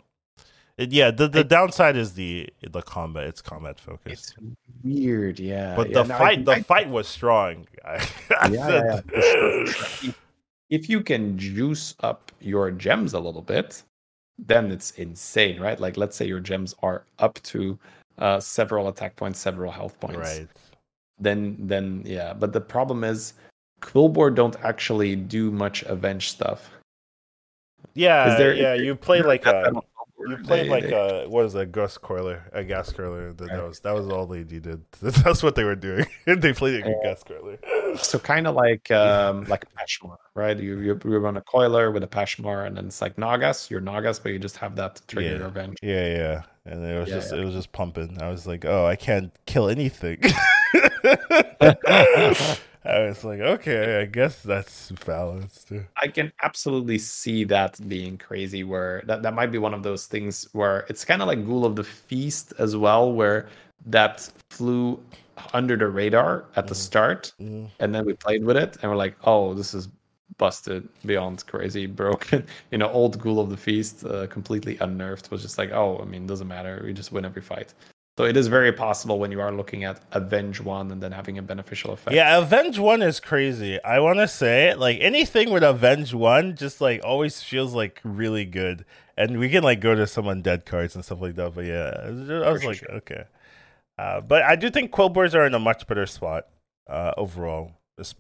it, 0.78 0.92
yeah, 0.92 1.10
the 1.10 1.28
the 1.28 1.40
I, 1.40 1.42
downside 1.42 1.94
is 1.94 2.14
the 2.14 2.48
the 2.68 2.80
combat. 2.80 3.26
It's 3.26 3.42
combat 3.42 3.78
focused. 3.78 4.34
It's 4.38 4.54
weird, 4.82 5.38
yeah. 5.38 5.76
But 5.76 5.90
yeah, 5.90 6.02
the 6.02 6.08
no, 6.08 6.16
fight, 6.16 6.38
I, 6.38 6.42
the 6.42 6.52
I, 6.52 6.62
fight 6.62 6.88
was 6.88 7.06
strong. 7.06 7.66
yeah, 7.84 8.48
yeah, 8.50 9.00
yeah. 9.12 10.12
if 10.70 10.88
you 10.88 11.02
can 11.02 11.36
juice 11.36 11.94
up 12.00 12.32
your 12.40 12.70
gems 12.70 13.12
a 13.12 13.20
little 13.20 13.42
bit, 13.42 13.82
then 14.46 14.70
it's 14.70 14.92
insane, 14.92 15.60
right? 15.60 15.78
Like 15.78 15.96
let's 15.96 16.16
say 16.16 16.26
your 16.26 16.40
gems 16.40 16.74
are 16.82 17.04
up 17.18 17.40
to 17.44 17.78
uh, 18.18 18.40
several 18.40 18.88
attack 18.88 19.16
points, 19.16 19.38
several 19.38 19.72
health 19.72 19.98
points. 20.00 20.18
Right. 20.18 20.48
Then 21.18 21.56
then 21.58 22.02
yeah, 22.06 22.32
but 22.32 22.52
the 22.52 22.60
problem 22.60 23.04
is 23.04 23.34
Quilboar 23.80 24.34
don't 24.34 24.56
actually 24.62 25.16
do 25.16 25.50
much 25.50 25.82
avenge 25.84 26.30
stuff. 26.30 26.70
Yeah, 27.94 28.36
there, 28.36 28.54
yeah, 28.54 28.74
you 28.74 28.94
play 28.94 29.22
like 29.22 29.46
a 29.46 29.72
you 30.28 30.36
played 30.38 30.68
like 30.68 30.84
a 30.84 31.26
what 31.28 31.44
is 31.46 31.54
a 31.54 31.66
gas 31.66 31.98
curler, 31.98 32.44
a 32.52 32.62
gas 32.62 32.92
curler. 32.92 33.32
That, 33.32 33.48
right. 33.48 33.68
was 33.68 33.80
that 33.80 33.94
was 33.94 34.08
all 34.08 34.26
they 34.26 34.44
did. 34.44 34.82
That's 35.02 35.42
what 35.42 35.54
they 35.54 35.64
were 35.64 35.76
doing. 35.76 36.06
they 36.26 36.52
played 36.52 36.84
a 36.84 36.94
gas 37.02 37.22
curler. 37.22 37.58
So 37.96 38.18
kind 38.18 38.46
of 38.46 38.54
like 38.54 38.90
um 38.90 39.44
like 39.44 39.64
a 39.64 39.66
Peshmar, 39.78 40.16
right? 40.34 40.58
You, 40.58 40.80
you 40.80 41.00
you 41.04 41.18
run 41.18 41.36
a 41.36 41.40
coiler 41.42 41.90
with 41.90 42.02
a 42.02 42.06
Peshmar, 42.06 42.66
and 42.66 42.76
then 42.76 42.86
it's 42.86 43.00
like 43.00 43.16
Nagas. 43.18 43.70
You're 43.70 43.80
Nagas, 43.80 44.18
but 44.18 44.32
you 44.32 44.38
just 44.38 44.56
have 44.58 44.76
that 44.76 44.96
to 44.96 45.06
trigger 45.06 45.30
yeah. 45.30 45.36
your 45.36 45.46
revenge. 45.46 45.78
Yeah, 45.82 46.06
yeah. 46.06 46.42
And 46.66 46.84
it 46.84 46.98
was 46.98 47.08
yeah, 47.08 47.14
just 47.16 47.32
yeah. 47.32 47.40
it 47.40 47.44
was 47.44 47.54
just 47.54 47.72
pumping. 47.72 48.20
I 48.20 48.28
was 48.28 48.46
like, 48.46 48.64
oh, 48.64 48.86
I 48.86 48.96
can't 48.96 49.32
kill 49.46 49.68
anything. 49.68 50.18
I 52.82 53.00
was 53.00 53.24
like, 53.24 53.40
okay, 53.40 54.00
I 54.00 54.06
guess 54.06 54.42
that's 54.42 54.90
balanced. 55.04 55.68
Too. 55.68 55.84
I 56.00 56.08
can 56.08 56.32
absolutely 56.42 56.98
see 56.98 57.44
that 57.44 57.78
being 57.88 58.16
crazy. 58.16 58.64
Where 58.64 59.02
that, 59.06 59.22
that 59.22 59.34
might 59.34 59.52
be 59.52 59.58
one 59.58 59.74
of 59.74 59.82
those 59.82 60.06
things 60.06 60.48
where 60.52 60.86
it's 60.88 61.04
kind 61.04 61.20
of 61.20 61.28
like 61.28 61.44
Ghoul 61.46 61.64
of 61.66 61.76
the 61.76 61.84
Feast 61.84 62.54
as 62.58 62.76
well, 62.76 63.12
where 63.12 63.48
that 63.86 64.30
flew 64.50 65.00
under 65.52 65.76
the 65.76 65.88
radar 65.88 66.44
at 66.56 66.66
the 66.66 66.74
mm. 66.74 66.78
start, 66.78 67.32
mm. 67.40 67.68
and 67.78 67.94
then 67.94 68.04
we 68.04 68.14
played 68.14 68.44
with 68.44 68.56
it, 68.56 68.76
and 68.82 68.90
we're 68.90 68.96
like, 68.96 69.16
oh, 69.24 69.54
this 69.54 69.74
is 69.74 69.88
busted 70.38 70.88
beyond 71.04 71.46
crazy, 71.46 71.86
broken. 72.02 72.46
you 72.70 72.78
know, 72.78 72.90
old 72.90 73.18
Ghoul 73.20 73.40
of 73.40 73.50
the 73.50 73.56
Feast, 73.56 74.04
uh, 74.04 74.26
completely 74.26 74.76
unnerved, 74.78 75.30
was 75.30 75.42
just 75.42 75.58
like, 75.58 75.70
oh, 75.72 75.98
I 76.00 76.04
mean, 76.04 76.26
doesn't 76.26 76.48
matter. 76.48 76.82
We 76.84 76.92
just 76.92 77.12
win 77.12 77.24
every 77.24 77.42
fight. 77.42 77.74
So 78.18 78.26
it 78.26 78.36
is 78.36 78.48
very 78.48 78.70
possible 78.72 79.18
when 79.18 79.32
you 79.32 79.40
are 79.40 79.50
looking 79.50 79.84
at 79.84 80.02
Avenge 80.12 80.60
One 80.60 80.90
and 80.90 81.02
then 81.02 81.10
having 81.10 81.38
a 81.38 81.42
beneficial 81.42 81.92
effect. 81.92 82.14
Yeah, 82.14 82.38
Avenge 82.38 82.78
One 82.78 83.00
is 83.00 83.18
crazy. 83.18 83.82
I 83.82 84.00
want 84.00 84.18
to 84.18 84.28
say 84.28 84.74
like 84.74 84.98
anything 85.00 85.50
with 85.50 85.62
Avenge 85.62 86.12
One 86.12 86.54
just 86.54 86.82
like 86.82 87.00
always 87.02 87.42
feels 87.42 87.72
like 87.72 87.98
really 88.04 88.44
good, 88.44 88.84
and 89.16 89.38
we 89.38 89.48
can 89.48 89.62
like 89.62 89.80
go 89.80 89.94
to 89.94 90.06
some 90.06 90.26
undead 90.26 90.66
cards 90.66 90.94
and 90.94 91.02
stuff 91.02 91.22
like 91.22 91.36
that. 91.36 91.54
But 91.54 91.64
yeah, 91.64 92.42
I 92.46 92.50
was, 92.50 92.62
like, 92.62 92.76
sure. 92.76 92.92
okay. 92.96 93.24
Uh, 94.00 94.20
but 94.22 94.42
I 94.42 94.56
do 94.56 94.70
think 94.70 94.92
Quilboars 94.92 95.34
are 95.34 95.44
in 95.44 95.54
a 95.54 95.58
much 95.58 95.86
better 95.86 96.06
spot 96.06 96.46
uh, 96.88 97.12
overall. 97.18 97.72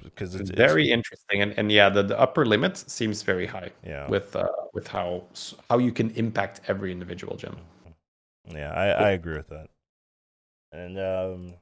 because 0.04 0.34
it's 0.34 0.50
very 0.50 0.90
it's, 0.90 0.92
interesting 0.92 1.40
and, 1.40 1.54
and 1.56 1.72
yeah 1.72 1.88
the, 1.88 2.02
the 2.02 2.18
upper 2.20 2.44
limit 2.44 2.76
seems 2.76 3.22
very 3.22 3.46
high 3.46 3.70
yeah. 3.82 4.06
with 4.10 4.36
uh 4.36 4.46
with 4.74 4.86
how 4.86 5.24
how 5.70 5.78
you 5.78 5.90
can 5.90 6.10
impact 6.24 6.60
every 6.68 6.92
individual 6.92 7.34
gym. 7.34 7.56
Yeah 8.46 8.72
i 8.74 8.86
i 9.08 9.10
agree 9.12 9.38
with 9.38 9.48
that. 9.48 9.68
And 10.72 10.98
um 10.98 11.54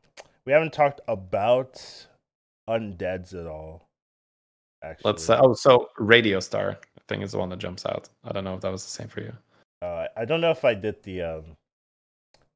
we 0.45 0.53
haven't 0.53 0.73
talked 0.73 1.01
about 1.07 1.74
undeads 2.69 3.35
at 3.40 3.47
all 3.47 3.86
actually. 4.82 5.12
let's 5.12 5.31
uh, 5.31 5.39
oh 5.40 5.55
so 5.55 5.89
radio 5.99 6.40
star 6.40 6.66
i 6.99 7.03
think 7.07 7.23
is 7.23 7.31
the 7.31 7.39
one 7.39 7.51
that 7.51 7.61
jumps 7.61 7.86
out. 7.86 8.09
I 8.24 8.32
don't 8.32 8.43
know 8.43 8.57
if 8.57 8.62
that 8.62 8.73
was 8.73 8.82
the 8.82 8.90
same 8.99 9.09
for 9.15 9.20
you. 9.20 9.32
Uh 9.81 10.09
i 10.16 10.24
don't 10.24 10.40
know 10.40 10.51
if 10.51 10.65
i 10.65 10.74
did 10.74 11.01
the 11.05 11.23
um 11.23 11.45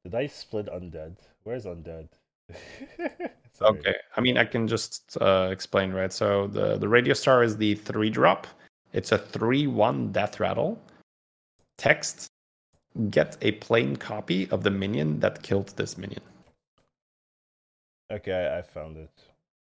did 0.03 0.15
i 0.15 0.27
split 0.27 0.67
undead 0.67 1.15
where's 1.43 1.65
undead 1.65 2.07
okay, 3.61 3.95
I 4.15 4.21
mean 4.21 4.37
I 4.37 4.45
can 4.45 4.67
just 4.67 5.17
uh, 5.21 5.49
explain, 5.51 5.91
right? 5.91 6.11
So 6.11 6.47
the 6.47 6.77
the 6.77 6.87
radio 6.87 7.13
star 7.13 7.43
is 7.43 7.57
the 7.57 7.75
three 7.75 8.09
drop. 8.09 8.47
It's 8.93 9.11
a 9.11 9.17
three 9.17 9.67
one 9.67 10.11
death 10.11 10.39
rattle. 10.39 10.79
Text: 11.77 12.27
Get 13.09 13.37
a 13.41 13.53
plain 13.53 13.95
copy 13.95 14.49
of 14.51 14.63
the 14.63 14.69
minion 14.69 15.19
that 15.19 15.41
killed 15.41 15.73
this 15.75 15.97
minion. 15.97 16.21
Okay, 18.11 18.55
I 18.57 18.61
found 18.61 18.97
it. 18.97 19.11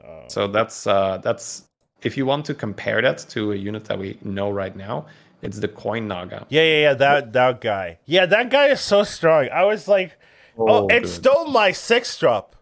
Um... 0.02 0.28
So 0.28 0.46
that's 0.46 0.86
uh, 0.86 1.18
that's 1.18 1.64
if 2.02 2.16
you 2.16 2.24
want 2.24 2.46
to 2.46 2.54
compare 2.54 3.02
that 3.02 3.18
to 3.30 3.52
a 3.52 3.56
unit 3.56 3.84
that 3.84 3.98
we 3.98 4.18
know 4.22 4.50
right 4.50 4.74
now, 4.74 5.06
it's 5.42 5.58
the 5.58 5.68
coin 5.68 6.08
naga. 6.08 6.46
Yeah, 6.48 6.62
yeah, 6.62 6.80
yeah. 6.80 6.94
That 6.94 7.32
that 7.32 7.60
guy. 7.60 7.98
Yeah, 8.06 8.26
that 8.26 8.50
guy 8.50 8.68
is 8.68 8.80
so 8.80 9.04
strong. 9.04 9.48
I 9.50 9.64
was 9.64 9.88
like, 9.88 10.18
oh, 10.58 10.66
oh 10.68 10.88
it 10.88 11.06
stole 11.08 11.46
my 11.46 11.72
six 11.72 12.16
drop. 12.18 12.56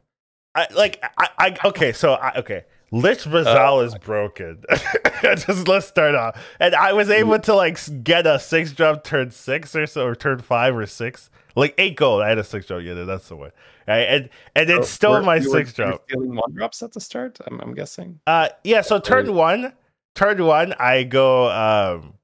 I, 0.54 0.66
like 0.74 1.02
I, 1.18 1.28
I 1.38 1.68
okay, 1.68 1.92
so 1.92 2.14
I, 2.14 2.38
okay. 2.38 2.64
Lich 2.90 3.24
Baz'hial 3.24 3.82
uh, 3.82 3.84
is 3.84 3.94
broken. 3.96 4.64
Just 5.22 5.68
let's 5.68 5.86
start 5.86 6.14
off. 6.14 6.42
And 6.58 6.74
I 6.74 6.94
was 6.94 7.10
able 7.10 7.38
to 7.40 7.54
like 7.54 7.78
get 8.02 8.26
a 8.26 8.38
six 8.38 8.72
drop 8.72 9.04
turn 9.04 9.30
six 9.30 9.76
or 9.76 9.86
so, 9.86 10.06
or 10.06 10.14
turn 10.14 10.38
five 10.38 10.74
or 10.74 10.86
six. 10.86 11.30
Like 11.54 11.74
eight 11.76 11.96
gold. 11.96 12.22
I 12.22 12.28
had 12.28 12.38
a 12.38 12.44
six 12.44 12.66
drop 12.66 12.82
Yeah, 12.82 12.94
That's 12.94 13.28
the 13.28 13.36
one. 13.36 13.50
Right? 13.86 14.02
And 14.02 14.28
and 14.54 14.70
it 14.70 14.84
stole 14.84 15.14
were, 15.14 15.22
my 15.22 15.40
six 15.40 15.76
were, 15.76 15.84
drop. 15.84 16.04
Stealing 16.08 16.34
one 16.34 16.54
drops 16.54 16.82
at 16.82 16.92
the 16.92 17.00
start. 17.00 17.38
I'm, 17.46 17.60
I'm 17.60 17.74
guessing. 17.74 18.20
Uh, 18.26 18.48
yeah. 18.64 18.80
So 18.80 18.98
turn 18.98 19.34
one, 19.34 19.72
turn 20.14 20.42
one, 20.44 20.72
I 20.78 21.04
go 21.04 21.50
um, 21.50 22.14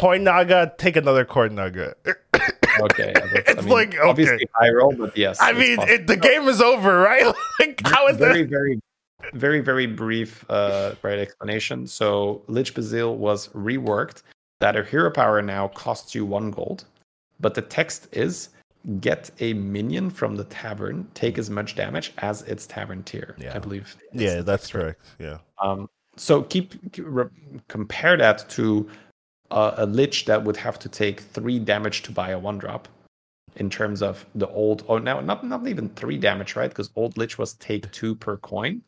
coin 0.00 0.24
naga. 0.24 0.72
Take 0.78 0.96
another 0.96 1.24
coin 1.24 1.54
naga. 1.54 1.94
okay, 2.06 3.12
it's 3.14 3.58
I 3.58 3.60
mean, 3.60 3.68
like 3.68 3.94
okay. 3.94 4.08
obviously 4.08 4.48
high 4.54 4.70
roll, 4.70 4.92
but 4.92 5.16
yes. 5.16 5.38
I 5.40 5.52
mean, 5.52 5.78
it, 5.80 6.06
the 6.06 6.16
game 6.16 6.48
is 6.48 6.60
over, 6.60 6.98
right? 6.98 7.26
like, 7.60 7.80
how 7.84 8.08
is 8.08 8.16
very, 8.16 8.42
that? 8.42 8.50
very, 8.50 8.80
very, 9.34 9.60
very 9.60 9.86
brief, 9.86 10.44
uh, 10.48 10.94
right 11.02 11.18
explanation. 11.18 11.86
So, 11.86 12.42
Lich 12.48 12.74
Baz'hial 12.74 13.16
was 13.16 13.48
reworked 13.48 14.22
that 14.60 14.76
a 14.76 14.84
hero 14.84 15.10
power 15.10 15.42
now 15.42 15.68
costs 15.68 16.14
you 16.14 16.24
one 16.24 16.50
gold, 16.50 16.84
but 17.40 17.54
the 17.54 17.62
text 17.62 18.08
is 18.12 18.50
get 19.00 19.30
a 19.40 19.52
minion 19.52 20.08
from 20.08 20.36
the 20.36 20.44
tavern, 20.44 21.06
take 21.12 21.36
as 21.36 21.50
much 21.50 21.76
damage 21.76 22.12
as 22.18 22.42
its 22.42 22.66
tavern 22.66 23.02
tier. 23.02 23.36
Yeah. 23.38 23.54
I 23.54 23.58
believe. 23.58 23.94
Yeah, 24.12 24.40
that's 24.40 24.70
correct. 24.70 25.02
Yeah. 25.18 25.38
Um. 25.62 25.88
So 26.16 26.42
keep, 26.42 26.92
keep 26.92 27.04
re- 27.06 27.28
compare 27.68 28.16
that 28.16 28.46
to 28.50 28.90
uh, 29.50 29.74
a 29.76 29.86
lich 29.86 30.24
that 30.26 30.44
would 30.44 30.56
have 30.56 30.78
to 30.78 30.88
take 30.88 31.20
three 31.20 31.58
damage 31.58 32.02
to 32.02 32.12
buy 32.12 32.30
a 32.30 32.38
one 32.38 32.58
drop 32.58 32.88
in 33.56 33.68
terms 33.68 34.02
of 34.02 34.24
the 34.34 34.48
old 34.48 34.84
oh 34.88 34.98
now 34.98 35.20
not 35.20 35.44
not 35.44 35.66
even 35.66 35.88
three 35.90 36.16
damage 36.16 36.56
right? 36.56 36.70
Because 36.70 36.90
old 36.96 37.16
lich 37.16 37.38
was 37.38 37.54
take 37.54 37.90
two 37.92 38.14
per 38.14 38.36
coin. 38.36 38.82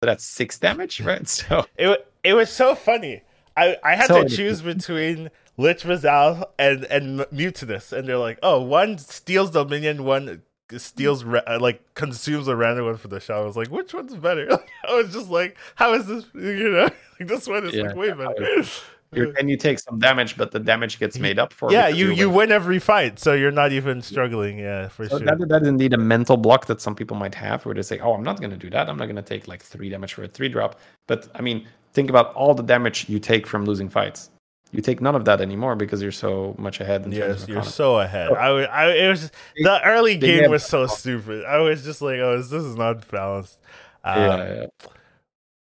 So 0.00 0.06
that's 0.06 0.24
six 0.24 0.58
damage 0.58 1.00
right? 1.02 1.26
So 1.28 1.64
it, 1.76 2.12
it 2.24 2.34
was 2.34 2.50
so 2.50 2.74
funny. 2.74 3.22
I 3.56 3.76
i 3.84 3.94
had 3.94 4.06
so 4.06 4.22
to 4.22 4.28
choose 4.28 4.62
between 4.62 5.30
lich 5.56 5.84
Baz'hial 5.84 6.44
and 6.58 6.84
and 6.84 7.20
Mutanus 7.32 7.92
and 7.92 8.08
they're 8.08 8.18
like 8.18 8.38
oh 8.42 8.60
one 8.60 8.98
steals 8.98 9.52
the 9.52 9.64
minion 9.64 10.04
one 10.04 10.42
steals 10.76 11.24
uh, 11.24 11.58
like 11.60 11.82
consumes 11.94 12.46
a 12.46 12.56
random 12.56 12.86
one 12.86 12.96
for 12.96 13.08
the 13.08 13.20
shot. 13.20 13.42
I 13.42 13.44
was 13.44 13.56
like 13.56 13.68
which 13.68 13.94
one's 13.94 14.14
better? 14.16 14.48
I 14.88 14.94
was 14.94 15.12
just 15.12 15.30
like 15.30 15.56
how 15.76 15.94
is 15.94 16.06
this 16.06 16.24
you 16.34 16.70
know? 16.70 16.88
Like 17.20 17.28
this 17.30 17.48
one 17.48 17.66
is 17.66 17.74
yeah, 17.74 17.82
like 17.82 17.96
way 17.96 18.12
better 18.12 18.64
and 19.12 19.48
you 19.48 19.56
take 19.56 19.78
some 19.78 19.98
damage, 19.98 20.36
but 20.36 20.50
the 20.50 20.58
damage 20.58 20.98
gets 20.98 21.18
made 21.18 21.38
up 21.38 21.52
for. 21.52 21.72
Yeah, 21.72 21.88
you 21.88 22.10
you 22.10 22.28
win. 22.28 22.36
win. 22.36 22.52
every 22.52 22.78
fight, 22.78 23.18
so 23.18 23.32
you're 23.32 23.50
not 23.50 23.72
even 23.72 24.02
struggling. 24.02 24.58
Yeah, 24.58 24.88
for 24.88 25.08
so 25.08 25.18
sure. 25.18 25.26
That, 25.26 25.48
that 25.48 25.62
is 25.62 25.68
indeed 25.68 25.94
a 25.94 25.98
mental 25.98 26.36
block 26.36 26.66
that 26.66 26.80
some 26.80 26.94
people 26.94 27.16
might 27.16 27.34
have, 27.34 27.64
where 27.64 27.74
they 27.74 27.82
say, 27.82 27.98
"Oh, 28.00 28.12
I'm 28.12 28.22
not 28.22 28.38
going 28.38 28.50
to 28.50 28.56
do 28.56 28.68
that. 28.70 28.88
I'm 28.88 28.98
not 28.98 29.06
going 29.06 29.16
to 29.16 29.22
take 29.22 29.48
like 29.48 29.62
three 29.62 29.88
damage 29.88 30.14
for 30.14 30.24
a 30.24 30.28
three 30.28 30.48
drop." 30.48 30.78
But 31.06 31.28
I 31.34 31.40
mean, 31.40 31.66
think 31.92 32.10
about 32.10 32.34
all 32.34 32.54
the 32.54 32.62
damage 32.62 33.08
you 33.08 33.18
take 33.18 33.46
from 33.46 33.64
losing 33.64 33.88
fights. 33.88 34.30
You 34.70 34.82
take 34.82 35.00
none 35.00 35.14
of 35.14 35.24
that 35.24 35.40
anymore 35.40 35.76
because 35.76 36.02
you're 36.02 36.12
so 36.12 36.54
much 36.58 36.80
ahead. 36.80 37.06
In 37.06 37.12
yes, 37.12 37.48
you're 37.48 37.62
so 37.62 38.00
ahead. 38.00 38.32
I, 38.32 38.48
I, 38.64 38.90
it 38.90 39.08
was 39.08 39.30
the 39.56 39.80
early 39.82 40.16
game 40.16 40.50
was 40.50 40.64
so 40.64 40.86
stupid. 41.00 41.46
I 41.46 41.58
was 41.58 41.82
just 41.82 42.02
like, 42.02 42.18
"Oh, 42.18 42.36
this 42.36 42.52
is 42.52 42.76
not 42.76 43.08
balanced." 43.10 43.58
Um, 44.04 44.18
yeah, 44.18 44.54
yeah. 44.54 44.66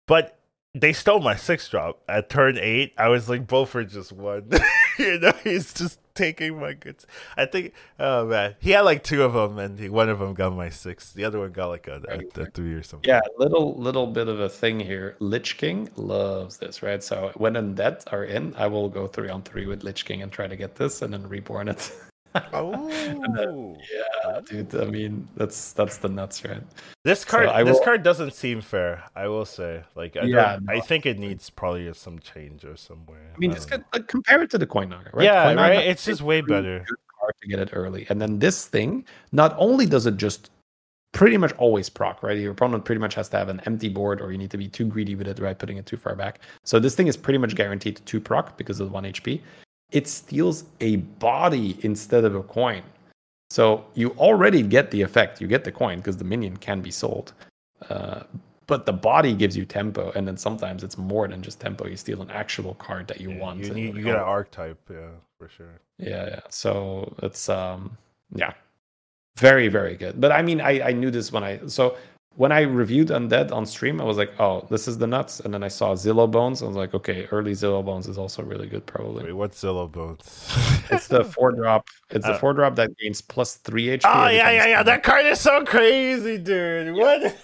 But 0.08 0.37
they 0.80 0.94
stole 0.94 1.20
my 1.20 1.36
six 1.36 1.68
drop 1.70 2.02
at 2.08 2.30
turn 2.30 2.58
eight. 2.58 2.94
I 2.98 3.10
was 3.10 3.30
like, 3.30 3.48
both 3.48 3.68
Beaufort 3.68 3.90
just 3.90 4.12
won. 4.12 4.50
you 5.00 5.20
know, 5.20 5.34
he's 5.44 5.74
just 5.74 6.00
taking 6.16 6.60
my 6.60 6.74
goods. 6.74 7.06
I 7.36 7.46
think, 7.46 7.74
oh 8.00 8.26
man, 8.26 8.56
he 8.60 8.72
had 8.72 8.82
like 8.82 9.04
two 9.04 9.24
of 9.24 9.34
them, 9.34 9.58
and 9.60 9.80
he, 9.80 9.90
one 9.90 10.10
of 10.10 10.20
them 10.20 10.34
got 10.34 10.56
my 10.56 10.70
six. 10.70 11.14
The 11.14 11.24
other 11.26 11.40
one 11.40 11.52
got 11.52 11.68
like 11.68 11.88
a, 11.88 12.02
a, 12.10 12.42
a, 12.42 12.46
three 12.48 12.74
or 12.74 12.84
something. 12.84 13.08
Yeah, 13.08 13.22
little 13.38 13.76
little 13.76 14.08
bit 14.08 14.28
of 14.28 14.40
a 14.40 14.50
thing 14.50 14.80
here. 14.80 15.16
Lich 15.20 15.58
King 15.58 15.90
loves 15.96 16.58
this, 16.58 16.82
right? 16.82 17.04
So 17.04 17.32
when 17.36 17.54
undead 17.54 18.04
are 18.12 18.24
in, 18.26 18.54
I 18.56 18.68
will 18.68 18.90
go 18.90 19.08
three 19.08 19.30
on 19.30 19.44
three 19.44 19.66
with 19.66 19.84
Lich 19.84 20.06
King 20.06 20.22
and 20.22 20.32
try 20.32 20.48
to 20.48 20.56
get 20.56 20.76
this, 20.76 21.02
and 21.02 21.14
then 21.14 21.28
reborn 21.28 21.68
it. 21.68 21.92
oh, 22.54 22.90
then, 23.36 23.78
yeah, 23.94 24.40
dude. 24.46 24.76
I 24.76 24.86
mean, 24.86 25.28
that's 25.36 25.74
that's 25.74 25.98
the 25.98 26.10
nuts, 26.10 26.44
right? 26.46 26.62
This 27.04 27.24
card, 27.24 27.50
so 27.50 27.64
this 27.64 27.74
will... 27.76 27.84
card 27.84 28.04
doesn't 28.04 28.34
seem 28.34 28.62
fair. 28.62 29.04
I 29.16 29.28
will 29.28 29.46
say, 29.46 29.84
like, 29.96 30.18
I 30.18 30.24
yeah, 30.24 30.60
no, 30.62 30.74
I 30.74 30.80
think 30.80 31.06
it 31.06 31.20
needs 31.20 31.50
probably 31.50 31.92
some 31.94 32.20
change 32.20 32.66
or 32.66 32.76
somewhere. 32.76 33.32
I 33.36 33.38
mean, 33.38 33.54
just 33.54 33.72
like, 33.72 34.08
compare 34.08 34.42
it 34.44 34.50
to 34.52 34.58
the 34.58 34.68
coin 34.68 34.90
naga, 34.90 35.10
right? 35.14 35.24
Yeah, 35.24 35.46
coin 35.46 35.58
right. 35.58 35.76
Naga, 35.76 35.90
it's 35.90 36.06
just 36.06 36.22
way 36.22 36.42
better. 36.42 36.86
Card 37.20 37.34
to 37.42 37.48
get 37.48 37.60
it 37.60 37.70
early, 37.74 38.06
and 38.10 38.22
then 38.22 38.40
this 38.40 38.66
thing, 38.66 39.06
not 39.32 39.56
only 39.58 39.86
does 39.86 40.06
it 40.06 40.18
just 40.18 40.52
pretty 41.14 41.38
much 41.38 41.52
always 41.54 41.90
proc, 41.90 42.22
right? 42.22 42.38
Your 42.38 42.52
opponent 42.52 42.86
pretty 42.86 43.00
much 43.00 43.16
has 43.16 43.28
to 43.30 43.38
have 43.38 43.50
an 43.50 43.60
empty 43.66 43.90
board, 43.90 44.22
or 44.22 44.32
you 44.32 44.38
need 44.38 44.52
to 44.52 44.58
be 44.58 44.68
too 44.68 44.86
greedy 44.86 45.16
with 45.16 45.28
it, 45.28 45.40
right? 45.40 45.58
Putting 45.58 45.78
it 45.78 45.86
too 45.86 45.98
far 45.98 46.16
back. 46.16 46.42
So 46.64 46.80
this 46.80 46.96
thing 46.96 47.08
is 47.08 47.18
pretty 47.18 47.40
much 47.40 47.56
guaranteed 47.56 48.06
to 48.06 48.22
proc 48.22 48.58
because 48.58 48.80
of 48.80 48.88
the 48.88 48.94
one 48.94 49.04
HP 49.04 49.42
it 49.92 50.08
steals 50.08 50.66
a 50.82 50.98
body 50.98 51.78
instead 51.82 52.26
of 52.26 52.36
a 52.36 52.44
coin. 52.44 52.84
So 53.50 53.86
you 53.94 54.12
already 54.18 54.62
get 54.62 54.92
the 54.92 55.02
effect. 55.02 55.40
You 55.40 55.48
get 55.48 55.64
the 55.64 55.72
coin 55.72 56.00
because 56.00 56.18
the 56.18 56.26
minion 56.26 56.58
can 56.58 56.82
be 56.82 56.92
sold. 56.92 57.34
Uh, 57.90 58.24
but 58.68 58.86
the 58.86 58.92
body 58.92 59.34
gives 59.34 59.56
you 59.56 59.66
tempo, 59.66 60.12
and 60.12 60.28
then 60.28 60.36
sometimes 60.36 60.84
it's 60.84 60.98
more 60.98 61.28
than 61.28 61.42
just 61.42 61.62
tempo. 61.62 61.88
You 61.88 61.96
steal 61.96 62.22
an 62.22 62.30
actual 62.30 62.74
card 62.76 63.08
that 63.08 63.22
you 63.22 63.32
yeah, 63.32 63.40
want. 63.40 63.60
You, 63.60 63.74
need, 63.74 63.96
you 63.96 64.04
get 64.04 64.16
an 64.16 64.22
archetype, 64.22 64.80
yeah, 64.92 65.12
for 65.40 65.48
sure. 65.48 65.80
Yeah, 65.98 66.28
yeah. 66.28 66.40
So 66.50 67.16
it's 67.24 67.48
um, 67.48 67.98
yeah, 68.36 68.54
very 69.38 69.70
very 69.70 69.96
good. 69.96 70.20
But 70.20 70.34
I 70.34 70.42
mean, 70.42 70.60
I 70.60 70.90
I 70.90 70.92
knew 70.92 71.10
this 71.10 71.32
when 71.32 71.44
I 71.46 71.66
so 71.68 71.96
when 72.38 72.52
I 72.52 72.62
reviewed 72.62 73.08
Undead 73.08 73.52
on 73.52 73.66
stream, 73.66 74.00
I 74.00 74.04
was 74.04 74.16
like, 74.16 74.32
oh, 74.40 74.68
this 74.70 74.88
is 74.88 75.00
the 75.00 75.08
nuts. 75.08 75.40
And 75.40 75.52
then 75.52 75.64
I 75.64 75.70
saw 75.70 75.96
Zillow 75.96 76.30
Bones. 76.30 76.62
I 76.62 76.68
was 76.68 76.76
like, 76.76 76.94
okay, 76.94 77.28
early 77.32 77.54
Zillow 77.54 77.84
Bones 77.84 78.08
is 78.08 78.20
also 78.20 78.44
really 78.44 78.68
good, 78.68 78.86
probably. 78.86 79.26
Wait, 79.26 79.34
what's 79.34 79.62
Zillow 79.62 79.92
Bones? 79.92 80.20
it's 80.92 81.08
the 81.08 81.24
four 81.24 81.52
drop. 81.52 81.88
It's 82.12 82.28
the 82.28 82.34
uh, 82.34 82.38
four 82.38 82.54
drop 82.54 82.76
that 82.76 82.96
gains 83.00 83.22
plus 83.22 83.56
three 83.56 83.88
HP. 83.88 84.02
Oh, 84.06 84.28
yeah, 84.30 84.52
yeah, 84.52 84.68
yeah. 84.68 84.84
That 84.84 85.02
card 85.02 85.26
is 85.26 85.40
so 85.40 85.66
crazy, 85.66 86.38
dude. 86.38 86.96
Yeah. 86.96 87.02
What? 87.02 87.38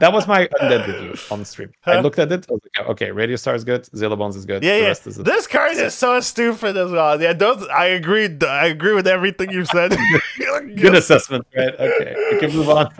That 0.00 0.12
was 0.14 0.26
my 0.26 0.46
undead 0.60 0.86
review 0.86 1.14
on 1.30 1.44
stream. 1.44 1.70
Huh? 1.82 1.92
I 1.92 2.00
looked 2.00 2.18
at 2.18 2.32
it. 2.32 2.46
I 2.48 2.52
was 2.52 2.62
like, 2.78 2.88
okay, 2.90 3.10
Radio 3.10 3.36
Star 3.36 3.54
is 3.54 3.64
good. 3.64 3.82
Zillow 3.84 4.16
Bones 4.16 4.34
is 4.34 4.46
good. 4.46 4.64
Yeah, 4.64 4.76
yeah. 4.76 4.90
Is 4.90 5.16
this 5.16 5.46
card 5.46 5.76
is 5.76 5.94
so 5.94 6.20
stupid 6.20 6.76
as 6.76 6.90
well. 6.90 7.20
Yeah, 7.20 7.34
those. 7.34 7.66
I 7.68 7.86
agree. 7.86 8.28
I 8.42 8.66
agree 8.66 8.94
with 8.94 9.06
everything 9.06 9.50
you 9.50 9.66
said. 9.66 9.94
good 10.76 10.94
assessment, 10.94 11.46
right? 11.54 11.74
Okay, 11.78 12.14
we 12.32 12.40
can 12.40 12.56
move 12.56 12.70
on. 12.70 12.90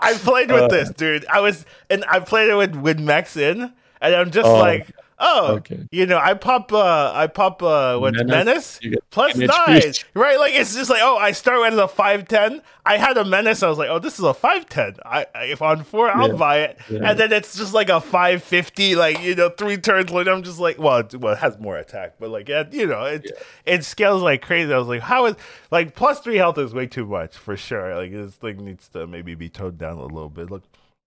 I 0.00 0.14
played 0.14 0.50
with 0.50 0.62
uh, 0.62 0.68
this, 0.68 0.90
dude. 0.90 1.24
I 1.26 1.40
was, 1.40 1.64
and 1.88 2.04
I 2.08 2.18
played 2.20 2.50
it 2.50 2.54
with 2.54 2.74
with 2.74 2.98
Max 2.98 3.36
in, 3.36 3.72
and 4.00 4.14
I'm 4.14 4.32
just 4.32 4.46
oh. 4.46 4.58
like 4.58 4.90
Oh, 5.20 5.54
okay. 5.56 5.86
You 5.90 6.06
know, 6.06 6.18
I 6.18 6.34
pop, 6.34 6.72
uh, 6.72 7.12
I 7.12 7.26
pop, 7.26 7.62
uh, 7.62 7.98
what's 7.98 8.16
menace, 8.22 8.78
menace? 8.82 9.00
plus 9.10 9.36
nine, 9.36 9.92
right? 10.14 10.38
Like 10.38 10.54
it's 10.54 10.74
just 10.74 10.90
like, 10.90 11.00
oh, 11.02 11.16
I 11.16 11.32
start 11.32 11.60
with 11.60 11.78
a 11.78 11.88
five 11.88 12.28
ten. 12.28 12.62
I 12.86 12.98
had 12.98 13.18
a 13.18 13.24
menace. 13.24 13.62
I 13.62 13.68
was 13.68 13.78
like, 13.78 13.88
oh, 13.88 13.98
this 13.98 14.18
is 14.18 14.24
a 14.24 14.32
five 14.32 14.68
ten. 14.68 14.94
I 15.04 15.26
if 15.34 15.60
on 15.60 15.82
four, 15.82 16.08
I'll 16.08 16.28
yeah. 16.28 16.34
buy 16.34 16.58
it. 16.60 16.78
Yeah. 16.88 17.10
And 17.10 17.18
then 17.18 17.32
it's 17.32 17.56
just 17.56 17.74
like 17.74 17.88
a 17.88 18.00
five 18.00 18.44
fifty, 18.44 18.94
like 18.94 19.20
you 19.20 19.34
know, 19.34 19.50
three 19.50 19.76
turns 19.76 20.10
later. 20.10 20.30
I'm 20.30 20.44
just 20.44 20.60
like, 20.60 20.78
well, 20.78 20.98
it, 20.98 21.14
well, 21.16 21.32
it 21.32 21.38
has 21.38 21.58
more 21.58 21.76
attack, 21.76 22.14
but 22.20 22.30
like, 22.30 22.48
yeah, 22.48 22.64
you 22.70 22.86
know, 22.86 23.04
it 23.04 23.22
yeah. 23.24 23.74
it 23.74 23.84
scales 23.84 24.22
like 24.22 24.42
crazy. 24.42 24.72
I 24.72 24.78
was 24.78 24.88
like, 24.88 25.02
how 25.02 25.26
is 25.26 25.34
like 25.70 25.96
plus 25.96 26.20
three 26.20 26.36
health 26.36 26.58
is 26.58 26.72
way 26.72 26.86
too 26.86 27.06
much 27.06 27.36
for 27.36 27.56
sure. 27.56 27.96
Like 27.96 28.12
this 28.12 28.34
thing 28.34 28.64
needs 28.64 28.88
to 28.90 29.06
maybe 29.06 29.34
be 29.34 29.48
toned 29.48 29.78
down 29.78 29.98
a 29.98 30.04
little 30.04 30.30
bit. 30.30 30.50
Look, 30.50 30.62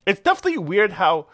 it's 0.05 0.19
definitely 0.19 0.57
weird 0.57 0.93
how 0.93 1.27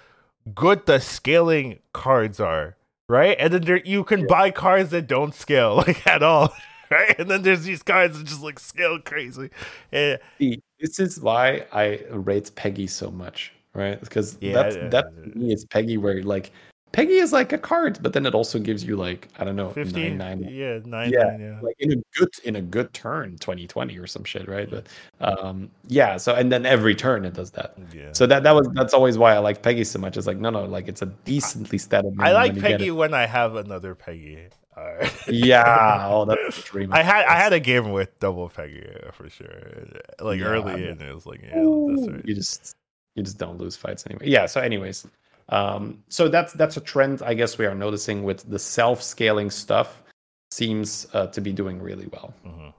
good 0.56 0.86
the 0.86 1.00
scaling 1.00 1.80
cards 1.94 2.40
are, 2.40 2.76
right? 3.10 3.36
And 3.40 3.54
then 3.54 3.62
there, 3.64 3.82
you 3.84 4.04
can 4.04 4.22
yeah. 4.22 4.26
buy 4.30 4.52
cards 4.52 4.92
that 4.92 5.08
don't 5.08 5.34
scale 5.34 5.76
like 5.88 6.06
at 6.08 6.24
all, 6.24 6.54
right? 6.92 7.18
And 7.20 7.30
then 7.30 7.42
there's 7.44 7.64
these 7.64 7.84
cards 7.84 8.18
that 8.18 8.26
just 8.26 8.42
like 8.42 8.60
scale 8.60 9.00
crazy. 9.00 9.50
And, 9.92 10.20
See, 10.38 10.62
this 10.80 11.00
is 11.00 11.20
why 11.20 11.66
I 11.72 12.02
rate 12.12 12.52
Peggy 12.56 12.88
so 12.88 13.12
much, 13.12 13.54
right? 13.74 14.00
Because 14.00 14.38
yeah, 14.42 14.88
that's 14.90 15.16
me 15.36 15.54
is 15.54 15.66
Peggy 15.66 15.98
where 15.98 16.24
like 16.24 16.52
Peggy 16.94 17.18
is 17.18 17.34
like 17.34 17.54
a 17.54 17.58
card, 17.58 18.00
but 18.02 18.14
then 18.14 18.26
it 18.26 18.34
also 18.34 18.60
gives 18.60 18.84
you 18.84 18.96
like 18.96 19.28
I 19.38 19.44
don't 19.44 19.56
know, 19.56 19.70
15, 19.70 20.18
nine, 20.18 20.42
nine, 20.42 20.54
yeah, 20.54 20.80
nine, 20.86 21.12
yeah, 21.12 21.24
nine, 21.24 21.40
yeah, 21.40 21.60
like 21.62 21.76
in 21.80 21.94
a 21.94 22.18
good 22.18 22.30
in 22.44 22.56
a 22.56 22.62
good 22.62 22.94
turn, 22.94 23.38
twenty 23.38 23.68
twenty 23.68 23.98
or 23.98 24.08
some 24.08 24.24
shit, 24.24 24.48
right? 24.48 24.70
But 24.70 24.88
um, 25.20 25.70
yeah. 25.88 26.18
So 26.18 26.34
and 26.34 26.52
then 26.52 26.66
every 26.66 26.96
turn 26.96 27.26
it 27.26 27.34
does 27.34 27.52
that. 27.52 27.78
Yeah. 27.94 28.14
So 28.14 28.26
that 28.28 28.44
that 28.44 28.56
was 28.56 28.70
that's 28.74 28.94
always 28.94 29.18
why 29.18 29.36
I 29.36 29.40
like 29.40 29.62
Peggy 29.62 29.84
so 29.84 30.00
much. 30.00 30.18
It's 30.18 30.28
like 30.28 30.38
no, 30.38 30.50
no, 30.50 30.66
like 30.66 30.88
it's 30.88 31.02
a 31.02 31.08
decently 31.26 31.78
static. 31.78 32.14
I 32.20 32.32
like 32.32 32.54
when 32.54 32.62
Peggy 32.62 32.92
when 32.92 33.14
I 33.14 33.26
have 33.26 33.56
another 33.56 33.94
Peggy. 33.94 34.48
Uh, 34.76 35.10
yeah, 35.28 36.08
oh, 36.10 36.26
that's 36.26 36.64
dream. 36.64 36.94
I 36.94 37.02
had 37.04 37.26
I 37.26 37.36
had 37.36 37.52
a 37.52 37.60
game 37.60 37.92
with 37.92 38.18
double 38.20 38.48
Peggy 38.50 38.88
for 39.12 39.30
sure, 39.30 39.88
like 40.20 40.40
yeah, 40.40 40.46
early, 40.46 40.88
and 40.88 41.02
it 41.02 41.14
was 41.14 41.26
like, 41.26 41.42
yeah, 41.42 41.60
Ooh, 41.60 42.08
right. 42.08 42.22
you 42.26 42.36
just 42.36 42.76
you 43.16 43.24
just 43.24 43.40
don't 43.40 43.58
lose 43.58 43.76
fights 43.76 44.06
anyway. 44.08 44.30
Yeah. 44.30 44.46
So, 44.46 44.62
anyways, 44.62 45.08
um, 45.50 46.04
so 46.10 46.28
that's 46.28 46.54
that's 46.54 46.78
a 46.78 46.82
trend 46.82 47.22
I 47.22 47.34
guess 47.34 47.58
we 47.58 47.66
are 47.66 47.76
noticing 47.76 48.24
with 48.24 48.50
the 48.50 48.60
self-scaling 48.60 49.50
stuff 49.50 50.04
seems 50.52 51.08
uh, 51.14 51.28
to 51.28 51.42
be 51.42 51.54
doing 51.54 51.82
really 51.82 52.08
well. 52.08 52.34
Mm-hmm. 52.46 52.70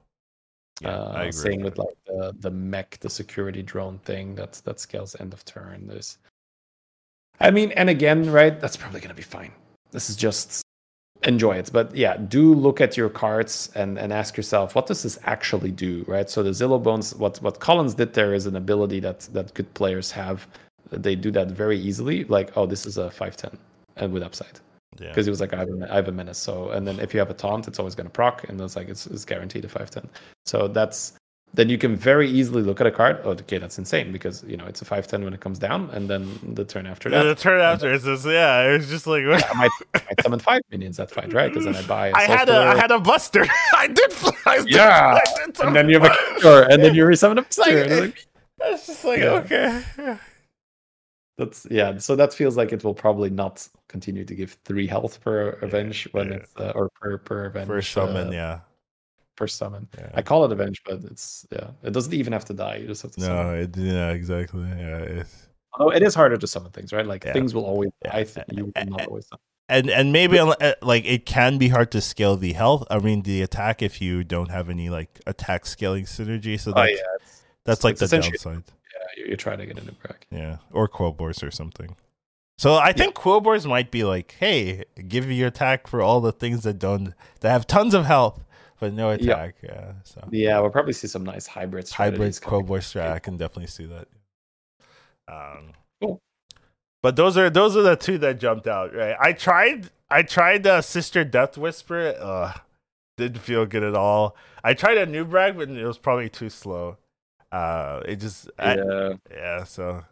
Yeah, 0.81 0.89
uh, 0.91 1.13
I 1.13 1.21
agree. 1.23 1.33
Same 1.33 1.63
with 1.63 1.79
like 1.79 1.97
the 2.07 2.35
the 2.41 2.51
mech, 2.51 2.99
the 3.01 3.11
security 3.11 3.63
drone 3.63 3.99
thing 3.99 4.35
that's 4.35 4.61
that 4.61 4.81
scales 4.81 5.17
end 5.21 5.33
of 5.33 5.45
turn. 5.45 5.87
There's, 5.87 6.19
I 7.41 7.51
mean, 7.51 7.73
and 7.73 7.91
again, 7.91 8.31
right? 8.31 8.61
That's 8.61 8.77
probably 8.77 9.01
gonna 9.01 9.15
be 9.15 9.23
fine. 9.23 9.53
This 9.91 10.09
is 10.09 10.17
just 10.17 10.63
enjoy 11.25 11.57
it. 11.57 11.71
But 11.73 11.95
yeah, 11.97 12.17
do 12.17 12.55
look 12.55 12.81
at 12.81 12.97
your 12.97 13.09
cards 13.09 13.71
and, 13.75 13.99
and 13.99 14.13
ask 14.13 14.37
yourself, 14.37 14.75
what 14.75 14.87
does 14.87 15.03
this 15.03 15.19
actually 15.25 15.73
do, 15.73 16.05
right? 16.07 16.31
So 16.31 16.43
the 16.43 16.51
Zillow 16.51 16.81
Bones, 16.81 17.15
what 17.17 17.39
what 17.43 17.59
Collins 17.59 17.95
did 17.95 18.15
there 18.15 18.35
is 18.35 18.47
an 18.47 18.57
ability 18.57 19.01
that 19.01 19.21
that 19.33 19.55
good 19.55 19.73
players 19.75 20.11
have 20.13 20.47
they 20.91 21.15
do 21.15 21.31
that 21.33 21.49
very 21.49 21.79
easily. 21.79 22.25
Like, 22.25 22.57
oh, 22.57 22.67
this 22.67 22.87
is 22.87 22.99
a 22.99 23.11
five 23.11 23.37
ten 23.37 23.57
and 23.97 24.13
with 24.13 24.23
upside. 24.23 24.61
Because 24.97 25.17
yeah. 25.17 25.25
he 25.25 25.31
was 25.31 25.41
like, 25.41 25.53
I 25.53 25.59
have, 25.59 25.69
a, 25.69 25.93
I 25.93 25.97
have 25.97 26.09
a 26.09 26.13
menace. 26.13 26.39
So, 26.39 26.71
and 26.71 26.87
then 26.87 26.99
if 26.99 27.15
you 27.15 27.21
have 27.21 27.31
a 27.31 27.35
taunt, 27.35 27.69
it's 27.69 27.79
always 27.79 27.95
going 27.95 28.07
to 28.07 28.13
proc, 28.13 28.49
and 28.49 28.61
it's 28.61 28.75
like 28.75 28.89
it's, 28.89 29.07
it's 29.07 29.25
guaranteed 29.25 29.65
a 29.65 29.69
five 29.69 29.91
ten. 29.91 30.09
So 30.45 30.67
that's 30.67 31.13
then 31.55 31.69
you 31.69 31.79
can 31.79 31.97
very 31.97 32.29
easily 32.29 32.63
look 32.63 32.81
at 32.81 32.87
a 32.87 32.91
card. 32.91 33.21
Oh, 33.25 33.31
okay, 33.31 33.59
that's 33.59 33.79
insane 33.79 34.13
because 34.13 34.45
you 34.45 34.57
know 34.57 34.67
it's 34.67 34.83
a 34.83 34.85
five 34.85 35.07
ten 35.07 35.25
when 35.25 35.33
it 35.33 35.41
comes 35.41 35.59
down, 35.59 35.89
and 35.91 36.09
then 36.09 36.39
the 36.55 36.65
turn 36.65 36.87
after 36.87 37.09
that. 37.11 37.23
the 37.23 37.35
turn 37.35 37.61
after 37.61 37.93
is 37.93 38.05
just 38.05 38.27
yeah, 38.27 38.69
it 38.69 38.79
was 38.79 38.89
just 38.89 39.07
like 39.07 39.23
yeah, 39.23 39.41
I, 39.51 39.55
might, 39.55 39.71
I 39.95 39.99
might 39.99 40.23
summon 40.23 40.39
five 40.41 40.61
minions 40.71 40.99
that 40.99 41.11
fight, 41.11 41.33
right? 41.33 41.49
Because 41.49 41.65
then 41.65 41.77
I 41.77 41.83
buy. 41.87 42.13
I 42.13 42.23
had 42.23 42.49
a 42.49 42.59
I 42.59 42.77
had 42.77 42.91
a 42.91 43.01
buster. 43.01 43.47
I 43.75 43.87
did. 43.87 44.13
I 44.45 44.59
did, 44.59 44.71
yeah, 44.71 45.21
I 45.23 45.47
did 45.47 45.61
and 45.61 45.75
then 45.75 45.89
you 45.89 46.01
have 46.01 46.13
a 46.45 46.67
and 46.71 46.83
then 46.83 46.95
you 46.95 47.05
resummon 47.05 47.39
a 47.39 47.43
buster. 47.43 47.89
Like, 47.89 48.01
like, 48.01 48.27
that's 48.59 48.87
just 48.87 49.05
like 49.05 49.21
yeah. 49.21 49.83
okay. 49.97 50.19
That's 51.39 51.67
yeah. 51.71 51.97
So 51.99 52.17
that 52.17 52.35
feels 52.35 52.57
like 52.57 52.73
it 52.73 52.83
will 52.83 52.95
probably 52.95 53.31
not 53.31 53.67
continue 53.87 54.25
to 54.25 54.35
give 54.35 54.59
three 54.65 54.89
health 54.89 55.21
per 55.23 55.51
avenge 55.63 56.07
yeah, 56.07 56.11
when 56.13 56.29
yeah. 56.29 56.35
it's 56.35 56.57
uh, 56.57 56.73
or 56.75 56.91
per 57.01 57.19
per 57.19 57.47
avenge. 57.47 57.69
First 57.69 57.93
summon, 57.93 58.29
uh, 58.29 58.33
yeah. 58.33 58.61
First 59.37 59.57
summon. 59.57 59.87
Yeah. 59.97 60.11
I 60.15 60.23
call 60.23 60.45
it 60.45 60.51
avenge, 60.51 60.83
but 60.85 61.05
it's 61.05 61.47
yeah. 61.53 61.71
It 61.85 61.93
doesn't 61.93 62.13
even 62.13 62.33
have 62.33 62.45
to 62.47 62.55
die. 62.55 62.77
You 62.77 62.89
just 62.89 63.03
have 63.03 63.13
to. 63.13 63.21
Summon. 63.21 63.47
No, 63.47 63.55
it, 63.55 63.77
yeah, 63.77 64.11
exactly. 64.11 64.63
Yeah, 64.63 64.99
it's. 64.99 65.49
Oh, 65.79 65.91
it 65.91 66.03
is 66.03 66.13
harder 66.13 66.37
to 66.37 66.47
summon 66.47 66.73
things, 66.73 66.93
right? 66.93 67.07
Like 67.07 67.23
things 67.23 67.55
will 67.55 67.65
always. 67.65 67.91
I 68.11 68.25
think 68.25 68.47
you 68.51 68.65
will 68.65 68.85
not 68.87 69.07
always. 69.07 69.29
Summon. 69.29 69.41
And 69.69 69.91
and 69.91 70.13
maybe 70.13 70.41
uh, 70.41 70.73
like 70.83 71.05
it 71.05 71.25
can 71.25 71.57
be 71.59 71.69
hard 71.69 71.93
to 71.93 72.01
scale 72.01 72.37
the 72.37 72.55
health. 72.55 72.85
I 72.91 72.99
mean 72.99 73.23
the 73.23 73.43
attack 73.43 73.81
if 73.81 74.01
you 74.01 74.25
don't 74.25 74.51
have 74.51 74.71
any 74.71 74.91
like 74.91 75.21
attack 75.25 75.67
scaling 75.67 76.07
synergy. 76.07 76.59
So 76.59 76.73
that's, 76.73 76.99
oh, 76.99 77.29
that's 77.65 77.85
like 77.85 77.97
the 77.97 78.09
downside 78.09 78.65
you're, 79.27 79.37
trying 79.37 79.59
to 79.59 79.67
get 79.67 79.79
into 79.79 79.93
Brack. 79.93 80.27
Yeah, 80.31 80.59
or 80.73 80.89
Quilboars 80.89 81.43
or 81.43 81.51
something. 81.51 81.97
So 82.59 82.75
I 82.75 82.93
think 82.93 83.17
yeah. 83.17 83.23
Quilboars 83.23 83.67
might 83.67 83.91
be 83.91 84.05
like, 84.05 84.35
hey, 84.39 84.85
give 85.07 85.27
you 85.27 85.35
your 85.35 85.49
attack 85.49 85.87
for 85.87 86.03
all 86.03 86.21
the 86.21 86.33
things 86.33 86.65
that 86.65 86.79
don't 86.79 87.15
that 87.41 87.51
have 87.51 87.67
tons 87.67 87.95
of 87.95 88.05
health 88.05 88.41
but 88.81 88.93
no 88.93 89.11
attack. 89.11 89.57
Yeah. 89.63 89.71
yeah 89.73 89.93
so 90.05 90.29
yeah, 90.31 90.61
we'll 90.61 90.71
probably 90.71 90.93
see 90.93 91.09
some 91.09 91.25
nice 91.25 91.47
hybrids. 91.47 91.93
Hybrids, 91.93 92.41
Quilboar 92.41 92.79
strat. 92.79 93.13
I 93.13 93.19
can 93.19 93.37
definitely 93.37 93.67
see 93.67 93.87
that. 93.87 94.09
Um, 95.29 95.73
cool. 96.01 96.21
But 97.03 97.17
those 97.17 97.37
are 97.37 97.51
those 97.51 97.77
are 97.77 97.83
the 97.83 97.97
two 97.97 98.19
that 98.19 98.41
jumped 98.41 98.67
out. 98.67 98.95
Right. 98.95 99.17
I 99.21 99.33
tried 99.33 99.91
I 100.11 100.23
tried 100.23 100.63
the 100.63 100.81
Sister 100.83 101.25
Death 101.25 101.59
Whisper. 101.59 102.15
Ugh, 102.19 102.61
didn't 103.17 103.41
feel 103.41 103.67
good 103.67 103.83
at 103.83 103.95
all. 103.95 104.37
I 104.65 104.75
tried 104.75 104.99
a 104.99 105.07
new 105.07 105.25
brag, 105.25 105.57
but 105.57 105.69
it 105.69 105.85
was 105.85 105.99
probably 105.99 106.29
too 106.29 106.51
slow. 106.51 106.97
Uh, 107.53 108.03
it 108.05 108.17
just 108.17 108.51
yeah, 108.59 109.11
I, 109.13 109.35
yeah. 109.35 109.65
So 109.65 110.05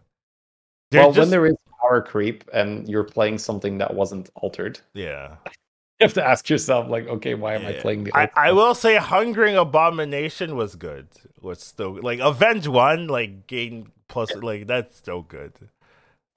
well, 0.92 1.08
just, 1.08 1.18
when 1.18 1.30
there 1.30 1.46
is 1.46 1.56
power 1.80 2.00
creep 2.00 2.44
and 2.52 2.88
you're 2.88 3.04
playing 3.04 3.38
something 3.38 3.78
that 3.78 3.92
wasn't 3.92 4.30
altered, 4.36 4.80
yeah, 4.94 5.36
you 5.46 6.04
have 6.04 6.14
to 6.14 6.24
ask 6.24 6.48
yourself 6.48 6.88
like, 6.88 7.06
okay, 7.08 7.34
why 7.34 7.54
am 7.54 7.62
yeah. 7.62 7.70
I 7.70 7.72
playing 7.74 8.04
the? 8.04 8.16
I, 8.16 8.30
I, 8.36 8.52
will 8.52 8.74
say, 8.74 8.96
Hungering 8.96 9.56
Abomination 9.56 10.56
was 10.56 10.76
good. 10.76 11.08
Was 11.40 11.62
still 11.62 11.98
like 12.02 12.20
Avenge 12.20 12.68
One, 12.68 13.08
like 13.08 13.46
gain 13.46 13.90
plus, 14.08 14.30
yeah. 14.30 14.40
like 14.40 14.66
that's 14.66 14.96
still 14.96 15.22
good. 15.22 15.52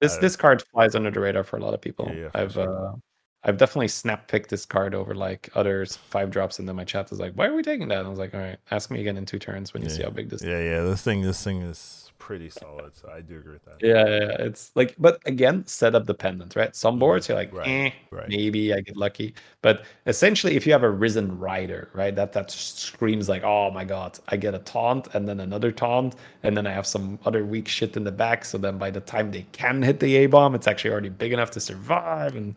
This 0.00 0.16
this 0.16 0.34
card 0.34 0.62
flies 0.72 0.94
under 0.94 1.10
the 1.10 1.20
radar 1.20 1.44
for 1.44 1.58
a 1.58 1.60
lot 1.60 1.74
of 1.74 1.80
people. 1.80 2.10
Yeah, 2.14 2.30
I've 2.34 2.52
sure. 2.52 2.88
uh, 2.88 2.92
I've 3.42 3.56
definitely 3.56 3.88
snap 3.88 4.28
picked 4.28 4.50
this 4.50 4.66
card 4.66 4.94
over 4.94 5.14
like 5.14 5.48
others 5.54 5.96
five 5.96 6.30
drops, 6.30 6.58
and 6.58 6.68
then 6.68 6.76
my 6.76 6.84
chat 6.84 7.10
was 7.10 7.20
like, 7.20 7.32
"Why 7.34 7.46
are 7.46 7.54
we 7.54 7.62
taking 7.62 7.88
that?" 7.88 7.98
And 7.98 8.06
I 8.06 8.10
was 8.10 8.18
like, 8.18 8.34
"All 8.34 8.40
right, 8.40 8.58
ask 8.70 8.90
me 8.90 9.00
again 9.00 9.16
in 9.16 9.24
two 9.24 9.38
turns 9.38 9.72
when 9.72 9.82
you 9.82 9.88
yeah. 9.88 9.94
see 9.94 10.02
how 10.02 10.10
big 10.10 10.28
this." 10.28 10.42
Yeah, 10.42 10.58
is. 10.58 10.70
yeah. 10.70 10.82
This 10.82 11.02
thing, 11.02 11.22
this 11.22 11.42
thing 11.42 11.62
is 11.62 12.10
pretty 12.18 12.50
solid. 12.50 12.94
So 12.94 13.10
I 13.12 13.22
do 13.22 13.38
agree 13.38 13.54
with 13.54 13.64
that. 13.64 13.78
Yeah, 13.80 14.06
yeah. 14.06 14.46
It's 14.46 14.70
like, 14.74 14.94
but 14.98 15.20
again, 15.26 15.66
setup 15.66 16.06
dependent, 16.06 16.54
right? 16.54 16.76
Some 16.76 16.94
mm-hmm. 16.94 17.00
boards 17.00 17.28
you're 17.28 17.36
like, 17.36 17.52
right, 17.52 17.66
eh, 17.66 17.90
right. 18.10 18.28
maybe 18.28 18.74
I 18.74 18.82
get 18.82 18.96
lucky, 18.96 19.34
but 19.62 19.84
essentially, 20.06 20.54
if 20.54 20.66
you 20.66 20.72
have 20.72 20.82
a 20.82 20.90
risen 20.90 21.38
rider, 21.38 21.88
right, 21.94 22.14
that 22.14 22.32
that 22.34 22.50
screams 22.50 23.28
like, 23.28 23.42
"Oh 23.42 23.70
my 23.70 23.84
god, 23.84 24.18
I 24.28 24.36
get 24.36 24.54
a 24.54 24.58
taunt 24.60 25.08
and 25.14 25.26
then 25.26 25.40
another 25.40 25.72
taunt, 25.72 26.14
and 26.42 26.54
then 26.54 26.66
I 26.66 26.72
have 26.72 26.86
some 26.86 27.18
other 27.24 27.44
weak 27.46 27.68
shit 27.68 27.96
in 27.96 28.04
the 28.04 28.12
back." 28.12 28.44
So 28.44 28.58
then 28.58 28.76
by 28.76 28.90
the 28.90 29.00
time 29.00 29.30
they 29.30 29.46
can 29.52 29.82
hit 29.82 29.98
the 29.98 30.16
A 30.16 30.26
bomb, 30.26 30.54
it's 30.54 30.68
actually 30.68 30.90
already 30.90 31.08
big 31.08 31.32
enough 31.32 31.50
to 31.52 31.60
survive 31.60 32.36
and 32.36 32.54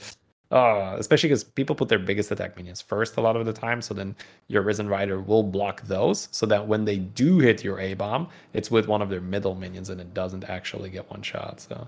uh, 0.53 0.95
especially 0.99 1.29
because 1.29 1.43
people 1.43 1.75
put 1.75 1.89
their 1.89 1.97
biggest 1.97 2.31
attack 2.31 2.55
minions 2.55 2.79
first 2.79 3.17
a 3.17 3.21
lot 3.21 3.35
of 3.35 3.47
the 3.47 3.53
time. 3.53 3.81
So 3.81 3.95
then 3.95 4.15
your 4.47 4.61
Risen 4.61 4.87
Rider 4.87 5.19
will 5.19 5.41
block 5.41 5.81
those 5.81 6.29
so 6.31 6.45
that 6.45 6.67
when 6.67 6.85
they 6.85 6.97
do 6.97 7.39
hit 7.39 7.63
your 7.63 7.79
A 7.79 7.95
bomb, 7.95 8.29
it's 8.53 8.69
with 8.69 8.87
one 8.87 9.01
of 9.01 9.09
their 9.09 9.19
middle 9.19 9.55
minions 9.55 9.89
and 9.89 9.99
it 9.99 10.13
doesn't 10.13 10.43
actually 10.43 10.91
get 10.91 11.09
one 11.09 11.23
shot. 11.23 11.59
So 11.59 11.87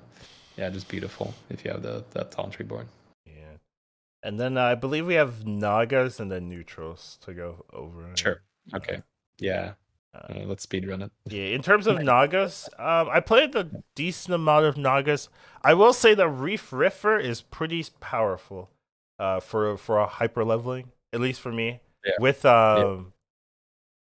yeah, 0.57 0.71
just 0.71 0.87
beautiful 0.87 1.35
if 1.51 1.63
you 1.63 1.71
have 1.71 1.83
the 1.83 2.03
that 2.11 2.31
Taunt 2.31 2.57
Reborn. 2.57 2.87
Yeah. 3.27 3.57
And 4.23 4.39
then 4.39 4.57
uh, 4.57 4.63
I 4.63 4.75
believe 4.75 5.05
we 5.05 5.13
have 5.13 5.45
Nagas 5.45 6.19
and 6.19 6.31
then 6.31 6.49
neutrals 6.49 7.19
to 7.21 7.35
go 7.35 7.65
over. 7.71 8.09
Sure. 8.15 8.41
Okay. 8.73 9.03
Yeah. 9.37 9.73
Uh, 10.15 10.43
let's 10.45 10.63
speed 10.63 10.87
run 10.87 11.01
it. 11.01 11.11
Yeah, 11.29 11.45
in 11.45 11.61
terms 11.61 11.87
of 11.87 12.01
Nagas, 12.01 12.69
um, 12.79 13.09
I 13.11 13.19
played 13.19 13.55
a 13.55 13.69
decent 13.95 14.33
amount 14.33 14.65
of 14.65 14.77
Nagas. 14.77 15.29
I 15.63 15.73
will 15.73 15.93
say 15.93 16.13
the 16.13 16.29
Reef 16.29 16.71
Riffer 16.71 17.19
is 17.19 17.41
pretty 17.41 17.85
powerful 17.99 18.69
uh, 19.19 19.39
for 19.39 19.77
for 19.77 19.99
a 19.99 20.07
hyper 20.07 20.43
leveling, 20.43 20.91
at 21.13 21.21
least 21.21 21.41
for 21.41 21.51
me. 21.51 21.81
Yeah. 22.05 22.13
With 22.19 22.45
um, 22.45 22.77
yeah. 22.77 23.01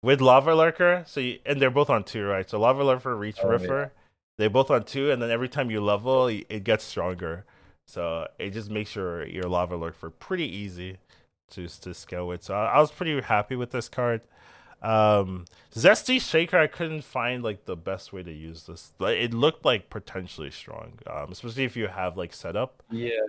with 0.02 0.20
Lava 0.20 0.54
Lurker, 0.54 1.04
so 1.06 1.20
you, 1.20 1.38
and 1.46 1.60
they're 1.60 1.70
both 1.70 1.90
on 1.90 2.04
two, 2.04 2.24
right? 2.24 2.48
So 2.48 2.60
Lava 2.60 2.84
Lurker, 2.84 3.16
Reef 3.16 3.36
oh, 3.42 3.48
Riffer, 3.48 3.82
yeah. 3.82 3.88
they're 4.36 4.50
both 4.50 4.70
on 4.70 4.84
two, 4.84 5.10
and 5.10 5.20
then 5.20 5.30
every 5.30 5.48
time 5.48 5.70
you 5.70 5.80
level, 5.80 6.26
it 6.28 6.64
gets 6.64 6.84
stronger. 6.84 7.44
So 7.86 8.28
it 8.38 8.50
just 8.50 8.70
makes 8.70 8.94
your 8.94 9.26
your 9.26 9.44
Lava 9.44 9.76
Lurker 9.76 10.10
pretty 10.10 10.48
easy 10.48 10.98
to 11.50 11.66
to 11.66 11.94
scale 11.94 12.26
with. 12.26 12.42
So 12.42 12.54
I, 12.54 12.74
I 12.74 12.80
was 12.80 12.90
pretty 12.90 13.20
happy 13.20 13.56
with 13.56 13.70
this 13.70 13.88
card. 13.88 14.22
Um, 14.84 15.46
Zesty 15.74 16.20
Shaker, 16.20 16.58
I 16.58 16.66
couldn't 16.66 17.02
find 17.02 17.42
like 17.42 17.64
the 17.64 17.76
best 17.76 18.12
way 18.12 18.22
to 18.22 18.32
use 18.32 18.64
this. 18.64 18.92
It 19.00 19.32
looked 19.32 19.64
like 19.64 19.88
potentially 19.88 20.50
strong, 20.50 20.98
um, 21.06 21.32
especially 21.32 21.64
if 21.64 21.76
you 21.76 21.88
have 21.88 22.16
like 22.16 22.34
setup. 22.34 22.82
Yeah, 22.90 23.20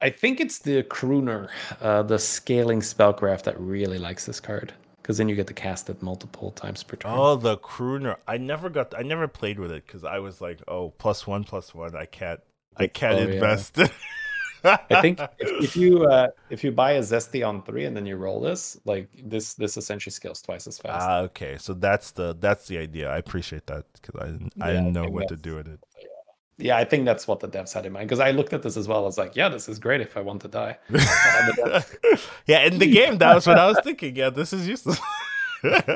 I 0.00 0.10
think 0.10 0.38
it's 0.38 0.58
the 0.58 0.82
Crooner, 0.84 1.48
uh, 1.80 2.02
the 2.02 2.18
scaling 2.18 2.80
spellcraft 2.80 3.44
that 3.44 3.58
really 3.58 3.98
likes 3.98 4.26
this 4.26 4.38
card 4.38 4.72
because 5.02 5.16
then 5.16 5.28
you 5.28 5.34
get 5.34 5.46
to 5.46 5.54
cast 5.54 5.88
it 5.88 6.02
multiple 6.02 6.50
times 6.52 6.82
per 6.82 6.96
turn. 6.96 7.12
Oh, 7.14 7.34
the 7.34 7.56
Crooner! 7.56 8.16
I 8.28 8.36
never 8.36 8.68
got, 8.68 8.94
I 8.96 9.02
never 9.02 9.26
played 9.26 9.58
with 9.58 9.72
it 9.72 9.86
because 9.86 10.04
I 10.04 10.18
was 10.18 10.42
like, 10.42 10.60
oh, 10.68 10.90
plus 10.98 11.26
one, 11.26 11.42
plus 11.42 11.74
one. 11.74 11.96
I 11.96 12.04
can't, 12.04 12.40
I 12.76 12.86
can't 12.86 13.18
oh, 13.18 13.28
invest. 13.28 13.78
Yeah. 13.78 13.88
I 14.64 15.00
think 15.00 15.20
if, 15.38 15.64
if 15.64 15.76
you 15.76 16.04
uh, 16.04 16.28
if 16.50 16.64
you 16.64 16.72
buy 16.72 16.92
a 16.92 17.00
zesty 17.00 17.46
on 17.46 17.62
three 17.62 17.84
and 17.84 17.96
then 17.96 18.06
you 18.06 18.16
roll 18.16 18.40
this, 18.40 18.78
like 18.84 19.08
this 19.24 19.54
this 19.54 19.76
essentially 19.76 20.12
scales 20.12 20.42
twice 20.42 20.66
as 20.66 20.78
fast. 20.78 21.06
Ah, 21.08 21.18
okay. 21.20 21.56
So 21.58 21.74
that's 21.74 22.12
the 22.12 22.36
that's 22.38 22.66
the 22.66 22.78
idea. 22.78 23.10
I 23.10 23.18
appreciate 23.18 23.66
that 23.66 23.84
because 23.92 24.20
I 24.20 24.26
didn't 24.26 24.52
yeah, 24.56 24.64
I 24.64 24.72
didn't 24.72 24.92
know 24.92 25.08
what 25.08 25.28
to 25.28 25.36
do 25.36 25.56
with 25.56 25.68
it. 25.68 25.80
yeah, 26.58 26.76
I 26.76 26.84
think 26.84 27.04
that's 27.04 27.28
what 27.28 27.40
the 27.40 27.48
devs 27.48 27.72
had 27.72 27.86
in 27.86 27.92
mind 27.92 28.08
because 28.08 28.20
I 28.20 28.32
looked 28.32 28.52
at 28.52 28.62
this 28.62 28.76
as 28.76 28.88
well. 28.88 28.98
I 28.98 29.06
was 29.06 29.18
like, 29.18 29.36
yeah, 29.36 29.48
this 29.48 29.68
is 29.68 29.78
great 29.78 30.00
if 30.00 30.16
I 30.16 30.20
want 30.20 30.42
to 30.42 30.48
die. 30.48 30.78
yeah, 32.46 32.64
in 32.64 32.78
the 32.78 32.90
game, 32.90 33.18
that 33.18 33.34
was 33.34 33.46
what 33.46 33.58
I 33.58 33.66
was 33.66 33.78
thinking. 33.84 34.16
Yeah, 34.16 34.30
this 34.30 34.52
is 34.52 34.66
useless. 34.66 35.00
like, 35.62 35.88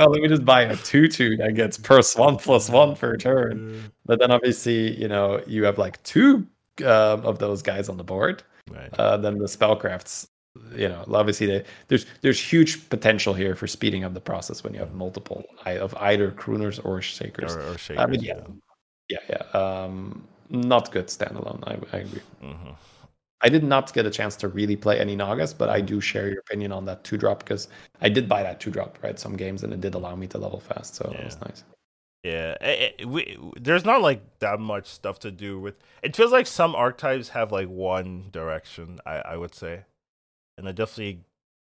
oh, 0.00 0.08
let 0.08 0.22
me 0.22 0.28
just 0.28 0.44
buy 0.44 0.62
a 0.62 0.76
tutu 0.76 1.36
that 1.36 1.54
gets 1.54 1.78
plus 1.78 2.16
one 2.16 2.36
plus 2.36 2.68
one 2.68 2.96
per 2.96 3.16
turn. 3.16 3.92
But 4.06 4.18
then 4.18 4.30
obviously, 4.30 5.00
you 5.00 5.08
know, 5.08 5.42
you 5.46 5.64
have 5.64 5.78
like 5.78 6.02
two 6.02 6.46
uh, 6.82 7.20
of 7.22 7.38
those 7.38 7.62
guys 7.62 7.88
on 7.88 7.96
the 7.96 8.04
board. 8.04 8.42
Right. 8.70 8.92
Uh, 8.98 9.16
then 9.16 9.38
the 9.38 9.46
spellcrafts, 9.46 10.26
you 10.74 10.88
know, 10.88 11.04
obviously 11.12 11.46
they, 11.46 11.64
there's 11.88 12.06
there's 12.22 12.40
huge 12.40 12.88
potential 12.88 13.34
here 13.34 13.54
for 13.54 13.66
speeding 13.66 14.04
up 14.04 14.14
the 14.14 14.20
process 14.20 14.64
when 14.64 14.72
you 14.72 14.80
have 14.80 14.94
multiple 14.94 15.44
of 15.66 15.94
either 15.96 16.30
crooners 16.30 16.84
or 16.84 17.02
shakers. 17.02 17.54
Or, 17.54 17.60
or 17.74 17.78
shakers 17.78 18.02
I 18.02 18.06
mean, 18.06 18.22
yeah, 18.22 18.40
yeah, 19.08 19.18
yeah. 19.28 19.58
Um, 19.58 20.26
not 20.50 20.92
good 20.92 21.08
standalone. 21.08 21.62
I, 21.66 21.96
I 21.96 22.00
agree. 22.00 22.22
Mm-hmm. 22.42 22.70
I 23.40 23.48
did 23.50 23.62
not 23.62 23.92
get 23.92 24.06
a 24.06 24.10
chance 24.10 24.36
to 24.36 24.48
really 24.48 24.76
play 24.76 24.98
any 24.98 25.14
Nagas, 25.14 25.52
but 25.52 25.68
I 25.68 25.82
do 25.82 26.00
share 26.00 26.28
your 26.28 26.38
opinion 26.38 26.72
on 26.72 26.86
that 26.86 27.04
two 27.04 27.18
drop 27.18 27.40
because 27.40 27.68
I 28.00 28.08
did 28.08 28.26
buy 28.26 28.42
that 28.42 28.58
two 28.58 28.70
drop 28.70 28.98
right 29.02 29.18
some 29.18 29.36
games 29.36 29.64
and 29.64 29.72
it 29.72 29.82
did 29.82 29.94
allow 29.94 30.16
me 30.16 30.26
to 30.28 30.38
level 30.38 30.60
fast, 30.60 30.94
so 30.94 31.08
yeah. 31.10 31.18
that 31.18 31.26
was 31.26 31.40
nice. 31.42 31.64
Yeah, 32.24 32.56
it, 32.62 32.94
it, 33.00 33.06
we, 33.06 33.38
there's 33.60 33.84
not 33.84 34.00
like 34.00 34.22
that 34.38 34.58
much 34.58 34.86
stuff 34.86 35.18
to 35.20 35.30
do 35.30 35.60
with. 35.60 35.74
It 36.02 36.16
feels 36.16 36.32
like 36.32 36.46
some 36.46 36.74
archetypes 36.74 37.28
have 37.28 37.52
like 37.52 37.68
one 37.68 38.30
direction. 38.32 38.98
I, 39.04 39.16
I 39.16 39.36
would 39.36 39.54
say, 39.54 39.82
and 40.56 40.66
I 40.66 40.72
definitely 40.72 41.20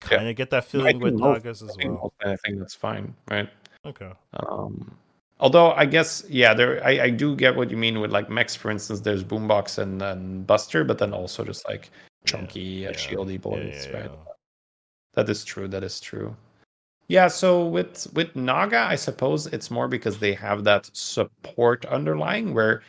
kind 0.02 0.23
of 0.23 0.28
yeah. 0.28 0.34
get 0.34 0.49
that 0.49 0.65
feeling 0.65 0.99
with 0.99 1.14
Nagas 1.14 1.61
as 1.61 1.73
well. 1.82 2.14
I 2.19 2.36
think 2.36 2.60
that's 2.60 2.76
fine, 2.76 3.15
right? 3.30 3.49
Okay. 3.86 4.11
Um, 4.34 4.94
although 5.40 5.72
I 5.72 5.86
guess 5.86 6.26
yeah, 6.28 6.53
there 6.53 6.86
I, 6.86 7.03
I 7.03 7.10
do 7.11 7.34
get 7.34 7.56
what 7.56 7.72
you 7.72 7.78
mean 7.78 8.02
with 8.02 8.11
like 8.11 8.30
mechs, 8.30 8.53
for 8.53 8.69
instance. 8.69 8.99
There's 8.99 9.23
Boombox 9.23 9.78
and, 9.78 10.02
and 10.02 10.45
Buster, 10.45 10.84
but 10.84 10.98
then 10.98 11.14
also 11.14 11.45
just 11.45 11.65
like 11.65 11.91
chunky, 12.26 12.60
yeah, 12.60 12.90
uh, 12.90 12.91
shieldy 12.91 13.40
boys, 13.40 13.88
right? 13.94 14.11
That 15.14 15.30
is 15.30 15.45
true. 15.45 15.69
That 15.69 15.86
is 15.86 16.02
true. 16.02 16.36
Yeah, 17.12 17.28
so 17.28 17.66
with 17.66 18.08
with 18.14 18.34
Naga, 18.38 18.80
I 18.80 18.96
suppose 18.96 19.46
it's 19.48 19.70
more 19.70 19.90
because 19.90 20.18
they 20.18 20.34
have 20.34 20.64
that 20.64 20.90
support 20.94 21.84
underlying 21.88 22.54
where 22.54 22.84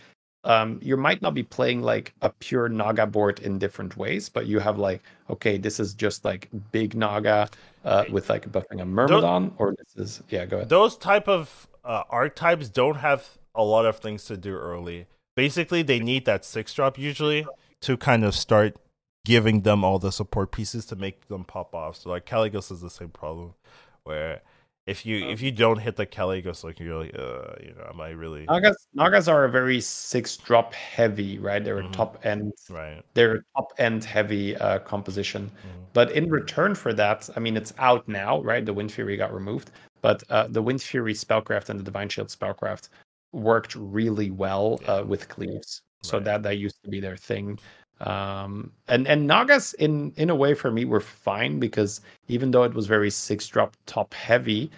um, 0.44 0.78
you 0.80 0.96
might 0.96 1.20
not 1.22 1.34
be 1.34 1.42
playing 1.42 1.82
like 1.82 2.14
a 2.22 2.30
pure 2.30 2.68
Naga 2.68 3.04
board 3.04 3.40
in 3.40 3.58
different 3.58 3.96
ways, 3.96 4.28
but 4.28 4.46
you 4.46 4.60
have 4.60 4.78
like, 4.78 5.02
okay, 5.28 5.58
this 5.58 5.80
is 5.80 5.92
just 5.92 6.24
like 6.24 6.48
big 6.70 6.94
Naga 6.94 7.48
uh, 7.84 8.04
with 8.12 8.30
like 8.30 8.48
buffing 8.52 8.80
a 8.80 8.84
Myrmidon, 8.84 9.48
those, 9.48 9.52
or 9.58 9.74
this 9.76 9.96
is 9.96 10.22
yeah, 10.28 10.46
go 10.46 10.58
ahead. 10.58 10.68
Those 10.68 10.96
type 10.96 11.26
of 11.26 11.66
uh, 11.84 12.04
archetypes 12.08 12.68
don't 12.68 12.98
have 12.98 13.26
a 13.56 13.64
lot 13.64 13.86
of 13.86 13.98
things 13.98 14.26
to 14.26 14.36
do 14.36 14.54
early. 14.54 15.08
Basically, 15.34 15.82
they 15.82 15.98
need 15.98 16.26
that 16.26 16.44
six 16.44 16.72
drop 16.72 16.96
usually 16.96 17.44
to 17.80 17.96
kind 17.96 18.24
of 18.24 18.36
start 18.36 18.76
giving 19.24 19.62
them 19.62 19.82
all 19.82 19.98
the 19.98 20.12
support 20.12 20.52
pieces 20.52 20.86
to 20.86 20.94
make 20.94 21.26
them 21.26 21.42
pop 21.42 21.74
off. 21.74 21.96
So 21.96 22.10
like 22.10 22.24
Kalecgos 22.24 22.70
is 22.70 22.82
the 22.82 22.90
same 22.90 23.08
problem 23.08 23.54
where 24.04 24.42
if 24.86 25.06
you 25.06 25.28
if 25.28 25.40
you 25.40 25.52
don't 25.52 25.78
hit 25.78 25.94
the 25.94 26.06
Kalecgos, 26.06 26.64
like 26.64 26.80
you're 26.80 27.04
like, 27.04 27.14
uh, 27.16 27.54
you 27.62 27.72
know, 27.76 27.86
am 27.88 28.00
I 28.00 28.10
really? 28.10 28.46
Nagas 28.46 28.88
Nagas 28.94 29.28
are 29.28 29.44
a 29.44 29.50
very 29.50 29.80
six 29.80 30.36
drop 30.36 30.74
heavy, 30.74 31.38
right? 31.38 31.62
They're 31.62 31.82
mm-hmm. 31.82 31.92
top 31.92 32.18
end, 32.26 32.52
right? 32.68 33.02
They're 33.14 33.34
a 33.36 33.42
top 33.56 33.72
end 33.78 34.04
heavy 34.04 34.56
uh, 34.56 34.80
composition. 34.80 35.46
Mm-hmm. 35.46 35.84
But 35.92 36.10
in 36.12 36.28
return 36.28 36.74
for 36.74 36.92
that, 36.94 37.28
I 37.36 37.40
mean, 37.40 37.56
it's 37.56 37.72
out 37.78 38.08
now, 38.08 38.42
right? 38.42 38.66
The 38.66 38.72
Wind 38.72 38.90
Fury 38.90 39.16
got 39.16 39.32
removed, 39.32 39.70
but 40.00 40.24
uh, 40.30 40.48
the 40.48 40.62
Wind 40.62 40.82
Fury 40.82 41.14
spellcraft 41.14 41.68
and 41.68 41.78
the 41.78 41.84
Divine 41.84 42.08
Shield 42.08 42.28
spellcraft 42.28 42.88
worked 43.32 43.76
really 43.76 44.30
well 44.32 44.80
yeah. 44.82 44.94
uh, 44.94 45.04
with 45.04 45.28
cleaves. 45.28 45.82
So 46.02 46.18
right. 46.18 46.24
that 46.24 46.42
that 46.42 46.58
used 46.58 46.82
to 46.82 46.90
be 46.90 46.98
their 46.98 47.16
thing. 47.16 47.56
Um, 48.02 48.72
and 48.88 49.06
and 49.06 49.26
Nagas 49.26 49.74
in 49.74 50.12
in 50.16 50.28
a 50.30 50.34
way 50.34 50.54
for 50.54 50.70
me 50.70 50.84
were 50.84 51.00
fine 51.00 51.60
because 51.60 52.00
even 52.28 52.50
though 52.50 52.64
it 52.64 52.74
was 52.74 52.86
very 52.86 53.10
six 53.10 53.46
drop 53.46 53.76
top 53.86 54.12
heavy, 54.14 54.70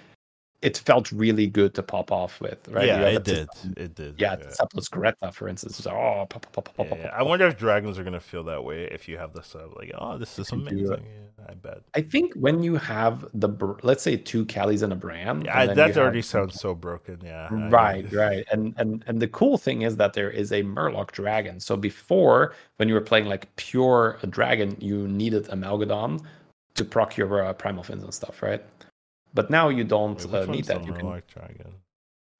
it 0.64 0.78
felt 0.78 1.12
really 1.12 1.46
good 1.46 1.74
to 1.74 1.82
pop 1.82 2.10
off 2.10 2.40
with, 2.40 2.66
right? 2.68 2.86
Yeah, 2.86 3.02
it 3.02 3.22
did. 3.22 3.48
it 3.76 3.94
did. 3.94 4.14
Yeah, 4.18 4.36
yeah. 4.40 4.48
Sepulus 4.48 4.88
Greta, 4.88 5.30
for 5.30 5.46
instance, 5.46 5.78
is 5.78 5.86
oh, 5.86 6.26
pop, 6.30 6.50
pop, 6.52 6.74
pop, 6.74 6.86
yeah, 6.96 7.12
I 7.14 7.22
wonder 7.22 7.46
if 7.46 7.58
dragons 7.58 7.98
are 7.98 8.04
gonna 8.04 8.18
feel 8.18 8.42
that 8.44 8.64
way 8.64 8.84
if 8.84 9.06
you 9.06 9.18
have 9.18 9.34
the 9.34 9.42
sub. 9.42 9.76
Like, 9.76 9.92
oh, 9.98 10.16
this 10.16 10.38
is 10.38 10.50
amazing. 10.52 11.04
Yeah, 11.04 11.46
I 11.50 11.54
bet. 11.54 11.82
I 11.94 12.00
think 12.00 12.32
when 12.34 12.62
you 12.62 12.76
have 12.76 13.26
the 13.34 13.50
let's 13.82 14.02
say 14.02 14.16
two 14.16 14.46
Callies 14.46 14.82
and 14.82 14.92
a 14.92 14.96
Brann, 14.96 15.42
yeah, 15.44 15.66
that 15.66 15.98
already 15.98 16.18
have... 16.18 16.24
sounds 16.24 16.58
so 16.58 16.74
broken. 16.74 17.20
Yeah, 17.22 17.48
right, 17.68 18.10
right. 18.10 18.46
And 18.50 18.74
and 18.78 19.04
and 19.06 19.20
the 19.20 19.28
cool 19.28 19.58
thing 19.58 19.82
is 19.82 19.96
that 19.96 20.14
there 20.14 20.30
is 20.30 20.50
a 20.50 20.62
Murloc 20.62 21.12
dragon. 21.12 21.60
So 21.60 21.76
before, 21.76 22.54
when 22.78 22.88
you 22.88 22.94
were 22.94 23.02
playing 23.02 23.26
like 23.26 23.54
pure 23.56 24.18
dragon, 24.30 24.78
you 24.80 25.06
needed 25.08 25.46
a 25.50 25.56
Malgadon 25.56 26.24
to 26.74 26.84
proc 26.84 27.18
your 27.18 27.44
uh, 27.44 27.52
primal 27.52 27.82
fins 27.82 28.02
and 28.02 28.14
stuff, 28.14 28.42
right? 28.42 28.64
But 29.34 29.50
now 29.50 29.68
you 29.68 29.84
don't 29.84 30.24
Wait, 30.26 30.48
uh, 30.48 30.50
need 30.50 30.64
that. 30.66 30.86
You 30.86 30.92
can. 30.92 31.22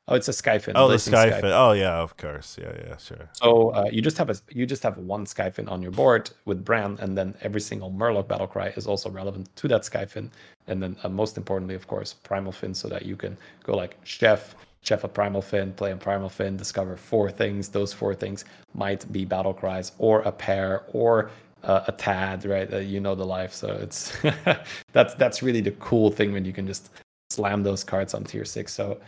Oh, 0.07 0.15
it's 0.15 0.29
a 0.29 0.33
Skyfin. 0.33 0.73
Oh, 0.75 0.89
the 0.89 0.97
Skyfin. 0.97 1.39
Sky 1.39 1.51
oh, 1.53 1.73
yeah, 1.73 1.97
of 1.97 2.17
course. 2.19 2.59
Yeah, 2.61 2.73
yeah, 2.87 2.97
sure. 2.99 3.31
So 3.33 3.71
uh, 3.71 3.89
you 3.91 4.03
just 4.03 4.19
have 4.19 4.29
a 4.29 4.37
you 4.51 4.67
just 4.67 4.83
have 4.83 4.99
one 4.99 5.25
Skyfin 5.25 5.71
on 5.71 5.81
your 5.81 5.93
board 5.93 6.31
with 6.45 6.63
Brann, 6.63 6.99
and 7.01 7.17
then 7.17 7.35
every 7.41 7.61
single 7.61 7.91
Murloc 7.91 8.29
battle 8.29 8.47
cry 8.47 8.69
is 8.77 8.87
also 8.87 9.09
relevant 9.09 9.55
to 9.57 9.69
that 9.69 9.83
Skyfin, 9.83 10.31
and 10.67 10.83
then 10.83 10.97
uh, 11.03 11.09
most 11.09 11.39
importantly, 11.39 11.75
of 11.75 11.87
course, 11.87 12.13
Primal 12.13 12.53
Fin, 12.53 12.75
so 12.75 12.87
that 12.89 13.07
you 13.07 13.17
can 13.17 13.39
go 13.63 13.75
like 13.75 13.97
Chef, 14.05 14.55
Chef 14.83 15.05
a 15.05 15.09
Primal 15.09 15.41
Fin, 15.41 15.73
play 15.73 15.93
a 15.93 15.97
Primal 15.97 16.29
Fin, 16.29 16.59
discover 16.59 16.99
four 16.99 17.31
things. 17.31 17.71
Those 17.71 17.95
four 17.95 18.15
things 18.15 18.45
might 18.75 19.11
be 19.11 19.25
battle 19.25 19.55
cries, 19.55 19.93
or 19.97 20.21
a 20.21 20.33
pair, 20.33 20.85
or 20.93 21.31
uh, 21.65 21.85
a 21.89 21.93
tad, 21.93 22.45
right? 22.45 22.73
Uh, 22.73 22.79
you 22.79 23.01
know 23.01 23.15
the 23.15 23.25
life, 23.25 23.53
so 23.53 23.69
it's 23.69 24.17
that's 24.93 25.15
that's 25.15 25.43
really 25.43 25.61
the 25.61 25.73
cool 25.73 26.11
thing 26.11 26.33
when 26.33 26.45
you 26.45 26.53
can 26.53 26.67
just 26.67 26.91
slam 27.31 27.63
those 27.63 27.83
cards 27.83 28.15
on 28.15 28.25
tier 28.25 28.45
six. 28.45 28.73
So 28.73 28.99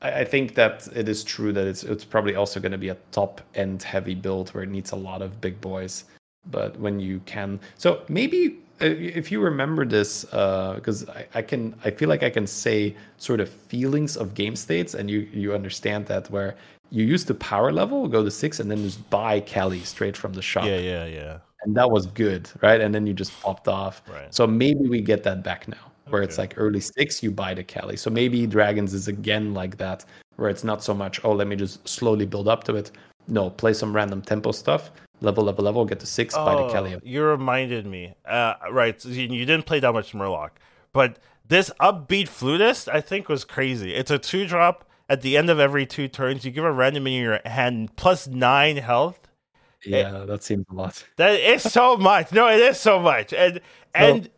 I, 0.00 0.20
I 0.20 0.24
think 0.24 0.54
that 0.54 0.88
it 0.94 1.08
is 1.08 1.22
true 1.24 1.52
that 1.52 1.66
it's 1.66 1.84
it's 1.84 2.04
probably 2.04 2.34
also 2.34 2.60
going 2.60 2.72
to 2.72 2.78
be 2.78 2.88
a 2.88 2.96
top 3.10 3.40
end 3.54 3.82
heavy 3.82 4.14
build 4.14 4.50
where 4.50 4.64
it 4.64 4.70
needs 4.70 4.92
a 4.92 4.96
lot 4.96 5.22
of 5.22 5.40
big 5.40 5.60
boys. 5.60 6.04
But 6.50 6.78
when 6.80 6.98
you 6.98 7.20
can, 7.24 7.60
so 7.78 8.02
maybe 8.08 8.58
uh, 8.80 8.86
if 8.86 9.30
you 9.30 9.40
remember 9.40 9.84
this, 9.86 10.24
because 10.24 11.08
uh, 11.08 11.24
I, 11.34 11.38
I 11.38 11.42
can, 11.42 11.72
I 11.84 11.90
feel 11.90 12.08
like 12.08 12.24
I 12.24 12.30
can 12.30 12.48
say 12.48 12.96
sort 13.16 13.38
of 13.38 13.48
feelings 13.48 14.16
of 14.16 14.34
game 14.34 14.56
states, 14.56 14.94
and 14.94 15.08
you 15.10 15.20
you 15.32 15.54
understand 15.54 16.06
that 16.06 16.30
where 16.30 16.56
you 16.90 17.04
used 17.04 17.28
to 17.28 17.34
power 17.34 17.70
level, 17.70 18.08
go 18.08 18.24
to 18.24 18.30
six, 18.30 18.58
and 18.58 18.70
then 18.70 18.82
just 18.82 19.08
buy 19.08 19.40
Kelly 19.40 19.80
straight 19.80 20.16
from 20.16 20.32
the 20.32 20.42
shop. 20.42 20.64
Yeah, 20.64 20.78
yeah, 20.78 21.06
yeah 21.06 21.38
and 21.64 21.76
that 21.76 21.90
was 21.90 22.06
good, 22.06 22.50
right? 22.60 22.80
And 22.80 22.94
then 22.94 23.06
you 23.06 23.14
just 23.14 23.38
popped 23.40 23.68
off. 23.68 24.02
Right. 24.08 24.32
So 24.34 24.46
maybe 24.46 24.88
we 24.88 25.00
get 25.00 25.22
that 25.24 25.42
back 25.42 25.68
now, 25.68 25.92
where 26.08 26.22
okay. 26.22 26.28
it's 26.28 26.38
like 26.38 26.54
early 26.56 26.80
six, 26.80 27.22
you 27.22 27.30
buy 27.30 27.54
the 27.54 27.64
Kelly. 27.64 27.96
So 27.96 28.10
maybe 28.10 28.46
Dragons 28.46 28.94
is 28.94 29.08
again 29.08 29.54
like 29.54 29.76
that, 29.78 30.04
where 30.36 30.50
it's 30.50 30.64
not 30.64 30.82
so 30.82 30.94
much, 30.94 31.20
oh, 31.24 31.32
let 31.32 31.46
me 31.46 31.56
just 31.56 31.86
slowly 31.88 32.26
build 32.26 32.48
up 32.48 32.64
to 32.64 32.76
it. 32.76 32.90
No, 33.28 33.50
play 33.50 33.72
some 33.72 33.94
random 33.94 34.20
tempo 34.20 34.50
stuff, 34.52 34.90
level, 35.20 35.44
level, 35.44 35.64
level, 35.64 35.84
get 35.84 36.00
to 36.00 36.06
six, 36.06 36.34
oh, 36.36 36.44
buy 36.44 36.62
the 36.62 36.72
Kelly. 36.72 36.98
You 37.04 37.22
reminded 37.24 37.86
me. 37.86 38.14
Uh, 38.24 38.54
right. 38.70 39.00
So 39.00 39.08
you 39.10 39.46
didn't 39.46 39.66
play 39.66 39.80
that 39.80 39.92
much 39.92 40.12
Murloc, 40.12 40.50
but 40.92 41.18
this 41.48 41.70
upbeat 41.80 42.28
flutist, 42.28 42.88
I 42.88 43.00
think, 43.00 43.28
was 43.28 43.44
crazy. 43.44 43.94
It's 43.94 44.10
a 44.10 44.18
two 44.18 44.46
drop. 44.46 44.88
At 45.08 45.20
the 45.20 45.36
end 45.36 45.50
of 45.50 45.60
every 45.60 45.84
two 45.84 46.08
turns, 46.08 46.44
you 46.44 46.50
give 46.50 46.64
a 46.64 46.72
random 46.72 47.06
in 47.06 47.12
your 47.12 47.40
hand 47.44 47.94
plus 47.96 48.26
nine 48.26 48.78
health 48.78 49.21
yeah, 49.84 50.22
it, 50.22 50.26
that 50.26 50.42
seems 50.42 50.66
a 50.70 50.74
lot. 50.74 51.04
That 51.16 51.40
is 51.40 51.62
so 51.62 51.96
much. 51.96 52.32
No, 52.32 52.48
it 52.48 52.60
is 52.60 52.78
so 52.78 53.00
much, 53.00 53.32
and 53.32 53.54
so, 53.54 53.60
and 53.94 54.30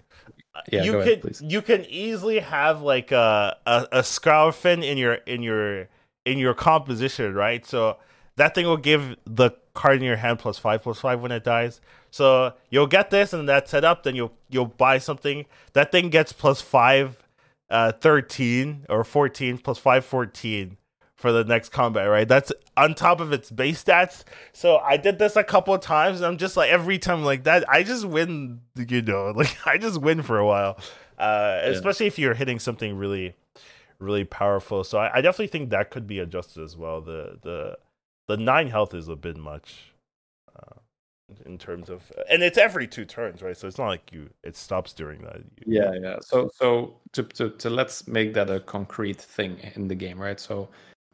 yeah, 0.71 0.83
you 0.83 0.93
can 0.93 1.01
ahead, 1.01 1.37
you 1.41 1.62
can 1.62 1.85
easily 1.87 2.39
have 2.41 2.83
like 2.83 3.12
a 3.12 3.57
a, 3.66 3.89
a 3.93 4.83
in 4.83 4.99
your 4.99 5.15
in 5.15 5.43
your 5.43 5.89
in 6.25 6.39
your 6.39 6.55
composition, 6.55 7.35
right? 7.35 7.65
So 7.66 7.99
that 8.37 8.55
thing 8.55 8.66
will 8.66 8.77
give 8.77 9.16
the 9.27 9.51
card 9.75 9.97
in 9.99 10.05
your 10.05 10.16
hand 10.16 10.39
plus 10.39 10.59
five 10.59 10.83
plus 10.83 11.01
five 11.01 11.21
when 11.21 11.33
it 11.33 11.45
dies. 11.45 11.81
So 12.11 12.55
you'll 12.71 12.87
get 12.87 13.11
this 13.11 13.33
and 13.33 13.49
that 13.49 13.69
set 13.69 13.85
up, 13.85 14.05
then 14.05 14.15
you'll 14.15 14.33
you'll 14.49 14.66
buy 14.66 14.99
something. 14.99 15.47
That 15.73 15.93
thing 15.93 16.11
gets 16.11 16.33
plus 16.33 16.61
five 16.61 17.21
uh 17.71 17.93
13 17.93 18.85
or 18.91 19.05
14 19.05 19.57
plus 19.59 19.79
5 19.79 20.05
14 20.05 20.77
for 21.24 21.32
the 21.32 21.42
next 21.42 21.70
combat, 21.70 22.10
right? 22.10 22.28
That's 22.28 22.52
on 22.76 22.94
top 22.94 23.18
of 23.18 23.32
its 23.32 23.51
base 23.51 23.82
stats. 23.82 24.24
So 24.52 24.76
I 24.76 24.98
did 24.98 25.18
this 25.18 25.36
a 25.36 25.42
couple 25.42 25.72
of 25.72 25.80
times. 25.80 26.20
I'm 26.20 26.36
just 26.36 26.55
like 26.55 26.68
every 26.68 26.98
time 26.98 27.24
like 27.24 27.44
that, 27.44 27.64
I 27.66 27.82
just 27.82 28.05
win. 28.05 28.60
You 28.76 29.01
know, 29.01 29.30
like 29.34 29.56
I 29.66 29.78
just 29.78 30.02
win 30.02 30.20
for 30.20 30.38
a 30.38 30.44
while, 30.44 30.76
uh, 31.18 31.60
yeah. 31.62 31.70
especially 31.70 32.09
if 32.09 32.18
you're 32.18 32.34
hitting 32.34 32.59
something 32.59 32.98
really, 32.98 33.34
really 34.01 34.24
powerful. 34.24 34.84
So 34.84 34.98
I, 34.98 35.16
I, 35.16 35.20
definitely 35.22 35.46
think 35.46 35.70
that 35.70 35.90
could 35.90 36.06
be 36.06 36.18
adjusted 36.18 36.62
as 36.62 36.76
well. 36.76 37.01
The 37.01 37.38
the 37.40 37.78
the 38.28 38.36
nine 38.36 38.68
health 38.68 38.92
is 38.92 39.09
a 39.09 39.16
bit 39.16 39.38
much. 39.38 39.94
Uh, 40.55 40.78
in 41.46 41.56
terms 41.56 41.88
of 41.88 42.12
and 42.30 42.42
it's 42.42 42.59
every 42.59 42.86
two 42.86 43.06
turns 43.06 43.40
right 43.40 43.56
so 43.56 43.66
it's 43.66 43.78
not 43.78 43.86
like 43.86 44.12
you 44.12 44.28
it 44.42 44.55
stops 44.55 44.92
during 44.92 45.22
that 45.22 45.40
yeah 45.64 45.92
yeah 46.01 46.16
so 46.20 46.51
so 46.55 46.94
to, 47.12 47.22
to 47.22 47.48
to 47.48 47.70
let's 47.70 48.06
make 48.06 48.34
that 48.34 48.51
a 48.51 48.60
concrete 48.60 49.18
thing 49.18 49.59
in 49.74 49.88
the 49.88 49.94
game 49.94 50.20
right 50.20 50.38
so 50.38 50.68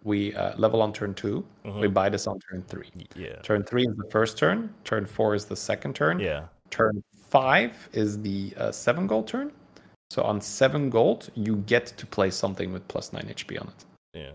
we 0.05 0.35
uh, 0.35 0.56
level 0.56 0.81
on 0.82 0.93
turn 0.93 1.14
2 1.14 1.44
Mhm. 1.64 1.81
We 1.81 1.89
buy 1.89 2.09
this 2.09 2.27
on 2.27 2.39
turn 2.40 2.62
three. 2.62 2.90
Yeah. 3.14 3.36
Turn 3.43 3.62
three 3.62 3.82
is 3.86 3.94
the 3.97 4.09
first 4.10 4.39
turn. 4.39 4.72
Turn 4.85 5.05
four 5.06 5.35
is 5.35 5.44
the 5.44 5.56
second 5.56 5.94
turn. 5.94 6.18
Yeah. 6.20 6.47
Turn 6.70 7.02
five 7.28 7.72
is 7.93 8.20
the 8.22 8.52
uh, 8.56 8.72
seven 8.72 9.06
gold 9.06 9.27
turn. 9.28 9.52
So 10.10 10.22
on 10.22 10.40
seven 10.40 10.90
gold, 10.90 11.31
you 11.35 11.56
get 11.66 11.86
to 11.86 12.06
play 12.06 12.31
something 12.31 12.72
with 12.72 12.86
plus 12.89 13.12
nine 13.12 13.27
HP 13.28 13.60
on 13.60 13.68
it. 13.68 13.85
Yeah. 14.14 14.31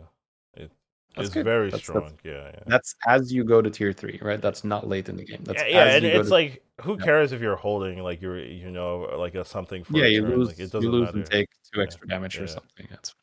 It, 0.64 0.72
it's 1.18 1.30
good. 1.30 1.44
very 1.46 1.70
That's- 1.72 1.82
strong. 1.84 2.04
that's- 2.04 2.20
yeah. 2.24 2.52
Yeah. 2.54 2.64
That's 2.68 2.96
as 3.08 3.34
you 3.34 3.44
go 3.44 3.62
to 3.62 3.70
tier 3.70 3.92
three, 3.92 4.20
right? 4.22 4.42
That's 4.42 4.64
not 4.64 4.88
late 4.88 5.10
in 5.10 5.18
the 5.18 5.26
game. 5.26 5.42
That's 5.44 5.62
yeah, 5.64 5.68
yeah, 5.68 5.84
as 5.86 5.96
and 5.96 6.04
you 6.06 6.12
go 6.14 6.20
it's 6.20 6.30
to- 6.30 6.34
like 6.36 6.64
who 6.82 6.98
cares 6.98 7.32
if 7.32 7.42
you're 7.42 7.56
holding 7.56 8.04
like 8.04 8.22
you're 8.22 8.40
you 8.40 8.70
know 8.70 9.10
like 9.18 9.34
a 9.36 9.44
something 9.44 9.84
for 9.84 9.98
yeah, 9.98 10.06
you 10.06 10.22
turn, 10.22 10.38
lose, 10.38 10.48
like, 10.50 10.60
it 10.60 10.64
you 10.64 10.68
doesn't 10.70 10.92
lose 10.92 11.06
matter. 11.08 11.18
and 11.18 11.26
take 11.26 11.48
two 11.74 11.82
extra 11.82 12.08
damage 12.08 12.38
or 12.40 12.48
something. 12.48 12.86
That's 12.90 13.16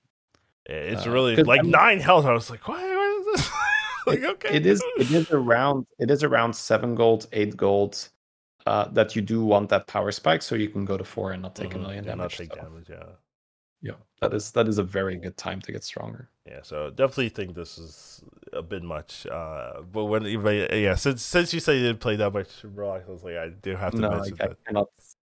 It's 0.74 1.06
uh, 1.06 1.10
really 1.10 1.36
like 1.36 1.60
I 1.60 1.62
mean- 1.62 1.70
nine 1.72 2.00
health. 2.00 2.24
I 2.24 2.32
was 2.32 2.50
like, 2.50 2.66
what, 2.68 2.80
what 2.80 3.18
is 3.20 3.26
this? 3.42 3.50
like 4.06 4.22
okay, 4.24 4.56
it 4.56 4.66
is 4.66 4.82
it 4.98 5.10
is 5.10 5.30
around 5.30 5.86
it 5.98 6.10
is 6.10 6.22
around 6.24 6.54
seven 6.54 6.94
gold, 6.94 7.26
eight 7.32 7.56
gold. 7.56 8.08
Uh, 8.64 8.86
that 8.92 9.16
you 9.16 9.22
do 9.22 9.44
want 9.44 9.68
that 9.68 9.88
power 9.88 10.12
spike 10.12 10.40
so 10.40 10.54
you 10.54 10.68
can 10.68 10.84
go 10.84 10.96
to 10.96 11.02
four 11.02 11.32
and 11.32 11.42
not 11.42 11.56
take 11.56 11.70
Mhm, 11.70 11.74
a 11.74 11.78
million 11.78 12.08
and 12.08 12.20
not 12.20 12.30
take 12.30 12.54
so, 12.54 12.60
damage. 12.60 12.88
Yeah. 12.88 13.02
Yeah, 13.80 13.94
that 14.20 14.32
is 14.32 14.52
that 14.52 14.68
is 14.68 14.78
a 14.78 14.84
very 14.84 15.16
good 15.16 15.36
time 15.36 15.60
to 15.62 15.72
get 15.72 15.82
stronger. 15.82 16.28
Yeah, 16.46 16.60
so 16.62 16.88
definitely 16.90 17.30
think 17.30 17.56
this 17.56 17.76
is 17.78 18.22
a 18.52 18.62
bit 18.62 18.84
much. 18.84 19.26
Uh, 19.26 19.82
but 19.90 20.04
when 20.04 20.24
yeah, 20.24 20.94
since 20.94 21.22
since 21.22 21.52
you 21.52 21.58
said 21.58 21.72
you 21.78 21.82
didn't 21.82 21.98
play 21.98 22.14
that 22.14 22.32
much 22.32 22.64
I 22.64 23.00
was 23.08 23.24
like, 23.24 23.34
I 23.34 23.48
do 23.48 23.74
have 23.74 23.90
to 23.94 23.98
no, 23.98 24.10
I, 24.10 24.14
mention 24.14 24.36
I 24.40 24.46
that. 24.46 24.64
cannot. 24.64 24.88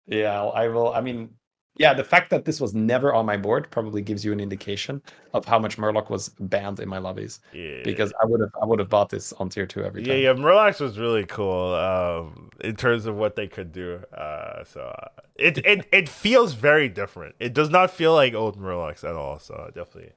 Yeah, 0.08 0.44
I 0.44 0.68
will. 0.68 0.92
I 0.92 1.02
mean, 1.02 1.30
yeah, 1.76 1.94
the 1.94 2.04
fact 2.04 2.30
that 2.32 2.46
this 2.46 2.60
was 2.60 2.74
never 2.74 3.14
on 3.14 3.26
my 3.26 3.38
board 3.38 3.70
probably 3.72 4.02
gives 4.02 4.26
you 4.26 4.32
an 4.34 4.40
indication 4.40 5.02
of 5.34 5.46
how 5.46 5.58
much 5.60 5.78
Murloc 5.78 6.10
was 6.10 6.30
banned 6.40 6.80
in 6.80 6.90
my 6.90 6.98
lobbies. 6.98 7.40
Yeah, 7.54 7.82
Because 7.84 8.12
I 8.22 8.26
would 8.26 8.42
have, 8.42 8.52
I 8.62 8.66
would 8.66 8.80
have 8.80 8.90
bought 8.90 9.10
this 9.10 9.32
on 9.34 9.50
tier 9.50 9.66
two 9.66 9.84
every 9.84 10.04
time. 10.04 10.12
yeah, 10.12 10.18
yeah, 10.18 10.34
Murlocs 10.34 10.82
was 10.82 10.98
really 11.00 11.26
cool 11.26 11.74
um, 11.76 12.50
in 12.62 12.76
terms 12.76 13.06
of 13.06 13.16
what 13.16 13.36
they 13.36 13.48
could 13.48 13.72
do. 13.72 14.02
Uh, 14.14 14.64
so 14.66 14.82
uh, 14.82 15.08
it 15.36 15.60
it 15.60 15.88
it 15.94 16.10
feels 16.10 16.54
very 16.54 16.90
different. 16.90 17.36
It 17.40 17.54
does 17.54 17.70
not 17.70 17.92
feel 17.92 18.14
like 18.14 18.34
old 18.34 18.60
Murlocs 18.60 19.04
at 19.04 19.16
all. 19.16 19.40
So 19.40 19.72
definitely, 19.74 20.12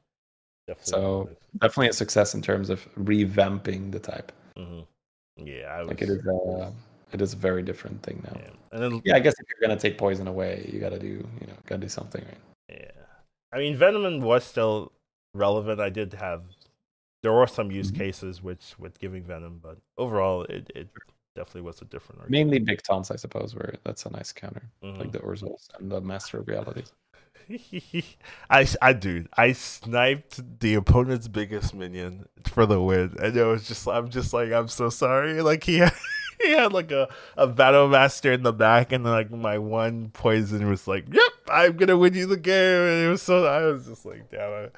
definitely. 0.67 0.91
So, 0.91 1.29
Definitely 1.61 1.89
a 1.89 1.93
success 1.93 2.35
in 2.35 2.41
terms 2.43 2.71
of 2.71 2.89
revamping 2.97 3.93
the 3.93 3.99
type. 4.01 4.33
Mm-hmm. 4.59 5.47
yeah, 5.47 5.65
I 5.67 5.81
was, 5.81 5.89
Like 5.89 6.03
it 6.03 6.09
is 6.09 6.27
a, 6.27 6.73
it 7.13 7.21
is 7.21 7.33
a 7.35 7.37
very 7.37 7.63
different 7.63 8.03
thing 8.03 8.23
now. 8.25 8.39
yeah. 8.41 8.51
and 8.73 8.83
then 8.83 9.03
Yeah, 9.05 9.17
I 9.17 9.21
guess 9.21 9.35
if 9.39 9.47
you're 9.49 9.69
gonna 9.69 9.79
take 9.81 9.99
poison 9.99 10.27
away, 10.29 10.69
you 10.73 10.81
gotta 10.81 10.99
do, 10.99 11.07
you 11.41 11.47
know, 11.47 11.55
gotta 11.67 11.81
do 11.83 11.89
something, 11.89 12.25
right? 12.25 12.39
Yeah. 12.81 12.91
I 13.53 13.59
mean, 13.59 13.77
Venom 13.77 14.21
was 14.21 14.45
still 14.45 14.93
relevant. 15.35 15.81
I 15.81 15.91
did 15.91 16.15
have, 16.15 16.43
there 17.23 17.33
were 17.33 17.47
some 17.47 17.71
use 17.71 17.91
Mhm. 17.91 17.97
cases 17.99 18.43
which 18.43 18.75
with 18.79 18.99
giving 18.99 19.23
Venom, 19.25 19.61
but 19.63 19.79
overall, 19.99 20.45
it, 20.45 20.71
it 20.75 20.89
definitely 21.37 21.63
was 21.63 21.81
a 21.83 21.85
different 21.87 22.21
argument. 22.21 22.31
Mainly 22.31 22.59
big 22.59 22.83
taunts, 22.83 23.11
I 23.11 23.17
suppose, 23.17 23.55
where 23.55 23.77
that's 23.85 24.05
a 24.07 24.11
nice 24.11 24.33
counter, 24.33 24.63
Mhm. 24.83 24.99
like 24.99 25.13
the 25.13 25.19
Urzals 25.21 25.69
and 25.79 25.91
the 25.91 26.01
Master 26.01 26.39
of 26.39 26.49
Realities. 26.49 26.93
I, 28.51 28.67
I, 28.81 28.93
dude, 28.93 29.29
I 29.37 29.53
sniped 29.53 30.61
the 30.61 30.75
opponent's 30.75 31.29
biggest 31.29 31.75
minion 31.75 32.27
for 32.47 32.67
the 32.67 32.81
win, 32.81 33.17
and 33.21 33.37
it 33.37 33.45
was 33.45 33.67
just, 33.67 33.87
I'm 33.89 34.11
just 34.11 34.33
like, 34.33 34.53
I'm 34.53 34.69
so 34.69 34.89
sorry. 34.91 35.43
Like 35.43 35.65
he 35.65 35.79
he 36.47 36.53
had 36.53 36.73
like 36.73 36.91
a 36.91 37.09
a 37.37 37.47
battle 37.47 37.89
master 37.89 38.33
in 38.33 38.43
the 38.43 38.53
back, 38.53 38.93
and 38.93 39.05
like 39.05 39.31
my 39.31 39.59
one 39.59 40.11
poison 40.11 40.69
was 40.69 40.87
like, 40.87 41.07
"Yep, 41.13 41.33
I'm 41.49 41.77
gonna 41.77 41.97
win 41.97 42.15
you 42.15 42.27
the 42.27 42.37
game." 42.37 42.81
And 42.81 43.07
it 43.07 43.09
was 43.09 43.23
so, 43.23 43.47
I 43.47 43.63
was 43.65 43.87
just 43.87 44.05
like, 44.05 44.31
damn. 44.31 44.71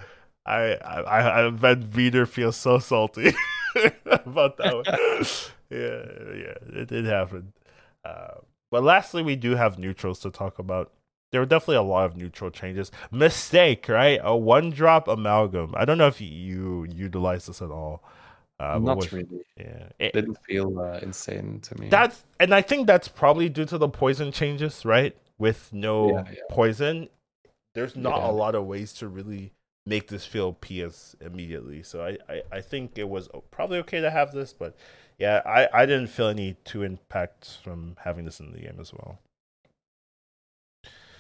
I 0.47 0.75
I 0.75 1.01
I, 1.01 1.47
I 1.47 1.51
bet 1.51 1.79
Vader 1.79 2.27
feels 2.27 2.57
so 2.57 2.79
salty 2.79 3.33
about 4.07 4.57
that 4.59 4.75
one. 4.75 4.85
yeah, 5.71 6.05
yeah, 6.37 6.81
it 6.81 6.89
did 6.89 7.07
happen. 7.07 7.53
Uh, 8.05 8.41
but 8.71 8.83
lastly, 8.83 9.23
we 9.23 9.37
do 9.37 9.55
have 9.55 9.79
neutrals 9.79 10.21
to 10.21 10.31
talk 10.31 10.59
about. 10.59 10.93
There 11.33 11.41
were 11.41 11.47
definitely 11.47 11.77
a 11.77 11.83
lot 11.83 12.05
of 12.05 12.17
neutral 12.17 12.51
changes. 12.51 12.93
Mistake, 13.11 13.89
right? 13.89 14.21
A 14.23 14.37
one 14.37 14.71
drop 14.71 15.09
amalgam. 15.09 15.75
I 15.77 15.85
don't 15.85 15.99
know 15.99 16.07
if 16.07 16.21
you 16.21 16.87
utilize 16.95 17.47
this 17.47 17.61
at 17.61 17.71
all. 17.71 18.05
Uh, 18.61 18.79
Not 18.79 18.99
what- 18.99 19.13
really. 19.13 19.45
Yeah. 19.57 19.89
It- 19.99 20.13
Didn't 20.13 20.39
feel 20.47 20.79
uh, 20.79 20.99
insane 21.03 21.61
to 21.63 21.81
me. 21.81 21.89
that's 21.89 22.25
and 22.39 22.55
I 22.55 22.63
think 22.63 22.87
that's 22.87 23.09
probably 23.09 23.49
due 23.49 23.65
to 23.67 23.79
the 23.79 23.89
poison 23.89 24.31
changes, 24.33 24.85
right? 24.85 25.17
With 25.39 25.73
no 25.73 26.11
Yeah, 26.11 26.25
yeah. 26.33 26.41
poison, 26.51 27.09
there's 27.75 27.97
not 27.97 28.19
Yeah. 28.19 28.31
a 28.31 28.33
lot 28.33 28.55
of 28.55 28.67
ways 28.67 28.93
to 28.95 29.09
really 29.09 29.53
make 29.87 30.09
this 30.09 30.25
feel 30.25 30.53
PS 30.55 31.17
immediately. 31.21 31.83
So 31.83 32.05
I, 32.07 32.17
I, 32.33 32.43
I 32.53 32.61
think 32.61 32.97
it 32.97 33.09
was 33.09 33.29
probably 33.51 33.79
okay 33.81 34.01
to 34.01 34.11
have 34.11 34.33
this, 34.33 34.53
but 34.53 34.77
yeah, 35.19 35.43
I, 35.45 35.69
I 35.83 35.85
didn't 35.87 36.07
feel 36.07 36.29
any 36.29 36.57
two 36.65 36.83
impacts 36.85 37.57
from 37.57 37.97
having 38.05 38.25
this 38.25 38.39
in 38.41 38.53
the 38.53 38.59
game 38.61 38.79
as 38.81 38.93
well. 38.93 39.19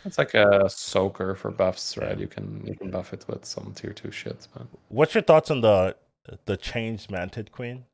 It's 0.05 0.19
like 0.19 0.35
a 0.35 0.69
soaker 0.69 1.35
for 1.35 1.51
buffs, 1.51 1.97
right? 1.97 2.19
You 2.19 2.27
can 2.28 2.62
you 2.66 2.74
can 2.77 2.90
buff 2.90 3.12
it 3.15 3.24
with 3.27 3.44
some 3.47 3.73
tier 3.74 3.93
two 3.93 4.11
shit, 4.11 4.47
but 4.52 4.66
What's 4.89 5.15
your 5.15 5.23
thoughts 5.23 5.51
on 5.51 5.62
the 5.62 5.97
the 6.47 6.57
changed 6.57 7.11
Mantid 7.11 7.51
Queen? 7.53 7.85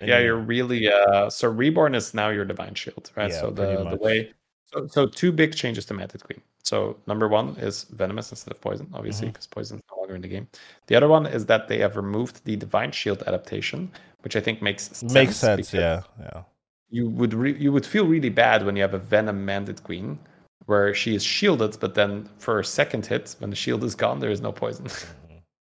Yeah, 0.00 0.18
you're 0.18 0.36
really 0.36 0.90
uh 0.90 1.30
so 1.30 1.48
reborn 1.48 1.94
is 1.94 2.14
now 2.14 2.28
your 2.28 2.44
divine 2.44 2.74
shield, 2.74 3.10
right? 3.16 3.30
Yeah, 3.30 3.40
so 3.40 3.50
the 3.50 3.84
the 3.90 3.96
way 3.96 4.32
so 4.72 4.86
so 4.86 5.06
two 5.06 5.32
big 5.32 5.54
changes 5.54 5.86
to 5.86 5.94
Mantid 5.94 6.22
Queen. 6.22 6.40
So 6.62 6.96
number 7.06 7.28
one 7.28 7.56
is 7.56 7.84
venomous 7.84 8.30
instead 8.30 8.52
of 8.52 8.60
poison, 8.60 8.88
obviously, 8.92 9.28
because 9.28 9.46
poison 9.46 9.78
is 9.78 9.82
no 9.90 10.00
longer 10.00 10.14
in 10.14 10.20
the 10.20 10.28
game. 10.28 10.46
The 10.86 10.96
other 10.96 11.08
one 11.08 11.26
is 11.26 11.46
that 11.46 11.68
they 11.68 11.78
have 11.78 11.96
removed 11.96 12.44
the 12.44 12.56
divine 12.56 12.92
shield 12.92 13.22
adaptation, 13.26 13.90
which 14.20 14.36
I 14.36 14.40
think 14.40 14.60
makes 14.60 14.84
sense. 14.84 15.12
makes 15.14 15.36
sense. 15.36 15.72
Yeah, 15.72 16.02
yeah. 16.20 16.42
You 16.90 17.08
would 17.08 17.32
re- 17.32 17.58
you 17.58 17.72
would 17.72 17.86
feel 17.86 18.06
really 18.06 18.28
bad 18.28 18.64
when 18.66 18.76
you 18.76 18.82
have 18.82 18.94
a 18.94 18.98
venom 18.98 19.46
Mantid 19.46 19.82
Queen 19.82 20.18
where 20.68 20.94
she 20.94 21.14
is 21.14 21.24
shielded, 21.24 21.76
but 21.80 21.94
then 21.94 22.28
for 22.38 22.60
a 22.60 22.64
second 22.64 23.04
hit, 23.06 23.34
when 23.40 23.50
the 23.50 23.56
shield 23.56 23.82
is 23.84 23.94
gone, 23.94 24.20
there 24.20 24.30
is 24.30 24.40
no 24.40 24.52
poison. 24.52 24.86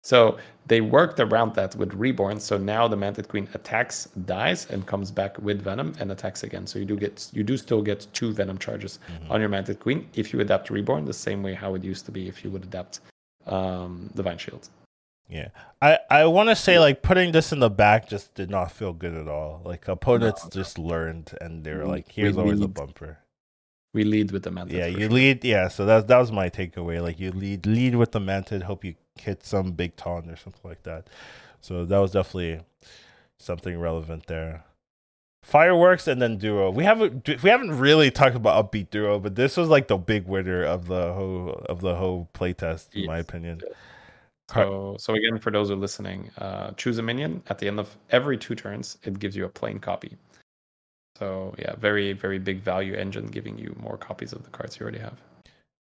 So 0.05 0.39
they 0.69 0.81
worked 0.81 1.19
around 1.21 1.55
that 1.57 1.75
with 1.77 1.93
Reborn. 1.93 2.41
So 2.41 2.57
now 2.57 2.89
the 2.89 2.97
Mantid 2.97 3.29
Queen 3.29 3.47
attacks, 3.53 4.07
dies, 4.25 4.65
and 4.71 4.87
comes 4.87 5.11
back 5.11 5.37
with 5.39 5.61
Venom 5.61 5.93
and 6.01 6.11
attacks 6.13 6.45
again. 6.45 6.67
So 6.67 6.79
you 6.79 6.87
do 6.87 6.97
get 6.97 7.29
you 7.33 7.43
do 7.43 7.57
still 7.59 7.83
get 7.83 8.07
two 8.15 8.33
Venom 8.33 8.59
charges 8.59 9.01
Mhm. 9.11 9.31
on 9.31 9.41
your 9.41 9.51
Mantid 9.51 9.81
Queen 9.81 10.09
if 10.15 10.33
you 10.33 10.41
adapt 10.41 10.71
Reborn 10.71 11.05
the 11.05 11.13
same 11.13 11.43
way 11.43 11.53
how 11.53 11.75
it 11.75 11.83
used 11.85 12.07
to 12.07 12.13
be 12.13 12.27
if 12.29 12.43
you 12.45 12.51
would 12.53 12.65
adapt 12.65 13.01
um, 13.47 14.09
Divine 14.15 14.39
Shield. 14.39 14.69
Yeah, 15.29 15.49
I 15.83 15.99
I 16.11 16.25
want 16.27 16.49
to 16.49 16.57
say 16.57 16.79
like 16.79 17.03
putting 17.03 17.33
this 17.33 17.53
in 17.53 17.59
the 17.59 17.69
back 17.85 18.09
just 18.09 18.33
did 18.35 18.51
not 18.51 18.73
feel 18.73 18.93
good 18.95 19.15
at 19.15 19.29
all. 19.29 19.61
Like 19.65 19.89
opponents 19.89 20.43
No, 20.45 20.47
no. 20.55 20.63
just 20.63 20.79
learned 20.79 21.37
and 21.43 21.65
they're 21.65 21.85
We- 21.85 21.91
like, 21.97 22.07
"Here's 22.11 22.35
we 22.37 22.43
always 22.43 22.61
a 22.63 22.69
bumper." 22.69 23.19
We 23.99 24.05
lead 24.05 24.31
with 24.31 24.45
the 24.45 24.51
Mantid. 24.51 24.71
Yeah, 24.71 24.87
you 24.87 25.01
sure. 25.01 25.09
lead. 25.11 25.45
Yeah, 25.45 25.67
so 25.67 25.85
that 25.85 26.07
that 26.07 26.19
was 26.19 26.31
my 26.31 26.49
takeaway. 26.49 27.03
Like 27.03 27.19
you 27.19 27.33
lead 27.33 27.67
lead 27.67 27.97
with 27.97 28.13
the 28.13 28.21
mantid, 28.21 28.63
hope 28.63 28.85
you 28.85 28.95
hit 29.21 29.45
some 29.45 29.73
big 29.73 29.97
ton 29.97 30.31
or 30.31 30.37
something 30.37 30.61
like 30.63 30.85
that. 30.85 31.09
So 31.63 31.85
that 31.85 31.99
was 31.99 32.13
definitely 32.13 32.61
something 33.41 33.77
relevant 33.77 34.29
there. 34.29 34.63
Fireworks 35.43 36.07
and 36.07 36.23
then 36.23 36.39
duo. 36.39 36.71
We 36.71 36.85
haven't 36.85 37.43
we 37.43 37.51
haven't 37.51 37.77
really 37.77 38.13
talked 38.13 38.37
about 38.37 38.71
upbeat 38.71 38.91
duo, 38.91 39.19
but 39.19 39.35
this 39.35 39.57
was 39.57 39.69
like 39.69 39.89
the 39.89 39.97
big 39.97 40.29
winner 40.29 40.63
of 40.63 40.87
the 40.87 41.13
whole 41.13 41.51
of 41.69 41.81
the 41.81 41.97
whole 41.97 42.29
playtest, 42.35 42.95
in 42.95 43.07
my 43.07 43.19
opinion. 43.19 43.63
So, 44.55 44.95
so 45.01 45.15
again, 45.15 45.41
for 45.41 45.51
those 45.51 45.71
who 45.71 45.75
are 45.75 45.77
listening, 45.77 46.31
uh, 46.39 46.71
choose 46.77 46.99
a 46.99 47.03
minion. 47.03 47.43
At 47.49 47.59
the 47.59 47.67
end 47.67 47.81
of 47.81 47.97
every 48.11 48.39
two 48.39 48.55
turns, 48.55 48.97
it 49.03 49.19
gives 49.19 49.35
you 49.35 49.45
a 49.45 49.49
plain 49.49 49.81
copy. 49.81 50.17
So 51.19 51.55
yeah, 51.59 51.75
very 51.77 52.13
very 52.13 52.39
big 52.39 52.61
value 52.61 52.95
engine, 52.95 53.27
giving 53.27 53.59
you 53.59 53.75
more 53.81 53.97
copies 53.97 54.33
of 54.33 54.45
the 54.45 54.51
cards 54.51 54.79
you 54.79 54.85
already 54.85 55.01
have. 55.01 55.19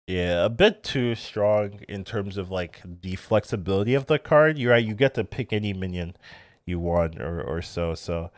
Yeah, 0.07 0.45
a 0.45 0.49
bit 0.49 0.83
too 0.83 1.15
strong 1.15 1.81
in 1.89 2.05
terms 2.05 2.37
of 2.37 2.49
like 2.49 2.81
the 3.01 3.15
flexibility 3.17 3.93
of 3.93 4.05
the 4.05 4.17
card. 4.17 4.57
You're 4.57 4.71
right, 4.71 4.83
you 4.83 4.93
get 4.93 5.13
to 5.15 5.25
pick 5.25 5.51
any 5.51 5.73
minion 5.73 6.15
you 6.65 6.79
want 6.79 7.19
or, 7.19 7.41
or 7.41 7.61
so. 7.61 7.93
So 7.93 8.31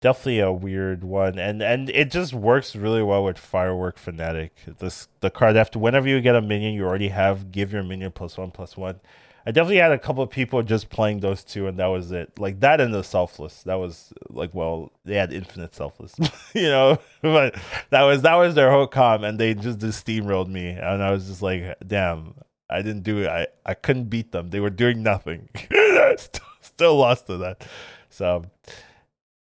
definitely 0.00 0.40
a 0.40 0.52
weird 0.52 1.04
one. 1.04 1.38
And 1.38 1.62
and 1.62 1.90
it 1.90 2.10
just 2.10 2.34
works 2.34 2.76
really 2.76 3.02
well 3.02 3.24
with 3.24 3.38
Firework 3.38 3.98
Fanatic. 3.98 4.54
This 4.78 5.08
the 5.20 5.30
card 5.30 5.56
after 5.56 5.78
whenever 5.78 6.08
you 6.08 6.20
get 6.20 6.36
a 6.36 6.42
minion 6.42 6.74
you 6.74 6.84
already 6.84 7.08
have, 7.08 7.50
give 7.52 7.72
your 7.72 7.82
minion 7.82 8.12
plus 8.12 8.36
one 8.36 8.50
plus 8.50 8.76
one. 8.76 9.00
I 9.48 9.50
definitely 9.50 9.78
had 9.78 9.92
a 9.92 9.98
couple 9.98 10.22
of 10.22 10.28
people 10.28 10.62
just 10.62 10.90
playing 10.90 11.20
those 11.20 11.42
two 11.42 11.66
and 11.66 11.78
that 11.78 11.86
was 11.86 12.12
it. 12.12 12.38
Like 12.38 12.60
that 12.60 12.82
and 12.82 12.92
the 12.92 13.02
selfless. 13.02 13.62
That 13.62 13.76
was 13.76 14.12
like 14.28 14.54
well, 14.54 14.92
they 15.06 15.14
had 15.14 15.32
infinite 15.32 15.74
selfless. 15.74 16.14
you 16.54 16.68
know? 16.68 16.98
but 17.22 17.56
that 17.90 18.02
was 18.02 18.22
that 18.22 18.34
was 18.34 18.54
their 18.54 18.70
whole 18.70 18.86
com 18.86 19.24
and 19.24 19.38
they 19.38 19.54
just, 19.54 19.80
just 19.80 20.06
steamrolled 20.06 20.48
me 20.48 20.68
and 20.68 21.02
i 21.02 21.10
was 21.10 21.26
just 21.26 21.42
like 21.42 21.76
damn 21.86 22.34
i 22.70 22.82
didn't 22.82 23.02
do 23.02 23.22
it 23.22 23.28
i 23.28 23.46
i 23.66 23.74
couldn't 23.74 24.04
beat 24.04 24.32
them 24.32 24.50
they 24.50 24.60
were 24.60 24.70
doing 24.70 25.02
nothing 25.02 25.48
still, 26.16 26.46
still 26.60 26.96
lost 26.96 27.26
to 27.26 27.36
that 27.36 27.66
so 28.08 28.44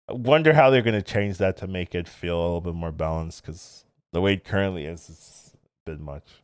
i 0.08 0.12
wonder 0.12 0.52
how 0.52 0.70
they're 0.70 0.82
to 0.82 1.02
change 1.02 1.38
that 1.38 1.56
to 1.56 1.66
make 1.66 1.94
it 1.94 2.08
feel 2.08 2.36
a 2.36 2.42
little 2.42 2.60
bit 2.60 2.74
more 2.74 2.92
balanced 2.92 3.42
because 3.42 3.84
the 4.12 4.20
way 4.20 4.34
it 4.34 4.44
currently 4.44 4.84
is 4.84 5.52
a 5.86 5.90
bit 5.90 6.00
much 6.00 6.43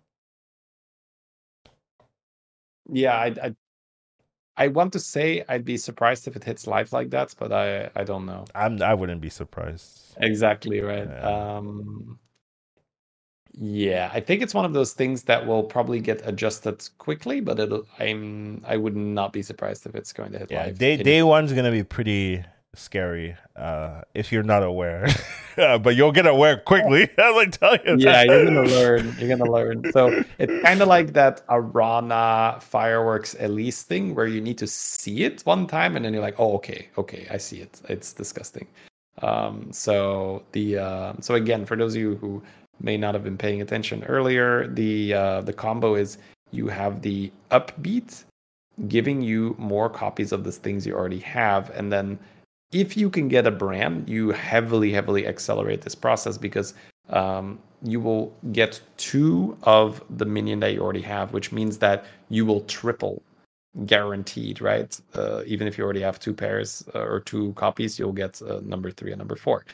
yeah, 2.92 3.16
I, 3.16 3.26
I 3.42 3.54
I 4.56 4.68
want 4.68 4.92
to 4.92 5.00
say 5.00 5.44
I'd 5.48 5.64
be 5.64 5.76
surprised 5.76 6.28
if 6.28 6.36
it 6.36 6.44
hits 6.44 6.66
live 6.66 6.92
like 6.92 7.10
that, 7.10 7.34
but 7.38 7.52
I 7.52 7.90
I 7.96 8.04
don't 8.04 8.26
know. 8.26 8.44
I'm 8.54 8.82
I 8.82 8.94
wouldn't 8.94 9.20
be 9.20 9.30
surprised. 9.30 10.16
Exactly 10.18 10.80
right. 10.80 11.08
Yeah. 11.08 11.56
Um, 11.56 12.18
yeah, 13.52 14.10
I 14.12 14.20
think 14.20 14.42
it's 14.42 14.54
one 14.54 14.64
of 14.64 14.72
those 14.72 14.92
things 14.92 15.24
that 15.24 15.46
will 15.46 15.64
probably 15.64 16.00
get 16.00 16.26
adjusted 16.26 16.88
quickly, 16.98 17.40
but 17.40 17.58
it'll. 17.58 17.84
I'm. 17.98 18.62
I 18.66 18.76
would 18.76 18.96
not 18.96 19.32
be 19.32 19.42
surprised 19.42 19.86
if 19.86 19.94
it's 19.94 20.12
going 20.12 20.32
to 20.32 20.38
hit 20.38 20.50
yeah, 20.50 20.66
live. 20.66 20.78
Day 20.78 20.96
day 20.96 21.22
one's 21.22 21.52
gonna 21.52 21.72
be 21.72 21.82
pretty 21.82 22.44
scary 22.74 23.36
uh, 23.56 24.02
if 24.14 24.32
you're 24.32 24.42
not 24.42 24.62
aware. 24.62 25.08
but 25.56 25.96
you'll 25.96 26.12
get 26.12 26.26
aware 26.26 26.58
quickly. 26.58 27.08
I 27.18 27.30
like 27.34 27.52
tell 27.52 27.76
you. 27.84 27.96
Yeah, 27.98 28.22
you're 28.22 28.44
gonna 28.44 28.62
learn. 28.62 29.16
You're 29.18 29.36
gonna 29.36 29.50
learn. 29.50 29.84
So 29.92 30.22
it's 30.38 30.62
kind 30.62 30.80
of 30.80 30.88
like 30.88 31.12
that 31.14 31.46
Aranna 31.48 32.62
fireworks 32.62 33.34
Elise 33.40 33.82
thing 33.82 34.14
where 34.14 34.26
you 34.26 34.40
need 34.40 34.58
to 34.58 34.66
see 34.66 35.24
it 35.24 35.42
one 35.42 35.66
time 35.66 35.96
and 35.96 36.04
then 36.04 36.12
you're 36.12 36.22
like, 36.22 36.38
oh, 36.38 36.54
okay, 36.54 36.88
okay, 36.96 37.26
I 37.30 37.38
see 37.38 37.60
it. 37.60 37.80
It's 37.88 38.12
disgusting. 38.12 38.66
Um, 39.22 39.72
so 39.72 40.42
the 40.52 40.78
uh, 40.78 41.12
so 41.20 41.34
again, 41.34 41.66
for 41.66 41.76
those 41.76 41.94
of 41.94 42.00
you 42.00 42.16
who 42.16 42.42
may 42.80 42.96
not 42.96 43.14
have 43.14 43.24
been 43.24 43.36
paying 43.36 43.60
attention 43.60 44.04
earlier, 44.04 44.68
the 44.68 45.14
uh, 45.14 45.40
the 45.42 45.52
combo 45.52 45.94
is 45.94 46.18
you 46.52 46.68
have 46.68 47.02
the 47.02 47.30
upbeat 47.50 48.24
giving 48.88 49.20
you 49.20 49.54
more 49.58 49.90
copies 49.90 50.32
of 50.32 50.44
the 50.44 50.52
things 50.52 50.86
you 50.86 50.94
already 50.94 51.18
have, 51.18 51.70
and 51.70 51.92
then 51.92 52.18
if 52.72 52.96
you 52.96 53.10
can 53.10 53.28
get 53.28 53.46
a 53.46 53.50
Brann, 53.50 54.04
you 54.06 54.30
heavily, 54.30 54.92
heavily 54.92 55.26
accelerate 55.26 55.82
this 55.82 55.94
process 55.94 56.38
because 56.38 56.74
um, 57.08 57.58
you 57.82 58.00
will 58.00 58.32
get 58.52 58.80
two 58.96 59.56
of 59.64 60.02
the 60.10 60.24
minion 60.24 60.60
that 60.60 60.72
you 60.74 60.80
already 60.80 61.02
have, 61.02 61.32
which 61.32 61.50
means 61.50 61.78
that 61.78 62.04
you 62.28 62.46
will 62.46 62.60
triple 62.62 63.22
guaranteed, 63.86 64.60
right? 64.60 65.00
Uh, 65.14 65.42
even 65.46 65.66
if 65.66 65.78
you 65.78 65.84
already 65.84 66.00
have 66.00 66.20
two 66.20 66.34
pairs 66.34 66.84
uh, 66.94 67.00
or 67.00 67.20
two 67.20 67.52
copies, 67.54 67.98
you'll 67.98 68.12
get 68.12 68.40
uh, 68.42 68.60
number 68.62 68.90
three 68.90 69.10
and 69.10 69.18
number 69.18 69.36
four. 69.36 69.64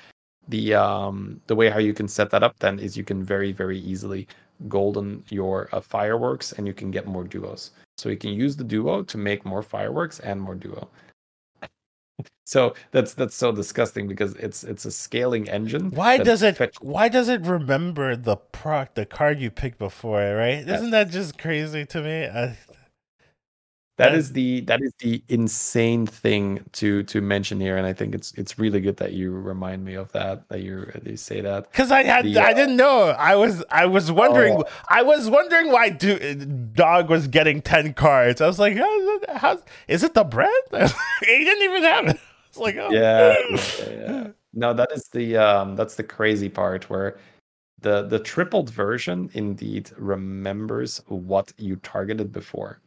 The 0.49 0.75
um, 0.75 1.41
the 1.49 1.57
way 1.57 1.69
how 1.69 1.79
you 1.81 1.93
can 1.93 2.07
set 2.07 2.31
that 2.31 2.43
up 2.45 2.57
then 2.61 2.79
is 2.79 2.97
you 2.97 3.05
can 3.05 3.23
very, 3.25 3.53
very 3.53 3.79
easily 3.81 4.29
golden 4.69 5.23
your 5.29 5.69
uh, 5.73 5.81
fireworks 5.81 6.53
and 6.53 6.67
you 6.67 6.73
can 6.73 6.91
get 6.91 7.07
more 7.07 7.25
duos. 7.25 7.73
So 7.99 8.09
you 8.09 8.17
can 8.17 8.33
use 8.33 8.57
the 8.57 8.65
duo 8.65 9.03
to 9.03 9.19
make 9.19 9.45
more 9.45 9.63
fireworks 9.63 10.21
and 10.21 10.41
more 10.41 10.55
duo 10.55 10.89
so 12.45 12.75
that's 12.93 13.15
that's 13.15 13.35
so 13.35 13.53
disgusting 13.53 14.07
because 14.09 14.35
it's 14.37 14.65
it's 14.65 14.85
a 14.85 14.91
scaling 14.91 15.49
engine. 15.49 15.91
Why 15.91 16.19
does 16.19 16.43
it 16.43 16.57
fetch- 16.57 16.81
why 16.81 17.09
does 17.09 17.29
it 17.29 17.45
remember 17.45 18.17
the 18.17 18.37
proc 18.37 18.95
the 18.95 19.05
card 19.07 19.41
you 19.41 19.51
picked 19.51 19.79
before, 19.79 20.35
right? 20.37 20.67
Isn't 20.67 20.91
that 20.91 21.11
just 21.11 21.39
crazy 21.39 21.85
to 21.87 22.01
me? 22.01 22.25
I, 22.27 22.57
that 23.97 24.15
is 24.15 24.33
the 24.33 24.61
that 24.63 24.83
is 24.83 24.93
the 24.99 25.23
insane 25.29 26.07
thing 26.07 26.65
to 26.73 27.03
to 27.05 27.23
mention 27.23 27.59
here, 27.61 27.79
and 27.79 27.87
I 27.87 27.95
think 27.95 28.15
it's 28.15 28.33
it's 28.33 28.59
really 28.59 28.81
good 28.81 28.99
that 28.99 29.15
you 29.15 29.31
remind 29.31 29.87
me 29.87 29.95
of 29.95 30.13
that 30.13 30.47
that 30.51 30.61
you 30.63 30.91
you 31.05 31.17
say 31.17 31.41
that 31.41 31.71
because 31.71 31.91
I 31.91 32.03
had 32.03 32.27
the, 32.27 32.39
I 32.39 32.53
didn't 32.53 32.77
know 32.77 33.09
I 33.09 33.37
was 33.37 33.65
I 33.71 33.87
was 33.87 34.13
wondering 34.13 34.59
oh. 34.59 34.65
I 34.89 35.03
was 35.03 35.31
wondering 35.31 35.73
why 35.73 35.89
do, 35.89 36.35
dog 36.75 37.09
was 37.09 37.27
getting 37.27 37.63
ten 37.63 37.95
cards. 37.95 38.43
I 38.43 38.47
was 38.47 38.59
like, 38.59 38.77
how, 38.77 39.21
how's 39.35 39.63
is 39.89 40.03
it 40.03 40.13
the 40.13 40.25
bread? 40.25 40.51
he 40.73 41.45
didn't 41.45 41.65
even 41.65 41.83
have 41.83 42.07
it. 42.09 42.21
It's 42.51 42.59
like, 42.59 42.77
oh. 42.77 42.91
yeah, 42.91 43.35
yeah, 43.51 43.91
yeah. 43.91 44.29
No, 44.53 44.75
that 44.75 44.93
is 44.93 45.09
the 45.09 45.39
um 45.39 45.75
that's 45.75 45.95
the 45.95 46.05
crazy 46.05 46.51
part 46.51 46.91
where 46.91 47.17
the 47.81 48.03
the 48.03 48.19
tripled 48.19 48.69
version 48.69 49.31
indeed 49.33 49.91
remembers 49.97 51.01
what 51.09 51.55
you 51.57 51.77
targeted 51.77 52.31
before. 52.31 52.81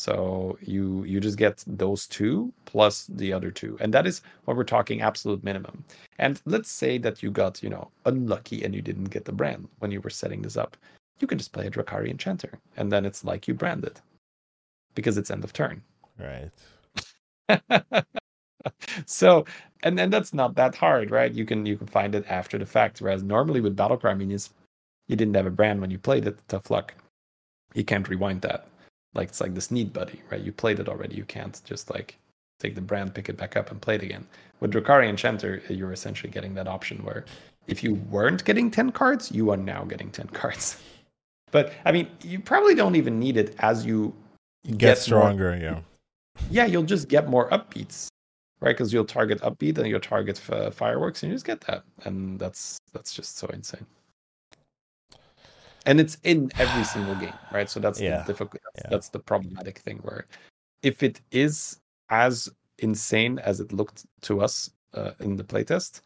So 0.00 0.56
you 0.62 1.04
you 1.04 1.20
just 1.20 1.36
get 1.36 1.62
those 1.66 2.06
two 2.06 2.50
plus 2.64 3.04
the 3.04 3.34
other 3.34 3.50
two, 3.50 3.76
and 3.82 3.92
that 3.92 4.06
is 4.06 4.22
what 4.46 4.56
we're 4.56 4.64
talking 4.64 5.02
absolute 5.02 5.44
minimum. 5.44 5.84
And 6.18 6.40
let's 6.46 6.70
say 6.70 6.96
that 6.96 7.22
you 7.22 7.30
got 7.30 7.62
you 7.62 7.68
know 7.68 7.90
unlucky 8.06 8.64
and 8.64 8.74
you 8.74 8.80
didn't 8.80 9.10
get 9.10 9.26
the 9.26 9.32
Brann 9.32 9.68
when 9.80 9.90
you 9.90 10.00
were 10.00 10.08
setting 10.08 10.40
this 10.40 10.56
up, 10.56 10.78
you 11.18 11.26
can 11.26 11.36
just 11.36 11.52
play 11.52 11.66
a 11.66 11.70
Drakkari 11.70 12.08
Enchanter, 12.08 12.58
and 12.78 12.90
then 12.90 13.04
it's 13.04 13.24
like 13.24 13.46
you 13.46 13.52
branded 13.52 14.00
because 14.94 15.18
it's 15.18 15.30
end 15.30 15.44
of 15.44 15.52
turn. 15.52 15.82
Right. 16.18 16.50
so 19.04 19.44
and 19.82 19.98
then 19.98 20.08
that's 20.08 20.32
not 20.32 20.54
that 20.54 20.74
hard, 20.74 21.10
right? 21.10 21.30
You 21.30 21.44
can 21.44 21.66
you 21.66 21.76
can 21.76 21.86
find 21.86 22.14
it 22.14 22.24
after 22.26 22.56
the 22.56 22.64
fact. 22.64 23.02
Whereas 23.02 23.22
normally 23.22 23.60
with 23.60 23.76
Battlecry 23.76 24.16
Minis, 24.16 24.48
you 25.08 25.16
didn't 25.16 25.34
have 25.34 25.44
a 25.44 25.50
Brann 25.50 25.78
when 25.78 25.90
you 25.90 25.98
played 25.98 26.26
it. 26.26 26.38
Tough 26.48 26.70
luck. 26.70 26.94
You 27.74 27.84
can't 27.84 28.08
rewind 28.08 28.40
that 28.40 28.66
like 29.14 29.28
it's 29.28 29.40
like 29.40 29.54
this 29.54 29.70
need 29.70 29.92
buddy, 29.92 30.20
right? 30.30 30.40
You 30.40 30.52
played 30.52 30.78
it 30.78 30.88
already. 30.88 31.16
You 31.16 31.24
can't 31.24 31.60
just 31.64 31.90
like 31.90 32.16
take 32.58 32.74
the 32.74 32.80
Brann, 32.80 33.10
pick 33.10 33.28
it 33.28 33.36
back 33.36 33.56
up, 33.56 33.70
and 33.70 33.80
play 33.80 33.96
it 33.96 34.02
again. 34.02 34.26
With 34.60 34.72
Drakkari 34.72 35.08
Enchanter, 35.08 35.62
you're 35.68 35.92
essentially 35.92 36.30
getting 36.30 36.54
that 36.54 36.68
option 36.68 36.98
where 36.98 37.24
if 37.66 37.82
you 37.82 37.94
weren't 38.10 38.44
getting 38.44 38.70
10 38.70 38.92
cards, 38.92 39.32
you 39.32 39.50
are 39.50 39.56
now 39.56 39.84
getting 39.84 40.10
10 40.10 40.26
cards. 40.32 40.80
But 41.50 41.72
I 41.84 41.92
mean, 41.92 42.08
you 42.22 42.38
probably 42.38 42.74
don't 42.74 42.96
even 42.96 43.18
need 43.18 43.36
it 43.36 43.56
as 43.58 43.84
you 43.84 44.14
get, 44.66 44.78
get 44.78 44.98
stronger. 44.98 45.50
More, 45.50 45.60
yeah. 45.60 45.80
Yeah, 46.50 46.66
you'll 46.66 46.84
just 46.84 47.08
get 47.08 47.28
more 47.28 47.50
upbeats, 47.50 48.08
right? 48.60 48.72
Because 48.72 48.92
you'll 48.92 49.04
target 49.04 49.40
upbeat 49.40 49.76
and 49.78 49.88
you'll 49.88 50.00
target 50.00 50.40
uh, 50.50 50.70
fireworks, 50.70 51.22
and 51.22 51.30
you 51.30 51.34
just 51.34 51.44
get 51.44 51.60
that, 51.62 51.82
and 52.04 52.38
that's 52.38 52.78
that's 52.92 53.12
just 53.12 53.36
so 53.36 53.48
insane 53.48 53.84
and 55.86 56.00
it's 56.00 56.18
in 56.24 56.50
every 56.58 56.84
single 56.84 57.14
game, 57.14 57.34
right? 57.52 57.68
So 57.68 57.80
that's 57.80 58.00
yeah. 58.00 58.18
the 58.18 58.24
difficult. 58.24 58.62
That's, 58.62 58.84
yeah. 58.84 58.90
that's 58.90 59.08
the 59.08 59.18
problematic 59.18 59.78
thing 59.78 59.98
where 59.98 60.26
if 60.82 61.02
it 61.02 61.20
is 61.30 61.80
as 62.08 62.48
insane 62.78 63.38
as 63.38 63.60
it 63.60 63.72
looked 63.72 64.06
to 64.22 64.40
us 64.40 64.70
uh, 64.94 65.12
in 65.20 65.36
the 65.36 65.44
playtest, 65.44 66.02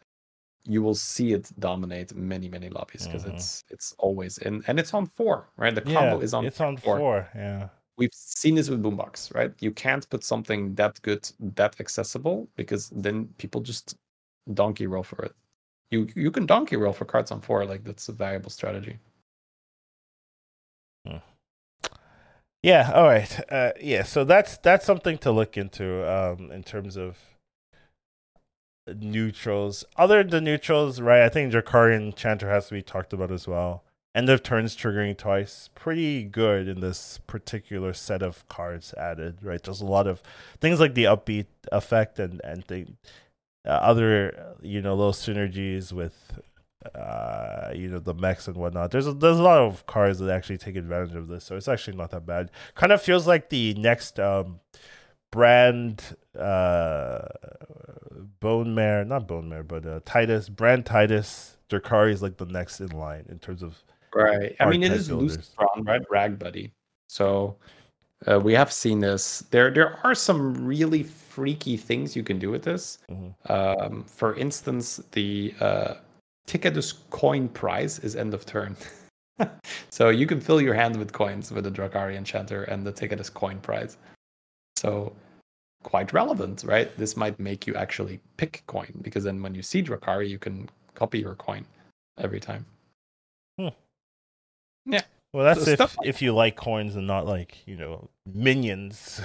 you 0.63 0.81
will 0.81 0.95
see 0.95 1.33
it 1.33 1.51
dominate 1.59 2.15
many 2.15 2.49
many 2.49 2.69
lobbies 2.69 3.05
because 3.05 3.23
mm-hmm. 3.23 3.35
it's 3.35 3.63
it's 3.69 3.93
always 3.97 4.37
in 4.39 4.63
and 4.67 4.79
it's 4.79 4.93
on 4.93 5.05
four, 5.05 5.49
right? 5.57 5.75
The 5.75 5.81
combo 5.81 6.17
yeah, 6.17 6.23
is 6.23 6.33
on. 6.33 6.45
It's 6.45 6.61
on 6.61 6.77
four. 6.77 6.97
four. 6.97 7.29
Yeah. 7.35 7.69
We've 7.97 8.13
seen 8.13 8.55
this 8.55 8.69
with 8.69 8.83
Boombox, 8.83 9.33
right? 9.33 9.53
You 9.61 9.71
can't 9.71 10.09
put 10.09 10.21
something 10.21 10.75
that 10.75 11.01
good, 11.01 11.31
that 11.55 11.79
accessible, 11.79 12.49
because 12.57 12.89
then 12.89 13.29
people 13.37 13.61
just 13.61 13.95
donkey 14.53 14.85
roll 14.85 15.03
for 15.03 15.23
it. 15.23 15.33
You 15.91 16.07
you 16.15 16.29
can 16.29 16.45
donkey 16.45 16.75
roll 16.75 16.93
for 16.93 17.05
cards 17.05 17.31
on 17.31 17.39
four, 17.39 17.65
like 17.65 17.83
that's 17.83 18.09
a 18.09 18.11
valuable 18.11 18.49
strategy. 18.49 18.99
Yeah. 22.65 22.91
All 22.95 23.03
right. 23.03 23.39
Uh, 23.51 23.73
yeah. 23.79 24.01
So 24.03 24.23
that's 24.23 24.57
that's 24.57 24.85
something 24.85 25.19
to 25.19 25.31
look 25.31 25.55
into 25.55 26.03
um, 26.11 26.51
in 26.51 26.63
terms 26.63 26.97
of 26.97 27.17
neutrals. 28.87 29.85
Other 29.97 30.23
than 30.23 30.45
neutrals, 30.45 30.99
right? 30.99 31.21
I 31.21 31.29
think 31.29 31.53
Drakkari 31.53 31.95
Enchanter 31.95 32.49
has 32.49 32.67
to 32.69 32.73
be 32.73 32.81
talked 32.81 33.13
about 33.13 33.31
as 33.31 33.47
well. 33.47 33.83
End 34.15 34.29
of 34.29 34.43
turns 34.43 34.75
triggering 34.77 35.17
twice, 35.17 35.69
pretty 35.75 36.23
good 36.23 36.67
in 36.69 36.79
this 36.79 37.19
particular 37.27 37.93
set 37.93 38.23
of 38.23 38.47
cards 38.47 38.93
added, 38.93 39.39
right? 39.43 39.61
There's 39.61 39.81
a 39.81 39.85
lot 39.85 40.07
of 40.07 40.23
things 40.61 40.79
like 40.79 40.93
the 40.93 41.03
upbeat 41.03 41.47
effect 41.71 42.17
and 42.17 42.41
and 42.43 42.63
the 42.67 42.87
uh, 43.65 43.71
other 43.71 44.55
you 44.61 44.81
know 44.81 44.95
little 44.95 45.13
synergies 45.13 45.91
with 45.91 46.39
uh, 46.93 47.71
you 47.73 47.87
know 47.89 47.99
the 47.99 48.13
mechs 48.13 48.47
and 48.47 48.57
whatnot. 48.57 48.91
There's 48.91 49.07
a, 49.07 49.13
there's 49.13 49.39
a 49.39 49.43
lot 49.43 49.59
of 49.59 49.85
cars 49.85 50.19
that 50.19 50.29
actually 50.29 50.57
take 50.57 50.75
advantage 50.75 51.15
of 51.15 51.27
this, 51.27 51.43
so 51.43 51.55
it's 51.55 51.67
actually 51.67 51.97
not 51.97 52.11
that 52.11 52.25
bad. 52.25 52.51
Kind 52.75 52.91
of 52.91 53.01
feels 53.01 53.27
like 53.27 53.49
the 53.49 53.73
next 53.75 54.19
um, 54.19 54.59
Brann 55.31 55.97
uh, 56.37 57.27
Bone 58.39 58.75
Mare, 58.75 59.05
not 59.05 59.27
Bone 59.27 59.49
Mare, 59.49 59.63
but 59.63 59.85
uh, 59.85 59.99
Titus 60.05 60.49
Brann 60.49 60.83
Titus 60.83 61.57
Drakkari 61.69 62.11
is 62.11 62.21
like 62.21 62.37
the 62.37 62.45
next 62.45 62.79
in 62.79 62.89
line 62.89 63.25
in 63.29 63.39
terms 63.39 63.63
of 63.63 63.83
right. 64.13 64.55
I 64.59 64.69
mean, 64.69 64.83
it 64.83 64.91
is 64.91 65.11
loose 65.11 65.37
Lucifron, 65.37 65.87
right? 65.87 66.01
Rag 66.09 66.39
Buddy. 66.39 66.73
So 67.07 67.57
uh, 68.27 68.39
we 68.39 68.53
have 68.53 68.71
seen 68.71 68.99
this. 68.99 69.41
There 69.51 69.71
there 69.71 69.99
are 70.03 70.15
some 70.15 70.65
really 70.65 71.03
freaky 71.03 71.77
things 71.77 72.15
you 72.15 72.23
can 72.23 72.39
do 72.39 72.49
with 72.49 72.63
this. 72.63 72.99
Mm-hmm. 73.09 73.51
Um, 73.51 74.03
for 74.03 74.35
instance, 74.35 75.01
the 75.11 75.53
uh, 75.59 75.95
Tickatus 76.47 76.93
coin 77.09 77.49
prize 77.49 77.99
is 77.99 78.15
end 78.15 78.33
of 78.33 78.45
turn. 78.45 78.75
so 79.89 80.09
you 80.09 80.27
can 80.27 80.39
fill 80.39 80.61
your 80.61 80.73
hand 80.73 80.97
with 80.97 81.11
coins 81.11 81.51
with 81.51 81.63
the 81.63 81.71
Drakkari 81.71 82.15
Enchanter 82.15 82.63
and 82.63 82.85
the 82.85 82.91
Tickatus 82.91 83.29
coin 83.29 83.59
prize. 83.59 83.97
So 84.77 85.13
quite 85.83 86.13
relevant, 86.13 86.63
right? 86.63 86.95
This 86.97 87.15
might 87.15 87.39
make 87.39 87.67
you 87.67 87.75
actually 87.75 88.19
pick 88.37 88.63
coin 88.67 88.91
because 89.01 89.23
then 89.23 89.41
when 89.41 89.55
you 89.55 89.61
see 89.61 89.83
Drakkari, 89.83 90.29
you 90.29 90.39
can 90.39 90.69
copy 90.93 91.19
your 91.19 91.35
coin 91.35 91.65
every 92.17 92.39
time. 92.39 92.65
Hmm. 93.59 93.69
Yeah. 94.85 95.01
Well, 95.33 95.43
that's 95.43 95.65
so 95.65 95.71
if, 95.71 95.79
like 95.79 96.07
if 96.07 96.21
you 96.21 96.33
like 96.33 96.55
coins 96.55 96.95
and 96.95 97.05
not 97.05 97.25
like 97.25 97.57
you 97.67 97.75
know 97.75 98.09
minions. 98.25 99.19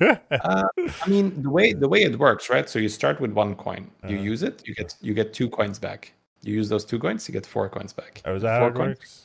uh, 0.00 0.18
I 0.40 1.08
mean, 1.08 1.42
the 1.42 1.50
way 1.50 1.72
the 1.72 1.88
way 1.88 2.02
it 2.02 2.18
works, 2.18 2.50
right? 2.50 2.68
So 2.68 2.78
you 2.80 2.88
start 2.88 3.20
with 3.20 3.32
one 3.32 3.54
coin, 3.54 3.88
you 4.08 4.18
uh, 4.18 4.20
use 4.20 4.42
it, 4.42 4.66
you 4.66 4.74
get 4.74 4.96
you 5.00 5.14
get 5.14 5.32
two 5.32 5.48
coins 5.48 5.78
back. 5.78 6.12
You 6.42 6.54
use 6.54 6.68
those 6.68 6.84
two 6.84 6.98
coins, 6.98 7.28
you 7.28 7.32
get 7.32 7.46
four 7.46 7.68
coins 7.68 7.92
back. 7.92 8.22
Oh, 8.24 8.36
is 8.36 8.42
that 8.42 8.58
four 8.58 8.68
how 8.68 8.74
it 8.74 8.74
coins. 8.74 8.98
works? 8.98 9.24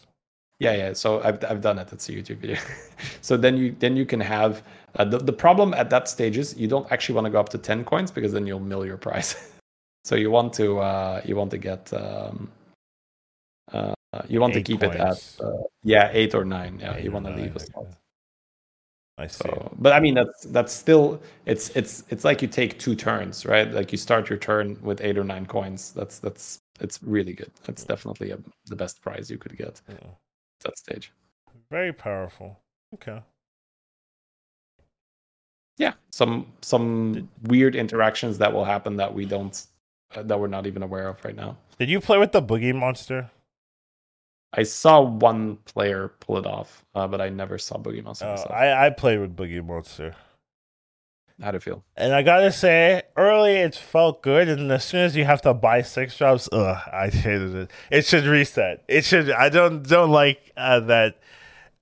Yeah, 0.59 0.73
yeah. 0.75 0.93
So 0.93 1.21
I've 1.23 1.43
I've 1.43 1.61
done 1.61 1.77
it. 1.79 1.91
It's 1.91 2.07
a 2.09 2.13
YouTube 2.13 2.37
video. 2.37 2.57
so 3.21 3.37
then 3.37 3.57
you 3.57 3.75
then 3.79 3.97
you 3.97 4.05
can 4.05 4.19
have 4.19 4.63
uh, 4.95 5.05
the 5.05 5.17
the 5.17 5.33
problem 5.33 5.73
at 5.73 5.89
that 5.89 6.07
stage 6.07 6.37
is 6.37 6.55
you 6.57 6.67
don't 6.67 6.89
actually 6.91 7.15
want 7.15 7.25
to 7.25 7.31
go 7.31 7.39
up 7.39 7.49
to 7.49 7.57
ten 7.57 7.83
coins 7.83 8.11
because 8.11 8.31
then 8.31 8.47
you'll 8.47 8.59
mill 8.59 8.85
your 8.85 8.97
price. 8.97 9.51
so 10.03 10.15
you 10.15 10.31
want 10.31 10.53
to 10.53 10.79
uh, 10.79 11.21
you 11.25 11.35
want 11.35 11.51
to 11.51 11.57
get 11.57 11.91
um, 11.93 12.49
uh, 13.71 13.93
you 14.27 14.39
want 14.39 14.55
eight 14.55 14.65
to 14.65 14.71
keep 14.71 14.81
coins. 14.81 14.95
it 14.95 15.01
at 15.01 15.45
uh, 15.45 15.63
yeah 15.83 16.09
eight 16.13 16.33
or 16.33 16.45
nine. 16.45 16.79
Yeah, 16.79 16.95
eight 16.95 17.03
you 17.03 17.11
want 17.11 17.25
to 17.25 17.35
leave 17.35 17.55
a 17.55 17.59
slot. 17.59 17.87
I 19.17 19.27
see. 19.27 19.43
So, 19.43 19.71
but 19.77 19.93
I 19.93 19.99
mean 19.99 20.15
that's 20.15 20.43
that's 20.45 20.73
still 20.73 21.21
it's 21.45 21.69
it's 21.69 22.03
it's 22.09 22.23
like 22.23 22.41
you 22.41 22.47
take 22.47 22.79
two 22.79 22.95
turns, 22.95 23.45
right? 23.45 23.71
Like 23.71 23.91
you 23.91 23.97
start 23.97 24.29
your 24.29 24.39
turn 24.39 24.77
with 24.81 25.01
eight 25.01 25.17
or 25.17 25.23
nine 25.23 25.45
coins. 25.45 25.91
That's 25.91 26.19
that's 26.19 26.61
it's 26.79 27.01
really 27.03 27.33
good. 27.33 27.51
That's 27.63 27.83
definitely 27.83 28.31
a, 28.31 28.39
the 28.65 28.75
best 28.75 29.01
prize 29.01 29.29
you 29.29 29.37
could 29.37 29.55
get 29.55 29.81
yeah. 29.87 29.95
that 30.63 30.77
stage. 30.77 31.11
Very 31.69 31.93
powerful. 31.93 32.59
Okay. 32.95 33.21
Yeah, 35.77 35.93
some 36.11 36.51
some 36.61 37.29
weird 37.43 37.75
interactions 37.75 38.37
that 38.39 38.51
will 38.51 38.65
happen 38.65 38.95
that 38.97 39.13
we 39.13 39.25
don't 39.25 39.65
uh, 40.15 40.23
that 40.23 40.39
we're 40.39 40.47
not 40.47 40.65
even 40.65 40.83
aware 40.83 41.07
of 41.07 41.23
right 41.23 41.35
now. 41.35 41.57
Did 41.77 41.89
you 41.89 41.99
play 41.99 42.17
with 42.17 42.31
the 42.31 42.41
boogie 42.41 42.75
monster? 42.75 43.29
I 44.55 44.63
saw 44.63 45.01
one 45.01 45.57
player 45.65 46.09
pull 46.19 46.37
it 46.37 46.45
off, 46.45 46.85
uh, 46.93 47.07
but 47.07 47.21
I 47.21 47.29
never 47.29 47.57
saw 47.57 47.77
Boogie 47.77 48.03
Monster. 48.03 48.25
Oh, 48.27 48.53
I, 48.53 48.87
I 48.87 48.89
played 48.91 49.19
with 49.19 49.35
Boogie 49.35 49.65
Monster. 49.65 50.15
How'd 51.41 51.55
it 51.55 51.63
feel? 51.63 51.83
And 51.97 52.13
I 52.13 52.21
gotta 52.21 52.51
say, 52.51 53.01
early 53.17 53.53
it 53.53 53.75
felt 53.75 54.21
good, 54.21 54.47
and 54.47 54.71
as 54.71 54.85
soon 54.85 55.01
as 55.01 55.15
you 55.15 55.25
have 55.25 55.41
to 55.41 55.53
buy 55.53 55.81
six 55.81 56.15
drops, 56.17 56.47
ugh, 56.51 56.77
I 56.91 57.09
hated 57.09 57.55
it. 57.55 57.71
It 57.89 58.05
should 58.05 58.25
reset. 58.25 58.83
It 58.87 59.03
should. 59.03 59.31
I 59.31 59.49
don't 59.49 59.81
don't 59.87 60.11
like 60.11 60.51
uh, 60.55 60.81
that. 60.81 61.19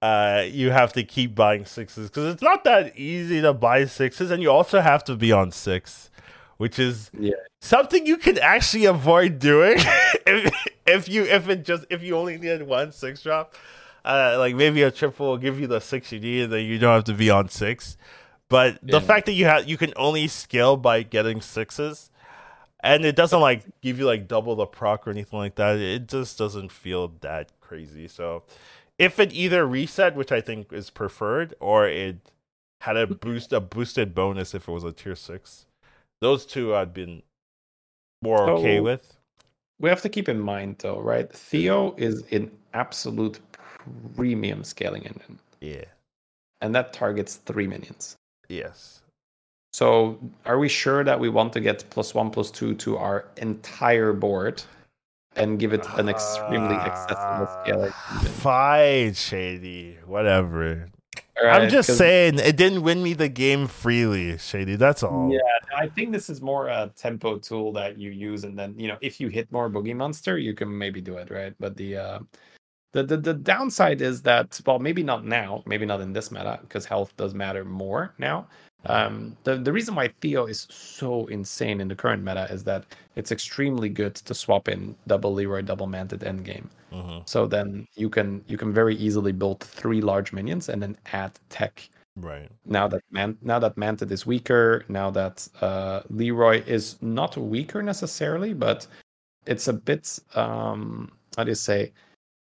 Uh, 0.02 0.46
you 0.50 0.72
have 0.72 0.94
to 0.94 1.04
keep 1.04 1.36
buying 1.36 1.64
sixes 1.64 2.10
because 2.10 2.34
it's 2.34 2.42
not 2.42 2.64
that 2.64 2.98
easy 2.98 3.42
to 3.42 3.54
buy 3.54 3.86
sixes, 3.86 4.32
and 4.32 4.42
you 4.42 4.50
also 4.50 4.80
have 4.80 5.04
to 5.04 5.16
be 5.16 5.32
on 5.32 5.52
six, 5.52 6.10
which 6.62 6.78
is 6.78 7.10
yeah. 7.18 7.34
something 7.60 8.06
you 8.06 8.18
can 8.18 8.38
actually 8.38 8.86
avoid 8.86 9.40
doing 9.40 9.78
if, 10.28 10.54
if 10.86 11.10
you 11.10 11.24
if 11.24 11.50
it 11.50 11.66
just 11.66 11.88
if 11.90 12.04
you 12.04 12.16
only 12.16 12.38
need 12.38 12.62
one 12.62 12.92
six 12.92 13.24
drop. 13.24 13.56
Uh, 14.06 14.36
like 14.38 14.56
maybe 14.56 14.84
a 14.84 14.92
triple 14.92 15.26
will 15.26 15.38
give 15.40 15.60
you 15.60 15.66
the 15.66 15.80
six 15.80 16.12
you 16.12 16.20
need, 16.20 16.44
and 16.44 16.54
then 16.54 16.64
you 16.64 16.78
don't 16.78 16.94
have 16.94 17.04
to 17.04 17.16
be 17.16 17.32
on 17.32 17.50
six. 17.50 17.98
But 18.48 18.80
the 18.84 18.94
yeah. 18.94 19.00
fact 19.00 19.26
that 19.26 19.32
you 19.32 19.46
have 19.46 19.68
you 19.68 19.76
can 19.76 19.92
only 19.96 20.28
scale 20.28 20.78
by 20.78 21.02
getting 21.02 21.42
sixes, 21.42 22.12
and 22.82 23.06
it 23.06 23.16
doesn't 23.16 23.42
like 23.42 23.64
give 23.82 23.98
you 23.98 24.06
like 24.06 24.28
double 24.28 24.56
the 24.56 24.68
proc 24.68 25.08
or 25.08 25.10
anything 25.10 25.40
like 25.40 25.56
that. 25.56 25.78
It 25.78 26.08
just 26.08 26.38
doesn't 26.38 26.72
feel 26.72 27.14
that 27.22 27.52
crazy. 27.60 28.08
So 28.08 28.44
if 29.00 29.20
it 29.20 29.34
either 29.34 29.66
reset, 29.66 30.16
which 30.16 30.32
I 30.32 30.42
think 30.42 30.72
is 30.72 30.92
preferred, 30.92 31.56
or 31.60 31.88
it 31.88 32.18
had 32.82 32.98
a 32.98 33.08
boost 33.08 33.52
a 33.52 33.60
boosted 33.60 34.14
bonus 34.14 34.54
if 34.54 34.68
it 34.68 34.72
was 34.72 34.84
a 34.84 34.92
tier 34.92 35.16
six, 35.16 35.66
those 36.22 36.46
two 36.46 36.76
I'd 36.76 36.94
been 36.94 37.22
more 38.22 38.38
so, 38.38 38.58
okay 38.58 38.80
with. 38.80 39.18
We 39.80 39.90
have 39.90 40.02
to 40.02 40.10
keep 40.10 40.30
in 40.30 40.40
mind 40.40 40.78
though, 40.80 41.00
right? 41.00 41.32
Theo 41.32 41.94
is 41.98 42.24
an 42.32 42.52
absolute 42.74 43.40
premium 44.16 44.64
scaling 44.64 45.04
engine. 45.04 45.40
Yeah. 45.60 45.86
And 46.62 46.74
that 46.76 46.94
targets 46.94 47.38
three 47.38 47.68
minions. 47.68 48.16
Yes. 48.48 49.02
So 49.74 50.20
are 50.46 50.60
we 50.60 50.70
sure 50.70 51.04
that 51.04 51.20
we 51.20 51.30
want 51.30 51.54
to 51.54 51.62
get 51.62 51.90
plus 51.90 52.14
one, 52.14 52.30
plus 52.30 52.52
two 52.52 52.76
to 52.76 52.98
our 52.98 53.26
entire 53.38 54.14
board 54.14 54.62
and 55.36 55.58
give 55.58 55.74
it 55.74 55.86
an 55.98 56.10
extremely 56.10 56.76
accessible 56.76 57.48
ah, 57.50 57.64
scale? 57.64 57.90
Fine, 58.42 59.14
Shady. 59.14 59.98
Whatever. 60.06 60.90
Right, 61.42 61.62
I'm 61.62 61.70
just 61.70 61.98
saying 61.98 62.40
it 62.40 62.58
didn't 62.58 62.84
win 62.84 63.02
me 63.02 63.14
the 63.14 63.30
game 63.30 63.68
freely, 63.68 64.38
Shady. 64.38 64.76
That's 64.76 65.02
all. 65.02 65.32
Yeah, 65.32 65.40
I 65.76 65.88
think 65.88 66.12
this 66.12 66.30
is 66.30 66.42
more 66.42 66.68
a 66.68 66.92
tempo 66.96 67.38
tool 67.38 67.72
that 67.74 67.98
you 67.98 68.12
use, 68.12 68.44
and 68.44 68.58
then 68.58 68.78
you 68.78 68.88
know 68.88 68.98
if 69.02 69.20
you 69.20 69.30
hit 69.30 69.52
more 69.52 69.70
boogie 69.70 69.96
monster, 69.96 70.38
you 70.38 70.54
can 70.54 70.78
maybe 70.78 71.02
do 71.02 71.18
it, 71.18 71.32
right? 71.32 71.54
But 71.60 71.78
the 71.78 71.98
uh, 71.98 72.20
the, 72.94 73.04
the 73.04 73.18
the 73.18 73.34
downside 73.34 74.02
is 74.02 74.22
that 74.24 74.60
well, 74.66 74.80
maybe 74.80 75.04
not 75.04 75.26
now, 75.26 75.64
maybe 75.66 75.86
not 75.86 76.02
in 76.02 76.14
this 76.14 76.32
meta 76.32 76.60
because 76.62 76.86
health 76.86 77.16
does 77.18 77.34
matter 77.34 77.64
more 77.64 78.14
now. 78.18 78.48
Um, 78.86 79.38
the 79.44 79.58
the 79.58 79.72
reason 79.72 79.96
why 79.96 80.10
Theo 80.22 80.46
is 80.46 80.68
so 80.70 81.28
insane 81.28 81.82
in 81.82 81.88
the 81.88 81.96
current 81.96 82.24
meta 82.24 82.48
is 82.52 82.64
that 82.64 82.86
it's 83.16 83.32
extremely 83.32 83.90
good 83.90 84.16
to 84.16 84.34
swap 84.34 84.68
in 84.68 84.96
double 85.08 85.34
Leeroy, 85.34 85.62
double 85.62 85.88
Mantid 85.88 86.20
endgame. 86.20 86.68
Mm-hmm. 86.92 87.20
So 87.26 87.46
then 87.46 87.88
you 87.96 88.10
can 88.10 88.44
you 88.48 88.58
can 88.58 88.74
very 88.74 88.96
easily 88.96 89.32
build 89.32 89.60
three 89.60 90.02
large 90.02 90.34
minions 90.34 90.70
and 90.70 90.82
then 90.82 90.98
add 91.14 91.32
tech. 91.50 91.90
Right 92.18 92.50
now 92.66 92.88
that 92.88 93.04
man 93.12 93.38
now 93.42 93.60
that 93.60 93.76
Mantid 93.76 94.12
is 94.12 94.26
weaker, 94.26 94.84
now 94.90 95.12
that 95.12 95.48
uh, 95.62 96.02
Leeroy 96.10 96.64
is 96.66 97.02
not 97.02 97.38
weaker 97.38 97.82
necessarily, 97.84 98.54
but 98.54 98.88
it's 99.46 99.68
a 99.68 99.74
bit 99.74 100.20
um, 100.36 101.12
how 101.38 101.44
do 101.44 101.52
you 101.52 101.56
say? 101.56 101.94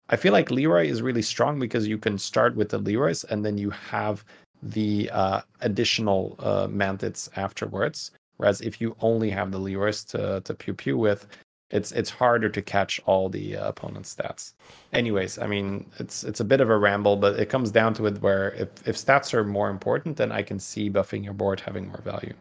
I 0.09 0.17
feel 0.17 0.33
like 0.33 0.51
Leeroy 0.51 0.87
is 0.87 1.01
really 1.01 1.21
strong 1.21 1.59
because 1.59 1.87
you 1.87 1.97
can 1.97 2.17
start 2.17 2.55
with 2.55 2.69
the 2.69 2.77
Leeroys 2.79 3.23
and 3.23 3.45
then 3.45 3.57
you 3.57 3.69
have 3.69 4.25
the 4.63 5.09
uh, 5.11 5.41
additional 5.61 6.35
uh, 6.39 6.67
mantids 6.67 7.29
afterwards. 7.35 8.11
Whereas 8.37 8.61
if 8.61 8.81
you 8.81 8.95
only 8.99 9.29
have 9.29 9.51
the 9.51 9.59
Leeroys 9.59 10.03
to, 10.05 10.41
to 10.41 10.53
pew 10.53 10.73
pew 10.73 10.97
with, 10.97 11.27
it's 11.69 11.91
it's 11.91 12.09
harder 12.09 12.49
to 12.49 12.61
catch 12.61 13.01
all 13.05 13.29
the 13.29 13.57
uh, 13.57 13.67
opponent's 13.67 14.13
stats. 14.13 14.53
Anyways, 14.93 15.39
I 15.39 15.47
mean 15.47 15.89
it's 15.99 16.23
it's 16.23 16.39
a 16.39 16.45
bit 16.45 16.61
of 16.61 16.69
a 16.69 16.77
ramble, 16.77 17.17
but 17.17 17.39
it 17.39 17.49
comes 17.49 17.71
down 17.71 17.93
to 17.95 18.05
it 18.05 18.21
where 18.21 18.51
if, 18.51 18.69
if 18.87 18.95
stats 18.95 19.33
are 19.33 19.43
more 19.43 19.69
important, 19.69 20.17
then 20.17 20.31
I 20.31 20.43
can 20.43 20.59
see 20.59 20.89
buffing 20.89 21.23
your 21.23 21.33
board 21.33 21.59
having 21.59 21.87
more 21.87 22.01
value. 22.01 22.33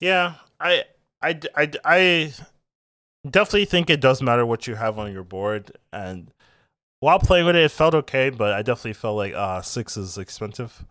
Yeah, 0.00 0.34
I 0.60 0.84
I 1.22 1.40
I, 1.56 1.70
I 1.84 2.34
definitely 3.30 3.66
think 3.66 3.90
it 3.90 4.00
does 4.00 4.20
matter 4.20 4.44
what 4.44 4.66
you 4.66 4.74
have 4.74 4.98
on 4.98 5.12
your 5.12 5.24
board. 5.24 5.72
And 5.92 6.32
while 7.02 7.18
playing 7.18 7.46
with 7.46 7.56
it, 7.56 7.64
it 7.64 7.72
felt 7.72 7.96
okay, 7.96 8.30
but 8.30 8.52
I 8.52 8.62
definitely 8.62 8.92
felt 8.92 9.16
like 9.16 9.34
uh, 9.34 9.60
six 9.60 9.96
is 9.96 10.18
expensive 10.18 10.84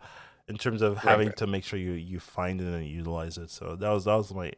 in 0.50 0.58
terms 0.58 0.82
of 0.82 0.98
having 0.98 1.28
right. 1.28 1.38
to 1.38 1.48
make 1.48 1.64
sure 1.64 1.80
you 1.80 1.94
you 1.94 2.20
find 2.20 2.60
it 2.60 2.68
and 2.68 2.86
utilize 2.86 3.38
it. 3.38 3.50
So 3.50 3.78
that 3.78 3.90
was 3.90 4.04
that 4.04 4.16
was 4.16 4.34
my 4.34 4.52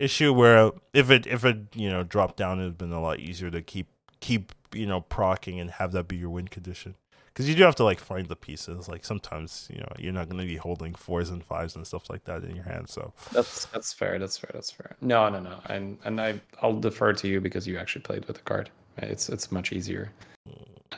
issue. 0.00 0.32
Where 0.32 0.72
if 0.92 1.12
it 1.12 1.28
if 1.28 1.44
it 1.44 1.58
you 1.76 1.88
know 1.88 2.02
dropped 2.02 2.38
down, 2.38 2.58
it'd 2.58 2.76
been 2.76 2.90
a 2.90 3.00
lot 3.00 3.20
easier 3.20 3.52
to 3.52 3.62
keep 3.62 3.86
keep 4.18 4.50
you 4.74 4.84
know 4.84 5.02
procking 5.02 5.60
and 5.60 5.70
have 5.70 5.92
that 5.92 6.08
be 6.08 6.16
your 6.16 6.30
win 6.30 6.48
condition 6.48 6.96
because 7.28 7.48
you 7.48 7.54
do 7.54 7.62
have 7.62 7.76
to 7.76 7.84
like 7.84 8.00
find 8.00 8.26
the 8.26 8.34
pieces. 8.34 8.88
Like 8.88 9.04
sometimes 9.04 9.68
you 9.72 9.78
know 9.78 9.92
you're 9.96 10.12
not 10.12 10.28
going 10.28 10.40
to 10.40 10.46
be 10.46 10.56
holding 10.56 10.92
fours 10.92 11.30
and 11.30 11.44
fives 11.44 11.76
and 11.76 11.86
stuff 11.86 12.10
like 12.10 12.24
that 12.24 12.42
in 12.42 12.56
your 12.56 12.64
hand. 12.64 12.88
So 12.88 13.12
that's 13.30 13.66
that's 13.66 13.92
fair. 13.92 14.18
That's 14.18 14.36
fair. 14.36 14.50
That's 14.52 14.72
fair. 14.72 14.96
No, 15.00 15.28
no, 15.28 15.38
no. 15.38 15.60
And 15.66 15.98
and 16.04 16.20
I 16.20 16.40
I'll 16.62 16.80
defer 16.80 17.12
to 17.12 17.28
you 17.28 17.40
because 17.40 17.64
you 17.64 17.78
actually 17.78 18.02
played 18.02 18.24
with 18.24 18.38
the 18.38 18.42
card. 18.42 18.70
It's 19.02 19.28
it's 19.28 19.52
much 19.52 19.72
easier. 19.72 20.12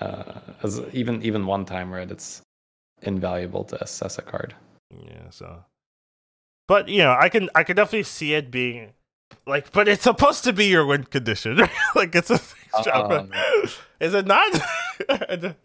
Uh, 0.00 0.40
as 0.62 0.80
even 0.92 1.22
even 1.22 1.46
one 1.46 1.64
time, 1.64 1.92
right? 1.92 2.10
It's 2.10 2.42
invaluable 3.02 3.64
to 3.64 3.82
assess 3.82 4.18
a 4.18 4.22
card. 4.22 4.54
Yeah. 4.90 5.30
So, 5.30 5.64
but 6.68 6.88
you 6.88 6.98
know, 6.98 7.16
I 7.18 7.28
can 7.28 7.50
I 7.54 7.64
can 7.64 7.76
definitely 7.76 8.04
see 8.04 8.34
it 8.34 8.50
being 8.50 8.92
like, 9.46 9.72
but 9.72 9.88
it's 9.88 10.04
supposed 10.04 10.44
to 10.44 10.52
be 10.52 10.66
your 10.66 10.86
win 10.86 11.04
condition. 11.04 11.56
like 11.94 12.14
it's 12.14 12.30
a 12.30 12.40
uh, 12.74 13.26
is 14.00 14.14
it 14.14 14.26
not? 14.26 14.60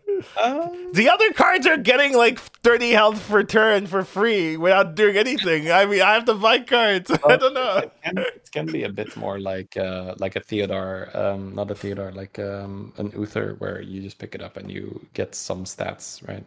Um, 0.41 0.91
the 0.93 1.09
other 1.09 1.31
cards 1.33 1.65
are 1.67 1.77
getting 1.77 2.15
like 2.15 2.39
30 2.39 2.91
health 2.91 3.27
per 3.27 3.43
turn 3.43 3.87
for 3.87 4.03
free 4.03 4.57
without 4.57 4.95
doing 4.95 5.17
anything. 5.17 5.71
I 5.71 5.85
mean, 5.85 6.01
I 6.01 6.13
have 6.13 6.25
to 6.25 6.35
buy 6.35 6.59
cards. 6.59 7.11
I 7.25 7.35
don't 7.35 7.53
know. 7.53 7.77
It 7.77 7.93
can, 8.03 8.17
it 8.17 8.51
can, 8.51 8.65
be 8.65 8.83
a 8.83 8.89
bit 8.89 9.15
more 9.15 9.39
like 9.39 9.77
uh, 9.77 10.15
like 10.17 10.35
a 10.35 10.39
Theodore, 10.39 11.09
um, 11.13 11.55
not 11.55 11.71
a 11.71 11.75
Theodore, 11.75 12.11
like 12.11 12.37
um, 12.39 12.93
an 12.97 13.11
Uther, 13.15 13.55
where 13.59 13.81
you 13.81 14.01
just 14.01 14.17
pick 14.17 14.35
it 14.35 14.41
up 14.41 14.57
and 14.57 14.71
you 14.71 15.05
get 15.13 15.35
some 15.35 15.65
stats, 15.65 16.25
right? 16.27 16.45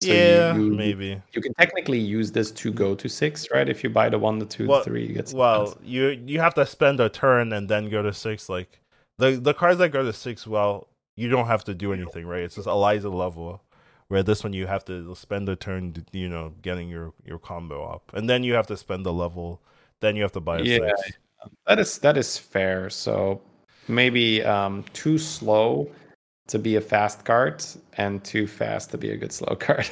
So 0.00 0.12
yeah, 0.12 0.54
you, 0.54 0.66
you, 0.66 0.74
maybe 0.74 1.20
you 1.32 1.42
can 1.42 1.52
technically 1.54 1.98
use 1.98 2.30
this 2.30 2.52
to 2.52 2.72
go 2.72 2.94
to 2.94 3.08
six, 3.08 3.48
right? 3.52 3.68
If 3.68 3.82
you 3.82 3.90
buy 3.90 4.08
the 4.08 4.18
one, 4.18 4.38
the 4.38 4.46
two, 4.46 4.68
well, 4.68 4.78
the 4.78 4.84
three, 4.84 5.06
you 5.06 5.14
get. 5.14 5.32
well, 5.32 5.76
you 5.82 6.10
you 6.24 6.38
have 6.38 6.54
to 6.54 6.64
spend 6.66 7.00
a 7.00 7.08
turn 7.08 7.52
and 7.52 7.68
then 7.68 7.90
go 7.90 8.00
to 8.02 8.12
six. 8.12 8.48
Like 8.48 8.80
the 9.18 9.32
the 9.32 9.52
cards 9.52 9.78
that 9.78 9.88
go 9.88 10.04
to 10.04 10.12
six, 10.12 10.46
well, 10.46 10.86
you 11.18 11.28
don't 11.28 11.46
have 11.46 11.64
to 11.64 11.74
do 11.74 11.92
anything, 11.92 12.26
right? 12.26 12.42
It's 12.42 12.54
just 12.54 12.66
Eliza 12.66 13.10
level. 13.10 13.62
Where 14.06 14.22
this 14.22 14.42
one 14.42 14.54
you 14.54 14.66
have 14.66 14.86
to 14.86 15.14
spend 15.14 15.50
a 15.50 15.56
turn, 15.56 15.94
you 16.12 16.30
know, 16.30 16.54
getting 16.62 16.88
your 16.88 17.12
your 17.26 17.38
combo 17.38 17.84
up, 17.84 18.10
and 18.14 18.30
then 18.30 18.42
you 18.42 18.54
have 18.54 18.66
to 18.68 18.76
spend 18.76 19.04
the 19.04 19.12
level. 19.12 19.60
Then 20.00 20.16
you 20.16 20.22
have 20.22 20.32
to 20.32 20.40
buy 20.40 20.60
a 20.60 20.62
yeah, 20.62 20.78
six. 20.96 21.18
that 21.66 21.78
is 21.78 21.98
that 21.98 22.16
is 22.16 22.38
fair. 22.38 22.88
So 22.88 23.42
maybe 23.86 24.42
um, 24.44 24.84
too 24.94 25.18
slow 25.18 25.90
to 26.46 26.58
be 26.58 26.76
a 26.76 26.80
fast 26.80 27.26
card 27.26 27.62
and 27.98 28.24
too 28.24 28.46
fast 28.46 28.90
to 28.92 28.96
be 28.98 29.10
a 29.10 29.16
good 29.16 29.32
slow 29.32 29.54
card. 29.60 29.90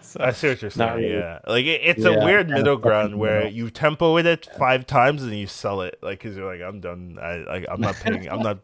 so, 0.00 0.20
I 0.20 0.30
see 0.30 0.50
what 0.50 0.62
you're 0.62 0.70
saying. 0.70 0.94
Really. 0.94 1.14
Yeah, 1.14 1.40
like 1.48 1.66
it, 1.66 1.80
it's 1.82 2.04
yeah, 2.04 2.10
a 2.10 2.24
weird 2.24 2.48
middle 2.48 2.76
ground 2.76 3.18
where 3.18 3.48
you 3.48 3.70
tempo 3.70 4.14
with 4.14 4.26
it 4.26 4.48
five 4.56 4.86
times 4.86 5.24
and 5.24 5.34
you 5.34 5.48
sell 5.48 5.80
it, 5.80 5.98
like 6.00 6.20
because 6.20 6.36
you're 6.36 6.46
like, 6.46 6.62
I'm 6.62 6.80
done. 6.80 7.18
I 7.20 7.38
like 7.38 7.66
I'm 7.68 7.80
not 7.80 7.96
paying. 7.96 8.28
I'm 8.30 8.42
not 8.42 8.60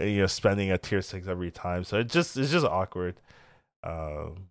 you 0.00 0.20
know 0.20 0.26
spending 0.26 0.70
a 0.70 0.78
tier 0.78 1.02
six 1.02 1.26
every 1.26 1.50
time. 1.50 1.84
So 1.84 1.98
it 1.98 2.08
just 2.08 2.36
it's 2.36 2.50
just 2.50 2.66
awkward. 2.66 3.20
Um, 3.82 4.48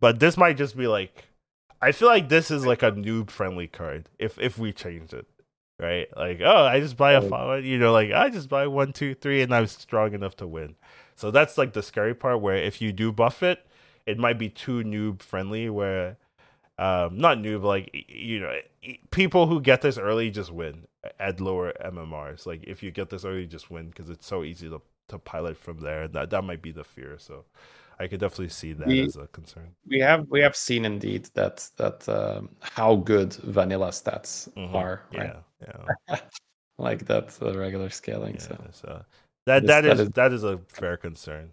but 0.00 0.18
this 0.20 0.36
might 0.36 0.56
just 0.56 0.76
be 0.76 0.86
like 0.86 1.28
I 1.80 1.92
feel 1.92 2.08
like 2.08 2.28
this 2.28 2.50
is 2.50 2.66
like 2.66 2.82
a 2.82 2.92
noob 2.92 3.30
friendly 3.30 3.66
card 3.66 4.08
if 4.18 4.38
if 4.38 4.58
we 4.58 4.72
change 4.72 5.12
it. 5.12 5.26
Right? 5.80 6.08
Like, 6.16 6.40
oh, 6.42 6.64
I 6.64 6.80
just 6.80 6.96
buy 6.96 7.12
a 7.12 7.22
five, 7.22 7.64
you 7.64 7.78
know, 7.78 7.92
like 7.92 8.10
I 8.10 8.30
just 8.30 8.48
buy 8.48 8.66
one, 8.66 8.92
two, 8.92 9.14
three, 9.14 9.42
and 9.42 9.54
I'm 9.54 9.68
strong 9.68 10.12
enough 10.12 10.34
to 10.38 10.46
win. 10.46 10.74
So 11.14 11.30
that's 11.30 11.56
like 11.56 11.72
the 11.72 11.84
scary 11.84 12.14
part 12.14 12.40
where 12.40 12.56
if 12.56 12.82
you 12.82 12.92
do 12.92 13.12
buff 13.12 13.44
it, 13.44 13.64
it 14.04 14.18
might 14.18 14.38
be 14.38 14.48
too 14.48 14.82
noob 14.82 15.22
friendly 15.22 15.70
where 15.70 16.16
um 16.78 17.18
not 17.18 17.38
noob 17.38 17.62
like 17.62 17.90
you 18.08 18.40
know 18.40 18.56
people 19.10 19.46
who 19.46 19.60
get 19.60 19.82
this 19.82 19.98
early 19.98 20.30
just 20.30 20.52
win 20.52 20.86
at 21.20 21.40
lower 21.40 21.72
mmrs 21.84 22.46
like 22.46 22.62
if 22.64 22.82
you 22.82 22.90
get 22.90 23.10
this 23.10 23.24
early 23.24 23.46
just 23.46 23.70
win 23.70 23.88
because 23.88 24.10
it's 24.10 24.26
so 24.26 24.44
easy 24.44 24.68
to 24.68 24.80
to 25.08 25.18
pilot 25.18 25.56
from 25.56 25.80
there. 25.80 26.08
That 26.08 26.30
that 26.30 26.44
might 26.44 26.62
be 26.62 26.72
the 26.72 26.84
fear. 26.84 27.16
So 27.18 27.44
i 28.00 28.06
could 28.06 28.20
definitely 28.20 28.48
see 28.48 28.72
that 28.72 28.86
we, 28.86 29.02
as 29.02 29.16
a 29.16 29.26
concern. 29.28 29.74
we 29.88 29.98
have 29.98 30.24
we 30.28 30.40
have 30.40 30.54
seen 30.54 30.84
indeed 30.84 31.28
that 31.34 31.68
that 31.78 32.08
um, 32.08 32.48
how 32.60 32.94
good 32.94 33.34
vanilla 33.34 33.88
stats 33.88 34.48
mm-hmm. 34.50 34.76
are 34.76 35.02
right? 35.12 35.34
yeah 35.60 35.86
yeah. 36.08 36.16
Like 36.80 37.06
that 37.06 37.36
uh, 37.42 37.58
regular 37.58 37.90
scaling 37.90 38.34
yeah, 38.34 38.40
so. 38.40 38.56
so 38.70 39.04
that 39.46 39.66
that 39.66 39.84
is, 39.84 39.96
that 39.96 40.00
is 40.00 40.10
that 40.10 40.32
is 40.32 40.44
a 40.44 40.60
fair 40.68 40.96
concern. 40.96 41.50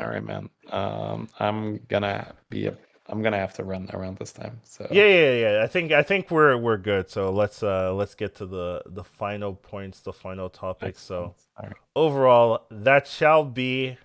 All 0.00 0.08
right 0.08 0.24
man. 0.24 0.50
Um 0.72 1.28
i'm 1.38 1.76
gonna 1.86 2.34
be 2.50 2.66
a 2.66 2.76
I'm 3.08 3.22
gonna 3.22 3.38
have 3.38 3.54
to 3.54 3.64
run 3.64 3.88
around 3.92 4.18
this 4.18 4.32
time. 4.32 4.60
So 4.64 4.86
yeah, 4.90 5.06
yeah, 5.06 5.32
yeah. 5.32 5.62
I 5.62 5.66
think 5.66 5.92
I 5.92 6.02
think 6.02 6.30
we're 6.30 6.56
we're 6.56 6.76
good. 6.76 7.08
So 7.08 7.30
let's 7.30 7.62
uh 7.62 7.94
let's 7.94 8.14
get 8.14 8.34
to 8.36 8.46
the 8.46 8.82
the 8.86 9.04
final 9.04 9.54
points, 9.54 10.00
the 10.00 10.12
final 10.12 10.48
topics. 10.48 11.00
So 11.00 11.34
right. 11.62 11.72
overall, 11.94 12.66
that 12.70 13.06
shall 13.06 13.44
be 13.44 13.96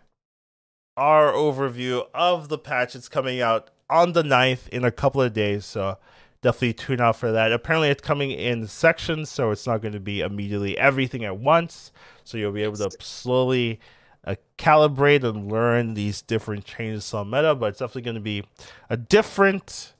our 0.97 1.31
overview 1.31 2.05
of 2.13 2.49
the 2.49 2.57
patch. 2.57 2.95
It's 2.95 3.09
coming 3.09 3.41
out 3.41 3.71
on 3.89 4.13
the 4.13 4.23
9th 4.23 4.69
in 4.69 4.85
a 4.85 4.91
couple 4.91 5.21
of 5.21 5.33
days. 5.33 5.65
So 5.65 5.97
definitely 6.41 6.73
tune 6.73 7.01
out 7.01 7.15
for 7.15 7.31
that. 7.31 7.51
Apparently, 7.51 7.89
it's 7.89 8.01
coming 8.01 8.31
in 8.31 8.67
sections, 8.67 9.29
so 9.29 9.51
it's 9.51 9.67
not 9.67 9.81
going 9.81 9.93
to 9.93 9.99
be 9.99 10.21
immediately 10.21 10.77
everything 10.77 11.23
at 11.23 11.37
once. 11.37 11.91
So 12.23 12.37
you'll 12.37 12.51
be 12.51 12.63
able 12.63 12.77
to 12.77 12.91
slowly 12.99 13.79
uh, 14.25 14.35
calibrate 14.57 15.23
and 15.23 15.51
learn 15.51 15.93
these 15.93 16.21
different 16.21 16.65
changes 16.65 17.13
on 17.13 17.29
meta, 17.29 17.55
but 17.55 17.69
it's 17.69 17.79
definitely 17.79 18.03
going 18.03 18.15
to 18.15 18.21
be 18.21 18.43
a 18.89 18.97
different 18.97 19.93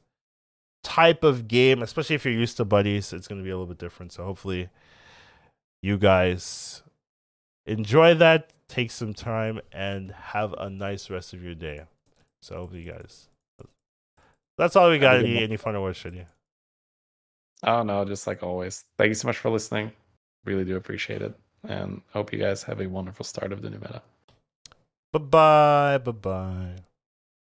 type 0.84 1.24
of 1.24 1.48
game, 1.48 1.82
especially 1.82 2.16
if 2.16 2.26
you're 2.26 2.34
used 2.34 2.58
to 2.58 2.66
buddies. 2.66 3.14
It's 3.14 3.28
going 3.28 3.42
to 3.42 3.46
be 3.46 3.50
a 3.50 3.56
little 3.56 3.68
bit 3.68 3.80
different. 3.80 4.12
So 4.12 4.24
hopefully, 4.24 4.70
you 5.82 5.98
guys 5.98 6.84
enjoy 7.66 8.14
that, 8.16 8.54
take 8.68 8.92
some 8.92 9.14
time, 9.14 9.60
and 9.72 10.12
have 10.12 10.54
a 10.54 10.70
nice 10.70 11.10
rest 11.10 11.34
of 11.34 11.44
your 11.44 11.56
day. 11.56 11.82
So 12.42 12.58
hopefully, 12.58 12.84
you 12.84 12.92
guys. 12.92 13.28
That's 14.58 14.76
all 14.76 14.92
we 14.92 15.00
got. 15.00 15.18
Any 15.18 15.42
any 15.42 15.58
final 15.58 15.82
words, 15.82 15.98
Shania? 15.98 16.28
Oh 17.64 17.82
no, 17.82 18.06
just 18.06 18.28
like 18.28 18.44
always. 18.44 18.86
Thank 18.98 19.10
you 19.10 19.16
so 19.16 19.28
much 19.28 19.38
for 19.38 19.50
listening. 19.50 19.92
Really 20.46 20.66
do 20.66 20.76
appreciate 20.76 21.22
it 21.22 21.36
and 21.68 22.02
hope 22.14 22.34
you 22.34 22.40
guys 22.40 22.64
have 22.64 22.82
a 22.82 22.88
wonderful 22.88 23.26
start 23.26 23.52
of 23.52 23.62
the 23.62 23.70
new 23.70 23.80
meta. 23.80 24.02
Bye 25.12 25.20
bye. 25.20 25.98
Bye 25.98 26.12
bye. 26.12 26.76